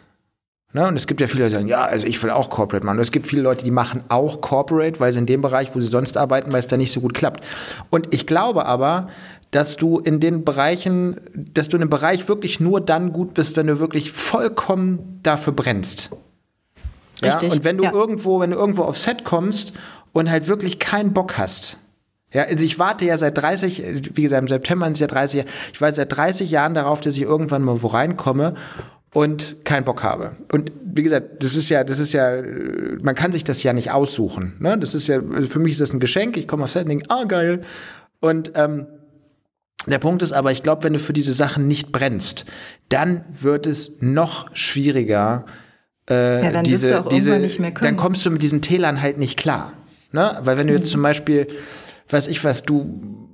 Ne? 0.74 0.88
Und 0.88 0.96
es 0.96 1.06
gibt 1.06 1.20
ja 1.20 1.28
viele, 1.28 1.44
die 1.44 1.50
sagen, 1.50 1.68
ja, 1.68 1.84
also 1.84 2.04
ich 2.06 2.20
will 2.22 2.30
auch 2.30 2.50
Corporate 2.50 2.84
machen. 2.84 2.96
Und 2.96 3.02
es 3.02 3.12
gibt 3.12 3.26
viele 3.26 3.42
Leute, 3.42 3.64
die 3.64 3.70
machen 3.70 4.02
auch 4.08 4.40
Corporate, 4.40 4.98
weil 4.98 5.12
sie 5.12 5.20
in 5.20 5.26
dem 5.26 5.40
Bereich, 5.40 5.74
wo 5.74 5.80
sie 5.80 5.86
sonst 5.86 6.16
arbeiten, 6.16 6.52
weil 6.52 6.58
es 6.58 6.66
da 6.66 6.76
nicht 6.76 6.90
so 6.90 7.00
gut 7.00 7.14
klappt. 7.14 7.44
Und 7.90 8.12
ich 8.12 8.26
glaube 8.26 8.66
aber, 8.66 9.08
dass 9.54 9.76
du 9.76 10.00
in 10.00 10.18
den 10.18 10.44
Bereichen, 10.44 11.20
dass 11.32 11.68
du 11.68 11.76
in 11.76 11.82
dem 11.82 11.90
Bereich 11.90 12.28
wirklich 12.28 12.58
nur 12.58 12.80
dann 12.80 13.12
gut 13.12 13.34
bist, 13.34 13.56
wenn 13.56 13.68
du 13.68 13.78
wirklich 13.78 14.10
vollkommen 14.10 15.20
dafür 15.22 15.52
brennst. 15.52 16.10
Ja? 17.22 17.38
Und 17.38 17.62
wenn 17.62 17.76
du 17.76 17.84
ja. 17.84 17.92
irgendwo, 17.92 18.40
wenn 18.40 18.50
du 18.50 18.56
irgendwo 18.56 18.82
auf 18.82 18.98
Set 18.98 19.22
kommst 19.22 19.72
und 20.12 20.28
halt 20.28 20.48
wirklich 20.48 20.80
keinen 20.80 21.12
Bock 21.12 21.38
hast, 21.38 21.76
ja, 22.32 22.42
also 22.42 22.64
ich 22.64 22.80
warte 22.80 23.04
ja 23.04 23.16
seit 23.16 23.38
30, 23.38 24.16
wie 24.16 24.22
gesagt, 24.22 24.42
im 24.42 24.48
September 24.48 24.86
sind 24.86 24.94
es 24.94 25.00
ja 25.00 25.06
30 25.06 25.44
ich 25.72 25.80
warte 25.80 25.94
seit 25.94 26.16
30 26.16 26.50
Jahren 26.50 26.74
darauf, 26.74 27.00
dass 27.00 27.16
ich 27.16 27.22
irgendwann 27.22 27.62
mal 27.62 27.80
wo 27.80 27.86
reinkomme 27.86 28.54
und 29.12 29.64
keinen 29.64 29.84
Bock 29.84 30.02
habe. 30.02 30.32
Und 30.50 30.72
wie 30.84 31.04
gesagt, 31.04 31.44
das 31.44 31.54
ist 31.54 31.68
ja, 31.68 31.84
das 31.84 32.00
ist 32.00 32.12
ja, 32.12 32.42
man 33.02 33.14
kann 33.14 33.30
sich 33.30 33.44
das 33.44 33.62
ja 33.62 33.72
nicht 33.72 33.92
aussuchen. 33.92 34.54
Ne? 34.58 34.76
Das 34.76 34.96
ist 34.96 35.06
ja, 35.06 35.20
für 35.48 35.60
mich 35.60 35.72
ist 35.72 35.80
das 35.80 35.92
ein 35.92 36.00
Geschenk. 36.00 36.36
Ich 36.36 36.48
komme 36.48 36.64
auf 36.64 36.72
Set 36.72 36.82
und 36.82 36.88
denke, 36.88 37.06
ah, 37.08 37.22
geil. 37.22 37.62
Und 38.18 38.50
ähm, 38.56 38.86
der 39.90 39.98
Punkt 39.98 40.22
ist 40.22 40.32
aber, 40.32 40.52
ich 40.52 40.62
glaube, 40.62 40.84
wenn 40.84 40.92
du 40.92 40.98
für 40.98 41.12
diese 41.12 41.32
Sachen 41.32 41.68
nicht 41.68 41.92
brennst, 41.92 42.46
dann 42.88 43.24
wird 43.40 43.66
es 43.66 44.00
noch 44.00 44.54
schwieriger. 44.54 45.46
Äh, 46.08 46.44
ja, 46.44 46.50
dann 46.52 46.64
diese, 46.64 47.04
diese, 47.10 47.38
Dann 47.80 47.96
kommst 47.96 48.24
du 48.24 48.30
mit 48.30 48.42
diesen 48.42 48.62
Tälern 48.62 49.00
halt 49.00 49.18
nicht 49.18 49.38
klar. 49.38 49.72
Ne? 50.12 50.38
Weil 50.42 50.56
wenn 50.56 50.66
du 50.66 50.74
jetzt 50.74 50.86
mhm. 50.86 50.90
zum 50.90 51.02
Beispiel 51.02 51.48
weiß 52.08 52.28
ich 52.28 52.44
was, 52.44 52.62
du 52.62 53.28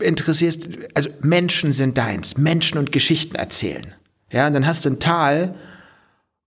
interessierst, 0.00 0.68
also 0.94 1.10
Menschen 1.20 1.72
sind 1.72 1.96
deins, 1.96 2.36
Menschen 2.36 2.78
und 2.78 2.92
Geschichten 2.92 3.36
erzählen. 3.36 3.94
Ja, 4.30 4.46
und 4.46 4.54
dann 4.54 4.66
hast 4.66 4.84
du 4.84 4.90
ein 4.90 4.98
Tal 4.98 5.54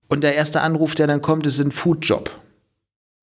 und 0.08 0.24
der 0.24 0.36
erste 0.36 0.62
Anruf, 0.62 0.96
der 0.96 1.08
dann 1.08 1.22
kommt, 1.22 1.46
ist 1.46 1.60
ein 1.60 1.72
Foodjob. 1.72 2.30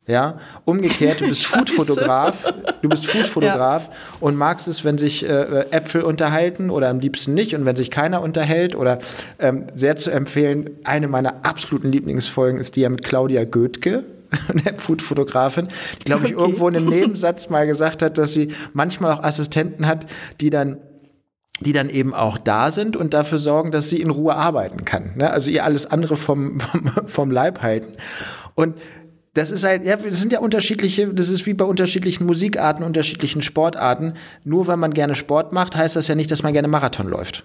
Ja, 0.09 0.39
umgekehrt, 0.65 1.21
du 1.21 1.27
bist 1.27 1.45
Foodfotograf, 1.47 2.53
du 2.81 2.89
bist 2.89 3.07
Foodfotograf 3.07 3.89
ja. 3.89 3.93
und 4.21 4.37
magst 4.37 4.69
es, 4.69 4.85
wenn 4.85 4.99
sich 4.99 5.29
äh, 5.29 5.67
Äpfel 5.73 6.03
unterhalten 6.03 6.71
oder 6.71 6.89
am 6.91 7.01
liebsten 7.01 7.35
nicht 7.35 7.55
und 7.55 7.65
wenn 7.65 7.75
sich 7.75 7.91
keiner 7.91 8.23
unterhält 8.23 8.77
oder 8.77 9.01
ähm, 9.41 9.67
sehr 9.75 9.97
zu 9.97 10.13
empfehlen, 10.13 10.71
eine 10.85 11.09
meiner 11.09 11.45
absoluten 11.45 11.91
Lieblingsfolgen 11.91 12.61
ist 12.61 12.77
die 12.77 12.83
ja 12.83 12.89
mit 12.89 13.05
Claudia 13.05 13.45
Goethke, 13.45 14.05
der 14.65 14.75
Food-Fotografin, 14.75 15.69
die, 16.01 16.05
glaube 16.05 16.27
ich, 16.27 16.37
okay. 16.37 16.45
irgendwo 16.45 16.69
in 16.69 16.77
einem 16.77 16.89
Nebensatz 16.91 17.49
mal 17.49 17.67
gesagt 17.67 18.03
hat, 18.03 18.17
dass 18.17 18.33
sie 18.33 18.55
manchmal 18.75 19.13
auch 19.13 19.25
Assistenten 19.25 19.89
hat, 19.89 20.07
die 20.41 20.51
dann 20.51 20.79
die 21.61 21.73
dann 21.73 21.89
eben 21.89 22.13
auch 22.13 22.37
da 22.37 22.71
sind 22.71 22.99
und 22.99 23.15
dafür 23.15 23.39
sorgen, 23.39 23.71
dass 23.71 23.89
sie 23.89 24.03
in 24.03 24.11
Ruhe 24.11 24.35
arbeiten 24.35 24.85
kann. 24.85 25.13
Ne? 25.17 25.31
Also 25.31 25.51
ihr 25.51 25.65
alles 25.65 25.91
andere 25.91 26.17
vom, 26.17 26.61
vom, 26.61 26.91
vom 27.07 27.31
Leib 27.31 27.63
halten. 27.63 27.95
Und 28.55 28.77
das 29.37 29.51
ist 29.51 29.64
halt, 29.64 29.84
ja, 29.84 29.97
das 29.97 30.18
sind 30.20 30.32
ja 30.32 30.39
unterschiedliche, 30.39 31.09
das 31.09 31.28
ist 31.28 31.45
wie 31.45 31.53
bei 31.53 31.66
unterschiedlichen 31.66 32.24
Musikarten, 32.24 32.82
unterschiedlichen 32.82 33.43
Sportarten. 33.43 34.14
Nur 34.45 34.66
weil 34.66 34.78
man 34.78 34.95
gerne 34.95 35.14
Sport 35.14 35.53
macht, 35.53 35.76
heißt 35.76 35.95
das 35.95 36.09
ja 36.09 36.14
nicht, 36.14 36.30
dass 36.30 36.43
man 36.43 36.55
gerne 36.55 36.68
Marathon 36.68 37.07
läuft. 37.07 37.45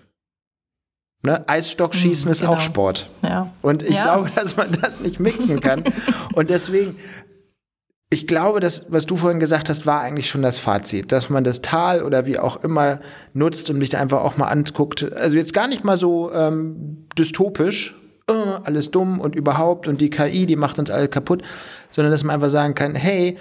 Ne? 1.23 1.47
Eisstockschießen 1.49 2.29
mhm, 2.29 2.31
ist 2.31 2.39
genau. 2.39 2.53
auch 2.53 2.59
Sport. 2.61 3.09
Ja. 3.23 3.51
Und 3.61 3.83
ich 3.83 3.95
ja. 3.95 4.03
glaube, 4.03 4.31
dass 4.33 4.55
man 4.55 4.71
das 4.81 5.01
nicht 5.01 5.19
mixen 5.19 5.59
kann. 5.59 5.83
und 6.33 6.49
deswegen, 6.49 6.95
ich 8.09 8.25
glaube, 8.25 8.61
dass, 8.61 8.89
was 8.91 9.05
du 9.05 9.17
vorhin 9.17 9.41
gesagt 9.41 9.67
hast, 9.67 9.85
war 9.85 9.99
eigentlich 9.99 10.29
schon 10.29 10.41
das 10.41 10.57
Fazit, 10.57 11.11
dass 11.11 11.29
man 11.29 11.43
das 11.43 11.61
Tal 11.61 12.03
oder 12.03 12.25
wie 12.25 12.39
auch 12.39 12.63
immer 12.63 13.01
nutzt 13.33 13.69
und 13.69 13.81
sich 13.81 13.89
da 13.89 13.99
einfach 13.99 14.21
auch 14.21 14.37
mal 14.37 14.47
anguckt. 14.47 15.11
Also 15.13 15.35
jetzt 15.35 15.53
gar 15.53 15.67
nicht 15.67 15.83
mal 15.83 15.97
so 15.97 16.31
ähm, 16.31 17.07
dystopisch, 17.17 17.95
äh, 18.31 18.61
alles 18.63 18.91
dumm 18.91 19.19
und 19.19 19.35
überhaupt 19.35 19.87
und 19.87 20.01
die 20.01 20.09
KI, 20.09 20.45
die 20.45 20.55
macht 20.55 20.79
uns 20.79 20.91
alle 20.91 21.07
kaputt, 21.07 21.43
sondern 21.89 22.11
dass 22.11 22.23
man 22.23 22.35
einfach 22.35 22.49
sagen 22.49 22.75
kann, 22.75 22.95
hey, 22.95 23.37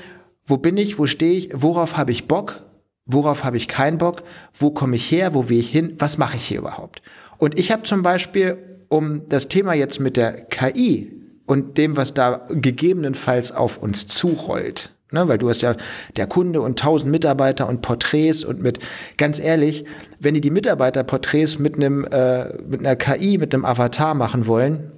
wo 0.46 0.56
bin 0.56 0.76
ich, 0.76 0.98
wo 0.98 1.06
stehe 1.06 1.32
ich, 1.32 1.50
worauf 1.54 1.96
habe 1.96 2.12
ich 2.12 2.28
Bock, 2.28 2.62
worauf 3.06 3.44
habe 3.44 3.56
ich 3.56 3.68
keinen 3.68 3.98
Bock, 3.98 4.22
wo 4.54 4.70
komme 4.70 4.96
ich 4.96 5.10
her, 5.10 5.34
wo 5.34 5.48
will 5.48 5.58
ich 5.58 5.70
hin, 5.70 5.94
was 5.98 6.18
mache 6.18 6.36
ich 6.36 6.44
hier 6.44 6.58
überhaupt? 6.58 7.02
Und 7.38 7.58
ich 7.58 7.72
habe 7.72 7.84
zum 7.84 8.02
Beispiel, 8.02 8.58
um 8.88 9.28
das 9.28 9.48
Thema 9.48 9.72
jetzt 9.74 10.00
mit 10.00 10.16
der 10.16 10.32
KI 10.32 11.12
und 11.46 11.78
dem, 11.78 11.96
was 11.96 12.14
da 12.14 12.46
gegebenenfalls 12.50 13.52
auf 13.52 13.78
uns 13.78 14.06
zurollt, 14.06 14.90
ne, 15.10 15.28
weil 15.28 15.38
du 15.38 15.48
hast 15.48 15.62
ja 15.62 15.76
der 16.16 16.26
Kunde 16.26 16.60
und 16.60 16.78
tausend 16.78 17.10
Mitarbeiter 17.10 17.68
und 17.68 17.82
Porträts 17.82 18.44
und 18.44 18.62
mit, 18.62 18.78
ganz 19.16 19.38
ehrlich, 19.38 19.84
wenn 20.18 20.34
die 20.34 20.40
die 20.40 20.50
Mitarbeiterporträts 20.50 21.58
mit 21.58 21.76
einem, 21.76 22.04
äh, 22.04 22.54
mit 22.62 22.80
einer 22.80 22.96
KI, 22.96 23.38
mit 23.38 23.54
einem 23.54 23.64
Avatar 23.64 24.14
machen 24.14 24.46
wollen, 24.46 24.92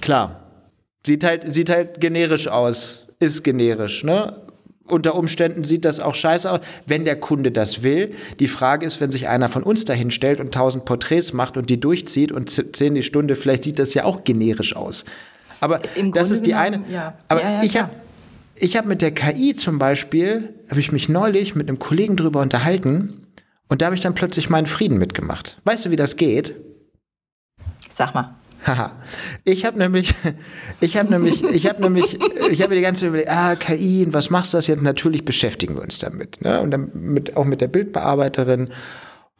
klar, 0.00 0.42
sieht 1.04 1.24
halt, 1.24 1.52
sieht 1.52 1.70
halt 1.70 2.00
generisch 2.00 2.48
aus, 2.48 3.08
ist 3.20 3.44
generisch, 3.44 4.04
ne? 4.04 4.36
unter 4.90 5.14
Umständen 5.14 5.64
sieht 5.64 5.84
das 5.84 6.00
auch 6.00 6.14
scheiße 6.14 6.50
aus, 6.50 6.60
wenn 6.86 7.04
der 7.04 7.16
Kunde 7.16 7.52
das 7.52 7.82
will. 7.82 8.14
Die 8.40 8.48
Frage 8.48 8.86
ist, 8.86 9.00
wenn 9.00 9.10
sich 9.10 9.28
einer 9.28 9.48
von 9.48 9.62
uns 9.62 9.84
dahin 9.84 10.10
stellt 10.10 10.40
und 10.40 10.52
tausend 10.52 10.84
Porträts 10.84 11.32
macht 11.32 11.56
und 11.56 11.70
die 11.70 11.78
durchzieht 11.78 12.32
und 12.32 12.48
zehn 12.48 12.94
die 12.94 13.02
Stunde, 13.02 13.36
vielleicht 13.36 13.64
sieht 13.64 13.78
das 13.78 13.94
ja 13.94 14.04
auch 14.04 14.24
generisch 14.24 14.74
aus. 14.74 15.04
Aber 15.60 15.80
Im 15.94 16.12
das 16.12 16.28
Grunde 16.28 16.34
ist 16.34 16.46
die 16.46 16.50
genommen, 16.50 16.84
eine. 16.86 16.94
Ja. 16.94 17.14
Aber 17.28 17.42
ja, 17.42 17.50
ja, 17.50 17.62
ich 17.62 17.76
habe 17.76 17.90
ich 18.60 18.76
hab 18.76 18.86
mit 18.86 19.02
der 19.02 19.12
KI 19.12 19.54
zum 19.54 19.78
Beispiel, 19.78 20.54
habe 20.70 20.80
ich 20.80 20.92
mich 20.92 21.08
neulich 21.08 21.54
mit 21.54 21.68
einem 21.68 21.78
Kollegen 21.78 22.16
drüber 22.16 22.40
unterhalten 22.40 23.26
und 23.68 23.82
da 23.82 23.86
habe 23.86 23.94
ich 23.94 24.00
dann 24.00 24.14
plötzlich 24.14 24.50
meinen 24.50 24.66
Frieden 24.66 24.98
mitgemacht. 24.98 25.60
Weißt 25.64 25.86
du, 25.86 25.90
wie 25.90 25.96
das 25.96 26.16
geht? 26.16 26.54
Sag 27.90 28.14
mal. 28.14 28.34
Haha. 28.66 28.92
Ich 29.44 29.64
habe 29.64 29.78
nämlich, 29.80 30.14
ich 30.80 30.96
habe 30.96 31.10
nämlich, 31.10 31.44
ich 31.44 31.66
habe 31.66 31.82
nämlich, 31.82 32.18
ich 32.50 32.62
habe 32.62 32.74
die 32.74 32.80
ganze 32.80 33.00
Zeit 33.00 33.08
überlegt, 33.08 33.30
ah, 33.30 33.54
KI, 33.56 34.04
und 34.04 34.12
was 34.12 34.30
machst 34.30 34.52
du 34.52 34.58
das 34.58 34.66
jetzt? 34.66 34.82
Natürlich 34.82 35.24
beschäftigen 35.24 35.76
wir 35.76 35.82
uns 35.82 35.98
damit. 35.98 36.40
Ne? 36.42 36.60
Und 36.60 36.70
dann 36.70 36.90
mit, 36.94 37.36
auch 37.36 37.44
mit 37.44 37.60
der 37.60 37.68
Bildbearbeiterin 37.68 38.70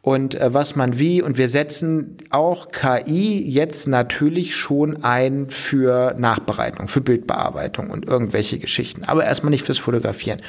und 0.09 0.33
äh, 0.33 0.51
was 0.51 0.75
man 0.75 0.97
wie. 0.97 1.21
Und 1.21 1.37
wir 1.37 1.49
setzen 1.49 2.17
auch 2.31 2.71
KI 2.71 3.47
jetzt 3.47 3.87
natürlich 3.87 4.55
schon 4.55 5.03
ein 5.03 5.51
für 5.51 6.15
Nachbereitung, 6.17 6.87
für 6.87 6.99
Bildbearbeitung 6.99 7.91
und 7.91 8.07
irgendwelche 8.07 8.57
Geschichten. 8.57 9.03
Aber 9.03 9.23
erstmal 9.23 9.51
nicht 9.51 9.67
fürs 9.67 9.77
Fotografieren. 9.77 10.41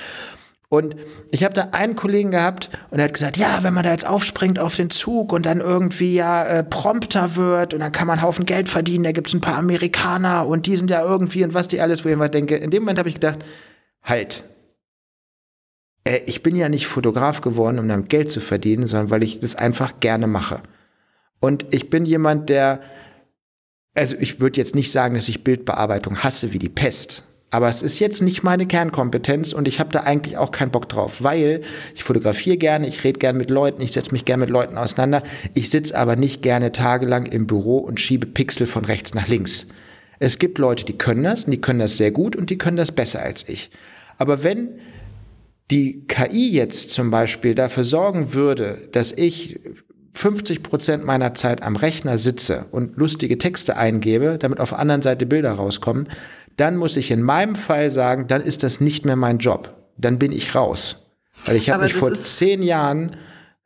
Und 0.71 0.97
ich 1.31 1.45
habe 1.45 1.53
da 1.53 1.69
einen 1.73 1.95
Kollegen 1.95 2.31
gehabt 2.31 2.71
und 2.91 3.01
er 3.01 3.05
hat 3.05 3.13
gesagt, 3.13 3.37
ja, 3.37 3.59
wenn 3.61 3.75
man 3.75 3.85
da 3.85 3.91
jetzt 3.91 4.07
aufspringt 4.07 4.59
auf 4.59 4.77
den 4.77 4.89
Zug 4.89 5.31
und 5.31 5.45
dann 5.45 5.61
irgendwie 5.61 6.15
ja 6.15 6.47
äh, 6.47 6.65
prompter 6.65 7.37
wird 7.37 7.75
und 7.75 7.81
dann 7.81 7.93
kann 7.93 8.07
man 8.07 8.19
einen 8.19 8.27
Haufen 8.27 8.47
Geld 8.47 8.71
verdienen, 8.71 9.05
da 9.05 9.13
gibt's 9.13 9.35
ein 9.35 9.43
paar 9.43 9.59
Amerikaner 9.59 10.47
und 10.47 10.65
die 10.65 10.77
sind 10.77 10.89
ja 10.89 11.05
irgendwie 11.05 11.45
und 11.45 11.53
was 11.53 11.69
die 11.69 11.83
alles, 11.83 12.03
wo 12.03 12.09
ich 12.09 12.15
immer 12.15 12.31
denke, 12.31 12.57
in 12.57 12.71
dem 12.71 12.85
Moment 12.85 12.99
habe 12.99 13.11
ich 13.11 13.17
gedacht, 13.17 13.45
halt, 14.03 14.45
äh, 16.05 16.21
ich 16.27 16.43
bin 16.43 16.57
ja 16.57 16.69
nicht 16.69 16.87
Fotograf 16.87 17.41
geworden, 17.41 17.79
um 17.79 17.89
damit 17.89 18.09
Geld 18.09 18.31
zu 18.31 18.41
verdienen, 18.41 18.87
sondern 18.87 19.11
weil 19.11 19.23
ich 19.23 19.41
das 19.41 19.57
einfach 19.57 20.01
gerne 20.01 20.27
mache. 20.27 20.63
Und 21.41 21.67
ich 21.71 21.91
bin 21.91 22.05
jemand, 22.05 22.51
der, 22.51 22.81
also 23.95 24.17
ich 24.19 24.41
würde 24.41 24.61
jetzt 24.61 24.75
nicht 24.75 24.93
sagen, 24.93 25.15
dass 25.15 25.29
ich 25.29 25.45
Bildbearbeitung 25.45 26.23
hasse 26.23 26.53
wie 26.53 26.59
die 26.59 26.69
Pest. 26.69 27.25
Aber 27.53 27.69
es 27.69 27.83
ist 27.83 27.99
jetzt 27.99 28.23
nicht 28.23 28.45
meine 28.45 28.67
Kernkompetenz 28.67 29.53
und 29.53 29.67
ich 29.67 29.81
habe 29.81 29.91
da 29.91 30.01
eigentlich 30.01 30.37
auch 30.37 30.53
keinen 30.53 30.71
Bock 30.71 30.89
drauf, 30.89 31.25
weil 31.25 31.63
ich 31.97 32.05
fotografiere 32.05 32.57
gerne, 32.57 32.87
ich 32.87 33.03
rede 33.03 33.19
gerne 33.19 33.37
mit 33.39 33.51
Leuten, 33.51 33.83
ich 33.83 33.91
setze 33.91 34.13
mich 34.13 34.25
gerne 34.25 34.43
mit 34.43 34.51
Leuten 34.51 34.79
auseinander. 34.79 35.25
Ich 35.55 35.69
sitze 35.69 35.99
aber 35.99 36.15
nicht 36.15 36.43
gerne 36.43 36.71
tagelang 36.71 37.27
im 37.27 37.49
Büro 37.49 37.79
und 37.79 37.99
schiebe 37.99 38.27
Pixel 38.27 38.69
von 38.69 38.85
rechts 38.85 39.15
nach 39.15 39.27
links. 39.27 39.67
Es 40.21 40.39
gibt 40.39 40.59
Leute, 40.59 40.85
die 40.85 40.97
können 40.97 41.25
das 41.25 41.45
und 41.45 41.51
die 41.51 41.61
können 41.61 41.81
das 41.81 41.97
sehr 41.97 42.13
gut 42.13 42.37
und 42.37 42.51
die 42.51 42.59
können 42.59 42.77
das 42.77 42.93
besser 42.93 43.23
als 43.23 43.49
ich. 43.49 43.71
Aber 44.17 44.45
wenn 44.45 44.79
die 45.71 46.07
KI 46.07 46.51
jetzt 46.51 46.91
zum 46.91 47.11
Beispiel 47.11 47.55
dafür 47.55 47.85
sorgen 47.85 48.35
würde, 48.35 48.89
dass 48.93 49.13
ich 49.13 49.61
50 50.15 50.63
Prozent 50.63 51.05
meiner 51.05 51.35
Zeit 51.35 51.63
am 51.63 51.77
Rechner 51.77 52.19
sitze 52.19 52.67
und 52.73 52.97
lustige 52.97 53.39
Texte 53.39 53.77
eingebe, 53.77 54.39
damit 54.39 54.61
auf 54.61 54.71
der 54.71 54.81
anderen 54.81 55.03
Seite 55.03 55.27
Bilder 55.27 55.53
rauskommen, 55.53 56.09
dann 56.57 56.77
muss 56.77 56.97
ich 56.97 57.11
in 57.11 57.23
meinem 57.23 57.55
Fall 57.55 57.91
sagen, 57.91 58.27
dann 58.27 58.43
ist 58.43 58.63
das 58.63 58.81
nicht 58.81 59.07
mehr 59.07 59.17
mein 59.17 59.39
Job. 59.39 59.75
Dann 59.97 60.19
bin 60.19 60.33
ich 60.33 60.55
raus. 60.55 61.11
Weil 61.47 61.57
ich 61.57 61.71
habe 61.71 61.85
mich 61.85 61.95
vor 61.95 62.13
zehn 62.13 62.63
Jahren, 62.63 63.17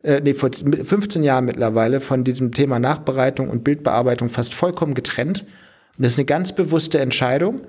äh, 0.02 0.20
nee, 0.20 0.34
vor 0.34 0.50
15 0.52 1.24
Jahren 1.24 1.46
mittlerweile 1.46 2.00
von 2.00 2.22
diesem 2.22 2.52
Thema 2.52 2.78
Nachbereitung 2.78 3.48
und 3.48 3.64
Bildbearbeitung 3.64 4.28
fast 4.28 4.54
vollkommen 4.54 4.94
getrennt. 4.94 5.44
das 5.98 6.12
ist 6.12 6.18
eine 6.18 6.26
ganz 6.26 6.54
bewusste 6.54 7.00
Entscheidung. 7.00 7.62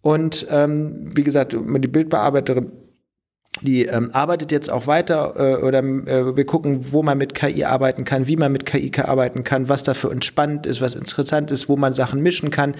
Und 0.00 0.46
ähm, 0.50 1.10
wie 1.16 1.22
gesagt, 1.22 1.54
die 1.54 1.88
Bildbearbeiterin 1.88 2.70
die 3.60 3.84
ähm, 3.84 4.10
arbeitet 4.12 4.50
jetzt 4.50 4.70
auch 4.70 4.86
weiter 4.86 5.34
äh, 5.36 5.62
oder 5.62 5.80
äh, 5.80 6.36
wir 6.36 6.46
gucken, 6.46 6.92
wo 6.92 7.02
man 7.02 7.18
mit 7.18 7.34
KI 7.34 7.64
arbeiten 7.64 8.04
kann, 8.04 8.26
wie 8.26 8.36
man 8.36 8.50
mit 8.50 8.64
KI 8.64 8.90
arbeiten 8.96 9.44
kann, 9.44 9.68
was 9.68 9.82
da 9.82 9.94
für 9.94 10.08
uns 10.08 10.24
spannend 10.24 10.66
ist, 10.66 10.80
was 10.80 10.94
interessant 10.94 11.50
ist, 11.50 11.68
wo 11.68 11.76
man 11.76 11.92
Sachen 11.92 12.22
mischen 12.22 12.50
kann. 12.50 12.74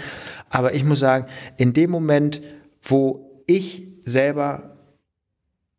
Aber 0.49 0.75
ich 0.75 0.85
muss 0.85 1.01
sagen, 1.01 1.27
in 1.59 1.73
dem 1.75 1.91
Moment, 1.91 2.41
wo 2.83 3.43
ich 3.47 3.87
selber 4.05 4.77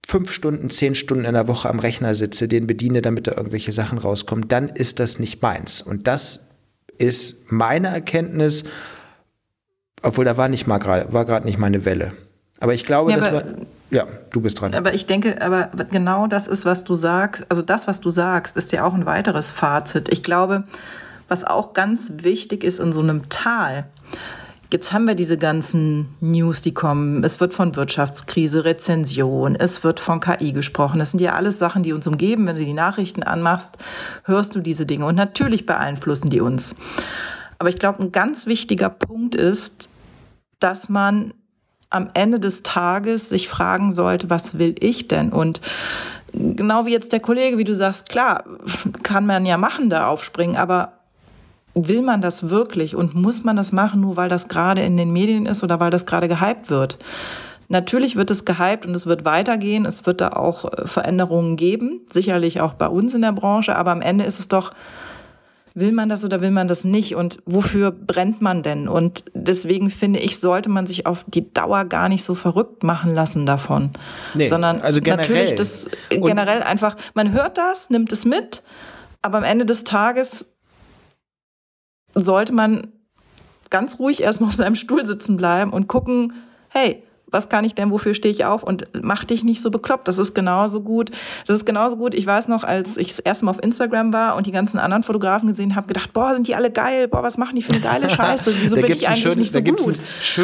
fünf 0.07 0.31
Stunden, 0.31 0.69
zehn 0.69 0.95
Stunden 0.95 1.25
in 1.25 1.33
der 1.33 1.47
Woche 1.47 1.69
am 1.69 1.79
Rechner 1.79 2.13
sitze, 2.13 2.47
den 2.47 2.67
bediene, 2.67 3.01
damit 3.01 3.27
da 3.27 3.31
irgendwelche 3.35 3.71
Sachen 3.71 3.97
rauskommen, 3.97 4.47
dann 4.47 4.69
ist 4.69 4.99
das 4.99 5.17
nicht 5.17 5.41
meins. 5.41 5.81
Und 5.81 6.07
das 6.07 6.51
ist 6.97 7.51
meine 7.51 7.87
Erkenntnis, 7.87 8.65
obwohl 10.01 10.25
da 10.25 10.37
war 10.37 10.49
nicht 10.49 10.67
mal 10.67 10.77
gerade, 10.77 11.11
war 11.11 11.25
gerade 11.25 11.45
nicht 11.45 11.57
meine 11.57 11.85
Welle. 11.85 12.13
Aber 12.59 12.73
ich 12.73 12.85
glaube, 12.85 13.11
ja, 13.11 13.17
dass 13.17 13.31
man 13.31 13.65
ja, 13.93 14.07
du 14.31 14.41
bist 14.41 14.59
dran. 14.59 14.73
Aber 14.73 14.93
ich 14.93 15.05
denke, 15.05 15.41
aber 15.41 15.69
genau 15.91 16.27
das 16.27 16.47
ist, 16.47 16.65
was 16.65 16.83
du 16.83 16.95
sagst. 16.95 17.45
Also 17.49 17.61
das, 17.61 17.87
was 17.87 18.01
du 18.01 18.09
sagst, 18.09 18.57
ist 18.57 18.71
ja 18.71 18.83
auch 18.83 18.93
ein 18.93 19.05
weiteres 19.05 19.51
Fazit. 19.51 20.09
Ich 20.11 20.23
glaube, 20.23 20.63
was 21.27 21.43
auch 21.43 21.73
ganz 21.73 22.11
wichtig 22.17 22.63
ist 22.63 22.79
in 22.79 22.91
so 22.91 23.01
einem 23.01 23.29
Tal, 23.29 23.85
Jetzt 24.73 24.91
haben 24.91 25.05
wir 25.05 25.13
diese 25.13 25.37
ganzen 25.37 26.15
News, 26.19 26.63
die 26.63 26.73
kommen. 26.73 27.23
Es 27.23 27.39
wird 27.39 27.53
von 27.53 27.75
Wirtschaftskrise, 27.75 28.65
Rezension, 28.65 29.55
es 29.55 29.83
wird 29.83 29.99
von 29.99 30.19
KI 30.19 30.51
gesprochen. 30.51 30.97
Das 30.97 31.11
sind 31.11 31.19
ja 31.19 31.33
alles 31.33 31.59
Sachen, 31.59 31.83
die 31.83 31.93
uns 31.93 32.07
umgeben. 32.07 32.47
Wenn 32.47 32.55
du 32.55 32.65
die 32.65 32.73
Nachrichten 32.73 33.21
anmachst, 33.21 33.77
hörst 34.23 34.55
du 34.55 34.61
diese 34.61 34.87
Dinge. 34.87 35.05
Und 35.05 35.13
natürlich 35.13 35.67
beeinflussen 35.67 36.31
die 36.31 36.41
uns. 36.41 36.75
Aber 37.59 37.69
ich 37.69 37.75
glaube, 37.75 38.01
ein 38.01 38.11
ganz 38.11 38.47
wichtiger 38.47 38.89
Punkt 38.89 39.35
ist, 39.35 39.89
dass 40.57 40.89
man 40.89 41.35
am 41.93 42.09
Ende 42.13 42.39
des 42.39 42.63
Tages 42.63 43.29
sich 43.29 43.47
fragen 43.47 43.93
sollte, 43.93 44.29
was 44.29 44.57
will 44.57 44.75
ich 44.79 45.07
denn? 45.07 45.31
Und 45.31 45.61
genau 46.33 46.85
wie 46.85 46.91
jetzt 46.91 47.11
der 47.11 47.19
Kollege, 47.19 47.57
wie 47.57 47.63
du 47.63 47.73
sagst, 47.73 48.09
klar, 48.09 48.43
kann 49.03 49.25
man 49.25 49.45
ja 49.45 49.57
machen, 49.57 49.89
da 49.89 50.07
aufspringen, 50.07 50.57
aber 50.57 50.93
will 51.75 52.01
man 52.01 52.21
das 52.21 52.49
wirklich 52.49 52.95
und 52.95 53.15
muss 53.15 53.43
man 53.43 53.55
das 53.55 53.71
machen, 53.71 54.01
nur 54.01 54.17
weil 54.17 54.29
das 54.29 54.47
gerade 54.47 54.81
in 54.81 54.97
den 54.97 55.11
Medien 55.11 55.45
ist 55.45 55.63
oder 55.63 55.79
weil 55.79 55.91
das 55.91 56.05
gerade 56.05 56.27
gehypt 56.27 56.69
wird? 56.69 56.97
Natürlich 57.69 58.15
wird 58.15 58.29
es 58.29 58.45
gehypt 58.45 58.85
und 58.85 58.93
es 58.93 59.05
wird 59.05 59.25
weitergehen. 59.25 59.85
Es 59.85 60.05
wird 60.05 60.21
da 60.21 60.29
auch 60.29 60.71
äh, 60.71 60.85
Veränderungen 60.85 61.55
geben, 61.55 62.01
sicherlich 62.07 62.61
auch 62.61 62.73
bei 62.73 62.87
uns 62.87 63.13
in 63.13 63.21
der 63.21 63.31
Branche, 63.31 63.75
aber 63.75 63.91
am 63.91 64.01
Ende 64.01 64.25
ist 64.25 64.39
es 64.39 64.47
doch, 64.47 64.71
will 65.75 65.91
man 65.91 66.09
das 66.09 66.23
oder 66.23 66.41
will 66.41 66.51
man 66.51 66.67
das 66.67 66.83
nicht? 66.83 67.15
Und 67.15 67.39
wofür 67.45 67.91
brennt 67.91 68.41
man 68.41 68.63
denn? 68.63 68.87
Und 68.87 69.25
deswegen 69.33 69.89
finde 69.89 70.19
ich, 70.19 70.39
sollte 70.39 70.69
man 70.69 70.87
sich 70.87 71.05
auf 71.05 71.25
die 71.27 71.51
Dauer 71.51 71.85
gar 71.85 72.09
nicht 72.09 72.23
so 72.23 72.35
verrückt 72.35 72.83
machen 72.83 73.13
lassen 73.13 73.45
davon, 73.45 73.91
nee, 74.33 74.45
sondern 74.45 74.81
also 74.81 74.99
natürlich 74.99 75.55
das 75.55 75.89
generell 76.09 76.61
einfach, 76.61 76.95
man 77.13 77.31
hört 77.31 77.57
das, 77.57 77.89
nimmt 77.89 78.11
es 78.11 78.25
mit, 78.25 78.61
aber 79.21 79.39
am 79.39 79.43
Ende 79.43 79.65
des 79.65 79.83
Tages 79.83 80.53
sollte 82.13 82.53
man 82.53 82.87
ganz 83.69 83.97
ruhig 83.97 84.21
erstmal 84.21 84.49
auf 84.49 84.55
seinem 84.55 84.75
Stuhl 84.75 85.05
sitzen 85.05 85.37
bleiben 85.37 85.73
und 85.73 85.87
gucken, 85.87 86.33
hey, 86.69 87.03
was 87.33 87.49
kann 87.49 87.65
ich 87.65 87.75
denn, 87.75 87.91
wofür 87.91 88.13
stehe 88.13 88.33
ich 88.33 88.45
auf 88.45 88.63
und 88.63 88.87
mach 88.93 89.25
dich 89.25 89.43
nicht 89.43 89.61
so 89.61 89.71
bekloppt. 89.71 90.07
Das 90.07 90.17
ist 90.17 90.33
genauso 90.33 90.81
gut. 90.81 91.11
Das 91.47 91.55
ist 91.55 91.65
genauso 91.65 91.97
gut. 91.97 92.13
Ich 92.13 92.25
weiß 92.25 92.47
noch, 92.47 92.63
als 92.63 92.97
ich 92.97 93.09
das 93.09 93.19
erste 93.19 93.45
Mal 93.45 93.51
auf 93.51 93.63
Instagram 93.63 94.13
war 94.13 94.35
und 94.35 94.45
die 94.45 94.51
ganzen 94.51 94.77
anderen 94.77 95.03
Fotografen 95.03 95.47
gesehen 95.49 95.75
habe, 95.75 95.87
gedacht, 95.87 96.13
boah, 96.13 96.33
sind 96.33 96.47
die 96.47 96.55
alle 96.55 96.71
geil, 96.71 97.07
boah, 97.07 97.23
was 97.23 97.37
machen 97.37 97.55
die 97.55 97.61
für 97.61 97.73
eine 97.73 97.81
geile 97.81 98.09
Scheiße? 98.11 98.53
Wieso 98.61 98.75
bin 98.75 98.85
ich 98.85 99.07
eigentlich 99.07 99.21
schön, 99.21 99.39
nicht 99.39 99.53
so 99.53 99.61
gut? 99.61 99.99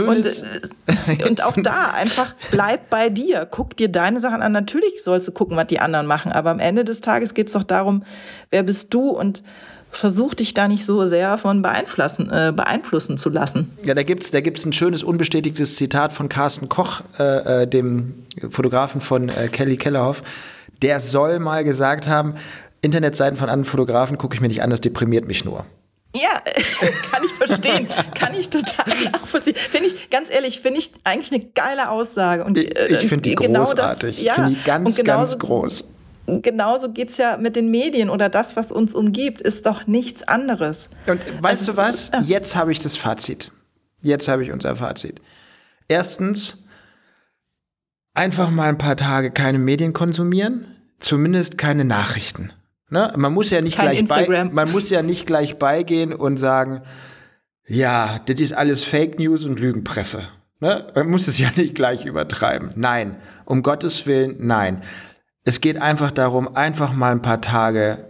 und, 0.08 0.26
äh, 0.26 1.28
und 1.28 1.46
auch 1.46 1.56
da 1.56 1.92
einfach 1.94 2.34
bleib 2.52 2.90
bei 2.90 3.10
dir. 3.10 3.48
Guck 3.50 3.78
dir 3.78 3.90
deine 3.90 4.20
Sachen 4.20 4.42
an. 4.42 4.52
Natürlich 4.52 5.04
sollst 5.04 5.28
du 5.28 5.32
gucken, 5.32 5.56
was 5.56 5.68
die 5.68 5.80
anderen 5.80 6.08
machen, 6.08 6.32
aber 6.32 6.50
am 6.50 6.60
Ende 6.60 6.84
des 6.84 7.02
Tages 7.02 7.34
geht 7.34 7.48
es 7.48 7.54
doch 7.54 7.64
darum, 7.64 8.04
wer 8.50 8.64
bist 8.64 8.94
du 8.94 9.10
und 9.10 9.44
versuch 9.92 10.34
dich 10.34 10.54
da 10.54 10.68
nicht 10.68 10.86
so 10.86 11.06
sehr 11.06 11.38
von 11.38 11.62
beeinflussen, 11.62 12.30
äh, 12.32 12.54
beeinflussen 12.56 13.18
zu 13.18 13.30
lassen. 13.30 13.72
Ja, 13.84 13.94
da 13.94 14.04
gibt 14.04 14.24
es 14.24 14.32
da 14.32 14.42
gibt's 14.42 14.66
ein 14.66 14.74
schönes, 14.74 15.04
unbestätigtes 15.04 15.76
Zitat 15.76 16.14
von 16.14 16.30
Carsten 16.30 16.70
Koch, 16.70 17.02
äh, 17.18 17.64
äh, 17.64 17.68
dem 17.68 18.24
Fotografen 18.50 19.02
von 19.02 19.30
äh, 19.30 19.48
Kelly 19.48 19.78
Kellerhoff. 19.78 20.24
Der 20.82 21.00
soll 21.00 21.40
mal 21.40 21.64
gesagt 21.64 22.08
haben, 22.08 22.36
Internetseiten 22.82 23.38
von 23.38 23.50
anderen 23.50 23.66
Fotografen 23.66 24.18
gucke 24.18 24.36
ich 24.36 24.42
mir 24.42 24.48
nicht 24.48 24.64
an, 24.64 24.70
das 24.70 24.82
deprimiert 24.82 25.28
mich 25.28 25.44
nur. 25.44 25.66
Ja, 26.16 26.42
kann 27.12 27.24
ich 27.24 27.32
verstehen. 27.34 27.88
kann 28.16 28.34
ich 28.34 28.50
total 28.50 28.86
nachvollziehen. 29.12 29.56
Finde 29.56 29.90
ich, 29.90 30.10
ganz 30.10 30.32
ehrlich, 30.32 30.62
finde 30.62 30.80
ich 30.80 30.92
eigentlich 31.04 31.32
eine 31.32 31.52
geile 31.54 31.90
Aussage. 31.90 32.44
Und, 32.46 32.58
ich, 32.58 32.72
ich 32.72 33.08
finde 33.08 33.30
die 33.30 33.36
genau 33.36 33.66
großartig. 33.66 34.16
Das, 34.16 34.24
ja, 34.24 34.34
ich 34.34 34.36
finde 34.36 34.56
die 34.56 34.64
ganz, 34.64 35.04
ganz 35.04 35.40
groß 35.40 35.99
genauso 36.42 36.92
geht 36.92 37.10
es 37.10 37.18
ja 37.18 37.38
mit 37.38 37.56
den 37.56 37.72
Medien 37.72 38.10
oder 38.10 38.30
das, 38.30 38.56
was 38.56 38.72
uns 38.72 38.96
umgibt, 38.96 39.42
ist 39.42 39.66
doch 39.66 39.88
nichts 39.88 40.24
anderes. 40.28 40.90
Und 41.08 41.22
weißt 41.42 41.62
also, 41.62 41.72
du 41.72 41.78
was? 41.78 42.12
Ja. 42.12 42.22
Jetzt 42.22 42.56
habe 42.56 42.72
ich 42.72 42.80
das 42.80 42.98
Fazit. 42.98 43.52
Jetzt 44.02 44.28
habe 44.28 44.44
ich 44.44 44.52
unser 44.52 44.76
Fazit. 44.76 45.22
Erstens, 45.88 46.68
einfach 48.14 48.50
mal 48.50 48.70
ein 48.70 48.78
paar 48.78 48.98
Tage 48.98 49.32
keine 49.32 49.60
Medien 49.60 49.94
konsumieren, 49.94 50.66
zumindest 51.00 51.58
keine 51.58 51.86
Nachrichten. 51.86 52.52
Ne? 52.90 53.14
Man 53.16 53.34
muss 53.34 53.50
ja 53.50 53.62
nicht 53.62 53.78
Kein 53.78 54.06
gleich 54.06 54.28
bei, 54.28 54.44
man 54.46 54.72
muss 54.72 54.90
ja 54.90 55.02
nicht 55.02 55.26
gleich 55.26 55.58
beigehen 55.58 56.14
und 56.14 56.38
sagen, 56.38 56.82
ja, 57.68 58.20
das 58.26 58.42
ist 58.42 58.54
alles 58.54 58.84
Fake 58.84 59.20
News 59.20 59.46
und 59.46 59.60
Lügenpresse. 59.60 60.24
Ne? 60.60 60.92
Man 60.96 61.10
muss 61.10 61.28
es 61.28 61.38
ja 61.38 61.50
nicht 61.56 61.76
gleich 61.76 62.06
übertreiben. 62.06 62.72
Nein, 62.76 63.18
um 63.46 63.64
Gottes 63.64 64.06
Willen, 64.08 64.36
nein. 64.40 64.82
Es 65.50 65.62
geht 65.62 65.82
einfach 65.82 66.12
darum, 66.12 66.56
einfach 66.56 66.93
mal 66.93 67.12
ein 67.12 67.24
paar 67.24 67.41
Tage 67.41 68.06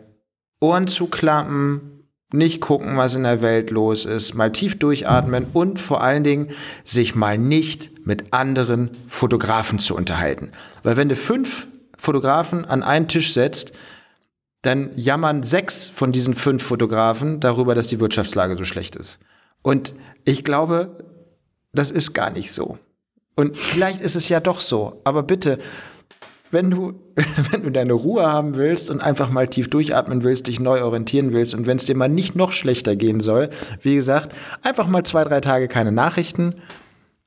Ohren 0.59 0.89
zu 0.89 1.07
klappen, 1.07 2.03
nicht 2.33 2.59
gucken, 2.59 2.97
was 2.97 3.15
in 3.15 3.23
der 3.23 3.41
Welt 3.41 3.71
los 3.71 4.03
ist, 4.03 4.33
mal 4.33 4.51
tief 4.51 4.77
durchatmen 4.77 5.47
und 5.53 5.79
vor 5.79 6.03
allen 6.03 6.25
Dingen 6.25 6.51
sich 6.83 7.15
mal 7.15 7.37
nicht 7.37 8.05
mit 8.05 8.33
anderen 8.33 8.91
Fotografen 9.07 9.79
zu 9.79 9.95
unterhalten. 9.95 10.51
Weil 10.83 10.97
wenn 10.97 11.07
du 11.07 11.15
fünf 11.15 11.67
Fotografen 11.97 12.65
an 12.65 12.83
einen 12.83 13.07
Tisch 13.07 13.31
setzt, 13.31 13.71
dann 14.61 14.89
jammern 14.97 15.41
sechs 15.41 15.87
von 15.87 16.11
diesen 16.11 16.33
fünf 16.33 16.61
Fotografen 16.61 17.39
darüber, 17.39 17.73
dass 17.73 17.87
die 17.87 18.01
Wirtschaftslage 18.01 18.57
so 18.57 18.65
schlecht 18.65 18.97
ist. 18.97 19.17
Und 19.61 19.93
ich 20.25 20.43
glaube, 20.43 21.05
das 21.71 21.89
ist 21.89 22.11
gar 22.11 22.31
nicht 22.31 22.51
so. 22.51 22.77
Und 23.37 23.55
vielleicht 23.55 24.01
ist 24.01 24.17
es 24.17 24.27
ja 24.27 24.41
doch 24.41 24.59
so. 24.59 24.99
Aber 25.05 25.23
bitte, 25.23 25.59
wenn 26.51 26.71
du, 26.71 26.93
wenn 27.51 27.63
du 27.63 27.71
deine 27.71 27.93
Ruhe 27.93 28.25
haben 28.25 28.55
willst 28.55 28.89
und 28.89 29.01
einfach 29.01 29.29
mal 29.29 29.47
tief 29.47 29.69
durchatmen 29.69 30.23
willst, 30.23 30.47
dich 30.47 30.59
neu 30.59 30.83
orientieren 30.83 31.33
willst 31.33 31.53
und 31.53 31.67
wenn 31.67 31.77
es 31.77 31.85
dir 31.85 31.95
mal 31.95 32.09
nicht 32.09 32.35
noch 32.35 32.51
schlechter 32.51 32.95
gehen 32.95 33.19
soll, 33.19 33.49
wie 33.81 33.95
gesagt, 33.95 34.35
einfach 34.61 34.87
mal 34.87 35.03
zwei, 35.03 35.23
drei 35.23 35.41
Tage 35.41 35.67
keine 35.67 35.91
Nachrichten 35.91 36.55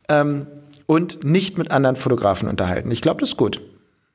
ähm, 0.09 0.47
und 0.87 1.25
nicht 1.25 1.59
mit 1.59 1.71
anderen 1.71 1.97
Fotografen 1.97 2.49
unterhalten. 2.49 2.91
Ich 2.91 3.01
glaube, 3.01 3.21
das 3.21 3.31
ist 3.31 3.37
gut. 3.37 3.61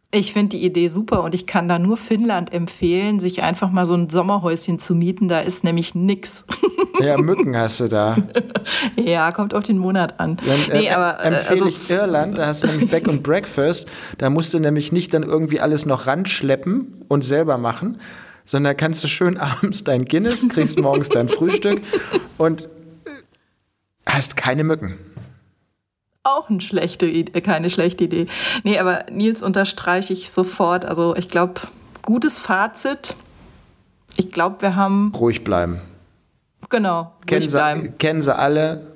Ich 0.09 0.31
finde 0.31 0.57
die 0.57 0.63
Idee 0.63 0.87
super 0.87 1.21
und 1.23 1.35
ich 1.35 1.45
kann 1.45 1.67
da 1.67 1.79
nur 1.79 1.97
Finnland 1.97 2.53
empfehlen, 2.53 3.19
sich 3.19 3.43
einfach 3.43 3.69
mal 3.71 3.85
so 3.85 3.93
ein 3.93 4.09
Sommerhäuschen 4.09 4.79
zu 4.79 4.95
mieten. 4.95 5.27
Da 5.27 5.41
ist 5.41 5.63
nämlich 5.63 5.95
nix. 5.95 6.45
Ja, 6.99 7.15
Mücken 7.15 7.55
hast 7.55 7.79
du 7.79 7.87
da. 7.87 8.15
ja, 8.95 9.31
kommt 9.31 9.53
auf 9.53 9.61
den 9.61 9.77
Monat 9.77 10.19
an. 10.19 10.37
Dann, 10.37 10.75
äh, 10.75 10.79
nee, 10.79 10.89
aber, 10.89 11.19
äh, 11.19 11.27
empfehle 11.27 11.65
also, 11.65 11.67
ich 11.67 11.89
Irland, 11.91 12.39
da 12.39 12.47
hast 12.47 12.63
du 12.63 12.67
nämlich 12.67 12.89
Back 12.89 13.07
and 13.07 13.21
Breakfast. 13.21 13.87
Da 14.17 14.31
musst 14.31 14.51
du 14.55 14.57
nämlich 14.57 14.91
nicht 14.91 15.13
dann 15.13 15.21
irgendwie 15.21 15.59
alles 15.59 15.85
noch 15.85 16.07
ranschleppen 16.07 17.05
und 17.07 17.23
selber 17.23 17.59
machen, 17.59 18.01
sondern 18.45 18.75
kannst 18.75 19.03
du 19.03 19.07
schön 19.07 19.37
abends 19.37 19.83
dein 19.83 20.05
Guinness, 20.05 20.49
kriegst 20.49 20.79
morgens 20.79 21.09
dein 21.09 21.29
Frühstück 21.29 21.83
und 22.39 22.67
hast 24.07 24.35
keine 24.35 24.63
Mücken 24.63 24.97
auch 26.27 26.49
eine 26.49 26.61
schlechte 26.61 27.05
Idee, 27.05 27.41
keine 27.41 27.69
schlechte 27.69 28.03
Idee. 28.03 28.27
Nee, 28.63 28.77
aber 28.79 29.05
Nils 29.11 29.41
unterstreiche 29.41 30.13
ich 30.13 30.29
sofort. 30.29 30.85
Also 30.85 31.15
ich 31.15 31.27
glaube, 31.27 31.61
gutes 32.03 32.39
Fazit. 32.39 33.15
Ich 34.17 34.31
glaube, 34.31 34.61
wir 34.61 34.75
haben. 34.75 35.13
Ruhig 35.15 35.43
bleiben. 35.43 35.81
Genau, 36.69 37.13
kennen 37.25 37.41
ruhig 37.43 37.51
bleiben. 37.51 37.81
Sie, 37.83 37.89
kennen 37.91 38.21
sie 38.21 38.35
alle, 38.35 38.87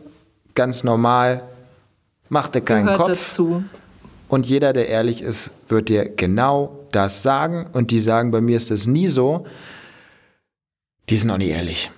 ganz 0.56 0.84
normal. 0.84 1.44
Mach 2.30 2.48
dir 2.48 2.62
keinen 2.62 2.86
Gehört 2.86 3.00
Kopf. 3.00 3.10
Dazu. 3.10 3.64
Und 4.28 4.46
jeder, 4.46 4.72
der 4.72 4.88
ehrlich 4.88 5.22
ist, 5.22 5.52
wird 5.68 5.90
dir 5.90 6.08
genau 6.08 6.80
das 6.92 7.22
sagen. 7.22 7.68
Und 7.74 7.92
die 7.92 8.00
sagen, 8.00 8.32
bei 8.32 8.40
mir 8.40 8.56
ist 8.56 8.72
das 8.72 8.88
nie 8.88 9.08
so. 9.08 9.46
Die 11.10 11.18
sind 11.18 11.30
auch 11.32 11.38
nie 11.38 11.50
ehrlich. 11.50 11.92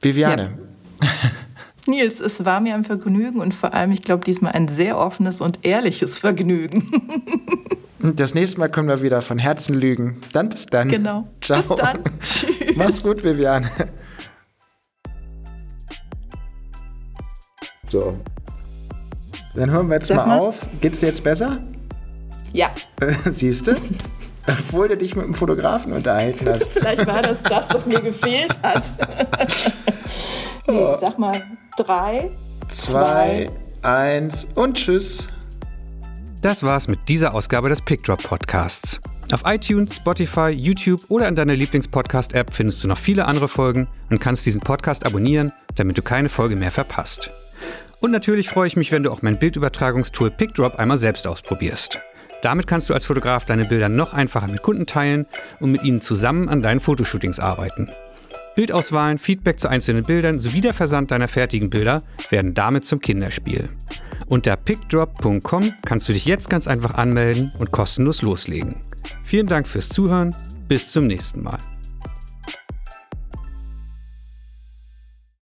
Viviane. 0.00 0.58
Ja. 1.02 1.08
Nils, 1.86 2.20
es 2.20 2.44
war 2.44 2.60
mir 2.60 2.74
ein 2.74 2.84
Vergnügen 2.84 3.40
und 3.40 3.54
vor 3.54 3.74
allem, 3.74 3.90
ich 3.90 4.02
glaube, 4.02 4.24
diesmal 4.24 4.52
ein 4.52 4.68
sehr 4.68 4.98
offenes 4.98 5.40
und 5.40 5.64
ehrliches 5.64 6.18
Vergnügen. 6.18 6.86
Das 8.12 8.34
nächste 8.34 8.60
Mal 8.60 8.68
können 8.68 8.86
wir 8.86 9.00
wieder 9.00 9.22
von 9.22 9.38
Herzen 9.38 9.74
lügen. 9.74 10.20
Dann 10.34 10.50
bis 10.50 10.66
dann. 10.66 10.90
Genau. 10.90 11.26
Ciao. 11.40 11.56
Bis 11.56 11.68
dann. 11.74 12.04
Tschüss. 12.20 12.76
Mach's 12.76 13.02
gut, 13.02 13.24
Viviane. 13.24 13.70
So. 17.82 18.18
Dann 19.54 19.70
hören 19.70 19.88
wir 19.88 19.94
jetzt 19.94 20.14
mal, 20.14 20.26
mal 20.26 20.38
auf. 20.38 20.66
Geht's 20.82 21.00
dir 21.00 21.06
jetzt 21.06 21.24
besser? 21.24 21.62
Ja. 22.52 22.72
Siehst 23.24 23.68
du? 23.68 23.72
Obwohl 24.46 24.88
du 24.88 24.98
dich 24.98 25.16
mit 25.16 25.24
einem 25.24 25.34
Fotografen 25.34 25.94
unterhalten 25.94 26.46
hast. 26.46 26.72
Vielleicht 26.72 27.06
war 27.06 27.22
das 27.22 27.42
das, 27.42 27.70
was 27.70 27.86
mir 27.86 28.02
gefehlt 28.02 28.54
hat. 28.62 28.92
nee, 30.66 30.96
sag 31.00 31.18
mal, 31.18 31.40
Drei, 31.76 32.30
zwei, 32.68 33.48
zwei, 33.48 33.50
eins 33.82 34.46
und 34.54 34.76
tschüss. 34.76 35.26
Das 36.40 36.62
war's 36.62 36.86
mit 36.86 37.08
dieser 37.08 37.34
Ausgabe 37.34 37.68
des 37.68 37.82
Pickdrop 37.82 38.22
Podcasts. 38.22 39.00
Auf 39.32 39.42
iTunes, 39.44 39.96
Spotify, 39.96 40.50
YouTube 40.50 41.00
oder 41.08 41.26
in 41.26 41.34
deiner 41.34 41.54
Lieblingspodcast-App 41.54 42.54
findest 42.54 42.84
du 42.84 42.88
noch 42.88 42.98
viele 42.98 43.24
andere 43.24 43.48
Folgen 43.48 43.88
und 44.08 44.20
kannst 44.20 44.46
diesen 44.46 44.60
Podcast 44.60 45.04
abonnieren, 45.04 45.52
damit 45.74 45.98
du 45.98 46.02
keine 46.02 46.28
Folge 46.28 46.54
mehr 46.54 46.70
verpasst. 46.70 47.32
Und 47.98 48.12
natürlich 48.12 48.50
freue 48.50 48.68
ich 48.68 48.76
mich, 48.76 48.92
wenn 48.92 49.02
du 49.02 49.10
auch 49.10 49.22
mein 49.22 49.40
Bildübertragungstool 49.40 50.30
PickDrop 50.30 50.76
einmal 50.76 50.98
selbst 50.98 51.26
ausprobierst. 51.26 51.98
Damit 52.42 52.68
kannst 52.68 52.88
du 52.88 52.94
als 52.94 53.06
Fotograf 53.06 53.46
deine 53.46 53.64
Bilder 53.64 53.88
noch 53.88 54.12
einfacher 54.12 54.46
mit 54.46 54.62
Kunden 54.62 54.86
teilen 54.86 55.26
und 55.58 55.72
mit 55.72 55.82
ihnen 55.82 56.02
zusammen 56.02 56.48
an 56.48 56.62
deinen 56.62 56.78
Fotoshootings 56.78 57.40
arbeiten. 57.40 57.90
Bildauswahlen, 58.54 59.18
Feedback 59.18 59.60
zu 59.60 59.68
einzelnen 59.68 60.04
Bildern 60.04 60.38
sowie 60.38 60.60
der 60.60 60.74
Versand 60.74 61.10
deiner 61.10 61.28
fertigen 61.28 61.70
Bilder 61.70 62.02
werden 62.30 62.54
damit 62.54 62.84
zum 62.84 63.00
Kinderspiel. 63.00 63.68
Unter 64.26 64.56
pickdrop.com 64.56 65.72
kannst 65.84 66.08
du 66.08 66.12
dich 66.12 66.24
jetzt 66.24 66.48
ganz 66.48 66.66
einfach 66.66 66.94
anmelden 66.94 67.52
und 67.58 67.72
kostenlos 67.72 68.22
loslegen. 68.22 68.76
Vielen 69.24 69.46
Dank 69.46 69.66
fürs 69.66 69.88
Zuhören. 69.88 70.34
Bis 70.66 70.88
zum 70.88 71.06
nächsten 71.06 71.42
Mal. 71.42 71.60